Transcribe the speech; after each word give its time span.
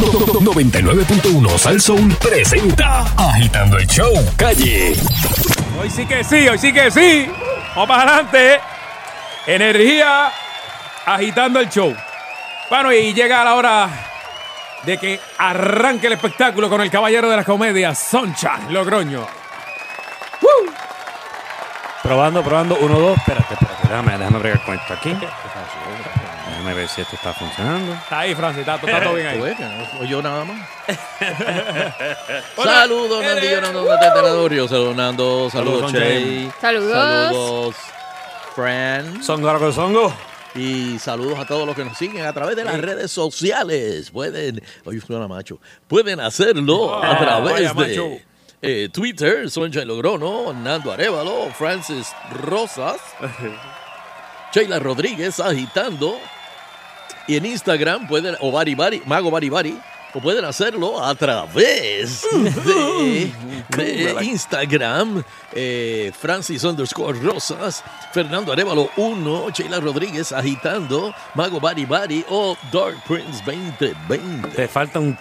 99.1 0.00 1.58
Sal 1.58 1.80
Soul 1.80 2.14
presenta 2.16 3.04
Agitando 3.16 3.78
el 3.78 3.86
Show 3.86 4.12
Calle. 4.36 4.96
Hoy 5.78 5.90
sí 5.90 6.06
que 6.06 6.24
sí, 6.24 6.48
hoy 6.48 6.58
sí 6.58 6.72
que 6.72 6.90
sí. 6.90 7.30
Vamos 7.74 7.88
para 7.88 8.14
adelante. 8.14 8.60
Energía 9.46 10.30
agitando 11.04 11.60
el 11.60 11.68
show. 11.68 11.94
Bueno, 12.70 12.92
y 12.92 13.12
llega 13.12 13.44
la 13.44 13.54
hora 13.54 13.90
de 14.84 14.96
que 14.96 15.20
arranque 15.38 16.06
el 16.06 16.14
espectáculo 16.14 16.70
con 16.70 16.80
el 16.80 16.90
caballero 16.90 17.28
de 17.28 17.36
las 17.36 17.44
comedias, 17.44 17.98
Sunshine 17.98 18.72
Logroño. 18.72 19.26
Probando, 22.02 22.42
probando. 22.42 22.78
Uno, 22.80 22.98
dos. 22.98 23.18
Espérate, 23.18 23.54
espérate. 23.54 23.88
Déjame, 23.88 24.18
déjame 24.18 24.38
bregar 24.38 24.64
con 24.64 24.74
esto 24.74 24.94
aquí. 24.94 25.14
Déjame 26.60 26.74
ver 26.74 26.88
si 26.90 27.00
esto 27.00 27.16
está 27.16 27.32
funcionando. 27.32 27.94
Está 27.94 28.20
ahí, 28.20 28.34
Francis, 28.34 28.60
está, 28.60 28.74
está 28.74 29.02
todo 29.02 29.14
bien 29.14 29.26
ahí. 29.28 29.38
Pues, 29.38 29.56
que 29.56 29.64
no- 29.64 30.04
yo 30.04 30.20
nada 30.20 30.44
más. 30.44 30.68
Saludos, 32.62 33.24
Nandillo, 33.24 33.60
Nando, 33.62 33.84
Tenedor, 33.98 34.68
Saludos, 34.68 34.96
Nando. 34.96 35.48
Saludos, 35.50 35.90
Che. 35.92 36.50
Saludos. 36.60 36.92
Saludos, 36.92 37.76
Fran. 38.54 39.22
Songo, 39.22 39.72
songo. 39.72 40.14
Y 40.54 40.98
saludos 40.98 41.38
a 41.38 41.46
todos 41.46 41.66
los 41.66 41.74
que 41.74 41.82
nos 41.84 41.96
siguen 41.96 42.26
a 42.26 42.32
través 42.34 42.56
de 42.56 42.64
las 42.64 42.78
redes 42.78 43.10
sociales. 43.10 44.10
Pueden, 44.10 44.62
oye, 44.84 45.00
suena 45.00 45.26
macho, 45.26 45.58
pueden 45.88 46.20
hacerlo 46.20 46.94
a 47.02 47.12
Ah, 47.12 47.18
través 47.18 47.52
vaya 47.54 47.72
macho. 47.72 48.02
de 48.08 48.24
eh, 48.60 48.88
Twitter, 48.92 49.48
Sonja 49.48 49.82
Logrono, 49.86 50.52
Nando 50.52 50.92
Arevalo, 50.92 51.48
Francis 51.56 52.12
Rosas, 52.42 52.98
Sheila 54.52 54.78
Rodríguez 54.78 55.40
agitando. 55.40 56.18
Y 57.30 57.36
en 57.36 57.46
Instagram 57.46 58.08
pueden, 58.08 58.34
o 58.40 58.50
Bari 58.50 58.74
Bari, 58.74 59.02
Mago 59.06 59.30
Bari 59.30 59.48
Bari, 59.48 59.78
o 60.14 60.20
pueden 60.20 60.44
hacerlo 60.44 61.02
a 61.04 61.14
través 61.14 62.26
de, 62.32 63.32
de 63.76 64.24
Instagram, 64.24 65.22
eh, 65.52 66.12
Francis 66.18 66.64
underscore 66.64 67.18
Rosas, 67.20 67.82
Fernando 68.12 68.52
Arevalo 68.52 68.90
1, 68.96 69.50
Sheila 69.50 69.80
Rodríguez 69.80 70.32
agitando, 70.32 71.14
Mago 71.34 71.60
Bari 71.60 71.84
Bari 71.84 72.24
o 72.28 72.56
Dark 72.72 72.96
Prince 73.06 73.42
2020. 73.44 74.48
Te 74.48 74.68
falta 74.68 74.98
un 74.98 75.16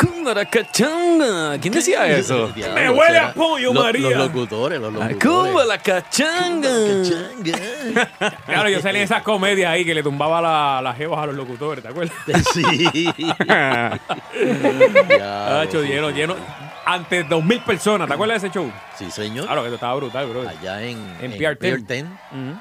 cachanga. 0.51 1.57
¿Quién 1.59 1.73
decía 1.73 2.07
eso? 2.07 2.47
Diablo, 2.49 2.75
Me 2.75 2.89
huele 2.89 3.13
será- 3.13 3.27
a 3.29 3.33
pollo, 3.33 3.73
Lo- 3.73 3.81
María. 3.83 4.09
Los 4.09 4.17
locutores, 4.33 4.79
los 4.79 4.93
locutores. 4.93 5.67
la 5.67 5.77
cachanga. 5.77 6.69
Cachanga. 6.69 7.59
Claro, 8.45 8.69
yo 8.69 8.81
salí 8.81 8.97
en 8.99 9.03
esas 9.05 9.23
comedias 9.23 9.71
ahí 9.71 9.85
que 9.85 9.93
le 9.93 10.03
tumbaba 10.03 10.41
la- 10.41 10.81
las 10.81 10.97
jevas 10.97 11.19
a 11.21 11.25
los 11.27 11.35
locutores, 11.35 11.83
¿te 11.83 11.89
acuerdas? 11.89 12.15
Sí. 12.53 12.63
Ah, 15.21 15.63
hecho 15.65 15.81
lleno, 15.83 16.09
lleno. 16.11 16.35
Ante 16.85 17.23
dos 17.23 17.43
mil 17.43 17.59
personas, 17.61 18.07
¿te 18.07 18.13
acuerdas 18.13 18.41
de 18.41 18.47
ese 18.47 18.55
show? 18.57 18.71
Sí, 18.97 19.11
señor. 19.11 19.45
Claro, 19.45 19.61
que 19.61 19.67
esto 19.67 19.75
estaba 19.75 19.95
brutal, 19.95 20.27
bro. 20.27 20.47
Allá 20.47 20.81
en, 20.81 20.97
En 21.21 21.31
Pier 21.37 21.57
10. 21.59 21.85
10, 21.87 22.03
Ujú. 22.03 22.59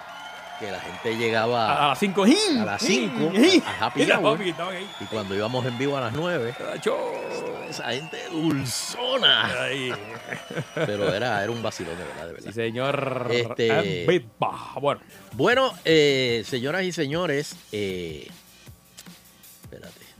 que 0.60 0.70
la 0.70 0.80
gente 0.80 1.16
llegaba 1.16 1.70
A, 1.72 1.84
a 1.86 1.88
las 1.88 1.98
5. 1.98 2.25
a 2.25 2.64
las 2.64 2.83
5 2.83 3.33
a 3.80 3.86
Happy 3.86 4.00
Mira, 4.00 4.19
Hour, 4.19 4.41
y 4.47 5.05
cuando 5.06 5.34
íbamos 5.34 5.64
en 5.64 5.78
vivo 5.78 5.97
a 5.97 6.00
las 6.02 6.12
9, 6.12 6.55
Acho. 6.75 6.97
esa 7.70 7.91
gente 7.92 8.19
dulzona. 8.30 9.48
Pero 10.75 11.14
era, 11.14 11.42
era 11.42 11.50
un 11.50 11.62
vacilón 11.62 11.97
de 11.97 12.05
verdad, 12.05 12.27
de 12.27 12.28
Sí, 12.28 12.44
verdad. 12.47 12.53
señor. 12.55 13.27
Este- 13.30 14.00
En 14.03 14.06
viva. 14.08 14.58
Bueno, 14.80 15.00
Bueno, 15.32 15.72
eh, 15.84 16.42
señoras 16.44 16.82
y 16.82 16.92
señores, 16.92 17.56
eh, 17.72 18.28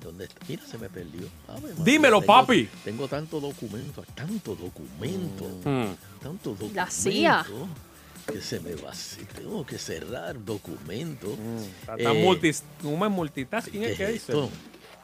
¿dónde 0.09 0.25
está? 0.25 0.41
Mira, 0.49 0.63
se 0.67 0.79
me 0.79 0.89
perdió. 0.89 1.23
María, 1.49 1.69
Dímelo, 1.85 2.21
tengo- 2.21 2.27
papi. 2.27 2.69
Tengo 2.85 3.09
tanto 3.09 3.41
documento, 3.41 4.05
tanto 4.15 4.55
documento, 4.57 5.45
Mm. 5.65 5.95
tanto 6.23 6.51
documento. 6.51 6.75
La 6.75 6.91
CIA. 6.91 7.47
Que 8.31 8.43
se 8.43 8.61
me 8.61 8.75
va, 8.75 8.91
así, 8.91 9.25
tengo 9.35 9.65
que 9.65 9.79
cerrar 9.79 10.45
documento. 10.45 11.29
está 11.81 11.95
Eh, 12.13 12.23
multi, 12.23 12.51
multitasking, 12.83 13.81
¿Qué 13.81 13.87
es 13.87 13.93
es 13.93 13.97
que 13.99 14.07
dice. 14.13 14.33
esto? 14.33 14.51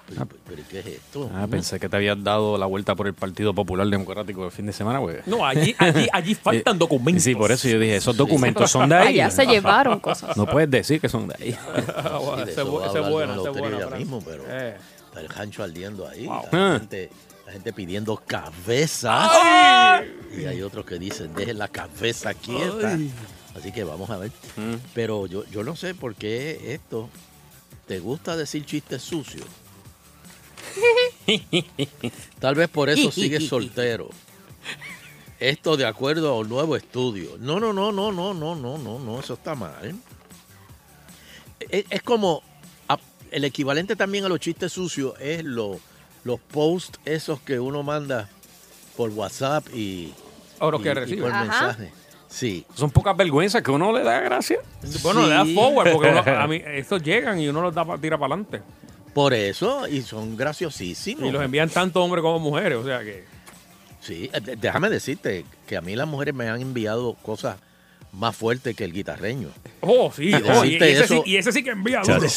Pero, 0.06 0.28
pero 0.46 0.62
¿qué 0.68 0.80
es 0.80 0.86
esto? 0.86 1.30
Ah, 1.34 1.46
pensé 1.50 1.80
que 1.80 1.88
te 1.88 1.96
habías 1.96 2.22
dado 2.22 2.58
la 2.58 2.66
vuelta 2.66 2.94
por 2.94 3.06
el 3.06 3.14
Partido 3.14 3.54
Popular 3.54 3.86
Democrático 3.86 4.44
el 4.44 4.50
fin 4.52 4.66
de 4.66 4.74
semana, 4.74 4.98
güey. 4.98 5.16
No, 5.24 5.46
allí, 5.46 5.74
allí, 5.78 6.06
allí 6.12 6.34
faltan 6.34 6.78
documentos. 6.78 7.24
Sí, 7.24 7.34
por 7.34 7.50
eso 7.50 7.66
yo 7.66 7.78
dije, 7.78 7.96
esos 7.96 8.14
documentos 8.14 8.70
son 8.70 8.90
de 8.90 8.96
ahí. 8.96 9.14
Allá 9.20 9.30
se 9.30 9.46
llevaron 9.46 10.00
cosas. 10.00 10.36
No 10.36 10.44
puedes 10.44 10.70
decir 10.70 11.00
que 11.00 11.08
son 11.08 11.26
de 11.28 11.34
ahí. 11.40 11.56
Ah, 11.64 12.18
Sí, 12.20 12.36
de 12.36 12.42
esa 12.42 12.42
es 12.42 12.58
eso 12.58 12.70
bu- 12.70 12.80
va 12.80 12.84
a 12.84 12.88
esa 12.88 12.90
es 12.90 12.96
hablar 12.96 13.10
buena, 13.12 13.34
Don 13.36 13.40
esa 13.40 13.50
es 13.50 13.56
Eleuterio 13.56 13.78
buena. 13.88 13.96
mismo, 13.96 14.22
pero 14.22 14.44
Eh. 14.46 14.76
Está 15.14 15.20
el 15.20 15.28
gancho 15.28 15.62
ardiendo 15.62 16.08
ahí. 16.08 16.26
Wow. 16.26 16.42
La, 16.50 16.74
Ah. 16.74 16.78
gente, 16.80 17.10
la 17.46 17.52
gente 17.52 17.72
pidiendo 17.72 18.16
cabezas. 18.16 19.30
Y 20.36 20.44
hay 20.46 20.62
otros 20.62 20.84
que 20.84 20.98
dicen, 20.98 21.32
dejen 21.34 21.58
la 21.58 21.68
cabeza 21.68 22.34
quieta. 22.34 22.98
Así 23.56 23.70
que 23.72 23.84
vamos 23.84 24.10
a 24.10 24.16
ver. 24.18 24.32
Mm. 24.56 24.74
Pero 24.94 25.26
yo, 25.26 25.44
yo 25.46 25.62
no 25.62 25.76
sé 25.76 25.94
por 25.94 26.14
qué 26.16 26.74
esto. 26.74 27.08
¿Te 27.86 28.00
gusta 28.00 28.36
decir 28.36 28.64
chistes 28.64 29.02
sucios? 29.02 29.44
Tal 32.40 32.54
vez 32.54 32.68
por 32.68 32.88
eso 32.90 33.10
sigues 33.12 33.46
soltero. 33.48 34.08
Esto 35.38 35.76
de 35.76 35.84
acuerdo 35.86 36.30
a 36.30 36.38
un 36.38 36.48
nuevo 36.48 36.74
estudio. 36.76 37.36
No, 37.38 37.60
no, 37.60 37.72
no, 37.72 37.92
no, 37.92 38.10
no, 38.10 38.32
no, 38.34 38.54
no, 38.56 38.78
no, 38.78 38.98
no, 38.98 39.20
eso 39.20 39.34
está 39.34 39.54
mal. 39.54 39.94
Es, 41.60 41.84
es 41.90 42.02
como 42.02 42.42
el 43.34 43.44
equivalente 43.44 43.96
también 43.96 44.24
a 44.24 44.28
los 44.28 44.40
chistes 44.40 44.72
sucios 44.72 45.14
es 45.20 45.44
lo- 45.44 45.78
los 46.24 46.40
posts 46.40 46.98
esos 47.04 47.40
que 47.40 47.60
uno 47.60 47.82
manda 47.82 48.28
por 48.96 49.10
WhatsApp 49.10 49.66
y, 49.74 50.12
O 50.60 50.70
los 50.70 50.80
y- 50.80 50.84
que 50.84 50.90
y 50.90 50.94
reciben. 50.94 51.22
por 51.24 51.32
Ajá. 51.32 51.40
mensaje. 51.44 51.92
Sí. 52.28 52.64
Son 52.74 52.90
pocas 52.90 53.16
vergüenzas 53.16 53.62
que 53.62 53.70
uno 53.70 53.92
le 53.92 54.02
da 54.02 54.20
gracia. 54.20 54.58
Bueno, 55.02 55.22
le 55.22 55.34
da 55.34 55.44
forward 55.44 55.92
porque 55.92 56.08
uno- 56.08 56.22
a 56.40 56.46
mí, 56.48 56.60
estos 56.66 57.02
llegan 57.02 57.38
y 57.40 57.48
uno 57.48 57.60
los 57.62 57.74
da, 57.74 57.84
pa- 57.84 57.98
tira 57.98 58.18
para 58.18 58.34
adelante. 58.34 58.62
Por 59.12 59.32
eso, 59.34 59.86
y 59.86 60.02
son 60.02 60.36
graciosísimos. 60.36 61.28
Y 61.28 61.30
los 61.30 61.42
envían 61.44 61.68
tanto 61.70 62.02
hombres 62.02 62.22
como 62.22 62.40
mujeres, 62.40 62.78
o 62.78 62.84
sea 62.84 63.00
que. 63.00 63.24
Sí, 64.00 64.28
eh, 64.32 64.40
de- 64.40 64.56
déjame 64.56 64.90
decirte 64.90 65.44
que 65.66 65.76
a 65.76 65.80
mí 65.80 65.94
las 65.94 66.08
mujeres 66.08 66.34
me 66.34 66.48
han 66.48 66.60
enviado 66.60 67.14
cosas 67.22 67.58
más 68.14 68.36
fuertes 68.36 68.74
que 68.76 68.84
el 68.84 68.92
guitarreño. 68.92 69.48
Oh, 69.80 70.12
sí, 70.14 70.30
Y 70.30 70.34
oh, 70.34 70.64
y, 70.64 70.76
ese 70.76 71.06
sí, 71.08 71.22
y 71.24 71.36
ese 71.36 71.52
sí 71.52 71.62
que 71.62 71.70
envía. 71.70 72.00
Duro. 72.02 72.20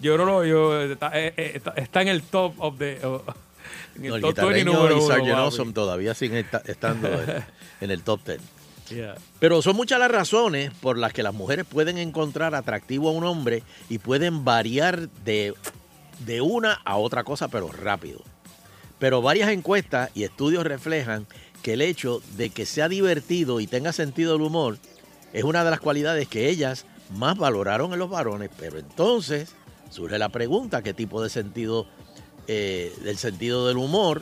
Yo 0.00 0.16
no 0.18 0.24
lo. 0.24 0.44
Yo, 0.44 0.80
está, 0.82 1.10
eh, 1.14 1.32
eh, 1.36 1.52
está, 1.54 1.70
está 1.72 2.02
en 2.02 2.08
el 2.08 2.22
top 2.22 2.54
of 2.58 2.78
the. 2.78 2.98
oh, 3.04 3.22
en 3.96 4.04
el 4.04 4.10
No, 4.10 4.16
el 4.16 4.22
top 4.22 4.34
20 4.36 4.40
guitarreño 4.42 4.72
número 4.72 4.98
y 4.98 5.06
Sargent. 5.06 5.38
Awesome 5.38 5.72
todavía 5.72 6.14
siguen 6.14 6.38
esta- 6.38 6.62
estando 6.66 7.08
en, 7.08 7.44
en 7.80 7.90
el 7.90 8.02
top 8.02 8.20
10. 8.26 8.40
Yeah. 8.90 9.14
Pero 9.38 9.62
son 9.62 9.76
muchas 9.76 9.98
las 9.98 10.10
razones 10.10 10.70
por 10.82 10.98
las 10.98 11.12
que 11.12 11.22
las 11.22 11.32
mujeres 11.32 11.64
pueden 11.64 11.96
encontrar 11.96 12.54
atractivo 12.54 13.08
a 13.08 13.12
un 13.12 13.24
hombre 13.24 13.62
y 13.88 13.96
pueden 13.98 14.44
variar 14.44 15.08
de, 15.24 15.54
de 16.26 16.40
una 16.42 16.74
a 16.84 16.96
otra 16.96 17.24
cosa, 17.24 17.48
pero 17.48 17.68
rápido. 17.72 18.20
Pero 18.98 19.22
varias 19.22 19.48
encuestas 19.50 20.10
y 20.14 20.24
estudios 20.24 20.64
reflejan 20.64 21.26
que 21.64 21.72
el 21.72 21.80
hecho 21.80 22.20
de 22.36 22.50
que 22.50 22.66
sea 22.66 22.90
divertido 22.90 23.58
y 23.58 23.66
tenga 23.66 23.94
sentido 23.94 24.32
del 24.32 24.42
humor 24.42 24.76
es 25.32 25.44
una 25.44 25.64
de 25.64 25.70
las 25.70 25.80
cualidades 25.80 26.28
que 26.28 26.50
ellas 26.50 26.84
más 27.16 27.38
valoraron 27.38 27.94
en 27.94 27.98
los 27.98 28.10
varones. 28.10 28.50
Pero 28.58 28.78
entonces 28.78 29.54
surge 29.88 30.18
la 30.18 30.28
pregunta, 30.28 30.82
¿qué 30.82 30.92
tipo 30.92 31.22
de 31.22 31.30
sentido 31.30 31.86
eh, 32.48 32.92
del 33.02 33.16
sentido 33.16 33.66
del 33.66 33.78
humor 33.78 34.20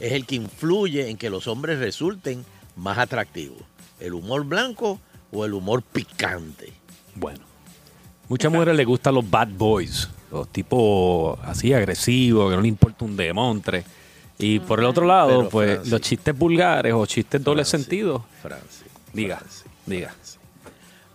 es 0.00 0.12
el 0.12 0.24
que 0.24 0.36
influye 0.36 1.10
en 1.10 1.18
que 1.18 1.28
los 1.28 1.46
hombres 1.46 1.78
resulten 1.78 2.46
más 2.74 2.96
atractivos? 2.96 3.60
¿El 4.00 4.14
humor 4.14 4.44
blanco 4.44 4.98
o 5.30 5.44
el 5.44 5.52
humor 5.52 5.82
picante? 5.82 6.72
Bueno, 7.14 7.40
muchas 8.30 8.50
mujeres 8.50 8.74
les 8.74 8.86
gustan 8.86 9.14
los 9.14 9.28
bad 9.28 9.48
boys, 9.48 10.08
los 10.32 10.48
tipos 10.48 11.38
así 11.42 11.70
agresivos, 11.74 12.48
que 12.48 12.56
no 12.56 12.62
le 12.62 12.68
importa 12.68 13.04
un 13.04 13.14
demontre. 13.14 13.84
Y 14.38 14.60
por 14.60 14.78
el 14.78 14.86
otro 14.86 15.04
lado, 15.04 15.38
Pero, 15.38 15.48
pues 15.50 15.70
Francis. 15.72 15.92
los 15.92 16.00
chistes 16.00 16.38
vulgares 16.38 16.92
o 16.94 17.04
chistes 17.06 17.42
doble 17.42 17.64
sentido. 17.64 18.24
Francis, 18.40 18.84
Diga, 19.12 19.38
Francis, 19.38 19.64
diga. 19.86 20.14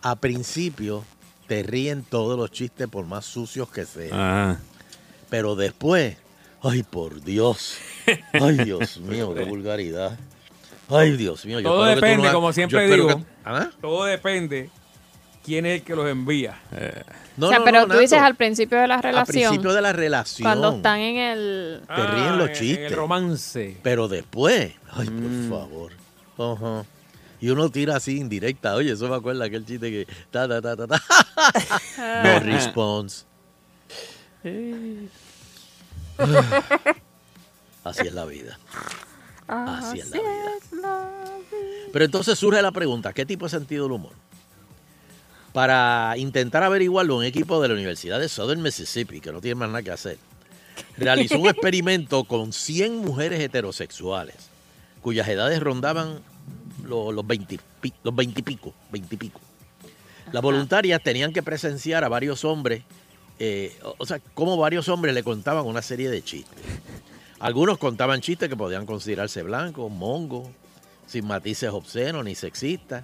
A 0.02 0.16
principio 0.18 1.04
te 1.48 1.64
ríen 1.64 2.04
todos 2.04 2.38
los 2.38 2.52
chistes 2.52 2.88
por 2.90 3.06
más 3.06 3.26
sucios 3.26 3.70
que 3.70 3.86
sean. 3.86 4.60
Pero 5.30 5.56
después, 5.56 6.18
ay 6.62 6.84
por 6.84 7.22
Dios, 7.24 7.78
ay 8.34 8.58
Dios 8.66 8.98
mío, 9.00 9.34
qué 9.34 9.44
vulgaridad. 9.46 10.18
Ay 10.90 11.16
Dios 11.16 11.46
mío. 11.46 11.62
yo 11.62 11.70
Todo 11.70 11.88
espero 11.88 11.96
que 11.96 12.02
tú 12.02 12.06
depende, 12.08 12.28
no- 12.28 12.34
como 12.34 12.50
yo 12.50 12.54
siempre 12.54 12.90
digo. 12.92 13.08
que- 13.08 13.24
¿Ah? 13.46 13.70
Todo 13.82 14.04
depende 14.04 14.70
quién 15.44 15.66
es 15.66 15.80
el 15.82 15.86
que 15.86 15.96
los 15.96 16.08
envía. 16.10 16.58
No, 17.38 17.48
o 17.48 17.50
sea, 17.50 17.60
no, 17.60 17.66
pero 17.66 17.82
no, 17.88 17.94
tú 17.96 18.00
dices 18.00 18.20
al 18.20 18.36
principio 18.36 18.80
de 18.80 18.88
la 18.88 18.96
Al 18.96 19.04
relación, 19.04 19.50
principio 19.50 19.74
de 19.74 19.82
la 19.82 19.92
relación. 19.94 20.44
cuando 20.46 20.76
están 20.76 21.00
en 21.00 21.18
el... 21.18 21.82
Te 21.88 22.08
ríen 22.08 22.38
los 22.38 22.50
en- 22.50 22.56
chistes. 22.56 22.78
En 22.80 22.86
el 22.86 22.94
romance. 22.94 23.78
Pero 23.82 24.08
después, 24.08 24.72
ay, 24.92 25.10
Mm. 25.10 25.50
por 25.50 25.60
favor. 25.60 25.92
Ajá. 26.38 26.86
Y 27.42 27.50
uno 27.50 27.70
tira 27.70 27.96
así 27.98 28.18
indirecta. 28.20 28.74
Oye, 28.76 28.92
eso 28.94 29.10
me 29.10 29.16
acuerda 29.16 29.46
aquel 29.46 29.66
chiste 29.66 29.90
que. 29.92 30.08
Ta, 30.32 30.48
ta, 30.48 30.62
ta, 30.62 30.78
ta, 30.78 30.88
ta. 30.88 31.02
no 32.24 32.40
response. 32.40 33.26
Así 37.84 38.08
es 38.08 38.14
la 38.14 38.26
vida. 38.26 38.58
Así 39.48 40.00
es 40.00 40.10
la 40.12 40.18
vida. 40.20 41.30
Pero 41.92 42.06
entonces 42.06 42.40
surge 42.40 42.62
la 42.62 42.72
pregunta, 42.72 43.12
¿qué 43.14 43.26
tipo 43.26 43.46
de 43.46 43.50
sentido 43.50 43.84
del 43.86 43.92
humor? 43.94 44.14
Para 45.54 46.16
intentar 46.18 46.64
averiguarlo, 46.64 47.16
un 47.16 47.24
equipo 47.24 47.62
de 47.62 47.68
la 47.70 47.76
Universidad 47.76 48.20
de 48.20 48.28
Southern 48.28 48.62
Mississippi, 48.62 49.22
que 49.22 49.32
no 49.32 49.40
tiene 49.40 49.56
más 49.56 49.70
nada 49.70 49.84
que 49.84 49.92
hacer, 49.92 50.18
realizó 50.98 51.38
un 51.40 51.48
experimento 51.48 52.24
con 52.24 52.52
100 52.52 52.98
mujeres 52.98 53.40
heterosexuales, 53.40 54.36
cuyas 55.02 55.28
edades 55.28 55.60
rondaban 55.62 56.20
los, 56.84 57.14
los, 57.14 57.26
20, 57.26 57.60
pi- 57.82 57.94
los 58.04 58.16
20 58.16 58.40
y 58.40 58.44
pico, 58.44 58.74
20 58.92 59.14
y 59.16 59.18
pico. 59.18 59.40
Las 60.32 60.42
voluntarias 60.42 61.02
tenían 61.04 61.32
que 61.32 61.44
presenciar 61.44 62.04
a 62.04 62.10
varios 62.10 62.44
hombres, 62.44 62.82
eh, 63.38 63.78
o- 63.84 63.94
o 64.00 64.06
sea, 64.08 64.20
como 64.34 64.58
varios 64.58 64.90
hombres 64.90 65.14
le 65.14 65.24
contaban 65.24 65.66
una 65.68 65.84
serie 65.84 66.10
de 66.10 66.24
chistes. 66.24 66.64
Algunos 67.40 67.78
contaban 67.78 68.22
chistes 68.22 68.50
que 68.50 68.56
podían 68.56 68.88
considerarse 68.88 69.44
blancos, 69.44 69.92
mongos, 69.92 70.48
sin 71.06 71.28
matices 71.28 71.70
obscenos 71.70 72.26
ni 72.26 72.34
sexistas. 72.34 73.04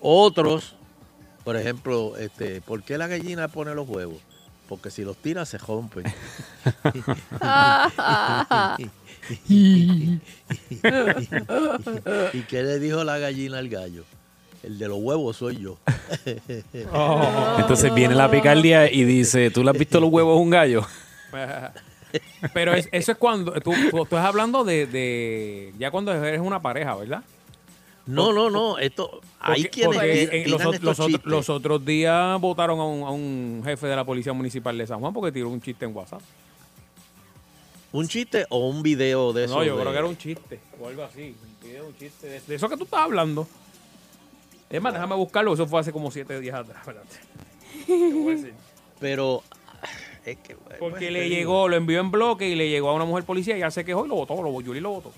Otros, 0.00 0.74
por 1.46 1.56
ejemplo, 1.56 2.16
este, 2.18 2.60
¿por 2.60 2.82
qué 2.82 2.98
la 2.98 3.06
gallina 3.06 3.46
pone 3.46 3.72
los 3.72 3.88
huevos? 3.88 4.18
Porque 4.68 4.90
si 4.90 5.04
los 5.04 5.16
tira 5.16 5.46
se 5.46 5.58
rompen. 5.58 6.02
¿Y 12.32 12.40
qué 12.42 12.62
le 12.62 12.78
dijo 12.78 13.04
la 13.04 13.18
gallina 13.18 13.58
al 13.58 13.68
gallo? 13.68 14.04
El 14.62 14.78
de 14.78 14.88
los 14.88 14.98
huevos 14.98 15.36
soy 15.36 15.58
yo. 15.58 15.78
Entonces 17.58 17.94
viene 17.94 18.14
la 18.14 18.30
picardía 18.30 18.90
y 18.90 19.04
dice, 19.04 19.50
¿tú 19.50 19.62
le 19.62 19.70
has 19.70 19.78
visto 19.78 20.00
los 20.00 20.10
huevos 20.10 20.36
a 20.36 20.40
un 20.40 20.50
gallo? 20.50 20.84
Pero 22.54 22.74
es- 22.74 22.88
eso 22.92 23.12
es 23.12 23.18
cuando. 23.18 23.52
Tú, 23.60 23.72
tú- 23.72 23.90
tú 23.90 24.02
estás 24.02 24.24
hablando 24.24 24.64
de, 24.64 24.86
de- 24.86 25.72
Ya 25.78 25.90
cuando 25.90 26.12
eres 26.12 26.40
una 26.40 26.60
pareja, 26.60 26.94
¿verdad? 26.96 27.22
No, 28.06 28.32
no, 28.32 28.50
no. 28.50 28.78
Esto, 28.78 29.20
hay 29.40 29.64
quienes 29.64 30.00
en- 30.32 30.50
los, 30.50 31.24
los 31.24 31.50
otros 31.50 31.84
días 31.84 32.40
votaron 32.40 32.78
a 32.78 32.84
un, 32.84 33.02
a 33.02 33.10
un 33.10 33.62
jefe 33.64 33.86
de 33.88 33.96
la 33.96 34.04
Policía 34.04 34.32
Municipal 34.32 34.78
de 34.78 34.86
San 34.86 35.00
Juan 35.00 35.12
porque 35.12 35.32
tiró 35.32 35.48
un 35.48 35.60
chiste 35.60 35.84
en 35.84 35.94
WhatsApp. 35.96 36.20
¿Un 37.92 38.06
chiste 38.08 38.46
o 38.50 38.68
un 38.68 38.82
video 38.82 39.32
de 39.32 39.44
eso? 39.44 39.54
No, 39.56 39.64
yo 39.64 39.74
de- 39.76 39.80
creo 39.82 39.92
que 39.92 39.98
era 39.98 40.06
un 40.08 40.16
chiste 40.18 40.60
o 40.80 40.86
algo 40.88 41.02
así. 41.02 41.34
Un 41.62 41.68
video, 41.68 41.86
un 41.86 41.96
chiste. 41.96 42.28
De, 42.28 42.40
de 42.40 42.54
eso 42.54 42.68
que 42.68 42.76
tú 42.76 42.84
estás 42.84 43.00
hablando. 43.00 43.46
Es 44.70 44.80
más, 44.82 44.92
déjame 44.92 45.14
buscarlo. 45.14 45.54
Eso 45.54 45.66
fue 45.66 45.80
hace 45.80 45.92
como 45.92 46.10
siete 46.10 46.38
días 46.40 46.54
atrás. 46.56 46.78
espérate. 46.78 48.52
Pero 49.00 49.42
es 50.24 50.36
que, 50.38 50.56
pues, 50.56 50.76
Porque 50.78 51.10
le 51.10 51.28
llegó, 51.28 51.68
lo 51.68 51.76
envió 51.76 52.00
en 52.00 52.10
bloque 52.10 52.48
y 52.48 52.54
le 52.54 52.68
llegó 52.68 52.90
a 52.90 52.94
una 52.94 53.04
mujer 53.04 53.24
policía 53.24 53.56
y 53.56 53.60
ya 53.60 53.70
se 53.70 53.84
quejó 53.84 54.04
y 54.06 54.08
lo 54.08 54.14
votó. 54.16 54.40
Lo, 54.42 54.60
Yuli 54.60 54.80
lo 54.80 54.90
votó. 54.90 55.12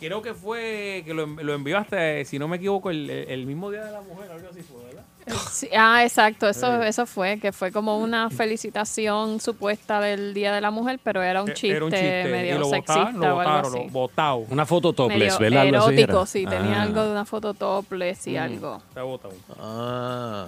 Creo 0.00 0.20
que 0.22 0.34
fue 0.34 1.02
que 1.06 1.14
lo, 1.14 1.24
lo 1.26 1.54
envió 1.54 1.78
hasta, 1.78 2.24
si 2.24 2.38
no 2.38 2.48
me 2.48 2.56
equivoco, 2.56 2.90
el, 2.90 3.08
el 3.08 3.46
mismo 3.46 3.70
día 3.70 3.84
de 3.84 3.92
la 3.92 4.00
mujer, 4.02 4.30
algo 4.30 4.48
así 4.50 4.60
fue, 4.62 4.84
¿verdad? 4.84 5.02
Sí, 5.50 5.68
ah, 5.74 6.02
exacto, 6.04 6.46
eso, 6.48 6.82
eso 6.82 7.06
fue, 7.06 7.38
que 7.40 7.50
fue 7.52 7.72
como 7.72 7.96
una 7.98 8.28
felicitación 8.28 9.40
supuesta 9.40 9.98
del 10.00 10.34
Día 10.34 10.52
de 10.52 10.60
la 10.60 10.70
Mujer, 10.70 11.00
pero 11.02 11.22
era 11.22 11.42
un 11.42 11.48
Eh, 11.50 11.54
chiste, 11.54 11.76
Era 11.76 11.84
un 11.86 11.90
chiste. 11.92 12.24
medio 12.24 12.56
y 12.56 12.58
lo 12.58 12.64
sexista 12.66 13.10
lo 13.12 13.36
o 13.36 13.40
algo 13.40 13.68
así. 13.68 13.78
lo 13.78 13.90
votado. 13.90 14.36
Una 14.50 14.66
foto 14.66 14.92
topless, 14.92 15.40
Medio 15.40 15.56
¿verdad? 15.60 15.80
Así 15.82 15.92
erótico, 15.94 16.26
sí, 16.26 16.44
tenía 16.44 16.80
Ah. 16.80 16.82
algo 16.82 17.04
de 17.04 17.10
una 17.12 17.24
foto 17.24 17.54
topless 17.54 18.26
Mm. 18.26 18.30
y 18.30 18.36
algo. 18.36 18.82
Está 18.88 19.02
votado. 19.02 19.34
Ah, 19.58 20.46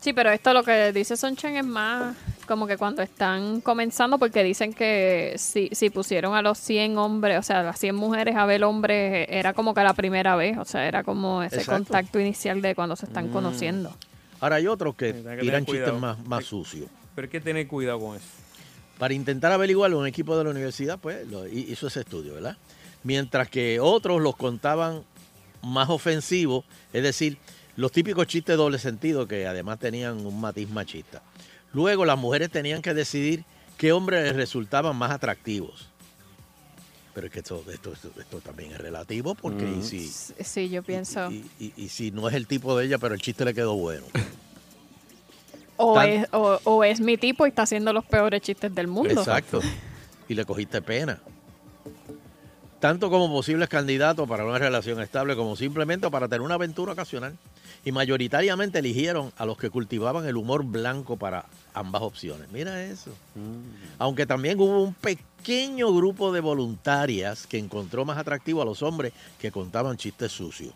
Sí, 0.00 0.12
pero 0.12 0.30
esto 0.30 0.52
lo 0.52 0.62
que 0.62 0.92
dice 0.92 1.16
Sonchen 1.16 1.56
es 1.56 1.64
más 1.64 2.14
como 2.48 2.66
que 2.66 2.76
cuando 2.76 3.02
están 3.02 3.60
comenzando, 3.60 4.18
porque 4.18 4.42
dicen 4.42 4.72
que 4.72 5.34
si, 5.36 5.68
si 5.72 5.90
pusieron 5.90 6.34
a 6.34 6.42
los 6.42 6.58
100 6.58 6.98
hombres, 6.98 7.38
o 7.38 7.42
sea, 7.42 7.60
a 7.60 7.62
las 7.62 7.78
100 7.78 7.94
mujeres 7.94 8.34
a 8.34 8.44
ver 8.46 8.64
hombres, 8.64 9.26
era 9.30 9.52
como 9.52 9.74
que 9.74 9.82
la 9.82 9.92
primera 9.94 10.34
vez, 10.34 10.58
o 10.58 10.64
sea, 10.64 10.88
era 10.88 11.04
como 11.04 11.42
ese 11.44 11.56
Exacto. 11.58 11.84
contacto 11.84 12.18
inicial 12.18 12.60
de 12.60 12.74
cuando 12.74 12.96
se 12.96 13.06
están 13.06 13.28
conociendo. 13.28 13.94
ahora 14.40 14.56
hay 14.56 14.66
otros 14.66 14.96
que 14.96 15.12
que 15.12 15.36
tiran 15.40 15.64
chistes 15.66 15.94
más, 15.94 16.18
más 16.26 16.44
sucios. 16.44 16.88
Pero 17.14 17.26
hay 17.26 17.30
que 17.30 17.40
tener 17.40 17.68
cuidado 17.68 18.00
con 18.00 18.16
eso. 18.16 18.26
Para 18.98 19.14
intentar 19.14 19.52
averiguarlo, 19.52 19.98
un 19.98 20.06
equipo 20.08 20.36
de 20.36 20.42
la 20.44 20.50
universidad 20.50 20.98
pues 20.98 21.26
lo- 21.28 21.46
hizo 21.46 21.86
ese 21.86 22.00
estudio, 22.00 22.34
¿verdad? 22.34 22.56
Mientras 23.04 23.48
que 23.48 23.78
otros 23.80 24.20
los 24.20 24.34
contaban 24.36 25.02
más 25.62 25.88
ofensivos, 25.88 26.64
es 26.92 27.02
decir, 27.02 27.38
los 27.76 27.92
típicos 27.92 28.26
chistes 28.26 28.54
de 28.54 28.56
doble 28.56 28.78
sentido 28.78 29.28
que 29.28 29.46
además 29.46 29.78
tenían 29.78 30.24
un 30.26 30.40
matiz 30.40 30.68
machista. 30.68 31.22
Luego 31.72 32.04
las 32.04 32.18
mujeres 32.18 32.50
tenían 32.50 32.82
que 32.82 32.94
decidir 32.94 33.44
qué 33.76 33.92
hombres 33.92 34.24
les 34.24 34.36
resultaban 34.36 34.96
más 34.96 35.10
atractivos. 35.10 35.88
Pero 37.14 37.26
es 37.26 37.32
que 37.32 37.40
esto, 37.40 37.64
esto, 37.72 37.92
esto, 37.92 38.10
esto 38.18 38.40
también 38.40 38.72
es 38.72 38.78
relativo 38.78 39.34
porque 39.34 39.68
y 39.68 39.82
si, 39.82 40.06
Sí, 40.08 40.34
Sí, 40.40 40.68
yo 40.68 40.82
pienso. 40.82 41.30
y, 41.32 41.44
y- 41.58 41.72
y 41.76 41.88
si 41.88 42.10
no 42.10 42.28
es 42.28 42.34
el 42.34 42.46
tipo 42.46 42.76
de 42.78 42.86
ella, 42.86 42.98
pero 42.98 43.14
el 43.14 43.20
chiste 43.20 43.44
le 43.44 43.54
quedó 43.54 43.74
bueno. 43.74 44.04
O 45.76 45.94
Tan- 45.94 46.08
es, 46.08 46.28
o, 46.32 46.60
o 46.64 46.84
es 46.84 47.00
mi 47.00 47.16
tipo 47.16 47.44
y 47.46 47.50
está 47.50 47.62
haciendo 47.62 47.92
los 47.92 48.04
peores 48.04 48.40
chistes 48.40 48.74
del 48.74 48.86
mundo. 48.88 49.10
Exacto. 49.10 49.60
Y 50.28 50.34
le 50.34 50.44
cogiste 50.44 50.80
pena. 50.82 51.18
Tanto 52.80 53.10
como 53.10 53.28
posibles 53.32 53.68
candidatos 53.68 54.28
para 54.28 54.44
una 54.44 54.58
relación 54.58 55.00
estable 55.00 55.34
como 55.34 55.56
simplemente 55.56 56.08
para 56.10 56.28
tener 56.28 56.42
una 56.42 56.54
aventura 56.54 56.92
ocasional. 56.92 57.36
Y 57.84 57.92
mayoritariamente 57.92 58.80
eligieron 58.80 59.32
a 59.38 59.46
los 59.46 59.56
que 59.56 59.70
cultivaban 59.70 60.26
el 60.26 60.36
humor 60.36 60.64
blanco 60.64 61.16
para 61.16 61.46
ambas 61.74 62.02
opciones. 62.02 62.50
Mira 62.52 62.82
eso. 62.84 63.12
Aunque 63.98 64.26
también 64.26 64.58
hubo 64.60 64.82
un 64.82 64.94
pequeño 64.94 65.94
grupo 65.94 66.32
de 66.32 66.40
voluntarias 66.40 67.46
que 67.46 67.58
encontró 67.58 68.04
más 68.04 68.18
atractivo 68.18 68.62
a 68.62 68.64
los 68.64 68.82
hombres 68.82 69.12
que 69.38 69.50
contaban 69.52 69.96
chistes 69.96 70.32
sucios. 70.32 70.74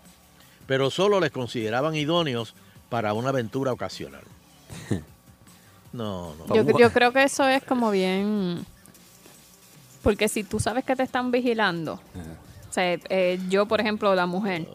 Pero 0.67 0.91
solo 0.91 1.21
les 1.21 1.33
consideraban 1.33 1.95
idóneos 1.97 2.55
para 2.89 3.13
una 3.13 3.31
aventura 3.31 3.73
ocasional. 3.73 4.23
No, 5.93 6.35
no. 6.37 6.55
Yo, 6.55 6.79
yo 6.79 6.91
creo 6.91 7.13
que 7.13 7.23
eso 7.23 7.47
es 7.47 7.63
como 7.63 7.91
bien. 7.91 8.65
Porque 10.03 10.29
si 10.29 10.43
tú 10.43 10.59
sabes 10.59 10.85
que 10.85 10.97
te 10.97 11.03
están 11.03 11.31
vigilando, 11.31 12.01
o 12.73 12.73
sea, 12.73 12.95
eh, 13.11 13.39
yo, 13.49 13.67
por 13.67 13.81
ejemplo, 13.81 14.15
la 14.15 14.27
mujer, 14.27 14.67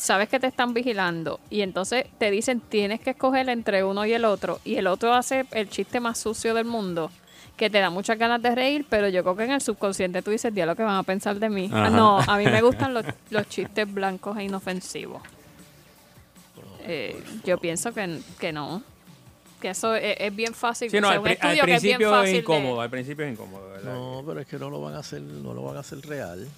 sabes 0.00 0.28
que 0.28 0.40
te 0.40 0.46
están 0.46 0.72
vigilando 0.74 1.38
y 1.50 1.60
entonces 1.60 2.06
te 2.18 2.30
dicen 2.30 2.60
tienes 2.60 3.00
que 3.00 3.10
escoger 3.10 3.48
entre 3.48 3.84
uno 3.84 4.04
y 4.06 4.12
el 4.12 4.24
otro, 4.24 4.58
y 4.64 4.76
el 4.76 4.86
otro 4.86 5.12
hace 5.14 5.44
el 5.52 5.68
chiste 5.68 6.00
más 6.00 6.18
sucio 6.18 6.54
del 6.54 6.64
mundo, 6.64 7.10
que 7.56 7.68
te 7.70 7.78
da 7.78 7.90
muchas 7.90 8.18
ganas 8.18 8.40
de 8.40 8.54
reír, 8.54 8.86
pero 8.88 9.08
yo 9.08 9.22
creo 9.22 9.36
que 9.36 9.44
en 9.44 9.50
el 9.52 9.60
subconsciente 9.60 10.22
tú 10.22 10.30
dices, 10.30 10.52
lo 10.54 10.74
que 10.74 10.82
van 10.82 10.96
a 10.96 11.02
pensar 11.02 11.38
de 11.38 11.50
mí. 11.50 11.68
Ajá. 11.72 11.90
no, 11.90 12.18
a 12.18 12.36
mí 12.38 12.44
me 12.44 12.62
gustan 12.62 12.94
los, 12.94 13.04
los 13.30 13.48
chistes 13.48 13.92
blancos 13.92 14.36
e 14.38 14.44
inofensivos. 14.44 15.20
Eh, 16.86 17.22
yo 17.44 17.58
pienso 17.58 17.92
que, 17.92 18.20
que 18.38 18.52
no. 18.52 18.82
Que 19.60 19.68
eso 19.70 19.94
es, 19.94 20.16
es 20.18 20.34
bien 20.34 20.54
fácil. 20.54 20.90
Sí, 20.90 20.96
o 20.96 21.00
no, 21.02 21.08
sea, 21.08 21.12
al, 21.16 21.18
un 21.18 21.24
pri- 21.24 21.36
al 21.40 21.50
estudio 21.52 21.64
que 21.66 21.74
es 21.74 21.82
bien 21.82 21.96
principio 21.98 22.08
es 22.14 22.18
fácil 22.20 22.32
de- 22.32 22.38
incómodo. 22.40 22.80
Al 22.80 22.90
principio 22.90 23.26
es 23.26 23.32
incómodo, 23.32 23.68
¿verdad? 23.70 23.92
No, 23.94 24.22
pero 24.26 24.40
es 24.40 24.46
que 24.46 24.58
no 24.58 24.70
lo 24.70 24.80
van 24.80 24.94
a 24.94 24.98
hacer, 25.00 25.20
no 25.20 25.52
lo 25.52 25.62
van 25.62 25.76
a 25.76 25.80
hacer 25.80 26.00
real. 26.00 26.48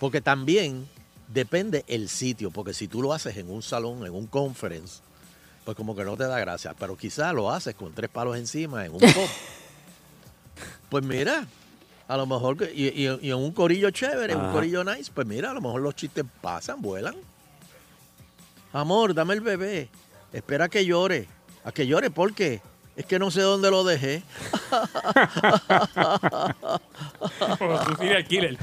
Porque 0.00 0.22
también 0.22 0.88
depende 1.28 1.84
el 1.88 2.08
sitio, 2.08 2.50
porque 2.50 2.72
si 2.74 2.88
tú 2.88 3.02
lo 3.02 3.12
haces 3.12 3.36
en 3.36 3.50
un 3.50 3.62
salón, 3.62 4.04
en 4.06 4.12
un 4.14 4.26
conference, 4.26 5.00
pues 5.64 5.76
como 5.76 5.96
que 5.96 6.04
no 6.04 6.16
te 6.16 6.24
da 6.24 6.38
gracia. 6.38 6.74
Pero 6.78 6.96
quizás 6.96 7.34
lo 7.34 7.50
haces 7.50 7.74
con 7.74 7.92
tres 7.92 8.08
palos 8.10 8.36
encima, 8.36 8.84
en 8.86 8.92
un 8.92 8.98
pop. 9.14 9.28
pues 10.88 11.04
mira, 11.04 11.46
a 12.08 12.16
lo 12.16 12.26
mejor, 12.26 12.56
que- 12.56 12.72
y, 12.72 12.86
y- 12.88 13.18
y 13.22 13.30
en 13.30 13.36
un 13.36 13.52
corillo 13.52 13.90
chévere, 13.90 14.34
un 14.36 14.42
Ajá. 14.42 14.52
corillo 14.52 14.84
nice, 14.84 15.10
pues 15.12 15.26
mira, 15.26 15.50
a 15.50 15.54
lo 15.54 15.60
mejor 15.60 15.80
los 15.82 15.94
chistes 15.96 16.24
pasan, 16.40 16.80
vuelan. 16.80 17.16
Amor, 18.72 19.14
dame 19.14 19.34
el 19.34 19.40
bebé. 19.40 19.88
Espera 20.32 20.68
que 20.68 20.84
llore. 20.84 21.26
A 21.64 21.72
que 21.72 21.86
llore, 21.86 22.10
¿por 22.10 22.32
qué? 22.34 22.60
Es 22.96 23.04
que 23.06 23.18
no 23.18 23.30
sé 23.30 23.40
dónde 23.42 23.70
lo 23.70 23.84
dejé. 23.84 24.22
Como 27.58 27.78
tu 27.80 27.94
serial 27.96 28.24
killer. 28.26 28.56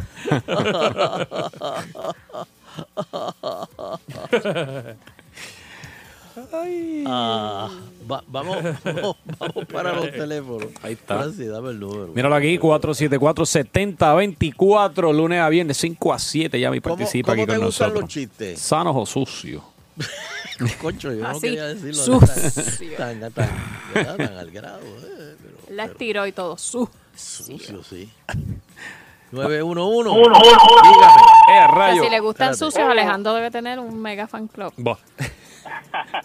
Ah, 7.06 7.70
va- 8.10 8.24
vamos, 8.28 8.58
vamos, 8.84 9.16
vamos 9.40 9.66
para 9.72 9.94
los 9.94 10.10
teléfonos. 10.12 10.68
Ahí 10.82 10.94
está. 10.94 11.20
Francis, 11.20 11.48
dame 11.48 11.70
el 11.70 11.80
número. 11.80 12.08
Míralo 12.08 12.34
aquí, 12.36 12.58
474-7024, 12.58 15.14
lunes 15.14 15.40
a 15.40 15.48
viernes, 15.50 15.78
5 15.78 16.12
a 16.14 16.18
7. 16.18 16.60
Ya 16.60 16.72
me 16.72 16.82
¿Cómo, 16.82 16.96
participa 16.96 17.34
cómo 17.34 17.44
aquí 17.44 17.52
te 17.52 17.58
con 17.58 17.66
gustan 17.68 17.90
nosotros. 17.90 18.04
los 18.06 18.10
chistes? 18.12 18.60
Sanos 18.60 18.96
o 18.98 19.06
sucios. 19.06 19.62
Concho, 20.82 21.12
yo 21.14 21.22
no 21.22 21.30
Así, 21.30 21.42
quería 21.42 21.66
decirlo 21.66 21.94
sucio. 22.04 22.98
tan, 22.98 23.20
tan, 23.20 23.32
tan, 23.34 23.50
¿verdad? 23.94 24.18
tan 24.18 24.38
al 24.38 24.52
grado. 24.52 24.80
eh, 24.80 25.36
pero- 25.42 25.76
La 25.76 25.86
estiró 25.86 26.26
y 26.28 26.32
todo. 26.32 26.58
Su. 26.58 26.90
sucio, 27.16 27.84
sí. 27.84 28.12
911. 29.32 30.10
¡Eh, 30.10 30.24
a 30.24 30.28
O 30.28 31.46
sea, 31.48 31.68
rayo! 31.68 32.04
si 32.04 32.10
le 32.10 32.20
gustan 32.20 32.52
Espérate. 32.52 32.72
sucios, 32.72 32.88
Alejandro 32.90 33.34
debe 33.34 33.50
tener 33.50 33.80
un 33.80 34.00
mega 34.02 34.28
fan 34.28 34.48
club. 34.48 34.74
Buah. 34.78 34.98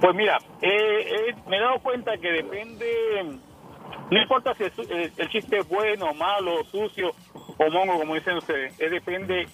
Pues 0.00 0.14
mira, 0.16 0.38
eh, 0.60 1.28
eh, 1.28 1.34
me 1.46 1.56
he 1.56 1.60
dado 1.60 1.78
cuenta 1.78 2.16
que 2.18 2.28
depende 2.28 3.38
No 4.10 4.20
importa 4.20 4.52
si 4.56 4.64
el, 4.64 4.72
su- 4.74 4.82
el- 4.82 5.12
el 5.16 5.28
chiste 5.28 5.58
es 5.58 5.68
bueno, 5.68 6.12
malo, 6.14 6.64
sucio 6.64 7.12
o 7.58 7.70
mongo, 7.70 7.98
como 7.98 8.14
dicen 8.16 8.36
ustedes. 8.36 8.74
Es 8.80 8.90
depende 8.90 9.46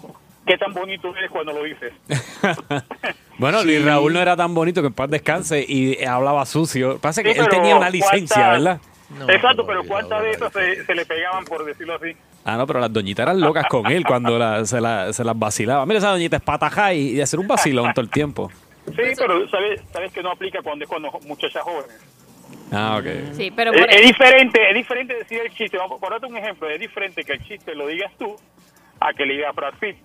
qué 0.47 0.57
tan 0.57 0.73
bonito 0.73 1.15
eres 1.15 1.31
cuando 1.31 1.53
lo 1.53 1.63
dices. 1.65 1.93
Bueno, 3.41 3.61
Sí. 3.63 3.67
Luis 3.67 3.85
Raúl 3.85 4.13
no 4.13 4.21
era 4.21 4.37
tan 4.37 4.55
bonito 4.55 4.81
que 4.83 4.89
en 4.89 4.93
paz 4.95 5.11
descanse 5.11 5.65
y 5.67 6.03
hablaba 6.05 6.45
sucio. 6.47 6.99
Pasa 6.99 7.23
que 7.23 7.33
Sí, 7.35 7.41
él 7.41 7.49
tenía 7.49 7.75
una 7.77 7.91
licencia, 7.91 8.37
¿cuántas- 8.37 8.53
¿verdad? 8.53 8.81
No, 9.19 9.29
Exacto, 9.29 9.67
pero 9.67 9.83
¿cuántas 9.85 10.23
de 10.23 10.31
esas 10.31 10.53
se, 10.53 10.85
se 10.85 10.95
le 10.95 11.05
pegaban, 11.05 11.45
por 11.45 11.65
decirlo 11.65 11.97
así? 11.97 12.13
Ah, 12.45 12.57
no, 12.57 12.67
pero 12.67 12.79
las 12.79 12.93
doñitas 12.93 13.25
eran 13.25 13.41
locas 13.41 13.67
con 13.67 13.87
él 13.91 14.05
cuando 14.07 14.39
la- 14.39 14.65
se, 14.65 14.81
la- 14.81 15.13
se 15.13 15.25
las 15.25 15.37
vacilaba. 15.39 15.85
Mira, 15.85 15.99
esa 15.99 16.11
doñita 16.11 16.37
es 16.37 16.43
patajá 16.43 16.95
y, 16.95 17.17
y 17.17 17.21
hacer 17.21 17.41
un 17.41 17.49
vacilón 17.49 17.93
todo 17.93 18.03
el 18.05 18.11
tiempo. 18.11 18.51
Sí, 18.87 19.03
pero 19.19 19.49
sabes, 19.49 19.81
sabes 19.93 20.13
que 20.13 20.23
no 20.23 20.31
aplica 20.31 20.61
cuando 20.63 20.85
es 20.85 20.89
cuando 20.89 21.11
muchachas 21.27 21.63
jóvenes. 21.63 21.91
Ah, 22.73 22.99
ok. 23.01 23.35
Sí, 23.35 23.51
pero 23.55 23.73
Es, 23.73 23.81
por 23.81 23.91
es 23.93 24.07
diferente, 24.07 24.61
es 24.69 24.75
diferente 24.75 25.15
decir 25.15 25.41
el 25.45 25.53
chiste. 25.55 25.77
Vamos, 25.77 26.01
por 26.01 26.11
darte 26.11 26.27
un 26.27 26.37
ejemplo, 26.37 26.69
es 26.71 26.79
diferente 26.79 27.25
que 27.25 27.33
el 27.33 27.45
chiste 27.47 27.75
lo 27.75 27.87
digas 27.89 28.13
tú 28.19 28.37
a 29.01 29.13
que 29.13 29.27
le 29.27 29.35
digas 29.35 29.55
Brad 29.55 29.75
Pitt. 29.81 29.97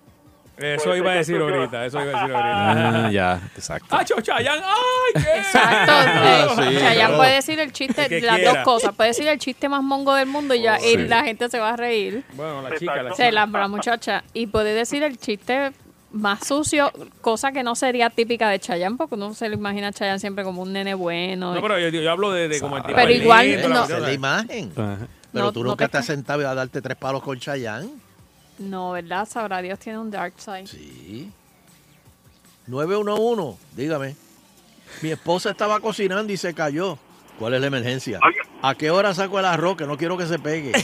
Eso 0.58 0.96
iba 0.96 1.12
a 1.12 1.16
decir 1.16 1.36
ahorita, 1.38 1.86
eso 1.86 2.02
iba 2.02 2.18
a 2.18 2.22
decir 2.22 2.36
ahorita. 2.36 3.06
Ah, 3.08 3.12
ya, 3.12 3.42
exacto. 3.56 3.94
¡Acho, 3.96 4.22
Chayanne! 4.22 4.62
¡Ay, 4.64 5.24
qué! 5.24 5.40
Exacto. 5.40 5.92
Ah, 5.94 6.48
sí, 6.56 6.78
Chayanne 6.80 7.12
no. 7.12 7.18
puede 7.18 7.34
decir 7.36 7.60
el 7.60 7.74
chiste, 7.74 8.08
que 8.08 8.22
las 8.22 8.36
quiera. 8.38 8.54
dos 8.54 8.64
cosas. 8.64 8.96
Puede 8.96 9.10
decir 9.10 9.28
el 9.28 9.38
chiste 9.38 9.68
más 9.68 9.84
mongo 9.84 10.14
del 10.16 10.28
mundo 10.28 10.54
y 10.56 10.62
ya 10.62 10.80
y 10.80 10.84
Sí. 10.94 10.98
la 10.98 11.24
gente 11.26 11.50
se 11.50 11.60
va 11.60 11.72
a 11.74 11.76
reír. 11.76 12.24
Bueno, 12.34 12.62
la 12.62 12.78
chica, 12.78 12.96
la 12.96 13.02
Exacto. 13.02 13.16
Se 13.18 13.32
la, 13.32 13.46
la 13.46 13.68
muchacha. 13.68 14.24
Y 14.34 14.48
puede 14.48 14.74
decir 14.74 15.04
el 15.04 15.18
chiste 15.18 15.74
más 16.12 16.48
sucio, 16.48 16.90
cosa 17.20 17.52
que 17.52 17.62
no 17.62 17.76
sería 17.76 18.10
típica 18.10 18.48
de 18.50 18.58
Chayanne, 18.58 18.96
porque 18.96 19.16
uno 19.16 19.34
se 19.34 19.50
lo 19.50 19.56
imagina 19.56 19.90
a 19.90 19.92
Chayanne 19.92 20.20
siempre 20.20 20.46
como 20.46 20.62
un 20.62 20.72
nene 20.72 20.94
bueno. 20.94 21.54
No, 21.54 21.62
pero 21.62 21.78
yo, 21.78 21.90
yo 21.90 22.10
hablo 22.10 22.32
de, 22.32 22.48
de 22.48 22.62
como 22.62 22.78
el 22.78 22.84
tipo 22.84 22.96
Pero 22.96 23.08
de 23.10 23.14
igual 23.16 23.46
lindo, 23.52 23.68
no- 23.68 23.88
la 24.00 24.14
imagen. 24.14 24.72
Pero 24.74 24.98
No- 25.34 25.52
tú 25.52 25.64
no 25.64 25.72
nunca 25.72 25.88
te 25.88 25.92
te 25.92 25.98
has 25.98 26.08
ca- 26.08 26.14
sentado 26.14 26.48
a 26.48 26.56
darte 26.56 26.82
tres 26.82 26.96
palos 26.96 27.22
con 27.22 27.38
Chayanne. 27.38 27.90
No, 28.58 28.92
¿verdad? 28.92 29.28
Sabrá 29.28 29.62
Dios 29.62 29.80
tiene 29.80 30.00
un 30.00 30.12
dark 30.12 30.34
side. 30.38 30.68
Sí. 30.68 31.32
911, 32.68 33.60
dígame. 33.76 34.16
Mi 35.02 35.12
esposa 35.12 35.52
estaba 35.52 35.80
cocinando 35.80 36.32
y 36.32 36.38
se 36.38 36.54
cayó. 36.54 36.98
¿Cuál 37.38 37.54
es 37.56 37.62
la 37.62 37.68
emergencia? 37.68 38.20
¿A 38.62 38.76
qué 38.76 38.90
hora 38.90 39.14
saco 39.14 39.40
el 39.40 39.46
arroz? 39.46 39.76
Que 39.76 39.86
no 39.86 39.98
quiero 39.98 40.18
que 40.18 40.26
se 40.26 40.40
pegue. 40.40 40.72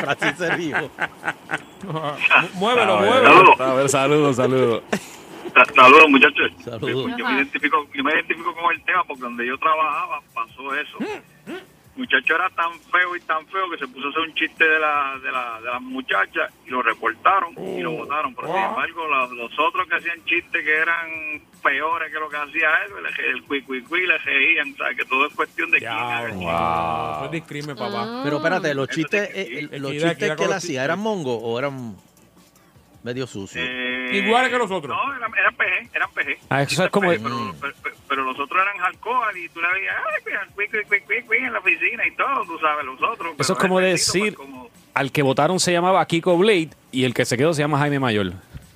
Francis 0.00 0.34
se 0.38 0.50
rió. 0.56 0.90
Muévelo, 2.54 3.00
muévelo. 3.00 3.62
A 3.62 3.74
ver, 3.74 3.90
saludos, 3.90 4.36
saludos. 4.36 4.82
Saludos, 5.74 6.08
muchachos. 6.08 6.50
Saludos. 6.64 7.12
Yo 7.18 7.26
me, 7.26 7.34
identifico, 7.34 7.86
yo 7.94 8.04
me 8.04 8.12
identifico 8.12 8.54
con 8.54 8.72
el 8.72 8.82
tema 8.84 9.04
porque 9.04 9.22
donde 9.22 9.46
yo 9.46 9.58
trabajaba 9.58 10.22
pasó 10.32 10.74
eso. 10.74 10.96
Muchacho 11.96 12.34
era 12.34 12.48
tan 12.50 12.72
feo 12.90 13.16
y 13.16 13.20
tan 13.20 13.46
feo 13.46 13.68
que 13.70 13.78
se 13.78 13.88
puso 13.88 14.06
a 14.06 14.10
hacer 14.10 14.22
un 14.22 14.34
chiste 14.34 14.64
de 14.64 14.78
la 14.78 15.18
de 15.22 15.32
la, 15.32 15.60
de 15.60 15.66
la 15.66 15.80
muchacha 15.80 16.48
y 16.66 16.70
lo 16.70 16.82
reportaron 16.82 17.54
y 17.58 17.80
lo 17.80 17.92
votaron. 17.92 18.34
Pero 18.34 18.48
sin 18.48 18.62
embargo, 18.62 19.06
los, 19.08 19.30
los 19.32 19.58
otros 19.58 19.88
que 19.88 19.96
hacían 19.96 20.24
chistes 20.24 20.64
que 20.64 20.76
eran 20.76 21.42
peores 21.62 22.12
que 22.12 22.18
lo 22.18 22.28
que 22.28 22.36
hacía 22.36 22.68
él, 22.86 22.92
el, 23.06 23.36
el 23.36 23.42
cui, 23.44 23.62
cui, 23.62 23.82
cui, 23.82 24.06
le 24.06 24.18
reían. 24.18 24.72
O 24.72 24.76
sea, 24.76 24.94
que 24.94 25.04
todo 25.04 25.26
es 25.26 25.34
cuestión 25.34 25.70
de 25.70 25.78
quién 25.78 25.90
el 25.92 25.98
Diablo. 25.98 26.28
chiste. 26.28 26.44
Eso 26.46 27.24
es 27.24 27.30
discrimen, 27.30 27.76
papá. 27.76 28.20
Pero 28.24 28.36
espérate, 28.38 28.74
los 28.74 28.88
chistes, 28.88 29.30
eh, 29.34 29.68
los 29.78 29.92
chistes 29.92 30.36
que 30.36 30.44
él 30.44 30.52
hacía. 30.52 30.84
¿eran 30.84 30.98
mongo 30.98 31.36
o 31.36 31.58
eran 31.58 31.96
medio 33.02 33.26
sucios? 33.26 33.64
Eh, 33.68 34.10
Iguales 34.24 34.50
que 34.50 34.58
los 34.58 34.70
otros. 34.70 34.96
No, 34.96 35.14
eran, 35.16 35.30
eran 35.38 35.54
PG, 35.54 35.90
eran 35.94 36.10
PG. 36.10 36.38
Ah, 36.48 36.62
eso 36.62 36.84
es 36.84 36.90
como- 36.90 37.08
Pero, 37.10 37.22
pero, 37.60 37.74
pero- 37.82 37.96
pero 38.08 38.24
los 38.24 38.38
otros 38.38 38.60
eran 38.62 38.80
alcohol 38.84 39.36
y 39.36 39.48
tú 39.50 39.60
le 39.60 39.72
veías, 39.72 39.94
ay, 39.96 40.22
cuí, 41.26 41.36
en 41.38 41.52
la 41.52 41.58
oficina 41.60 42.06
y 42.06 42.10
todo, 42.16 42.44
tú 42.44 42.58
sabes, 42.58 42.84
los 42.84 43.00
otros. 43.02 43.34
Eso 43.38 43.52
es 43.52 43.58
como 43.58 43.80
decir, 43.80 44.34
pues, 44.34 44.48
como- 44.48 44.68
al 44.94 45.12
que 45.12 45.22
votaron 45.22 45.60
se 45.60 45.72
llamaba 45.72 46.04
Kiko 46.06 46.36
Blade 46.36 46.70
y 46.90 47.04
el 47.04 47.14
que 47.14 47.24
se 47.24 47.36
quedó 47.36 47.54
se 47.54 47.62
llama 47.62 47.78
Jaime 47.78 48.00
Mayor. 48.00 48.32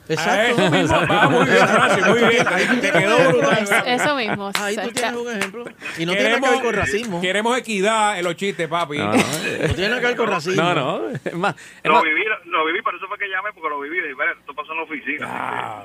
Ah, 0.06 0.12
Exacto. 0.12 0.62
eso 0.62 0.70
mismo, 0.70 1.00
papá, 1.00 1.28
muy 1.30 1.46
bien, 1.46 1.68
Francis, 1.68 2.06
muy 2.06 2.18
bien. 2.28 2.46
Ahí 2.52 2.66
te 2.80 2.92
quedó 2.92 3.28
brutal. 3.30 3.68
Eso 3.86 4.16
mismo. 4.16 4.50
Ahí 4.54 4.76
tú 4.76 4.90
tienes 4.90 5.14
un 5.16 5.32
ejemplo. 5.36 5.64
Y 5.98 6.04
no 6.06 6.12
tiene 6.12 6.28
nada 6.28 6.40
que 6.42 6.50
ver 6.50 6.62
con 6.62 6.74
racismo. 6.74 7.20
Queremos 7.22 7.56
equidad 7.58 8.18
en 8.18 8.24
los 8.24 8.36
chistes, 8.36 8.68
papi. 8.68 8.98
No, 8.98 9.12
No 9.12 9.74
tiene 9.74 9.88
nada 9.88 10.00
que 10.00 10.06
ver 10.08 10.16
con 10.16 10.28
racismo. 10.28 10.62
no, 10.62 10.74
no. 10.74 11.08
Es 11.10 11.34
más, 11.34 11.54
es 11.56 11.84
Lo 11.84 11.92
más- 11.94 12.02
viví, 12.04 12.22
lo 12.46 12.66
viví, 12.66 12.82
por 12.82 12.94
eso 12.94 13.06
fue 13.08 13.16
que 13.18 13.28
llamé, 13.28 13.50
porque 13.54 13.68
lo 13.70 13.80
viví. 13.80 13.96
Dije, 13.96 14.14
"Mira, 14.14 14.32
esto 14.38 14.54
pasó 14.54 14.72
en 14.72 14.78
la 14.78 14.84
oficina. 14.84 15.26
Ah, 15.30 15.84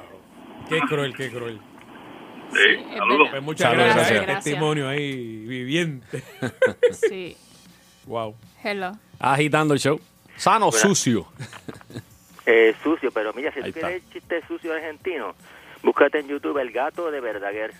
qué 0.68 0.80
cruel, 0.82 1.16
qué 1.16 1.30
cruel. 1.30 1.60
Sí, 2.52 2.98
saludos. 2.98 3.28
Pues 3.30 3.44
muchas 3.44 3.70
Saludos, 3.70 3.86
gracias. 3.94 4.10
gracias. 4.12 4.30
El 4.30 4.36
testimonio 4.44 4.90
ahí 4.90 5.46
viviente. 5.46 6.24
Sí. 7.08 7.38
wow. 8.06 8.36
Hello. 8.64 8.92
agitando 9.20 9.74
el 9.76 9.80
show. 9.80 10.00
Sano, 10.36 10.72
sucio. 10.72 11.28
Eh, 12.52 12.76
sucio, 12.82 13.12
pero 13.12 13.32
mira, 13.34 13.52
si 13.52 13.60
Ahí 13.60 13.72
tú 13.72 13.78
está. 13.80 13.88
quieres 13.90 14.04
el 14.08 14.12
chiste 14.14 14.42
sucio 14.48 14.74
argentino, 14.74 15.36
búscate 15.84 16.20
en 16.20 16.28
YouTube 16.28 16.58
el 16.58 16.72
gato 16.72 17.12
de 17.12 17.20
Verdaguer. 17.20 17.74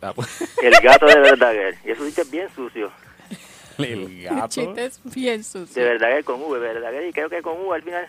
Ah, 0.00 0.12
pues, 0.14 0.58
El 0.62 0.72
gato 0.82 1.06
de 1.06 1.20
Verdaguer. 1.20 1.76
Y 1.84 1.90
eso 1.92 2.04
chiste 2.06 2.22
es 2.22 2.30
bien 2.30 2.48
sucio. 2.54 2.90
El 3.78 3.84
El 3.86 4.22
gato. 4.24 4.48
chiste 4.48 4.84
es 4.86 5.00
bien 5.14 5.38
De 5.38 5.44
sucio. 5.44 5.82
Verdaguer 5.84 6.24
con 6.24 6.40
V, 6.42 6.58
Verdaguer. 6.58 7.06
Y 7.06 7.12
creo 7.12 7.28
que 7.30 7.42
con 7.42 7.60
U 7.60 7.72
al 7.72 7.82
final. 7.82 8.08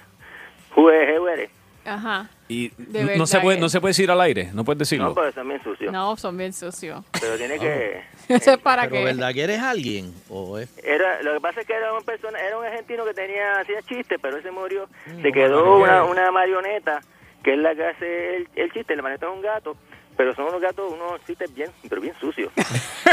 V, 0.75 1.49
Ajá. 1.85 2.29
Y 2.47 2.69
De 2.77 3.17
no 3.17 3.25
se 3.27 3.39
puede, 3.39 3.59
no 3.59 3.69
se 3.69 3.79
puede 3.79 3.91
decir 3.91 4.09
al 4.11 4.21
aire, 4.21 4.49
no 4.53 4.63
puedes 4.63 4.77
No, 4.77 4.79
decirlo. 4.79 5.13
pero 5.15 5.31
son 5.31 5.47
bien 5.47 5.63
sucios. 5.63 5.91
No, 5.93 6.17
son 6.17 6.37
bien 6.37 6.53
sucios. 6.53 7.05
Pero 7.19 7.37
tiene 7.37 7.59
que... 7.59 8.03
Eso 8.41 8.51
es 8.53 8.57
para 8.59 8.83
Pero 8.83 8.93
que... 8.93 9.03
¿verdad 9.05 9.33
que 9.33 9.43
eres 9.43 9.59
alguien? 9.59 10.13
¿O 10.29 10.57
es? 10.57 10.69
Era, 10.83 11.21
lo 11.23 11.33
que 11.33 11.41
pasa 11.41 11.61
es 11.61 11.67
que 11.67 11.73
era 11.73 11.91
una 11.91 12.01
persona, 12.05 12.39
era 12.39 12.57
un 12.57 12.65
argentino 12.65 13.03
que 13.05 13.13
tenía, 13.13 13.59
hacía 13.59 13.81
chistes, 13.81 14.19
pero 14.21 14.37
él 14.37 14.43
se 14.43 14.51
murió. 14.51 14.87
Mm, 15.07 15.21
se 15.21 15.31
quedó 15.31 15.77
una, 15.77 16.03
una 16.03 16.31
marioneta, 16.31 17.01
que 17.43 17.53
es 17.53 17.59
la 17.59 17.73
que 17.75 17.85
hace 17.85 18.35
el, 18.37 18.47
el 18.55 18.71
chiste, 18.71 18.95
la 18.95 19.01
marioneta 19.01 19.27
es 19.27 19.33
un 19.33 19.41
gato, 19.41 19.75
pero 20.15 20.35
son 20.35 20.45
unos 20.45 20.61
gatos, 20.61 20.91
unos 20.91 21.19
chistes 21.25 21.53
bien, 21.53 21.69
pero 21.89 22.01
bien 22.01 22.13
sucios. 22.19 22.51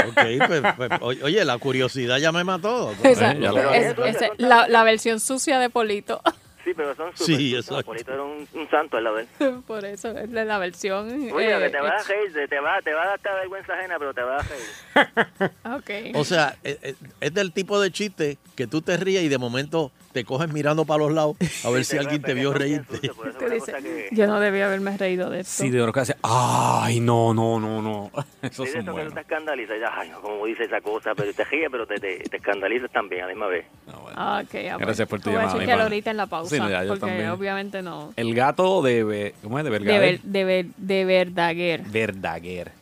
Ok, 0.09 0.21
pues, 0.47 0.63
pues, 0.77 0.91
oye, 1.23 1.43
la 1.45 1.57
curiosidad 1.59 2.19
ya 2.19 2.31
me 2.31 2.45
mató. 2.45 2.93
Esa- 3.03 3.33
ya 3.35 3.51
lo- 3.53 3.73
es- 3.73 3.95
ese- 4.05 4.31
la, 4.37 4.69
la 4.69 4.85
versión 4.85 5.21
sucia 5.21 5.59
de 5.59 5.71
Polito. 5.71 6.21
Sí, 6.67 6.75
pero 6.75 6.97
son 6.97 7.13
Sí, 7.15 7.19
súper 7.25 7.35
sucios. 7.37 7.65
exacto. 7.67 7.85
Polito 7.87 8.13
era 8.13 8.23
un, 8.25 8.49
un 8.55 8.69
santo 8.71 8.97
al 8.97 9.05
lado 9.05 9.17
de 9.17 9.23
él. 9.39 9.63
Por 9.69 9.85
eso 9.85 10.11
es 10.19 10.29
de 10.33 10.45
la 10.45 10.59
versión. 10.59 11.09
Oye, 11.33 11.57
eh, 11.57 11.61
que 11.61 11.71
te 11.71 11.81
vas 11.81 12.05
a 12.05 12.09
reír, 12.13 12.33
te, 12.33 12.49
te 12.49 12.59
va, 12.59 12.83
te 12.83 12.93
va 12.93 13.03
a 13.03 13.07
dar 13.07 13.15
hasta 13.15 13.35
vergüenza 13.35 13.75
ajena, 13.75 13.95
pero 14.01 14.13
te 14.13 14.23
vas 14.23 14.45
a 14.45 14.49
reír. 14.49 15.51
Ok. 15.77 16.17
O 16.17 16.25
sea, 16.25 16.57
es, 16.65 16.79
es- 16.83 16.97
es 17.21 17.35
del 17.35 17.53
tipo 17.53 17.81
de 17.81 17.91
chiste 17.93 18.39
que 18.57 18.67
tú 18.67 18.83
te 18.83 18.97
ríes 18.97 19.23
y 19.23 19.29
de 19.29 19.39
momento 19.39 19.93
te 20.13 20.25
coges 20.25 20.51
mirando 20.51 20.87
para 20.87 21.01
los 21.05 21.13
lados 21.13 21.37
a 21.63 21.69
ver 21.71 21.85
Sí, 21.85 21.91
si 21.91 21.97
te 21.97 21.99
alguien 22.01 22.23
te 22.23 22.33
vio 22.33 22.53
reírte. 22.55 22.97
eso 23.07 23.55
es 23.55 23.65
que- 23.65 24.09
yo 24.13 24.27
no 24.27 24.41
debía 24.41 24.67
haberme 24.67 24.97
reído 24.97 25.29
de 25.31 25.41
esto. 25.41 25.63
Sí, 25.63 25.71
de 25.71 25.79
lo 25.85 25.93
que 25.93 26.01
hace. 26.01 26.17
Ay, 26.23 27.01
no, 27.01 27.35
no, 27.35 27.61
no, 27.61 27.83
no. 27.83 28.11
Sí, 28.51 28.65
de 28.65 28.73
son 28.73 28.81
eso 28.81 28.95
que 28.95 29.05
tú 29.05 29.11
te 29.13 29.21
escandalizas, 29.21 29.77
ay, 29.93 30.09
no, 30.11 30.21
como 30.23 30.47
dice 30.47 30.65
esa 30.65 30.81
cosa, 30.81 31.15
pero 31.15 31.33
te 31.35 31.45
ríes, 31.45 31.69
pero 31.71 31.87
te, 31.87 31.97
te, 31.97 32.19
te 32.21 32.37
escandalizas 32.39 32.91
también 32.93 33.23
a 33.25 33.27
la 33.27 33.33
misma 33.33 33.47
vez. 33.49 33.67
No, 33.87 34.01
bueno. 34.01 34.17
Ah, 34.19 34.43
ok, 34.43 34.55
ah, 34.55 34.77
Gracias 34.79 34.97
bueno. 34.97 35.09
por 35.09 35.21
tu 35.21 35.31
Voy 35.31 35.39
a 35.39 35.47
llamada, 35.49 35.83
ahorita 35.83 36.11
en 36.13 36.17
la 36.17 36.27
pausa. 36.27 36.55
Sí, 36.56 36.56
no, 36.59 36.71
ya, 36.71 36.83
yo 36.83 36.89
porque 36.91 37.07
también. 37.07 37.31
obviamente 37.31 37.83
no. 37.83 38.13
El 38.17 38.35
gato 38.35 38.83
de. 38.83 39.35
¿Cómo 39.43 39.59
es? 39.59 39.65
De 39.65 39.71
De, 39.71 39.79
Verdaguer. 39.79 40.01
ver, 40.01 40.21
de, 40.23 40.45
ver, 40.45 40.67
de 40.77 41.05
Verdaguer. 41.05 41.83
Verdaguer. 41.83 42.73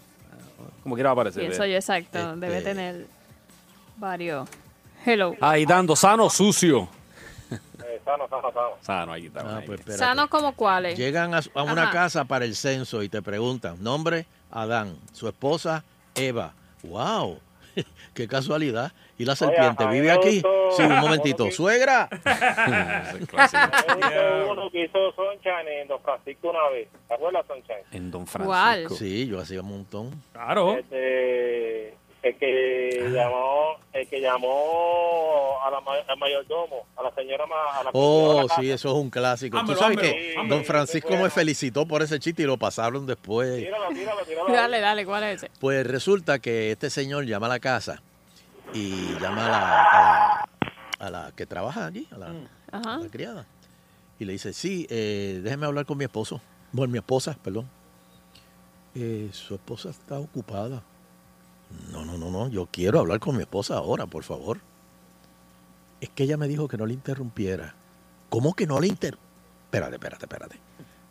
Como 0.82 0.94
quiera 0.96 1.08
va 1.08 1.12
a 1.12 1.14
aparecer. 1.14 1.42
Pienso 1.42 1.64
yo 1.66 1.76
exacto. 1.76 2.18
Este- 2.34 2.40
Debe 2.46 2.60
tener 2.62 3.06
varios. 3.96 4.48
Hello. 5.06 5.34
Agitando, 5.40 5.94
sano, 5.96 6.28
sucio. 6.30 6.88
Eh, 7.50 8.00
sano, 8.04 8.26
sano, 8.28 8.52
sano. 8.52 8.68
Sano, 8.80 9.12
ahí 9.12 9.26
está. 9.26 9.40
Ah, 9.40 9.58
ahí. 9.58 9.66
pues. 9.66 9.80
¿Sanos 9.96 10.28
como 10.28 10.52
cuáles? 10.54 10.98
Llegan 10.98 11.34
a, 11.34 11.40
a 11.54 11.62
una 11.62 11.84
Ajá. 11.84 11.90
casa 11.92 12.24
para 12.24 12.44
el 12.44 12.54
censo 12.56 13.02
y 13.02 13.08
te 13.08 13.20
preguntan, 13.22 13.82
nombre, 13.82 14.26
Adán, 14.50 14.96
su 15.12 15.28
esposa, 15.28 15.84
Eva. 16.14 16.52
¡Wow! 16.82 17.38
¡Qué 18.14 18.28
casualidad! 18.28 18.92
¿Y 19.16 19.24
la 19.24 19.36
serpiente 19.36 19.86
vive 19.86 20.10
aquí? 20.10 20.42
Sí, 20.76 20.82
un 20.82 20.98
momentito. 21.00 21.50
¡Suegra! 21.50 22.08
Uno 24.50 24.70
que 24.70 24.84
hizo 24.84 25.12
Sunshine 25.12 25.68
en 25.82 25.88
Don 25.88 26.00
Francisco 26.00 26.50
una 26.50 26.68
vez. 26.70 26.88
¿Te 27.08 27.14
acuerdas, 27.14 27.44
Sunshine? 27.46 27.84
En 27.92 28.10
Don 28.10 28.26
¿Cuál? 28.26 28.86
Francisco. 28.86 28.94
Sí, 28.96 29.26
yo 29.26 29.40
hacía 29.40 29.60
un 29.60 29.68
montón. 29.68 30.22
Claro. 30.32 30.76
Este, 30.78 31.88
el 32.22 32.36
que 32.38 33.10
llamó, 33.12 33.76
el 33.92 34.08
que 34.08 34.20
llamó 34.20 35.58
a 35.64 35.70
la 35.70 35.78
al 36.08 36.18
mayordomo, 36.18 36.86
a 36.96 37.02
la 37.02 37.14
señora 37.14 37.44
a 37.44 37.84
la 37.84 37.90
Oh, 37.92 38.46
sí, 38.58 38.70
eso 38.70 38.88
es 38.88 38.94
un 38.94 39.10
clásico. 39.10 39.58
Tú 39.58 39.64
Ámelo, 39.72 39.78
sabes 39.78 39.98
que 39.98 40.34
ámelo. 40.36 40.56
don 40.56 40.64
Francisco 40.64 41.16
me 41.16 41.30
felicitó 41.30 41.86
por 41.86 42.02
ese 42.02 42.18
chiste 42.18 42.42
y 42.42 42.46
lo 42.46 42.56
pasaron 42.56 43.06
después. 43.06 43.56
Tíralo, 43.58 43.88
tíralo, 43.90 44.24
tíralo. 44.24 44.52
Dale, 44.52 44.80
dale, 44.80 45.04
¿cuál 45.04 45.24
es 45.24 45.42
ese? 45.42 45.50
Pues 45.60 45.86
resulta 45.86 46.38
que 46.38 46.70
este 46.72 46.88
señor 46.90 47.26
llama 47.26 47.46
a 47.46 47.50
la 47.50 47.60
casa 47.60 48.02
y 48.74 49.14
llama 49.20 49.46
a 49.46 49.48
la, 49.48 49.82
a 49.82 50.02
la, 50.02 51.06
a 51.06 51.10
la 51.10 51.32
que 51.32 51.46
trabaja 51.46 51.86
allí, 51.86 52.06
a 52.10 52.18
la, 52.18 52.34
a 52.72 52.98
la 52.98 53.08
criada. 53.08 53.46
Y 54.18 54.24
le 54.24 54.32
dice, 54.32 54.52
sí, 54.52 54.86
eh, 54.90 55.40
déjeme 55.42 55.66
hablar 55.66 55.86
con 55.86 55.96
mi 55.96 56.04
esposo. 56.04 56.40
Bueno, 56.72 56.92
mi 56.92 56.98
esposa, 56.98 57.36
perdón. 57.42 57.68
Eh, 58.94 59.30
su 59.32 59.54
esposa 59.54 59.90
está 59.90 60.18
ocupada. 60.18 60.82
No, 61.90 62.04
no, 62.04 62.18
no, 62.18 62.30
no. 62.30 62.48
Yo 62.48 62.68
quiero 62.70 63.00
hablar 63.00 63.20
con 63.20 63.36
mi 63.36 63.42
esposa 63.42 63.76
ahora, 63.76 64.06
por 64.06 64.22
favor. 64.22 64.60
Es 66.00 66.10
que 66.10 66.24
ella 66.24 66.36
me 66.36 66.48
dijo 66.48 66.68
que 66.68 66.76
no 66.76 66.86
le 66.86 66.94
interrumpiera. 66.94 67.74
¿Cómo 68.28 68.54
que 68.54 68.66
no 68.66 68.80
le 68.80 68.88
inter... 68.88 69.16
Espérate, 69.64 69.96
espérate, 69.96 70.24
espérate. 70.26 70.60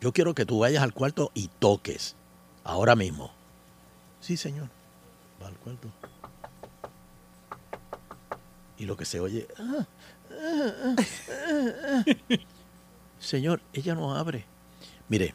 Yo 0.00 0.12
quiero 0.12 0.34
que 0.34 0.46
tú 0.46 0.60
vayas 0.60 0.82
al 0.82 0.94
cuarto 0.94 1.30
y 1.34 1.48
toques. 1.48 2.16
Ahora 2.62 2.94
mismo. 2.96 3.30
Sí, 4.20 4.36
señor. 4.36 4.68
Va 5.42 5.48
al 5.48 5.56
cuarto. 5.56 5.88
Y 8.78 8.84
lo 8.86 8.96
que 8.96 9.04
se 9.04 9.20
oye... 9.20 9.46
"Ah, 9.58 9.86
ah, 10.30 10.72
ah, 10.84 10.94
ah, 11.30 12.04
ah". 12.06 12.34
Señor, 13.18 13.60
ella 13.72 13.94
no 13.94 14.14
abre. 14.14 14.44
Mire, 15.08 15.34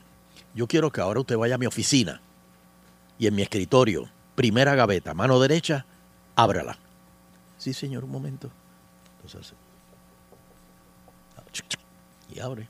yo 0.54 0.68
quiero 0.68 0.92
que 0.92 1.02
ahora 1.02 1.20
usted 1.20 1.38
vaya 1.38 1.56
a 1.56 1.58
mi 1.58 1.66
oficina 1.66 2.22
y 3.18 3.28
en 3.28 3.36
mi 3.36 3.42
escritorio, 3.42 4.10
primera 4.36 4.76
gaveta, 4.76 5.14
mano 5.14 5.40
derecha, 5.40 5.86
ábrala. 6.36 6.78
Sí, 7.58 7.74
señor, 7.74 8.04
un 8.04 8.12
momento. 8.12 8.50
Entonces, 9.24 9.54
y 12.34 12.40
abre. 12.40 12.68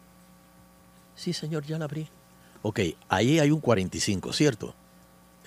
Sí, 1.16 1.34
señor, 1.34 1.66
ya 1.66 1.78
la 1.78 1.86
abrí. 1.86 2.08
Ok, 2.62 2.80
ahí 3.10 3.40
hay 3.40 3.52
un 3.52 3.60
45, 3.60 4.34
¿cierto? 4.34 4.74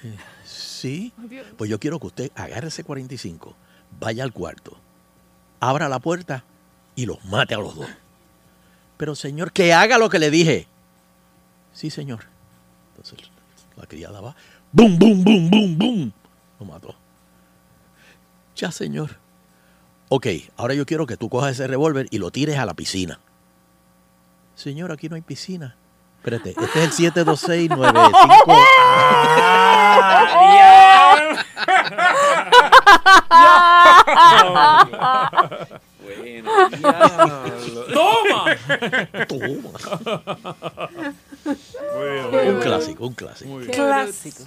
Eh, 0.03 0.17
sí. 0.45 1.13
Pues 1.57 1.71
yo 1.71 1.79
quiero 1.81 1.99
que 1.99 2.07
usted 2.09 2.33
agarre 2.35 2.69
ese 2.69 2.85
45, 2.85 3.55
vaya 3.99 4.23
al 4.25 4.33
cuarto, 4.33 4.77
abra 5.63 5.89
la 5.89 6.01
puerta 6.01 6.45
y 6.97 7.07
los 7.07 7.25
mate 7.25 7.55
a 7.55 7.59
los 7.59 7.77
dos. 7.77 7.87
Pero 8.97 9.15
señor, 9.15 9.53
que 9.53 9.73
haga 9.73 9.97
lo 9.97 10.11
que 10.11 10.19
le 10.19 10.31
dije. 10.31 10.67
Sí, 11.73 11.89
señor. 11.89 12.25
Entonces 12.91 13.31
la 13.77 13.87
criada 13.87 14.21
va. 14.21 14.35
¡Bum, 14.73 14.99
bum, 14.99 15.23
bum, 15.23 15.49
bum, 15.51 15.79
bum! 15.79 16.13
Lo 16.59 16.67
mató. 16.67 16.95
Ya, 18.57 18.73
señor. 18.73 19.19
Ok, 20.09 20.27
ahora 20.57 20.75
yo 20.75 20.85
quiero 20.85 21.07
que 21.07 21.17
tú 21.17 21.29
cojas 21.29 21.53
ese 21.53 21.69
revólver 21.69 22.09
y 22.11 22.19
lo 22.19 22.33
tires 22.33 22.59
a 22.59 22.67
la 22.67 22.75
piscina. 22.75 23.21
Señor, 24.57 24.91
aquí 24.91 25.09
no 25.09 25.15
hay 25.15 25.23
piscina. 25.23 25.77
Espérate, 26.19 26.51
este 26.51 26.65
es 26.65 26.85
el 26.85 26.93
72695. 26.93 28.53
¡Toma! 37.93 38.57
Toma. 39.29 39.73
Un 41.95 42.61
clásico, 42.61 43.07
un 43.07 43.15
clásico. 43.15 43.61
Clásico. 43.73 44.45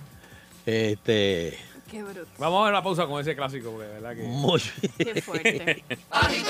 Este, 0.65 1.57
Qué 1.89 2.01
bruto. 2.03 2.27
Vamos 2.39 2.61
a 2.61 2.65
ver 2.65 2.73
la 2.73 2.83
pausa 2.83 3.05
con 3.05 3.21
ese 3.21 3.35
clásico, 3.35 3.71
porque 3.71 3.87
de 3.87 3.93
verdad 3.93 4.15
que. 4.15 4.23
muy 4.23 4.61
bien. 4.97 5.13
Qué 5.13 5.21
fuerte. 5.21 5.83
¡Ay, 6.09 6.43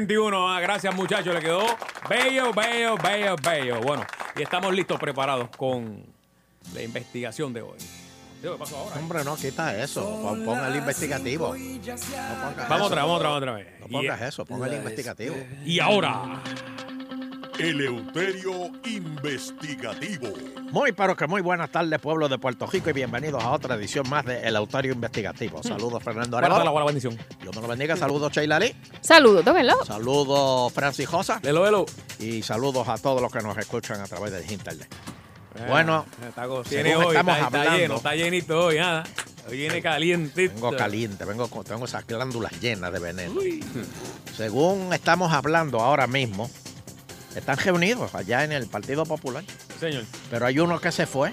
21. 0.00 0.48
Ah, 0.54 0.60
gracias, 0.60 0.94
muchachos. 0.94 1.34
Le 1.34 1.40
quedó 1.40 1.64
bello, 2.08 2.52
bello, 2.52 2.96
bello, 3.02 3.36
bello. 3.42 3.80
Bueno, 3.80 4.04
y 4.36 4.42
estamos 4.42 4.74
listos, 4.74 5.00
preparados 5.00 5.48
con 5.56 6.04
la 6.74 6.82
investigación 6.82 7.52
de 7.54 7.62
hoy. 7.62 7.78
¿Qué 8.42 8.50
pasó 8.58 8.76
ahora? 8.76 8.96
Hombre, 8.96 9.24
no, 9.24 9.36
quita 9.36 9.74
eso. 9.82 10.02
Pon, 10.20 10.44
pon 10.44 10.62
el 10.66 10.76
investigativo. 10.76 11.56
No 11.56 11.58
Vamos 11.58 11.96
eso. 11.96 12.84
otra, 12.84 13.02
vamos 13.02 13.16
otra, 13.16 13.28
vamos 13.28 13.36
otra 13.38 13.52
vez. 13.52 13.80
No 13.80 13.88
pongas 13.88 14.20
eso, 14.20 14.44
pon 14.44 14.62
el 14.66 14.74
investigativo. 14.74 15.34
Y, 15.64 15.76
y 15.76 15.80
ahora, 15.80 16.42
Eleuterio 17.58 18.70
Investigativo. 18.84 20.28
Muy, 20.70 20.92
pero 20.92 21.16
que 21.16 21.26
muy 21.26 21.40
buenas 21.40 21.70
tardes, 21.70 21.98
pueblo 22.00 22.28
de 22.28 22.38
Puerto 22.38 22.66
Rico, 22.66 22.90
y 22.90 22.92
bienvenidos 22.92 23.42
a 23.42 23.50
otra 23.50 23.76
edición 23.76 24.08
más 24.10 24.24
de 24.26 24.40
El 24.46 24.56
Autorio 24.56 24.92
Investigativo. 24.92 25.62
Saludos, 25.62 26.02
Fernando 26.02 26.36
guárdate 26.36 26.50
la 26.50 26.56
Arevalo. 26.56 26.72
buena 26.72 26.86
bendición. 26.86 27.16
Dios 27.40 27.54
me 27.56 27.62
lo 27.62 27.68
bendiga. 27.68 27.96
Saludos, 27.96 28.32
Sheila 28.32 28.58
Lee. 28.58 28.74
Saludos, 29.00 29.44
tómenlo. 29.44 29.84
Saludos, 29.84 30.72
Francis 30.72 31.08
Josa. 31.08 31.40
Lelo, 31.42 31.64
lelo. 31.64 31.86
Y 32.18 32.42
saludos 32.42 32.88
a 32.88 32.98
todos 32.98 33.22
los 33.22 33.32
que 33.32 33.40
nos 33.40 33.56
escuchan 33.56 34.00
a 34.00 34.04
través 34.06 34.32
del 34.32 34.50
internet. 34.50 34.88
Bueno, 35.68 36.04
Eh, 36.22 36.26
está 36.28 36.42
según 36.42 36.62
tiene 36.64 36.96
hoy, 36.96 37.06
estamos 37.16 37.34
está, 37.36 37.46
está 37.46 37.58
hablando- 37.60 37.78
lleno, 37.78 37.96
está 37.96 38.14
llenito 38.14 38.66
hoy, 38.66 38.76
nada. 38.76 39.04
Hoy 39.48 39.56
viene 39.56 39.80
caliente. 39.80 40.48
Vengo 40.48 40.76
caliente, 40.76 41.24
vengo 41.24 41.48
con, 41.48 41.64
tengo 41.64 41.84
esas 41.86 42.06
glándulas 42.06 42.52
llenas 42.60 42.92
de 42.92 42.98
veneno. 42.98 43.40
Según 44.36 44.92
estamos 44.92 45.32
hablando 45.32 45.80
ahora 45.80 46.06
mismo, 46.06 46.50
están 47.36 47.56
reunidos 47.58 48.14
allá 48.14 48.44
en 48.44 48.52
el 48.52 48.66
Partido 48.66 49.04
Popular. 49.04 49.44
Señor. 49.78 50.04
Pero 50.30 50.46
hay 50.46 50.58
uno 50.58 50.80
que 50.80 50.90
se 50.92 51.06
fue, 51.06 51.32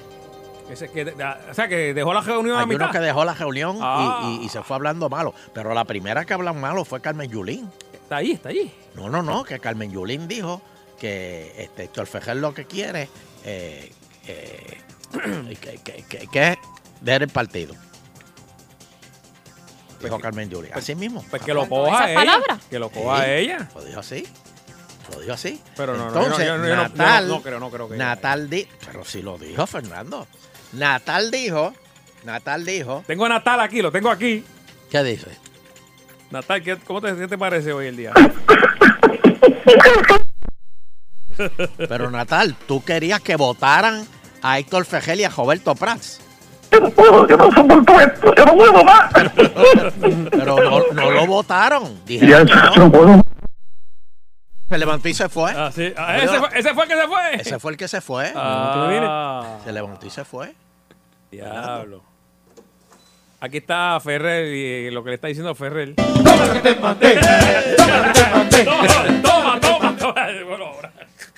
Ese 0.69 0.89
que, 0.89 1.03
o 1.49 1.53
sea, 1.53 1.67
que 1.67 1.93
dejó 1.93 2.13
la 2.13 2.21
reunión 2.21 2.57
a 2.57 2.61
hay 2.61 2.65
mitad. 2.67 2.83
uno 2.85 2.91
que 2.91 2.99
dejó 2.99 3.25
la 3.25 3.33
reunión 3.33 3.77
y- 3.77 3.79
Ah. 3.81 4.21
y, 4.41 4.45
y 4.45 4.49
se 4.49 4.61
fue 4.63 4.75
hablando 4.77 5.09
malo. 5.09 5.33
Pero 5.53 5.73
la 5.73 5.83
primera 5.85 6.23
que 6.25 6.33
hablan 6.33 6.59
malo 6.59 6.85
fue 6.85 7.01
Carmen 7.01 7.29
Yulín. 7.29 7.69
Está 7.93 8.17
ahí, 8.17 8.31
está 8.33 8.49
ahí. 8.49 8.73
No, 8.95 9.09
no, 9.09 9.21
no, 9.23 9.43
que 9.43 9.59
Carmen 9.59 9.91
Yulín 9.91 10.27
dijo 10.27 10.61
que 10.99 11.53
este, 11.57 11.83
Héctor 11.83 12.05
Fejel 12.07 12.39
lo 12.41 12.53
que 12.53 12.65
quiere 12.65 13.09
eh, 13.43 13.91
eh, 14.27 14.77
que, 15.61 15.77
que, 15.83 16.03
que, 16.07 16.27
que 16.27 16.47
es 16.49 16.57
dejar 17.01 17.23
el 17.23 17.29
partido. 17.29 17.73
Dijo 20.01 20.19
Carmen 20.19 20.49
Yulín. 20.49 20.71
Así 20.73 20.95
mismo. 20.95 21.23
Pues 21.29 21.41
que 21.41 21.53
lo 21.53 21.61
¿Con 21.61 21.69
coja 21.85 22.09
ella. 22.11 22.15
palabras? 22.19 22.59
Que 22.69 22.77
lo 22.79 22.89
coja 22.89 23.23
Sí. 23.23 23.29
ella. 23.31 23.69
Lo 23.73 23.83
dijo 23.85 23.99
así. 24.01 24.27
Lo 25.11 25.19
dijo 25.19 25.33
así. 25.33 25.61
Pero 25.75 25.97
no, 25.97 26.09
no, 26.11 26.23
Entonces, 26.23 26.47
no- 26.47 26.57
yo 26.57 26.67
yo 26.67 26.75
no- 26.75 26.83
Natal, 26.83 27.27
no 27.27 27.41
creo, 27.41 27.59
no 27.59 27.69
creo 27.69 27.89
que- 27.89 27.97
Natal 27.97 28.49
di- 28.49 28.67
pero 28.85 29.03
sí 29.03 29.21
lo 29.21 29.37
dijo 29.37 29.65
Fernando. 29.67 30.27
Natal 30.73 31.29
dijo, 31.31 31.73
Natal 32.23 32.65
dijo, 32.65 33.03
Tengo 33.05 33.25
a 33.25 33.29
Natal 33.29 33.59
aquí, 33.59 33.81
lo 33.81 33.91
tengo 33.91 34.09
aquí. 34.09 34.43
¿qué 34.89 35.03
dice? 35.03 35.27
Natal, 36.31 36.63
¿qué, 36.63 36.77
¿cómo 36.77 37.01
te, 37.01 37.15
qué 37.15 37.27
te 37.27 37.37
parece 37.37 37.73
hoy 37.73 37.87
el 37.87 37.97
día? 37.97 38.13
Pero 41.77 42.11
Natal, 42.11 42.55
tú 42.67 42.83
querías 42.83 43.19
que 43.21 43.35
votaran 43.35 44.05
a 44.41 44.59
Héctor 44.59 44.85
Fejel 44.85 45.19
y 45.21 45.23
a 45.23 45.29
Roberto 45.29 45.73
Prats. 45.75 46.19
Yo 46.71 46.79
no 46.79 46.89
puedo, 46.89 47.27
yo 47.27 47.37
no 47.37 47.51
soporto 47.51 47.99
esto, 47.99 48.33
yo 48.35 48.45
no 48.45 48.55
puedo 48.55 48.83
más. 48.83 49.11
Pero 50.31 50.55
no, 50.63 50.81
no 50.93 51.11
lo 51.11 51.27
votaron. 51.27 51.83
Ya, 52.05 52.43
Dijeron 52.43 52.49
no. 52.91 53.23
Se 54.73 54.79
levantó 54.79 55.07
y 55.07 55.13
se 55.13 55.29
fue. 55.29 55.51
Ah, 55.55 55.71
sí. 55.71 55.93
Ah, 55.95 56.17
ese, 56.17 56.39
fue, 56.39 56.49
ese 56.55 56.73
fue 56.73 56.83
el 56.85 56.89
que 56.89 56.95
se 56.95 57.07
fue. 57.07 57.35
Ese 57.35 57.59
fue 57.59 57.71
el 57.73 57.77
que 57.77 57.87
se 57.87 58.01
fue. 58.01 58.33
Ah, 58.35 59.59
Se 59.63 59.71
levantó 59.71 60.07
y 60.07 60.09
se 60.09 60.25
fue. 60.25 60.55
diablo. 61.29 62.01
Aquí 63.39 63.57
está 63.57 63.99
Ferrer 63.99 64.47
y 64.47 64.89
lo 64.89 65.03
que 65.03 65.09
le 65.11 65.15
está 65.17 65.27
diciendo 65.27 65.53
Ferrer. 65.53 65.93
Toma, 65.93 66.23
toma, 69.21 69.59
toma, 69.59 69.59
toma. 69.59 69.82
Bueno, 69.82 69.82
ahora. 69.82 69.82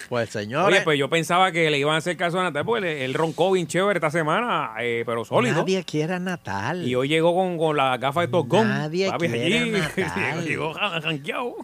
Pues 0.09 0.29
señores, 0.29 0.75
Oye, 0.75 0.83
pues 0.83 0.99
yo 0.99 1.09
pensaba 1.09 1.51
que 1.51 1.69
le 1.69 1.79
iban 1.79 1.95
a 1.95 1.97
hacer 1.97 2.15
caso 2.15 2.39
a 2.39 2.43
Natal 2.43 2.63
porque 2.63 3.03
él 3.05 3.13
roncó 3.13 3.51
bien 3.51 3.65
chévere 3.65 3.97
esta 3.97 4.11
semana, 4.11 4.71
eh, 4.79 5.03
pero 5.05 5.25
sólido. 5.25 5.55
nadie 5.55 5.83
quiere 5.83 6.13
a 6.13 6.19
Natal. 6.19 6.87
Y 6.87 6.93
hoy 6.95 7.07
llegó 7.07 7.33
con, 7.33 7.57
con 7.57 7.75
la 7.75 7.97
gafa 7.97 8.21
de 8.21 8.27
Top 8.27 8.47
Gun. 8.47 8.67
Nadie 8.67 9.09
Papi, 9.09 9.27
quiere 9.27 9.45
allí. 9.45 9.75
a 10.01 10.07
Natal. 10.07 10.45
llegó 10.45 10.73
janqueado. 10.73 11.55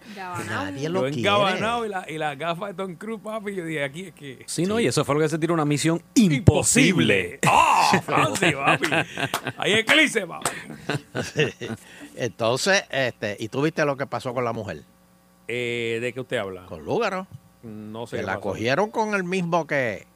Nadie 0.47 0.89
lo 0.89 1.01
quiere. 1.03 1.21
Gabanao 1.21 1.85
y 1.85 1.89
la, 1.89 2.05
y 2.09 2.17
la 2.17 2.35
gafa 2.35 2.67
de 2.67 2.73
Tom 2.73 2.95
Cruise, 2.95 3.21
papi. 3.23 3.55
Yo 3.55 3.65
dije, 3.65 3.83
aquí 3.83 4.05
es 4.07 4.13
que... 4.13 4.43
Sí, 4.47 4.65
no, 4.65 4.79
y 4.79 4.87
eso 4.87 5.05
fue 5.05 5.15
lo 5.15 5.21
que 5.21 5.29
se 5.29 5.37
tiró 5.37 5.53
una 5.53 5.65
misión 5.65 6.01
imposible. 6.15 7.39
¡Ah, 7.47 8.01
Francis, 8.05 8.53
papi! 8.53 8.87
Ahí 9.57 9.73
es 9.73 9.85
Clice, 9.85 10.25
papi. 10.25 10.49
Entonces, 12.15 12.83
este, 12.89 13.37
¿y 13.39 13.47
tú 13.49 13.61
viste 13.61 13.85
lo 13.85 13.95
que 13.97 14.07
pasó 14.07 14.33
con 14.33 14.43
la 14.43 14.53
mujer? 14.53 14.83
Eh, 15.47 15.99
¿De 16.01 16.13
qué 16.13 16.19
usted 16.19 16.37
habla? 16.37 16.65
Con 16.65 16.83
Lúgaro. 16.83 17.27
No 17.63 18.07
sé. 18.07 18.17
que 18.17 18.23
la 18.23 18.33
pasó. 18.35 18.41
cogieron 18.41 18.89
con 18.91 19.13
el 19.13 19.23
mismo 19.23 19.67
que, 19.67 20.07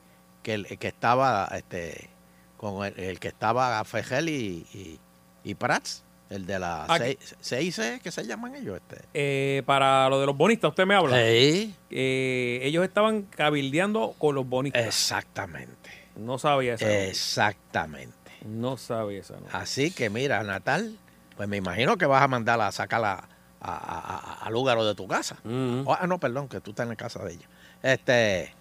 que, 0.44 0.54
el, 0.56 0.66
que 0.80 0.88
estaba, 0.88 1.48
este, 1.56 2.10
con 2.58 2.86
el, 2.86 3.00
el 3.00 3.20
que 3.20 3.28
estaba 3.28 3.84
Fejel 3.86 4.30
y, 4.30 4.66
y, 4.74 5.00
y 5.44 5.56
Prats, 5.56 6.04
El 6.30 6.46
de 6.48 6.58
la 6.58 6.86
Ah, 6.86 6.98
C- 6.98 7.20
CIC, 7.42 8.02
¿qué 8.02 8.12
se 8.12 8.26
llaman 8.26 8.56
ellos? 8.56 8.78
Este? 8.78 9.06
Eh, 9.14 9.62
para 9.66 10.10
lo 10.10 10.20
de 10.20 10.26
los 10.26 10.36
bonistas, 10.36 10.70
usted 10.70 10.86
me 10.88 10.96
habla. 10.96 11.18
Sí. 11.18 11.76
Eh, 11.92 12.60
ellos 12.64 12.84
estaban 12.84 13.24
cabildeando 13.24 14.16
con 14.18 14.34
los 14.36 14.48
bonistas. 14.48 14.86
Exactamente. 14.86 15.90
No 16.16 16.38
sabía 16.40 16.74
esa. 16.76 16.86
nota. 16.86 17.04
Exactamente. 17.06 18.16
No 18.46 18.78
sabía 18.78 19.20
esa. 19.20 19.36
nota. 19.36 19.58
Así 19.60 19.92
que 19.92 20.10
mira, 20.10 20.42
Natal, 20.44 20.98
pues 21.38 21.48
me 21.50 21.58
imagino 21.58 21.98
que 21.98 22.06
vas 22.06 22.24
a 22.24 22.28
mandarla 22.28 22.68
a 22.68 22.72
sacarla 22.72 23.14
a, 23.14 23.28
a- 23.74 24.16
a- 24.42 24.46
al 24.46 24.54
lugar 24.54 24.78
de 24.80 24.96
tu 24.96 25.08
casa. 25.08 25.38
Oh, 25.86 25.98
ah, 26.00 26.06
no, 26.08 26.20
perdón, 26.20 26.48
que 26.48 26.62
tú 26.62 26.72
estás 26.72 26.84
en 26.86 26.90
la 26.90 26.96
casa 26.96 27.24
de 27.24 27.34
ella. 27.34 27.48
Este, 27.84 28.54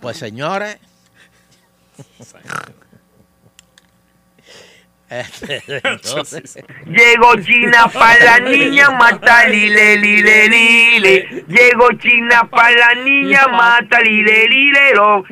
pues 0.00 0.16
señores. 0.16 0.78
Entonces, 5.68 6.58
Llegó 6.86 7.34
China 7.36 7.88
para 7.92 8.24
la 8.38 8.40
niña, 8.40 8.90
mata 8.98 9.48
lile, 9.48 9.96
lile, 9.96 10.48
lile. 10.48 11.44
Llegó 11.48 11.90
China 11.92 12.48
para 12.50 12.94
la 12.94 13.02
niña, 13.02 13.46
mata 13.48 14.00
lile, 14.00 14.48
lile, 14.48 14.94
lo. 14.94 15.24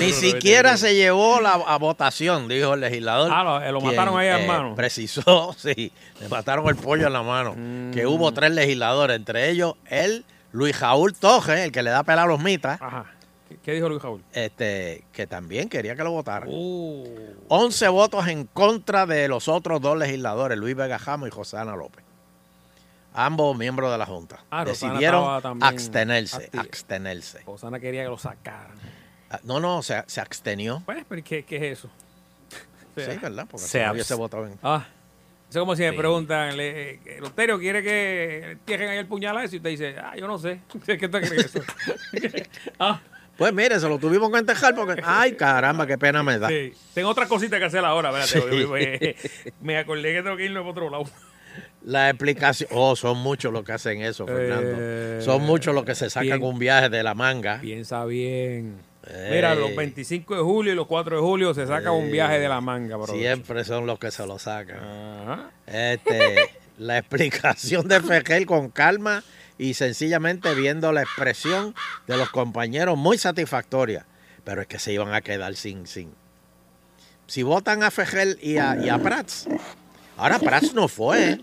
ni 0.00 0.12
siquiera 0.12 0.76
se 0.76 0.94
llevó 0.94 1.40
la 1.40 1.52
a 1.54 1.78
votación, 1.78 2.48
dijo 2.48 2.74
el 2.74 2.80
legislador. 2.80 3.30
Ah, 3.32 3.42
lo- 3.44 3.62
eh, 3.62 3.72
lo 3.72 3.80
quien, 3.80 3.92
mataron 3.96 4.18
ahí, 4.18 4.28
eh, 4.28 4.40
hermano. 4.42 4.74
Precisó, 4.74 5.52
sí, 5.58 5.92
le 6.20 6.28
mataron 6.28 6.66
el 6.68 6.76
pollo 6.76 7.06
en 7.06 7.12
la 7.12 7.22
mano. 7.22 7.54
Mm. 7.56 7.90
Que 7.92 8.06
hubo 8.06 8.32
tres 8.32 8.50
legisladores, 8.52 9.16
entre 9.16 9.50
ellos 9.50 9.74
él, 9.88 10.24
Luis 10.52 10.76
Jaúl 10.76 11.12
Toje, 11.14 11.64
el 11.64 11.72
que 11.72 11.82
le 11.82 11.90
da 11.90 12.02
pela 12.02 12.22
a 12.22 12.26
los 12.26 12.40
mitas, 12.40 12.80
Ajá. 12.80 13.04
¿Qué- 13.66 13.72
¿Qué 13.72 13.74
dijo 13.74 13.88
Luis 13.88 14.00
Jaúl? 14.00 14.22
este, 14.32 15.02
que 15.12 15.26
también 15.26 15.68
quería 15.68 15.96
que 15.96 16.04
lo 16.04 16.12
votaran. 16.12 16.48
Uh, 16.52 17.04
11 17.48 17.88
votos 17.88 18.28
en 18.28 18.44
contra 18.44 19.06
de 19.06 19.26
los 19.26 19.48
otros 19.48 19.80
dos 19.80 19.98
legisladores, 19.98 20.56
Luis 20.56 20.76
Vega 20.76 20.98
Jamo 21.00 21.26
y 21.26 21.30
José 21.30 21.56
Ana 21.58 21.74
López. 21.74 22.04
Ambos 23.12 23.56
miembros 23.56 23.90
de 23.90 23.98
la 23.98 24.06
Junta. 24.06 24.44
Ah, 24.50 24.64
Decidieron 24.64 25.42
abstenerse, 25.62 26.36
activa. 26.36 26.62
abstenerse. 26.62 27.40
Rosana 27.46 27.80
quería 27.80 28.02
que 28.04 28.08
lo 28.10 28.18
sacaran. 28.18 28.76
Ah, 29.30 29.40
No, 29.42 29.58
no, 29.58 29.82
se, 29.82 30.04
se 30.06 30.20
abstenió. 30.20 30.82
Pues, 30.86 31.04
pero 31.08 31.24
¿qué, 31.24 31.44
qué 31.44 31.56
es 31.56 31.78
eso? 31.78 31.88
O 31.88 33.00
sea, 33.00 33.12
Sí, 33.14 33.18
¿verdad? 33.20 33.46
Porque 33.50 33.66
Se 33.66 33.90
hubiese 33.90 34.14
votado 34.14 34.46
en... 34.46 34.58
Ah. 34.62 34.86
Eso 35.48 35.58
es 35.58 35.62
como 35.62 35.74
si 35.76 35.82
me 35.82 35.90
Sí. 35.90 35.96
preguntan, 35.96 36.56
le, 36.56 36.90
eh, 36.94 37.18
Loterio 37.20 37.58
quiere 37.58 37.82
que 37.82 38.50
entierren 38.52 38.90
ahí 38.90 38.98
el 38.98 39.06
puñal 39.06 39.36
a 39.38 39.44
eso 39.44 39.54
y 39.54 39.58
usted 39.58 39.70
dice, 39.70 39.96
ah, 39.98 40.14
yo 40.16 40.26
no 40.28 40.38
sé. 40.38 40.60
¿Qué 40.86 40.96
te 41.08 41.20
crees 41.20 41.52
ah, 42.78 43.00
Pues 43.36 43.52
mire, 43.52 43.78
se 43.78 43.88
lo 43.88 43.98
tuvimos 43.98 44.30
que 44.30 44.38
entejar 44.38 44.74
porque... 44.74 45.02
Ay, 45.04 45.32
caramba, 45.32 45.86
qué 45.86 45.98
pena 45.98 46.22
me 46.22 46.38
da. 46.38 46.48
sí. 46.48 46.72
Tengo 46.94 47.10
otras 47.10 47.28
cositas 47.28 47.58
que 47.58 47.66
hacer 47.66 47.84
ahora, 47.84 48.10
espérate. 48.18 49.16
Sí. 49.20 49.50
Me, 49.60 49.76
acordé 49.78 50.14
que 50.14 50.22
tengo 50.22 50.36
que 50.36 50.44
irme 50.44 50.60
para 50.60 50.70
otro 50.70 50.90
lado. 50.90 51.04
La 51.82 52.10
explicación... 52.10 52.68
Oh, 52.72 52.96
son 52.96 53.18
muchos 53.18 53.52
los 53.52 53.64
que 53.64 53.72
hacen 53.72 54.00
eso, 54.00 54.26
Fernando. 54.26 54.76
Eh, 54.78 55.18
son 55.22 55.42
muchos 55.42 55.74
los 55.74 55.84
que 55.84 55.94
se 55.94 56.08
sacan 56.10 56.38
bien. 56.38 56.42
un 56.42 56.58
viaje 56.58 56.88
de 56.88 57.02
la 57.02 57.14
manga. 57.14 57.60
Piensa 57.60 58.04
bien. 58.06 58.78
Ey. 59.06 59.30
Mira, 59.30 59.54
los 59.54 59.74
25 59.76 60.34
de 60.34 60.42
julio 60.42 60.72
y 60.72 60.76
los 60.76 60.86
4 60.86 61.16
de 61.16 61.22
julio 61.22 61.54
se 61.54 61.66
saca 61.66 61.92
un 61.92 62.06
Ey. 62.06 62.12
viaje 62.12 62.40
de 62.40 62.48
la 62.48 62.60
manga, 62.60 62.96
bro. 62.96 63.12
Siempre 63.14 63.64
son 63.64 63.86
los 63.86 63.98
que 63.98 64.10
se 64.10 64.26
lo 64.26 64.38
sacan. 64.38 64.78
Ajá. 64.78 65.50
Este, 65.66 66.50
la 66.78 66.98
explicación 66.98 67.86
de 67.86 68.00
Fejel 68.00 68.46
con 68.46 68.70
calma 68.70 69.22
y 69.58 69.74
sencillamente 69.74 70.54
viendo 70.54 70.92
la 70.92 71.02
expresión 71.02 71.74
de 72.06 72.16
los 72.16 72.30
compañeros 72.30 72.96
muy 72.96 73.18
satisfactoria. 73.18 74.06
Pero 74.44 74.60
es 74.60 74.66
que 74.66 74.78
se 74.78 74.92
iban 74.92 75.12
a 75.12 75.20
quedar 75.20 75.56
sin, 75.56 75.86
sin. 75.86 76.12
Si 77.26 77.42
votan 77.42 77.82
a 77.82 77.90
Fejel 77.90 78.38
y 78.40 78.58
a, 78.58 78.76
y 78.76 78.88
a 78.88 78.98
Prats. 78.98 79.48
Ahora 80.16 80.38
Prats 80.38 80.72
no 80.74 80.88
fue. 80.88 81.40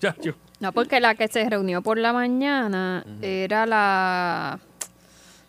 Chacho. 0.00 0.36
No, 0.60 0.72
porque 0.72 1.00
la 1.00 1.14
que 1.14 1.26
se 1.28 1.48
reunió 1.48 1.82
por 1.82 1.98
la 1.98 2.12
mañana 2.12 3.04
era 3.22 3.66
la 3.66 4.60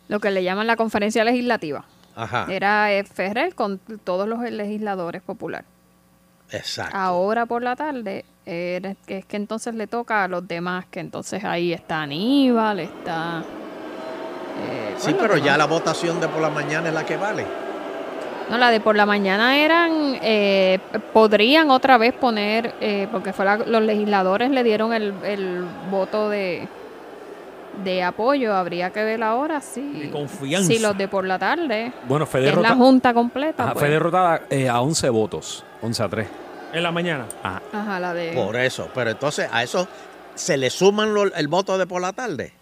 lo 0.08 0.20
que 0.20 0.32
le 0.32 0.44
llaman 0.44 0.68
la 0.68 0.76
conferencia 0.76 1.24
legislativa. 1.24 1.86
Ajá. 2.16 2.46
Era 2.50 2.92
eh, 2.92 3.04
Ferrer 3.04 3.56
con 3.56 3.80
todos 4.04 4.28
los 4.28 4.42
legisladores 4.42 5.22
populares. 5.22 5.68
Exacto. 6.50 6.98
Ahora 6.98 7.46
por 7.46 7.64
la 7.64 7.76
tarde 7.76 8.26
es 8.46 9.26
que 9.26 9.38
entonces 9.38 9.76
le 9.76 9.88
toca 9.88 10.24
a 10.24 10.28
los 10.28 10.48
demás, 10.48 10.86
que 10.90 11.00
entonces 11.00 11.44
ahí 11.44 11.74
está 11.74 12.02
Aníbal, 12.04 12.80
está... 12.80 13.44
eh, 14.68 14.96
Sí, 14.98 15.14
bueno, 15.14 15.20
pero 15.28 15.38
ya 15.38 15.58
la 15.58 15.66
votación 15.66 16.20
de 16.20 16.28
por 16.28 16.42
la 16.42 16.50
mañana 16.50 16.90
es 16.90 16.94
la 16.94 17.06
que 17.06 17.18
vale. 17.18 17.46
No, 18.50 18.58
la 18.58 18.70
de 18.70 18.82
por 18.82 18.96
la 18.98 19.06
mañana 19.06 19.58
eran, 19.58 20.18
eh, 20.22 20.80
podrían 21.14 21.72
otra 21.72 21.98
vez 21.98 22.14
poner, 22.14 22.74
eh, 22.82 23.08
porque 23.12 23.32
fue 23.32 23.46
la- 23.46 23.58
los 23.58 23.82
legisladores 23.82 24.52
le 24.52 24.64
dieron 24.64 24.92
el, 24.92 25.14
el 25.24 25.64
voto 25.90 26.28
de, 26.30 26.68
de 27.86 28.04
apoyo, 28.04 28.54
habría 28.54 28.90
que 28.90 29.04
ver 29.06 29.24
ahora 29.24 29.62
si, 29.62 29.82
De 29.94 30.12
confianza. 30.12 30.68
si 30.68 30.80
los 30.80 30.98
de 30.98 31.08
por 31.08 31.24
la 31.26 31.40
tarde, 31.40 31.94
Bueno, 32.10 32.26
fue 32.26 32.42
es 32.42 32.48
la 32.48 32.52
derrotada, 32.52 32.76
junta 32.76 33.14
completa, 33.14 33.64
Ajá, 33.64 33.74
pues, 33.74 33.84
fue 33.84 33.90
derrotada 33.90 34.42
eh, 34.50 34.68
a 34.68 34.82
11 34.82 35.10
votos, 35.10 35.64
11 35.82 36.04
a 36.04 36.10
3. 36.10 36.28
En 36.74 36.84
la 36.84 36.92
mañana. 36.92 37.26
Ajá. 37.44 37.62
ajá, 37.74 38.00
la 38.00 38.14
de... 38.14 38.32
Por 38.34 38.56
eso. 38.56 38.90
Pero 38.94 39.10
entonces 39.12 39.48
a 39.52 39.64
eso 39.64 39.88
se 40.36 40.58
le 40.58 40.70
suman 40.70 41.14
lo- 41.14 41.34
el 41.34 41.48
voto 41.48 41.78
de 41.78 41.86
por 41.88 42.02
la 42.02 42.14
tarde. 42.14 42.54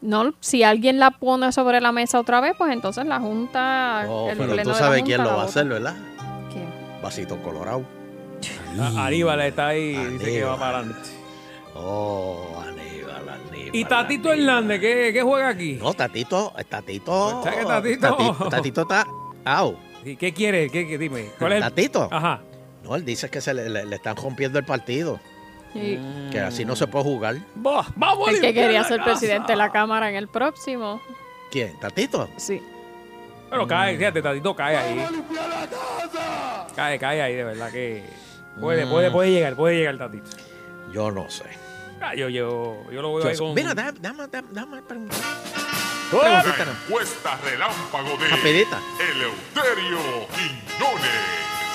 No, 0.00 0.34
si 0.40 0.62
alguien 0.62 0.98
la 1.00 1.10
pone 1.12 1.50
sobre 1.52 1.80
la 1.80 1.90
mesa 1.90 2.20
otra 2.20 2.40
vez, 2.40 2.52
pues 2.56 2.72
entonces 2.72 3.06
la 3.06 3.18
junta, 3.18 4.04
Oh, 4.08 4.30
el 4.30 4.36
pero 4.36 4.52
pleno 4.52 4.70
tú 4.72 4.76
sabes 4.78 5.02
quién 5.02 5.22
lo 5.22 5.34
va 5.36 5.42
a 5.42 5.44
hacer, 5.46 5.66
¿verdad? 5.66 5.94
¿Quién? 6.52 6.68
Vasito 7.02 7.42
Colorado. 7.42 7.84
Ah, 8.78 9.06
Aníbal 9.06 9.40
está 9.40 9.68
ahí 9.68 9.96
y 9.96 10.04
dice 10.18 10.24
que 10.26 10.44
va 10.44 10.58
para 10.58 10.78
adelante. 10.80 11.08
Oh, 11.74 12.62
Aníbal, 12.62 13.28
Aníbal. 13.28 13.70
¿Y 13.74 13.84
Tatito 13.86 14.30
Aníbal. 14.30 14.38
Hernández 14.56 14.80
qué, 14.80 15.10
qué 15.14 15.22
juega 15.22 15.48
aquí? 15.48 15.78
No, 15.82 15.94
Tatito, 15.94 16.52
Tatito. 16.68 17.42
¿Sabes 17.42 17.58
qué, 17.60 17.64
Tatito? 17.66 18.08
Tatito, 18.16 18.48
Tatito 18.50 18.80
está. 18.82 19.06
Au. 19.46 19.76
¿Y 20.04 20.16
¿Qué 20.16 20.32
quiere? 20.34 20.68
¿Qué, 20.70 20.86
qué- 20.86 20.98
dime? 20.98 21.30
¿Cuál 21.38 21.52
es 21.54 21.60
Tatito. 21.60 22.08
Ajá. 22.12 22.40
No, 22.86 22.94
él 22.96 23.04
dice 23.04 23.28
que 23.28 23.40
se 23.40 23.52
le, 23.52 23.68
le- 23.68 23.84
le 23.84 23.96
están 23.96 24.16
rompiendo 24.16 24.58
el 24.58 24.64
partido. 24.64 25.18
Y 25.74 25.96
Que 26.30 26.40
así 26.40 26.64
no 26.64 26.74
se 26.76 26.86
puede 26.86 27.04
jugar. 27.04 27.36
Va, 27.64 27.86
vamos 27.96 28.28
a 28.28 28.30
el 28.30 28.40
que 28.40 28.54
quería 28.54 28.82
ser 28.84 28.98
casa. 28.98 29.10
presidente 29.10 29.52
de 29.52 29.56
la 29.56 29.70
Cámara 29.70 30.08
en 30.08 30.14
el 30.16 30.28
próximo. 30.28 31.02
¿Quién? 31.50 31.78
¿Tatito? 31.80 32.30
Sí. 32.36 32.62
Pero 33.50 33.66
cae, 33.66 33.96
fíjate, 33.98 34.22
Tatito 34.22 34.54
cae 34.56 34.76
ahí. 34.76 35.06
Cae, 36.74 36.98
cae 36.98 37.22
ahí, 37.22 37.34
de 37.34 37.44
verdad 37.44 37.70
que. 37.70 38.04
Puede, 38.60 38.86
Mm. 38.86 38.90
puede, 38.90 39.10
puede 39.10 39.30
llegar, 39.32 39.54
puede 39.56 39.76
llegar 39.76 39.98
Tatito. 39.98 40.30
Yo 40.92 41.10
no 41.10 41.28
sé. 41.28 41.44
Ah, 42.00 42.14
yo, 42.14 42.28
yo, 42.28 42.82
yo 42.90 43.02
lo 43.02 43.14
veo 43.14 43.24
Yo- 43.24 43.30
ahí 43.30 43.36
con. 43.36 43.54
Mira, 43.54 43.74
déjame, 43.74 43.98
déjame, 44.00 44.26
déjame, 44.28 44.48
déjame 44.52 44.82
preguntar. 44.82 45.18
La 46.12 46.44
encuesta 46.86 47.36
relámpago 47.44 48.16
de 48.16 48.28
Rapidita. 48.28 48.80
Eleuterio 49.00 49.98
Quiñones. 50.28 51.65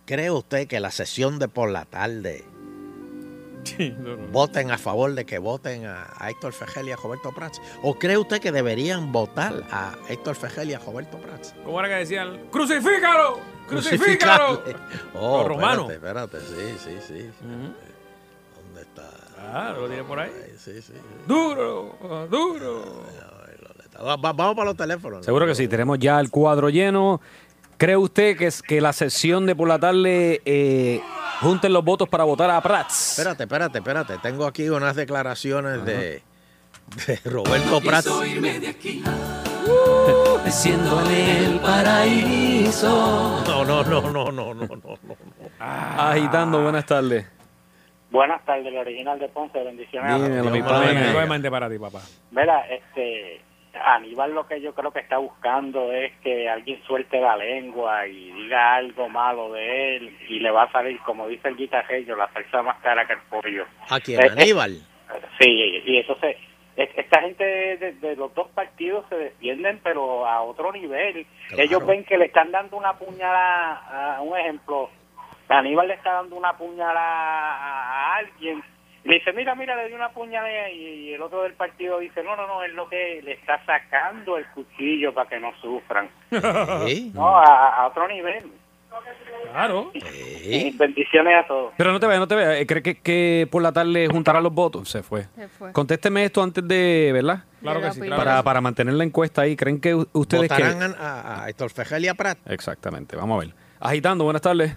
cree 0.05 0.31
usted 0.31 0.67
que 0.67 0.79
la 0.79 0.91
sesión 0.91 1.39
de 1.39 1.47
por 1.47 1.69
la 1.69 1.85
tarde 1.85 2.43
Sí, 3.65 3.93
no, 3.99 4.15
no. 4.15 4.27
voten 4.27 4.71
a 4.71 4.77
favor 4.77 5.13
de 5.15 5.25
que 5.25 5.37
voten 5.37 5.85
a, 5.85 6.07
a 6.17 6.29
Héctor 6.29 6.53
Fejel 6.53 6.87
y 6.87 6.91
a 6.91 6.95
Roberto 6.95 7.31
Prats? 7.35 7.61
¿O 7.83 7.99
cree 7.99 8.17
usted 8.17 8.39
que 8.39 8.51
deberían 8.53 9.11
votar 9.11 9.63
a 9.69 9.95
Héctor 10.07 10.35
Fejel 10.35 10.69
y 10.71 10.73
a 10.73 10.79
Roberto 10.79 11.17
Prats? 11.17 11.53
¿Cómo 11.65 11.77
era 11.79 11.89
que 11.89 11.95
decían? 11.95 12.39
¡Crucifícalo! 12.51 13.39
¡Crucifícalo! 13.67 14.63
Oh, 15.13 15.39
Los 15.39 15.47
romanos. 15.47 15.91
Espérate, 15.91 16.37
espérate. 16.37 16.77
Sí, 16.79 16.89
sí, 16.89 16.97
sí. 17.05 17.29
Ah, 19.41 19.73
lo 19.75 19.87
tiene 19.87 20.03
por 20.03 20.19
ahí. 20.19 20.31
Ay, 20.33 20.55
Sí, 20.57 20.81
sí. 20.81 20.93
Duro, 21.25 21.95
duro. 22.29 23.03
Vamos 24.01 24.55
para 24.55 24.65
los 24.65 24.77
teléfonos. 24.77 25.25
Seguro 25.25 25.45
que 25.45 25.55
sí, 25.55 25.67
tenemos 25.67 25.99
ya 25.99 26.19
el 26.19 26.29
cuadro 26.29 26.69
lleno. 26.69 27.19
¿Cree 27.77 27.95
usted 27.97 28.37
que, 28.37 28.47
es, 28.47 28.61
que 28.61 28.81
la 28.81 28.91
sesión 28.93 29.45
de 29.45 29.55
por 29.55 29.67
la 29.67 29.79
tarde 29.79 30.41
eh, 30.45 31.01
junten 31.41 31.71
los 31.71 31.83
votos 31.83 32.09
para 32.09 32.25
votar 32.25 32.49
a 32.51 32.61
Prats? 32.61 33.11
Espérate, 33.17 33.43
espérate, 33.43 33.77
espérate. 33.77 34.17
Tengo 34.17 34.45
aquí 34.45 34.69
unas 34.69 34.95
declaraciones 34.95 35.85
de, 35.85 36.21
de 37.07 37.19
Roberto 37.23 37.79
Prats. 37.81 38.09
Siendo 40.49 41.01
en 41.01 41.11
el 41.11 41.59
paraíso. 41.59 43.41
No, 43.47 43.63
no, 43.63 43.83
no, 43.83 44.01
no, 44.01 44.31
no, 44.31 44.53
no, 44.53 44.53
no, 44.53 44.65
no. 44.67 44.97
Agitando, 45.59 46.61
buenas 46.61 46.85
tardes. 46.85 47.25
Buenas 48.11 48.43
tardes, 48.45 48.65
el 48.67 48.77
original 48.77 49.19
de 49.19 49.27
Ponce, 49.29 49.63
bendiciones. 49.63 50.11
a 50.11 50.17
todos. 50.17 50.29
Dímelo, 50.29 50.49
mi. 50.51 51.09
Igualmente 51.09 51.51
para 51.51 51.69
ti, 51.69 51.77
papá. 51.77 51.99
Mira, 52.31 52.65
este, 52.69 53.39
Aníbal 53.85 54.33
lo 54.33 54.47
que 54.47 54.59
yo 54.61 54.73
creo 54.73 54.91
que 54.91 54.99
está 54.99 55.17
buscando 55.17 55.91
es 55.91 56.11
que 56.23 56.49
alguien 56.49 56.81
suelte 56.87 57.21
la 57.21 57.37
lengua 57.37 58.07
y 58.07 58.31
diga 58.31 58.75
algo 58.75 59.09
malo 59.09 59.53
de 59.53 59.97
él 59.97 60.17
y 60.27 60.39
le 60.39 60.49
va 60.49 60.63
a 60.63 60.71
salir, 60.71 60.99
como 61.01 61.27
dice 61.27 61.49
el 61.49 61.55
guitarreño, 61.55 62.15
la 62.15 62.31
salsa 62.33 62.63
más 62.63 62.77
cara 62.81 63.05
que 63.05 63.13
el 63.13 63.19
pollo. 63.29 63.65
¿A 63.89 63.99
quién? 63.99 64.19
Eh, 64.21 64.25
eh, 64.25 64.31
Aníbal. 64.41 64.71
Sí, 65.39 65.81
y 65.85 65.97
eso 65.99 66.15
se... 66.19 66.31
es- 66.77 66.89
Esta 66.97 67.21
gente 67.21 67.43
de, 67.43 67.91
de 67.93 68.15
los 68.15 68.33
dos 68.33 68.47
partidos 68.49 69.05
se 69.09 69.15
defienden, 69.15 69.79
pero 69.83 70.25
a 70.25 70.41
otro 70.41 70.71
nivel. 70.71 71.27
Claro. 71.49 71.63
Ellos 71.63 71.85
ven 71.85 72.03
que 72.05 72.17
le 72.17 72.25
están 72.25 72.51
dando 72.51 72.75
una 72.77 72.93
puñalada, 72.93 74.15
a 74.17 74.21
un 74.21 74.37
ejemplo, 74.37 74.89
Aníbal 75.49 75.87
le 75.87 75.95
está 75.95 76.13
dando 76.13 76.35
una 76.35 76.53
puñalada 76.57 76.99
a, 77.01 78.13
a 78.13 78.15
alguien. 78.17 78.63
Le 79.03 79.15
dice, 79.15 79.31
mira, 79.33 79.55
mira, 79.55 79.75
le 79.75 79.87
dio 79.87 79.95
una 79.95 80.09
puñalada 80.09 80.69
y, 80.69 81.09
y 81.09 81.13
el 81.13 81.21
otro 81.21 81.43
del 81.43 81.53
partido 81.53 81.99
dice, 81.99 82.21
no, 82.23 82.35
no, 82.35 82.45
no, 82.47 82.63
es 82.63 82.73
lo 82.73 82.87
que 82.89 83.21
le 83.23 83.31
está 83.33 83.63
sacando 83.65 84.37
el 84.37 84.45
cuchillo 84.47 85.13
para 85.13 85.29
que 85.29 85.39
no 85.39 85.51
sufran. 85.61 86.09
Sí. 86.87 87.11
No, 87.13 87.37
a, 87.37 87.75
a 87.83 87.87
otro 87.87 88.07
nivel. 88.07 88.51
Claro. 89.51 89.91
Y 89.93 90.75
bendiciones 90.75 91.43
a 91.43 91.47
todos. 91.47 91.73
Pero 91.77 91.91
no 91.91 91.99
te 91.99 92.05
vayas, 92.07 92.19
no 92.19 92.27
te 92.27 92.35
vayas. 92.35 92.55
Eh, 92.59 92.65
¿Cree 92.67 92.81
que, 92.83 92.99
que 92.99 93.47
por 93.49 93.61
la 93.61 93.71
tarde 93.71 94.07
juntará 94.07 94.41
los 94.41 94.53
votos? 94.53 94.89
Se 94.89 95.03
fue. 95.03 95.25
Se 95.35 95.47
fue. 95.47 95.71
Contésteme 95.71 96.25
esto 96.25 96.41
antes 96.43 96.67
de, 96.67 97.11
¿verdad? 97.13 97.43
Claro 97.61 97.81
que 97.81 97.91
sí, 97.91 98.01
claro 98.01 98.17
Para, 98.17 98.31
que 98.33 98.37
sí. 98.39 98.43
para 98.43 98.61
mantener 98.61 98.93
la 98.95 99.03
encuesta 99.03 99.43
ahí. 99.43 99.55
¿Creen 99.55 99.79
que 99.79 99.93
ustedes 99.95 100.49
que...? 100.51 100.63
Votarán 100.63 100.95
a, 100.99 101.43
a 101.43 101.49
Héctor 101.49 101.69
Fejel 101.69 102.05
y 102.05 102.07
a 102.07 102.15
Prat. 102.15 102.37
Exactamente, 102.47 103.15
vamos 103.15 103.37
a 103.37 103.45
ver. 103.45 103.55
Agitando, 103.79 104.23
buenas 104.23 104.41
tardes. 104.41 104.75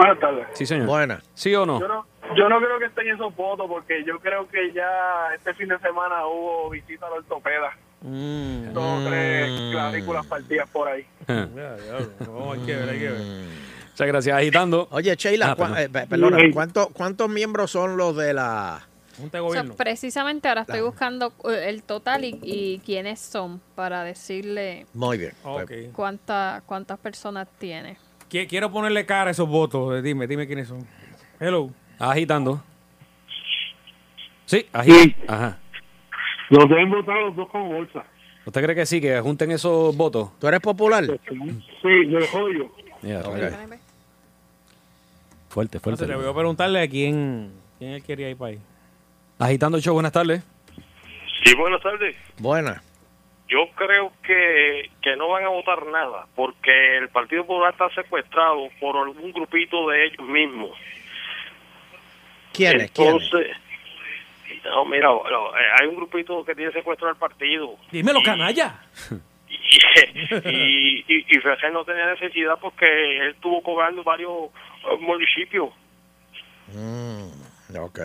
Buenas 0.00 0.20
tardes. 0.20 0.46
Sí, 0.54 0.64
señor. 0.66 0.86
Buena. 0.86 1.22
¿Sí 1.34 1.54
o 1.54 1.66
no? 1.66 1.78
Yo 1.80 1.88
no, 1.88 2.06
yo 2.36 2.48
no 2.48 2.58
creo 2.58 2.78
que 2.78 2.86
estén 2.86 3.08
esos 3.08 3.34
votos 3.36 3.66
porque 3.68 4.02
yo 4.06 4.18
creo 4.20 4.48
que 4.48 4.72
ya 4.72 4.88
este 5.34 5.52
fin 5.54 5.68
de 5.68 5.78
semana 5.80 6.26
hubo 6.26 6.70
visita 6.70 7.06
al 7.06 7.12
ortopeda. 7.14 7.70
Mm. 8.02 8.72
Dos 8.72 8.82
o 8.84 9.08
tres 9.08 9.72
clavículas 9.72 10.26
partidas 10.26 10.68
por 10.70 10.88
ahí. 10.88 11.04
Ya, 11.28 11.44
diablo. 11.76 12.10
No, 12.26 12.52
hay 12.52 12.60
que 12.60 12.76
ver, 12.76 12.88
hay 12.88 12.98
que 12.98 13.08
ver. 13.10 13.20
Muchas 13.90 14.06
gracias. 14.06 14.36
Agitando. 14.38 14.88
Oye, 14.90 15.14
Sheila, 15.16 15.50
Ah, 15.50 15.56
perdón. 15.56 15.78
eh, 15.78 16.06
perdona, 16.08 16.38
¿cuánto- 16.54 16.88
¿cuántos 16.94 17.28
miembros 17.28 17.70
son 17.70 17.96
los 17.98 18.16
de 18.16 18.32
la... 18.32 18.80
Junta 19.18 19.36
de 19.36 19.42
O 19.42 19.50
sea, 19.50 19.60
gobierno. 19.60 19.74
precisamente 19.76 20.48
ahora 20.48 20.62
estoy 20.62 20.80
buscando 20.80 21.34
eh, 21.50 21.66
el 21.68 21.82
total 21.82 22.24
y, 22.24 22.38
y 22.42 22.78
quiénes 22.86 23.20
son 23.20 23.60
para 23.74 24.02
decirle 24.02 24.86
Muy 24.94 25.18
bien. 25.18 25.32
Ok. 25.44 25.70
cuánta, 25.92 26.62
cuántas 26.64 26.98
personas 26.98 27.46
tiene. 27.58 27.98
Qui- 28.30 28.46
Quiero 28.46 28.70
ponerle 28.70 29.04
cara 29.06 29.28
a 29.28 29.30
esos 29.32 29.48
votos. 29.48 29.98
Eh, 29.98 30.02
Dime, 30.02 30.26
dime 30.26 30.46
quiénes 30.46 30.68
son. 30.68 30.86
Hello. 31.38 31.70
Agitando. 31.98 32.62
Sí, 34.46 34.66
agitando. 34.72 35.14
Ajá. 35.32 35.58
Los 36.50 36.68
deben 36.68 36.90
votar 36.90 37.16
los 37.16 37.36
dos 37.36 37.48
como 37.50 37.72
bolsa. 37.72 38.04
¿Usted 38.44 38.62
cree 38.64 38.74
que 38.74 38.86
sí, 38.86 39.00
que 39.00 39.20
junten 39.20 39.50
esos 39.52 39.96
votos? 39.96 40.30
¿Tú 40.40 40.48
eres 40.48 40.60
popular? 40.60 41.04
Sí, 41.04 42.08
yo 42.08 42.18
joyo. 42.32 42.70
Mira, 43.02 43.20
Ok. 43.20 43.26
rayos. 43.36 43.54
Fuerte, 45.48 45.78
fuerte. 45.80 46.04
Entonces, 46.04 46.08
le 46.08 46.16
voy 46.16 46.26
a 46.28 46.34
preguntarle 46.34 46.80
a 46.82 46.88
quién, 46.88 47.52
quién 47.78 47.92
él 47.92 48.02
quería 48.02 48.30
ir 48.30 48.36
para 48.36 48.52
ahí. 48.52 48.58
Agitando 49.38 49.76
el 49.76 49.82
show, 49.82 49.94
buenas 49.94 50.12
tardes. 50.12 50.42
Sí, 51.44 51.54
buenas 51.56 51.82
tardes. 51.82 52.14
Buena. 52.38 52.82
Yo 53.50 53.68
creo 53.74 54.12
que, 54.22 54.90
que 55.02 55.16
no 55.16 55.28
van 55.28 55.44
a 55.44 55.48
votar 55.48 55.84
nada 55.86 56.26
porque 56.36 56.98
el 56.98 57.08
Partido 57.08 57.44
Popular 57.44 57.72
está 57.72 57.90
secuestrado 58.00 58.68
por 58.78 58.96
algún 58.96 59.32
grupito 59.32 59.88
de 59.88 60.06
ellos 60.06 60.28
mismos. 60.28 60.70
¿Quiénes? 62.52 62.92
¿Quiénes? 62.92 63.24
Entonces, 63.24 63.56
no, 64.64 64.84
mira, 64.84 65.08
eh, 65.10 65.80
hay 65.80 65.88
un 65.88 65.96
grupito 65.96 66.44
que 66.44 66.54
tiene 66.54 66.70
secuestrado 66.72 67.12
al 67.12 67.18
partido 67.18 67.76
Dímelo, 67.90 68.20
canalla. 68.22 68.84
y, 69.48 69.56
y, 70.48 71.04
y, 71.08 71.18
y 71.18 71.72
no 71.72 71.84
tenía 71.84 72.06
necesidad 72.06 72.56
porque 72.60 72.86
él 73.18 73.30
estuvo 73.30 73.62
cobrando 73.62 74.04
varios 74.04 74.30
eh, 74.30 74.96
municipios. 75.00 75.70
Mm, 76.72 77.76
ok. 77.78 78.00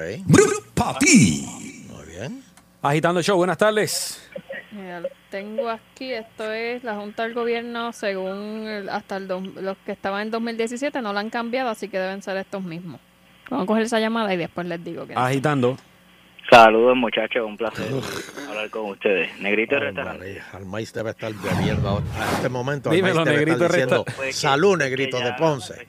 Papi. 0.74 1.46
Muy 1.90 2.06
bien. 2.08 2.44
Agitando 2.82 3.20
el 3.20 3.26
show, 3.26 3.38
buenas 3.38 3.58
tardes. 3.58 4.32
Mira, 4.76 5.00
lo 5.00 5.10
tengo 5.30 5.70
aquí, 5.70 6.12
esto 6.12 6.52
es 6.52 6.84
la 6.84 6.96
Junta 6.96 7.24
del 7.24 7.34
Gobierno 7.34 7.94
según 7.94 8.68
el- 8.68 8.90
hasta 8.90 9.18
el 9.18 9.28
dos- 9.28 9.44
los 9.56 9.78
que 9.86 9.92
estaban 9.94 10.24
en 10.24 10.32
2017 10.32 11.02
no 11.02 11.14
la 11.14 11.22
han 11.22 11.30
cambiado, 11.30 11.70
así 11.70 11.88
que 11.88 11.98
deben 11.98 12.22
ser 12.22 12.38
estos 12.38 12.62
mismos. 12.64 13.00
Vamos 13.50 13.64
a 13.64 13.68
coger 13.68 13.84
esa 13.84 14.00
llamada 14.00 14.34
y 14.34 14.38
después 14.38 14.68
les 14.68 14.84
digo 14.84 15.06
que 15.08 15.14
Agitando. 15.16 15.78
Saludos 16.50 16.96
muchachos, 16.96 17.44
un 17.46 17.58
placer 17.58 17.88
hablar 18.50 18.70
con 18.70 18.92
ustedes. 18.92 19.40
Negrito 19.40 19.80
restaurante. 19.80 20.20
María, 20.28 20.44
al 20.54 20.66
maíz 20.66 20.94
debe 20.94 21.10
estar 21.12 21.32
bebiendo 21.34 21.88
ahora. 21.90 22.06
a 22.20 22.32
este 22.34 22.50
momento. 22.50 22.90
Dímelo, 22.92 23.24
debe 23.26 23.38
Negrito 23.38 23.66
estar 23.66 23.72
diciendo, 23.72 24.06
Pues 24.16 24.36
Salud, 24.36 24.78
que 24.78 24.84
negrito 24.84 25.18
ya- 25.20 25.26
de 25.26 25.34
Ponce. 25.34 25.88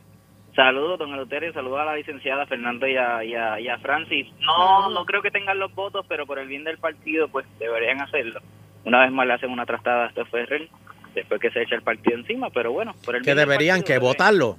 Saludos, 0.55 0.99
don 0.99 1.12
Eleuterio, 1.12 1.53
saludos 1.53 1.81
a 1.81 1.85
la 1.85 1.96
licenciada 1.96 2.46
Fernando 2.46 2.87
y 2.87 2.96
a, 2.96 3.22
y 3.22 3.35
a- 3.35 3.61
y 3.61 3.68
a 3.68 3.77
Francis. 3.81 4.27
No, 4.40 4.88
no 4.88 5.05
creo 5.05 5.20
que 5.20 5.31
tengan 5.31 5.59
los 5.59 5.75
votos, 5.75 6.07
pero 6.09 6.25
por 6.25 6.38
el 6.38 6.49
bien 6.49 6.64
del 6.64 6.79
partido, 6.79 7.29
pues 7.29 7.44
deberían 7.59 8.01
hacerlo. 8.01 8.40
Una 8.87 9.03
vez 9.03 9.12
más 9.12 9.27
le 9.27 9.35
hacen 9.35 9.51
una 9.51 9.66
trastada 9.66 10.05
a 10.05 10.09
este 10.09 10.25
Ferrer, 10.25 10.68
después 11.14 11.40
que 11.40 11.51
se 11.51 11.61
echa 11.62 11.75
el 11.75 11.83
partido 11.83 12.16
encima, 12.16 12.49
pero 12.51 12.72
bueno, 12.72 12.94
por 13.05 13.16
el 13.16 13.22
Que 13.22 13.35
deberían 13.35 13.81
partido, 13.81 13.99
que 14.01 14.05
votarlo. 14.07 14.57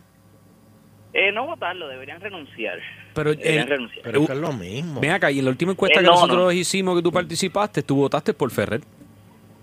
Eh, 1.13 1.31
no 1.31 1.47
votarlo, 1.47 1.87
deberían 1.87 2.21
renunciar. 2.21 2.77
Pero, 3.15 3.31
Deberían 3.33 3.67
eh, 3.67 3.69
renunciar. 3.71 4.03
Pero 4.03 4.19
es 4.21 4.27
que 4.27 4.33
es 4.33 4.39
lo 4.39 4.53
mismo. 4.53 5.01
Ven 5.01 5.11
acá, 5.11 5.31
y 5.31 5.39
en 5.39 5.45
la 5.45 5.51
última 5.51 5.71
encuesta 5.71 5.99
Eh, 5.99 6.03
que 6.03 6.07
no, 6.07 6.13
nosotros 6.15 6.37
no. 6.37 6.51
hicimos 6.51 6.95
que 6.97 7.01
tú 7.01 7.11
participaste, 7.11 7.81
tú 7.81 7.95
votaste 7.95 8.33
por 8.35 8.51
Ferrer. 8.51 8.81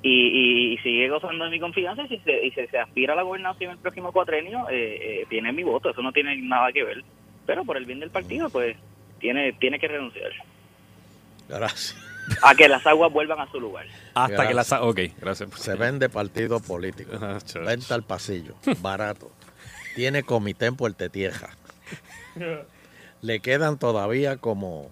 y, 0.02 0.10
y, 0.10 0.72
y 0.74 0.78
sigue 0.78 1.08
gozando 1.08 1.44
de 1.44 1.50
mi 1.50 1.60
confianza 1.60 2.02
y 2.04 2.08
si 2.08 2.18
se, 2.18 2.46
y 2.46 2.50
se 2.50 2.78
aspira 2.78 3.12
a 3.12 3.16
la 3.16 3.22
gobernación 3.22 3.70
el 3.72 3.78
próximo 3.78 4.12
cuatrenio, 4.12 4.66
eh, 4.70 5.20
eh, 5.22 5.26
tiene 5.30 5.52
mi 5.52 5.62
voto, 5.62 5.90
eso 5.90 6.02
no 6.02 6.10
tiene 6.12 6.36
nada 6.42 6.72
que 6.72 6.82
ver. 6.84 7.04
Pero 7.46 7.64
por 7.64 7.76
el 7.76 7.84
bien 7.84 8.00
del 8.00 8.10
partido, 8.10 8.48
pues 8.50 8.76
tiene 9.20 9.52
tiene 9.54 9.78
que 9.78 9.88
renunciar 9.88 10.30
Gracias. 11.48 11.96
A 12.42 12.54
que 12.54 12.68
las 12.68 12.86
aguas 12.86 13.12
vuelvan 13.12 13.40
a 13.40 13.50
su 13.50 13.60
lugar. 13.60 13.86
Hasta 14.14 14.36
que 14.48 14.54
la... 14.54 14.62
Gracias. 14.62 14.66
sa- 14.68 14.82
Ok, 14.82 15.00
gracias. 15.20 15.48
Se 15.58 15.74
vende 15.74 16.08
partido 16.08 16.60
político. 16.60 17.12
Ah. 17.22 17.38
Venta 17.64 17.94
al 17.94 18.02
pasillo. 18.02 18.54
Barato. 18.80 19.30
Tiene 19.94 20.22
comité 20.22 20.66
en 20.66 20.76
Puerto 20.76 21.08
Tierra. 21.10 21.50
Le 23.22 23.40
quedan 23.40 23.78
todavía 23.78 24.36
como 24.36 24.90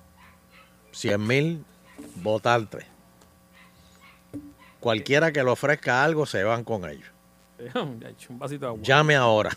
100 0.92 1.26
mil 1.26 1.64
votantes. 2.16 2.86
Cualquiera 4.80 5.30
que 5.32 5.44
le 5.44 5.50
ofrezca 5.50 6.02
algo 6.02 6.26
se 6.26 6.42
van 6.44 6.64
con 6.64 6.88
ellos. 6.88 7.08
Un 7.74 8.38
vasito 8.38 8.60
de 8.60 8.66
agua. 8.68 8.80
Llame 8.82 9.14
ahora. 9.16 9.50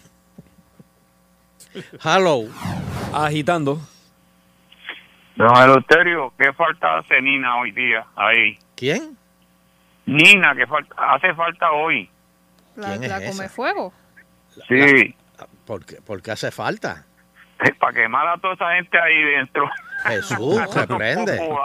Hello. 2.03 2.47
Agitando. 3.13 3.79
Don 5.35 5.55
Eleuterio, 5.57 6.33
¿qué 6.37 6.53
falta 6.53 6.99
hace 6.99 7.21
Nina 7.21 7.57
hoy 7.59 7.71
día 7.71 8.05
ahí? 8.15 8.57
¿Quién? 8.75 9.17
Nina, 10.05 10.55
que 10.55 10.65
falta, 10.67 10.95
hace 11.13 11.33
falta 11.33 11.71
hoy. 11.71 12.09
la, 12.75 12.89
¿Quién 12.89 13.03
es 13.03 13.09
la 13.09 13.17
esa? 13.17 13.31
come 13.31 13.49
fuego. 13.49 13.93
Sí, 14.67 15.15
¿Por 15.65 15.85
qué, 15.85 15.95
por 16.01 16.21
qué 16.21 16.31
hace 16.31 16.51
falta? 16.51 17.05
para 17.79 17.93
quemar 17.93 18.27
a 18.27 18.37
toda 18.37 18.53
esa 18.53 18.73
gente 18.75 18.97
ahí 18.99 19.23
dentro. 19.23 19.67
Jesús, 20.05 20.61
se 20.69 20.87
prende. 20.87 21.39
O 21.39 21.57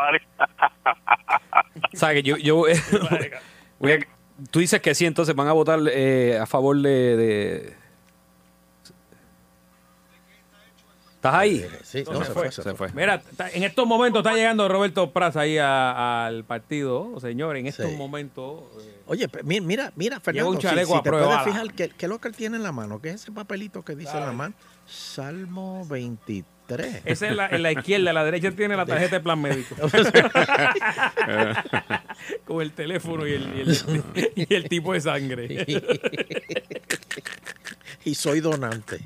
sea, 1.96 2.12
que 2.14 2.22
yo... 2.22 2.36
yo 2.38 2.56
voy 3.78 3.92
a- 3.92 3.98
tú 4.50 4.60
dices 4.60 4.80
que 4.80 4.94
sí, 4.94 5.04
entonces 5.04 5.34
van 5.34 5.48
a 5.48 5.52
votar 5.52 5.78
eh, 5.92 6.38
a 6.40 6.46
favor 6.46 6.76
de, 6.76 7.16
de- 7.16 7.76
¿Estás 11.20 11.34
ahí? 11.34 11.66
Sí, 11.82 12.02
No, 12.10 12.24
se 12.24 12.32
fue. 12.32 12.50
se 12.50 12.74
fue. 12.74 12.88
Mira, 12.94 13.20
en 13.52 13.62
estos 13.62 13.86
momentos 13.86 14.20
está 14.24 14.34
llegando 14.34 14.66
Roberto 14.70 15.10
Praz 15.10 15.36
ahí 15.36 15.58
al 15.58 16.44
partido, 16.44 17.20
señor. 17.20 17.58
En 17.58 17.66
estos 17.66 17.90
Sí. 17.90 17.96
momentos. 17.96 18.62
eh, 18.80 19.02
Oye, 19.04 19.28
mira, 19.44 19.92
mira, 19.96 20.18
Fernando, 20.20 20.52
un 20.52 20.60
si- 20.62 20.66
si, 20.66 20.74
te 20.74 20.86
prueba 21.02 21.26
puedes 21.26 21.42
fijar, 21.44 21.74
¿qué, 21.74 21.90
qué 21.90 22.06
es 22.06 22.08
lo 22.08 22.18
que 22.22 22.28
él 22.28 22.34
tiene 22.34 22.56
en 22.56 22.62
la 22.62 22.72
mano? 22.72 23.02
¿Qué 23.02 23.10
es 23.10 23.16
ese 23.16 23.32
papelito 23.32 23.82
que 23.84 23.94
dice 23.96 24.16
en 24.16 24.24
la 24.24 24.32
mano? 24.32 24.54
Salmo 24.86 25.84
23. 25.90 27.02
esa 27.04 27.28
es 27.28 27.36
la, 27.36 27.48
en 27.48 27.62
la 27.64 27.72
izquierda, 27.72 28.08
en 28.10 28.14
la 28.14 28.24
derecha 28.24 28.50
tiene 28.52 28.74
la 28.74 28.86
tarjeta 28.86 29.16
de 29.16 29.20
plan 29.20 29.42
médico. 29.42 29.74
Con 32.46 32.62
el 32.62 32.72
teléfono 32.72 33.26
y 33.26 33.32
el, 33.34 33.42
y 33.56 33.60
el- 33.60 34.04
y 34.48 34.54
el 34.54 34.68
tipo 34.70 34.94
de 34.94 35.02
sangre. 35.02 35.66
y 38.06 38.14
soy 38.14 38.40
donante. 38.40 39.00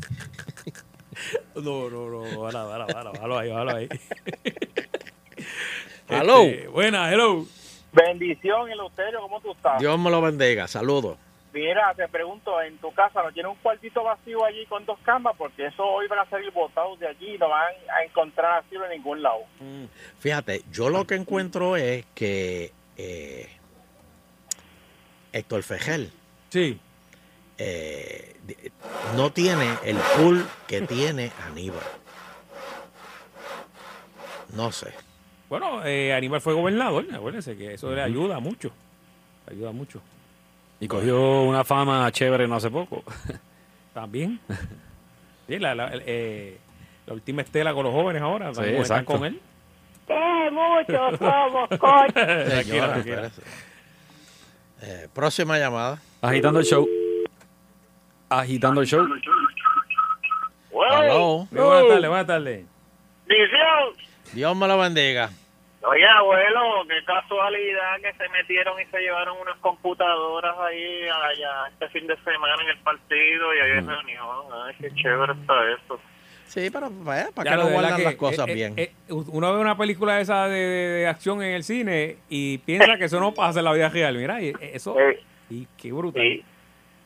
No, 1.57 1.89
no, 1.91 2.09
no, 2.11 2.41
bájalo, 2.43 2.69
bájalo, 2.69 3.13
bájalo, 3.13 3.39
ahí, 3.39 3.51
bájalo 3.51 3.71
ahí. 3.77 3.89
Hello. 6.09 6.43
Este, 6.43 6.69
buena, 6.69 7.13
hello. 7.13 7.47
Bendición, 7.93 8.71
Eleuterio, 8.71 9.21
¿cómo 9.21 9.41
tú 9.41 9.53
estás? 9.53 9.79
Dios 9.79 9.99
me 9.99 10.11
lo 10.11 10.21
bendiga. 10.21 10.67
Saludos. 10.67 11.17
Mira, 11.53 11.95
te 11.95 12.09
pregunto, 12.09 12.61
en 12.61 12.77
tu 12.79 12.93
casa 12.93 13.23
no 13.23 13.31
tiene 13.31 13.49
un 13.49 13.55
cuartito 13.57 14.03
vacío 14.03 14.45
allí 14.45 14.67
con 14.67 14.85
dos 14.85 14.99
camas, 15.05 15.35
porque 15.39 15.67
eso 15.67 15.85
hoy 15.85 16.09
van 16.09 16.19
a 16.19 16.29
salir 16.29 16.51
botados 16.51 16.99
de 16.99 17.07
allí 17.07 17.35
y 17.37 17.39
no 17.39 17.49
van 17.49 17.73
a 17.97 18.03
encontrar 18.03 18.59
asilo 18.65 18.85
en 18.87 18.91
ningún 18.91 19.23
lado. 19.23 19.43
Fíjate, 20.19 20.63
yo 20.73 20.91
lo 20.91 21.07
que 21.07 21.15
encuentro 21.15 21.77
es 21.77 22.05
que 22.17 22.73
eh, 22.97 23.49
Héctor 25.33 25.63
Fejel 25.63 26.11
Sí. 26.51 26.81
eh, 27.59 28.34
no 29.17 29.31
tiene 29.33 29.69
el 29.85 29.97
pool 30.17 30.47
que 30.67 30.83
tiene 30.83 31.31
Aníbal. 31.47 31.81
No 34.55 34.71
sé. 34.73 34.93
Bueno, 35.49 35.85
eh, 35.85 36.13
Aníbal 36.15 36.41
fue 36.41 36.55
gobernador, 36.55 37.07
acuérdense 37.13 37.57
que 37.57 37.75
eso 37.75 37.93
le 37.93 38.03
ayuda 38.03 38.41
mucho. 38.41 38.71
Ayuda 39.51 39.73
mucho. 39.73 40.01
Y 40.81 40.89
cogió 40.89 41.43
una 41.43 41.65
fama 41.65 42.11
chévere 42.13 42.47
no 42.49 42.57
hace 42.57 42.71
poco. 42.71 43.03
También. 43.95 44.41
Sí, 45.47 45.59
la, 45.59 45.75
la, 45.75 45.91
eh, 45.95 46.59
la 47.07 47.15
última 47.15 47.43
estela 47.43 47.73
con 47.75 47.85
los 47.85 47.93
jóvenes 47.93 48.23
ahora. 48.23 48.53
Sí, 48.55 48.63
están- 48.63 49.05
con 49.05 49.25
él. 49.25 49.41
¡Qué 50.07 50.51
muchos 50.51 51.19
somos, 51.19 51.69
coño! 51.79 52.13
Señora. 52.63 53.31
Eh, 54.83 55.09
próxima 55.15 55.59
llamada. 55.59 55.99
Agitando 56.21 56.59
el 56.61 56.67
show. 56.67 56.87
Agitando 58.41 58.81
el 58.81 58.87
show. 58.87 59.07
Hello. 60.73 61.47
Buenas 61.51 61.87
tardes, 61.89 62.09
buenas 62.09 62.27
tardes. 62.27 62.67
Dios 64.33 64.57
me 64.57 64.67
lo 64.69 64.79
bendiga. 64.79 65.31
Oye, 65.87 66.07
abuelo, 66.09 66.61
qué 66.89 67.05
casualidad 67.05 67.97
que 68.01 68.13
se 68.15 68.29
metieron 68.31 68.81
y 68.81 68.85
se 68.87 68.99
llevaron 69.01 69.37
unas 69.41 69.57
computadoras 69.59 70.57
ahí 70.59 71.03
allá 71.03 71.69
este 71.71 71.89
fin 71.91 72.07
de 72.07 72.17
semana 72.25 72.63
en 72.63 72.71
el 72.71 72.79
partido 72.79 73.55
y 73.55 73.59
ahí 73.61 73.79
en 73.79 73.87
reunión. 73.87 74.27
Ay, 74.67 74.75
qué 74.81 74.95
chévere 74.95 75.35
está 75.35 75.55
eso. 75.73 76.01
Sí, 76.47 76.71
pero 76.71 76.89
vaya, 76.91 77.29
para 77.35 77.51
Ya, 77.51 77.57
que 77.57 77.63
lo 77.63 77.69
no 77.69 77.75
guardan 77.75 77.97
que, 77.97 78.05
las 78.05 78.15
cosas 78.17 78.49
eh, 78.49 78.53
eh, 78.53 78.55
bien. 78.55 78.75
eh, 78.77 78.93
uno 79.09 79.55
ve 79.55 79.61
una 79.61 79.77
película 79.77 80.21
esa 80.21 80.49
de, 80.49 80.59
de- 80.59 80.89
de 81.01 81.07
acción 81.07 81.43
en 81.43 81.53
el 81.55 81.65
cine 81.65 82.17
y 82.29 82.59
piensa 82.59 82.97
que 82.97 83.05
eso 83.05 83.21
no 83.21 83.33
pasa 83.35 83.59
en 83.61 83.65
la 83.67 83.73
vida 83.73 83.89
real. 83.91 84.17
Mira, 84.17 84.41
y 84.41 84.49
eh, 84.49 84.55
eso. 84.75 84.99
Eh, 84.99 85.21
Y 85.51 85.67
qué 85.77 85.93
brutal. 85.93 86.43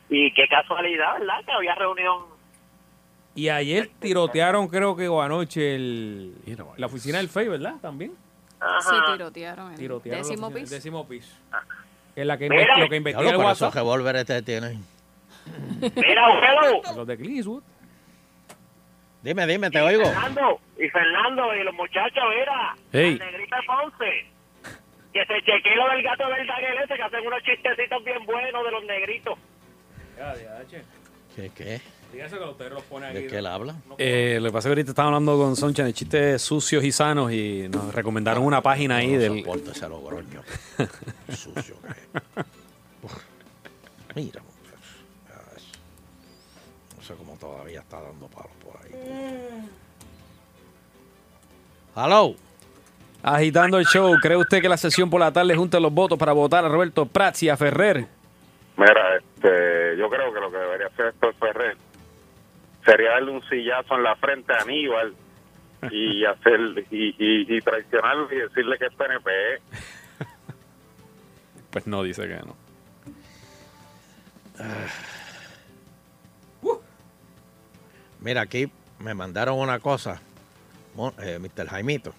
Y 0.09 0.33
qué 0.33 0.47
casualidad, 0.47 1.19
¿verdad? 1.19 1.43
Que 1.45 1.51
había 1.51 1.75
reunión. 1.75 2.23
Y 3.35 3.49
ayer 3.49 3.89
tirotearon, 3.99 4.67
creo 4.67 4.95
que 4.95 5.07
o 5.07 5.21
anoche, 5.21 5.75
el, 5.75 6.33
la 6.77 6.85
oficina 6.87 7.19
del 7.19 7.29
FEI, 7.29 7.47
¿verdad? 7.47 7.75
También. 7.81 8.11
Sí, 8.81 8.95
tirotearon. 9.13 9.71
El 9.71 9.77
Tirotearon 9.77 10.21
la 10.21 10.27
décimo 10.27 10.47
oficina- 10.47 10.61
piso. 10.63 10.73
el 10.75 10.79
décimo 10.81 11.07
piso. 11.07 11.35
Que 12.15 12.21
es 12.21 12.27
la 12.27 12.37
que 12.37 12.49
Mira. 12.49 12.77
lo 12.77 12.89
que 12.89 12.95
investiga 12.97 13.21
Diablo, 13.23 13.39
el 13.41 13.45
WhatsApp. 13.45 13.73
revólveres 13.75 14.25
te 14.25 14.41
tienen. 14.41 14.83
Mira. 15.95 16.27
Los 16.95 17.07
de 17.07 17.15
Clint 17.17 17.37
Eastwood. 17.37 17.63
Dime, 19.21 19.45
dime, 19.47 19.69
te 19.69 19.79
oigo. 19.81 20.03
Fernando, 20.05 20.59
y 20.77 20.89
Fernando, 20.89 21.55
y 21.55 21.63
los 21.63 21.73
muchachos, 21.75 22.23
mira. 22.37 22.75
Hey. 22.91 23.17
La 23.19 23.25
negrita 23.31 23.57
Ponce. 23.67 24.25
Que 25.13 25.25
se 25.25 25.33
chequee 25.43 25.75
lo 25.75 25.87
del 25.89 26.03
gato 26.03 26.27
del 26.29 26.45
Daniel 26.47 26.77
ese, 26.83 26.95
que 26.95 27.01
hacen 27.03 27.25
unos 27.27 27.41
chistecitos 27.43 28.03
bien 28.03 28.25
buenos 28.25 28.63
de 28.65 28.71
los 28.71 28.83
negritos. 28.85 29.37
Ya. 30.19 30.35
¿Qué? 31.33 31.49
¿Qué? 31.55 31.81
Dígase 32.11 32.37
que 32.37 32.43
usted 32.43 32.73
los 32.73 32.83
pone 32.83 33.05
aquí. 33.07 33.19
¿De 33.19 33.27
qué 33.27 33.37
él 33.37 33.45
habla? 33.45 33.75
Eh, 33.97 34.39
lo 34.41 34.47
que 34.47 34.51
pasa 34.51 34.59
es 34.59 34.63
que 34.65 34.69
ahorita 34.69 34.91
estaba 34.91 35.07
hablando 35.07 35.37
con 35.37 35.55
Soncha 35.55 35.85
de 35.85 35.93
chistes 35.93 36.41
sucios 36.41 36.83
y 36.83 36.91
sanos 36.91 37.31
y 37.31 37.69
nos 37.69 37.95
recomendaron 37.95 38.43
una 38.43 38.61
página 38.61 38.97
ahí 38.97 39.13
No 39.13 39.19
del... 39.19 39.45
ese 39.71 39.87
logroño. 39.87 40.41
Sucio 41.29 41.75
que 41.81 41.91
es. 41.91 42.45
Mira, 44.15 44.41
muchacho. 44.41 44.91
Ay. 45.29 45.63
No 46.97 47.03
sé 47.03 47.13
cómo 47.13 47.37
todavía 47.37 47.79
está 47.79 48.01
dando 48.01 48.27
palos 48.27 48.51
por 48.61 48.75
ahí. 48.83 48.91
Hello. 51.95 52.35
Agitando 53.23 53.77
el 53.77 53.85
show, 53.85 54.13
¿cree 54.21 54.35
usted 54.35 54.61
que 54.61 54.67
la 54.67 54.77
sesión 54.77 55.09
por 55.09 55.21
la 55.21 55.31
tarde 55.31 55.55
junte 55.55 55.79
los 55.79 55.93
votos 55.93 56.17
para 56.17 56.33
votar 56.33 56.65
a 56.65 56.67
Roberto 56.67 57.05
Prats 57.05 57.43
y 57.43 57.49
a 57.49 57.55
Ferrer? 57.55 58.18
Mira, 58.79 59.17
este, 59.17 59.97
yo 59.97 60.09
creo 60.09 60.33
que 60.33 60.39
lo 60.39 60.49
que 60.49 60.57
debería 60.57 60.87
hacer 60.87 61.07
esto 61.07 61.33
Ferrer 61.33 61.75
sería 62.85 63.11
darle 63.11 63.31
un 63.31 63.43
sillazo 63.49 63.95
en 63.95 64.03
la 64.03 64.15
frente 64.15 64.53
a 64.53 64.61
Aníbal 64.61 65.13
y 65.91 66.23
hacer 66.25 66.61
y, 66.89 67.09
y, 67.09 67.57
y 67.57 67.59
traicionarlo 67.59 68.31
y 68.31 68.37
decirle 68.37 68.77
que 68.77 68.85
es 68.85 68.93
PNP. 68.93 69.31
Pues 71.71 71.87
no, 71.87 72.03
dice 72.03 72.25
que 72.27 72.35
no. 72.37 72.55
Mira, 78.21 78.41
aquí 78.41 78.71
me 78.99 79.13
mandaron 79.13 79.59
una 79.59 79.79
cosa, 79.79 80.21
eh, 81.21 81.37
Mr. 81.37 81.67
Jaimito. 81.67 82.13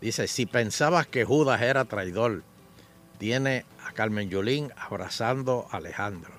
Dice, 0.00 0.26
si 0.26 0.44
pensabas 0.44 1.06
que 1.06 1.24
Judas 1.24 1.62
era 1.62 1.84
traidor, 1.84 2.42
tiene 3.18 3.64
a 3.86 3.92
Carmen 3.92 4.28
Yulín 4.30 4.72
abrazando 4.76 5.66
a 5.70 5.76
Alejandro. 5.78 6.32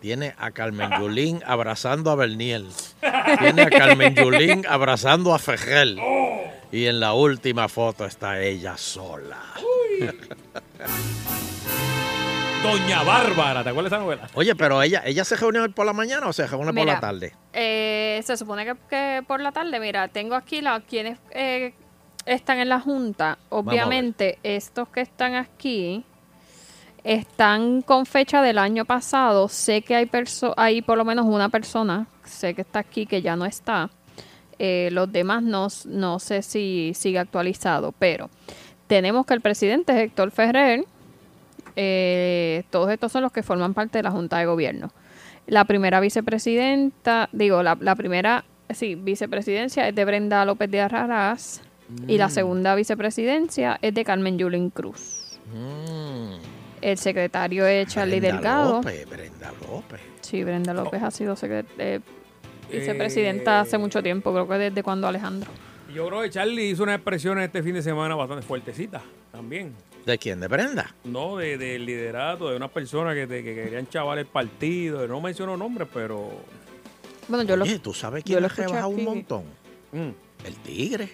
Tiene 0.00 0.34
a 0.36 0.50
Carmen 0.50 0.90
Yulín 0.98 1.42
abrazando 1.46 2.10
a 2.10 2.16
Berniel. 2.16 2.68
Tiene 3.38 3.62
a 3.62 3.70
Carmen 3.70 4.14
Yulín 4.14 4.66
abrazando 4.68 5.32
a 5.34 5.38
Fejel. 5.38 6.00
Y 6.72 6.86
en 6.86 7.00
la 7.00 7.12
última 7.12 7.68
foto 7.68 8.04
está 8.04 8.40
ella 8.40 8.76
sola. 8.76 9.38
Doña 12.62 13.02
Bárbara, 13.02 13.64
¿te 13.64 13.70
acuerdas 13.70 13.90
de 13.90 13.96
esa 13.96 14.04
novela? 14.04 14.28
Oye, 14.34 14.54
pero 14.54 14.80
ella, 14.82 15.02
ella 15.04 15.24
se 15.24 15.34
reunió 15.34 15.62
hoy 15.64 15.70
por 15.70 15.84
la 15.84 15.92
mañana 15.92 16.28
o 16.28 16.32
se 16.32 16.46
reúne 16.46 16.72
por 16.72 16.86
la 16.86 17.00
tarde. 17.00 17.34
Eh, 17.52 18.22
se 18.24 18.36
supone 18.36 18.64
que, 18.64 18.76
que 18.88 19.22
por 19.26 19.40
la 19.40 19.50
tarde, 19.50 19.80
mira, 19.80 20.06
tengo 20.08 20.36
aquí 20.36 20.60
la, 20.60 20.80
quienes 20.80 21.18
eh, 21.32 21.74
están 22.26 22.58
en 22.58 22.68
la 22.68 22.80
Junta. 22.80 23.38
Obviamente, 23.48 24.38
estos 24.42 24.88
que 24.88 25.00
están 25.00 25.34
aquí 25.34 26.04
están 27.04 27.82
con 27.82 28.06
fecha 28.06 28.42
del 28.42 28.58
año 28.58 28.84
pasado. 28.84 29.48
Sé 29.48 29.82
que 29.82 29.96
hay, 29.96 30.06
perso 30.06 30.54
hay 30.56 30.82
por 30.82 30.98
lo 30.98 31.04
menos 31.04 31.26
una 31.26 31.48
persona, 31.48 32.06
sé 32.24 32.54
que 32.54 32.62
está 32.62 32.80
aquí, 32.80 33.06
que 33.06 33.22
ya 33.22 33.36
no 33.36 33.44
está. 33.44 33.90
Eh, 34.58 34.90
los 34.92 35.10
demás 35.10 35.42
no, 35.42 35.68
no 35.86 36.18
sé 36.18 36.42
si 36.42 36.92
sigue 36.94 37.18
actualizado, 37.18 37.92
pero 37.98 38.30
tenemos 38.86 39.26
que 39.26 39.34
el 39.34 39.40
presidente 39.40 39.92
es 39.92 39.98
Héctor 39.98 40.30
Ferrer. 40.30 40.84
Eh, 41.74 42.64
todos 42.70 42.90
estos 42.90 43.10
son 43.10 43.22
los 43.22 43.32
que 43.32 43.42
forman 43.42 43.74
parte 43.74 43.98
de 43.98 44.02
la 44.04 44.10
Junta 44.10 44.38
de 44.38 44.46
Gobierno. 44.46 44.92
La 45.46 45.64
primera 45.64 45.98
vicepresidenta, 45.98 47.28
digo, 47.32 47.62
la, 47.64 47.76
la 47.80 47.96
primera, 47.96 48.44
sí, 48.70 48.94
vicepresidencia 48.94 49.88
es 49.88 49.94
de 49.94 50.04
Brenda 50.04 50.44
López 50.44 50.70
de 50.70 50.80
Arraraz 50.80 51.62
y 52.08 52.16
la 52.18 52.28
Mm. 52.28 52.30
segunda 52.30 52.74
vicepresidencia 52.74 53.78
es 53.82 53.94
de 53.94 54.04
Carmen 54.04 54.38
Yulín 54.38 54.70
Cruz. 54.70 55.38
Mm, 55.54 56.34
El 56.80 56.98
secretario 56.98 57.64
es 57.66 57.86
Charlie 57.88 58.18
Brenda 58.18 58.36
Delgado. 58.38 58.72
López, 58.78 59.08
Brenda 59.08 59.52
López. 59.68 60.00
Sí, 60.20 60.42
Brenda 60.42 60.74
López 60.74 61.02
ha 61.02 61.10
sido 61.12 61.36
eh, 61.78 62.00
vicepresidenta 62.70 63.60
hace 63.60 63.78
mucho 63.78 64.02
tiempo, 64.02 64.32
creo 64.32 64.48
que 64.48 64.54
desde 64.54 64.82
cuando 64.82 65.06
Alejandro. 65.06 65.50
Yo 65.94 66.08
creo 66.08 66.22
que 66.22 66.30
Charlie 66.30 66.70
hizo 66.70 66.82
unas 66.84 66.96
expresiones 66.96 67.44
este 67.46 67.62
fin 67.62 67.74
de 67.74 67.82
semana 67.82 68.14
bastante 68.14 68.44
fuertecitas 68.44 69.02
también. 69.30 69.74
¿De 70.06 70.18
quién? 70.18 70.40
¿De 70.40 70.48
Brenda? 70.48 70.94
No, 71.04 71.36
de, 71.36 71.58
del 71.58 71.84
liderato 71.86 72.48
de 72.50 72.56
unas 72.56 72.70
personas 72.70 73.14
que, 73.14 73.26
te- 73.26 73.44
que 73.44 73.54
querían 73.54 73.86
chavar 73.88 74.18
el 74.18 74.26
partido. 74.26 75.06
No 75.06 75.20
menciono 75.20 75.56
nombres, 75.56 75.86
pero. 75.92 76.30
Bueno, 77.28 77.44
yo 77.44 77.56
lo, 77.56 77.62
Oye, 77.64 77.78
¿tú 77.78 77.92
sabes 77.94 78.24
quién 78.24 78.42
lo 78.42 78.48
rebajado 78.48 78.88
un 78.88 79.04
montón? 79.04 79.44
Mm. 79.92 80.08
El 80.46 80.54
tigre. 80.64 81.08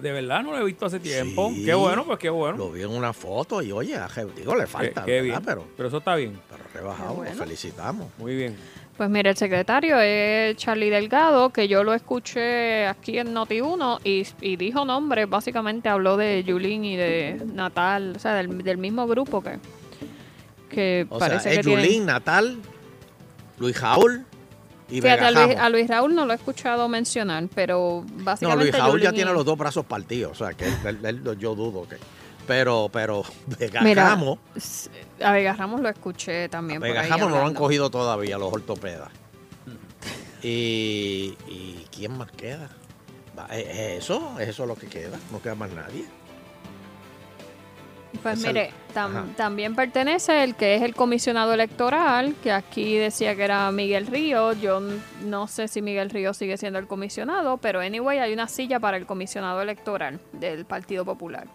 De 0.00 0.12
verdad 0.12 0.42
no 0.42 0.52
lo 0.52 0.58
he 0.60 0.64
visto 0.64 0.86
hace 0.86 1.00
tiempo. 1.00 1.50
Sí. 1.54 1.64
Qué 1.64 1.74
bueno, 1.74 2.04
pues 2.04 2.18
qué 2.18 2.30
bueno. 2.30 2.56
Lo 2.58 2.70
vi 2.72 2.82
en 2.82 2.90
una 2.90 3.12
foto 3.12 3.62
y 3.62 3.72
oye, 3.72 3.98
digo, 4.36 4.54
le 4.54 4.66
falta, 4.66 5.04
qué 5.04 5.20
bien. 5.22 5.40
Pero, 5.44 5.64
Pero 5.76 5.88
eso 5.88 5.98
está 5.98 6.14
bien. 6.16 6.38
pero 6.50 6.62
rebajado, 6.72 7.24
lo 7.24 7.30
felicitamos. 7.32 8.06
Muy 8.18 8.34
bien. 8.36 8.56
Pues 8.96 9.08
mira, 9.10 9.30
el 9.30 9.36
secretario 9.36 10.00
es 10.00 10.56
Charlie 10.56 10.90
Delgado, 10.90 11.50
que 11.50 11.68
yo 11.68 11.84
lo 11.84 11.94
escuché 11.94 12.84
aquí 12.86 13.18
en 13.18 13.32
Noti1 13.32 14.00
y, 14.02 14.26
y 14.40 14.56
dijo 14.56 14.84
nombres, 14.84 15.28
básicamente 15.30 15.88
habló 15.88 16.16
de 16.16 16.42
Yulín 16.42 16.84
y 16.84 16.96
de 16.96 17.40
Natal, 17.54 18.14
o 18.16 18.18
sea, 18.18 18.34
del, 18.34 18.58
del 18.64 18.76
mismo 18.78 19.06
grupo 19.06 19.40
que, 19.40 19.58
que 20.68 21.06
O 21.10 21.18
parece 21.18 21.42
sea, 21.44 21.52
que 21.52 21.60
es 21.60 21.66
tienen- 21.66 21.84
Yulín, 21.84 22.06
Natal, 22.06 22.58
Luis 23.60 23.76
Jaúl 23.78 24.24
y 24.90 25.00
Fíjate, 25.00 25.24
a 25.24 25.30
Luis, 25.30 25.56
a 25.56 25.68
Luis 25.68 25.88
Raúl 25.88 26.14
no 26.14 26.24
lo 26.26 26.32
he 26.32 26.36
escuchado 26.36 26.88
mencionar, 26.88 27.44
pero 27.54 28.04
No, 28.16 28.24
básicamente 28.24 28.64
Luis 28.64 28.76
Jaúl 28.76 29.00
ya 29.02 29.12
tiene 29.12 29.32
los 29.32 29.44
dos 29.44 29.58
brazos 29.58 29.84
partidos, 29.84 30.32
o 30.40 30.44
sea, 30.46 30.54
que 30.54 30.66
él- 30.66 31.22
yo 31.38 31.54
dudo 31.54 31.86
que... 31.88 31.96
Pero, 32.46 32.88
pero 32.90 33.22
Vega 33.58 33.82
Mira, 33.82 34.18
A 35.22 35.32
Vega 35.32 35.52
Ramos 35.52 35.80
lo 35.82 35.88
escuché 35.90 36.48
también. 36.48 36.80
por 36.80 36.88
Vega 36.88 37.02
ahí 37.02 37.10
Jamo 37.10 37.28
no 37.28 37.36
lo 37.40 37.46
han 37.46 37.52
cogido 37.54 37.90
todavía 37.90 38.38
los 38.38 38.50
ortopedas. 38.52 39.10
Y, 40.42 41.36
y 41.48 41.84
¿quién 41.94 42.16
más 42.16 42.30
queda? 42.32 42.68
Va, 43.38 43.46
¿Es 43.54 43.66
es 43.68 44.04
eso? 44.04 44.36
¿Es 44.40 44.48
eso 44.48 44.66
lo 44.66 44.76
que 44.76 44.86
queda? 44.86 45.18
No 45.32 45.42
queda 45.42 45.54
más 45.56 45.70
nadie. 45.72 46.06
Pues 48.22 48.38
mire, 48.40 48.70
tam- 48.94 49.34
también 49.36 49.74
pertenece 49.74 50.42
el 50.42 50.54
que 50.54 50.74
es 50.74 50.82
el 50.82 50.94
comisionado 50.94 51.52
electoral, 51.52 52.34
que 52.42 52.50
aquí 52.52 52.96
decía 52.96 53.36
que 53.36 53.44
era 53.44 53.70
Miguel 53.70 54.06
Río. 54.06 54.54
Yo 54.54 54.80
no 55.24 55.46
sé 55.46 55.68
si 55.68 55.82
Miguel 55.82 56.10
Río 56.10 56.32
sigue 56.34 56.56
siendo 56.56 56.78
el 56.78 56.86
comisionado, 56.86 57.58
pero 57.58 57.80
anyway, 57.80 58.18
hay 58.18 58.32
una 58.32 58.48
silla 58.48 58.80
para 58.80 58.96
el 58.96 59.06
comisionado 59.06 59.60
electoral 59.62 60.18
del 60.32 60.64
Partido 60.64 61.04
Popular. 61.04 61.46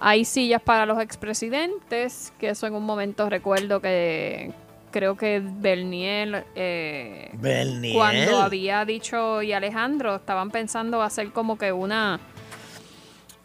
Hay 0.00 0.24
sillas 0.24 0.62
para 0.62 0.86
los 0.86 1.00
expresidentes, 1.00 2.32
que 2.38 2.50
eso 2.50 2.66
en 2.66 2.74
un 2.74 2.84
momento 2.86 3.28
recuerdo 3.28 3.80
que 3.80 4.52
creo 4.90 5.16
que 5.16 5.42
Bernier, 5.44 6.46
eh, 6.54 7.30
Bernier. 7.34 7.94
cuando 7.94 8.38
había 8.40 8.84
dicho 8.84 9.42
y 9.42 9.52
Alejandro, 9.52 10.16
estaban 10.16 10.50
pensando 10.50 11.02
hacer 11.02 11.30
como 11.32 11.58
que 11.58 11.72
una 11.72 12.20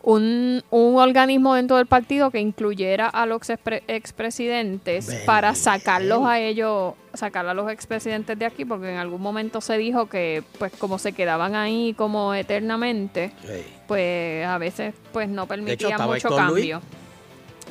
un, 0.06 0.62
un 0.70 0.97
organismo 0.97 1.56
dentro 1.56 1.78
del 1.78 1.86
partido 1.88 2.30
que 2.30 2.39
incluyera 2.39 3.08
a 3.08 3.26
los 3.26 3.41
expre- 3.49 3.84
expresidentes 3.88 5.08
para 5.26 5.56
sacarlos 5.56 6.26
a 6.28 6.39
ellos, 6.39 6.93
sacar 7.14 7.47
a 7.47 7.54
los 7.54 7.72
expresidentes 7.72 8.38
de 8.38 8.45
aquí, 8.45 8.66
porque 8.66 8.91
en 8.91 8.97
algún 8.97 9.22
momento 9.22 9.62
se 9.62 9.78
dijo 9.78 10.08
que 10.08 10.43
pues 10.60 10.74
como 10.78 10.99
se 10.99 11.14
quedaban 11.14 11.56
ahí 11.56 11.93
como 11.97 12.34
eternamente, 12.34 13.32
pues 13.88 14.45
a 14.45 14.58
veces 14.58 14.93
pues 15.14 15.30
no 15.30 15.47
permitía 15.47 15.74
estaba 15.91 16.14
mucho 16.14 16.28
Luis. 16.49 16.64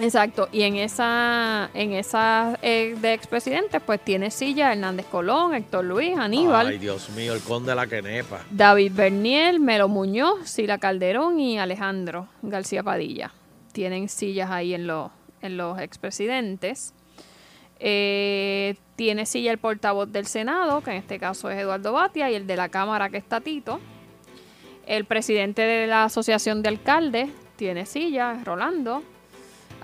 Exacto, 0.00 0.48
y 0.52 0.62
en 0.62 0.76
esa, 0.76 1.70
en 1.74 1.92
esa 1.92 2.58
eh, 2.62 2.96
de 3.00 3.12
expresidentes, 3.12 3.80
pues 3.84 4.00
tiene 4.00 4.30
silla 4.30 4.72
Hernández 4.72 5.06
Colón, 5.06 5.54
Héctor 5.54 5.84
Luis, 5.84 6.16
Aníbal, 6.16 6.68
Ay, 6.68 6.78
Dios 6.78 7.10
mío, 7.10 7.34
el 7.34 7.42
conde 7.42 7.70
de 7.70 7.76
la 7.76 7.86
quenepa. 7.86 8.42
David 8.50 8.92
Bernier, 8.94 9.60
Melo 9.60 9.88
Muñoz, 9.88 10.48
Sila 10.48 10.78
Calderón 10.78 11.38
y 11.38 11.58
Alejandro 11.58 12.28
García 12.40 12.82
Padilla. 12.82 13.32
Tienen 13.72 14.08
sillas 14.08 14.50
ahí 14.50 14.74
en 14.74 14.86
los, 14.86 15.10
en 15.42 15.56
los 15.56 15.78
expresidentes. 15.78 16.94
Eh, 17.78 18.76
tiene 18.96 19.26
silla 19.26 19.50
el 19.50 19.58
portavoz 19.58 20.10
del 20.10 20.26
Senado, 20.26 20.80
que 20.82 20.92
en 20.92 20.96
este 20.96 21.18
caso 21.18 21.50
es 21.50 21.58
Eduardo 21.58 21.92
Batia, 21.92 22.30
y 22.30 22.34
el 22.34 22.46
de 22.46 22.56
la 22.56 22.68
Cámara, 22.68 23.10
que 23.10 23.18
está 23.18 23.40
Tito. 23.40 23.80
El 24.86 25.04
presidente 25.04 25.62
de 25.62 25.86
la 25.86 26.04
Asociación 26.04 26.62
de 26.62 26.70
Alcaldes 26.70 27.30
tiene 27.56 27.84
silla, 27.86 28.36
es 28.38 28.44
Rolando. 28.44 29.02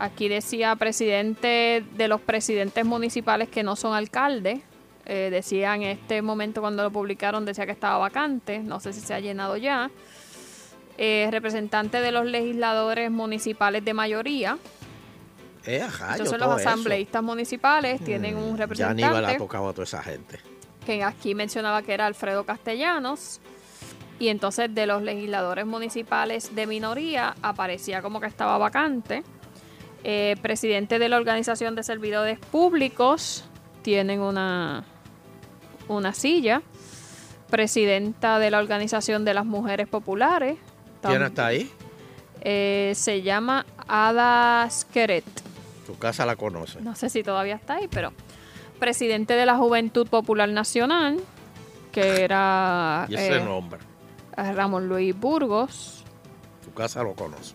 Aquí 0.00 0.28
decía 0.28 0.76
presidente 0.76 1.84
de 1.96 2.08
los 2.08 2.20
presidentes 2.20 2.84
municipales 2.84 3.48
que 3.48 3.62
no 3.62 3.76
son 3.76 3.94
alcaldes. 3.94 4.60
Eh, 5.06 5.28
decía 5.30 5.74
en 5.74 5.82
este 5.82 6.20
momento 6.22 6.60
cuando 6.60 6.82
lo 6.82 6.90
publicaron, 6.90 7.44
decía 7.44 7.66
que 7.66 7.72
estaba 7.72 7.98
vacante. 7.98 8.60
No 8.60 8.78
sé 8.80 8.92
si 8.92 9.00
se 9.00 9.14
ha 9.14 9.20
llenado 9.20 9.56
ya. 9.56 9.90
Eh, 10.98 11.28
representante 11.30 12.00
de 12.00 12.12
los 12.12 12.26
legisladores 12.26 13.10
municipales 13.10 13.84
de 13.84 13.94
mayoría. 13.94 14.58
Eh, 15.64 15.82
ajá, 15.82 16.16
todo 16.16 16.36
los 16.38 16.60
eso. 16.60 16.68
asambleístas 16.68 17.22
municipales 17.22 18.02
tienen 18.02 18.36
un 18.36 18.56
Ya 18.56 18.64
Aníbal 18.64 19.24
ha 19.24 19.28
representante 19.28 19.38
tocado 19.38 19.68
a 19.68 19.72
toda 19.72 19.84
esa 19.84 20.02
gente. 20.02 20.38
que 20.86 21.02
aquí 21.02 21.34
mencionaba 21.34 21.82
que 21.82 21.92
era 21.92 22.06
Alfredo 22.06 22.44
Castellanos. 22.44 23.40
Y 24.20 24.28
entonces 24.28 24.74
de 24.74 24.86
los 24.86 25.02
legisladores 25.02 25.66
municipales 25.66 26.54
de 26.54 26.66
minoría 26.66 27.34
aparecía 27.42 28.02
como 28.02 28.20
que 28.20 28.26
estaba 28.26 28.58
vacante. 28.58 29.22
Eh, 30.04 30.36
presidente 30.42 30.98
de 30.98 31.08
la 31.08 31.16
Organización 31.16 31.74
de 31.74 31.82
Servidores 31.82 32.38
Públicos 32.38 33.44
tienen 33.82 34.20
una, 34.20 34.84
una 35.88 36.12
silla. 36.14 36.62
Presidenta 37.50 38.38
de 38.38 38.50
la 38.50 38.58
Organización 38.58 39.24
de 39.24 39.34
las 39.34 39.44
Mujeres 39.46 39.88
Populares. 39.88 40.58
¿Quién 41.02 41.22
está 41.22 41.46
ahí? 41.46 41.70
eh, 42.40 42.92
se 42.94 43.22
llama 43.22 43.66
Ada 43.86 44.68
Skeret. 44.70 45.24
Tu 45.86 45.96
casa 45.98 46.26
la 46.26 46.36
conoce. 46.36 46.80
No 46.80 46.94
sé 46.94 47.08
si 47.10 47.22
todavía 47.22 47.54
está 47.54 47.76
ahí, 47.76 47.88
pero 47.88 48.12
presidente 48.78 49.34
de 49.34 49.46
la 49.46 49.56
Juventud 49.56 50.06
Popular 50.06 50.48
Nacional, 50.48 51.18
que 51.90 52.22
era 52.22 53.06
Y 53.08 53.14
ese 53.14 53.36
eh, 53.38 53.40
nombre. 53.40 53.80
Ramón 54.36 54.88
Luis 54.88 55.18
Burgos, 55.18 56.04
Tu 56.64 56.72
casa 56.72 57.02
lo 57.02 57.14
conoce. 57.14 57.54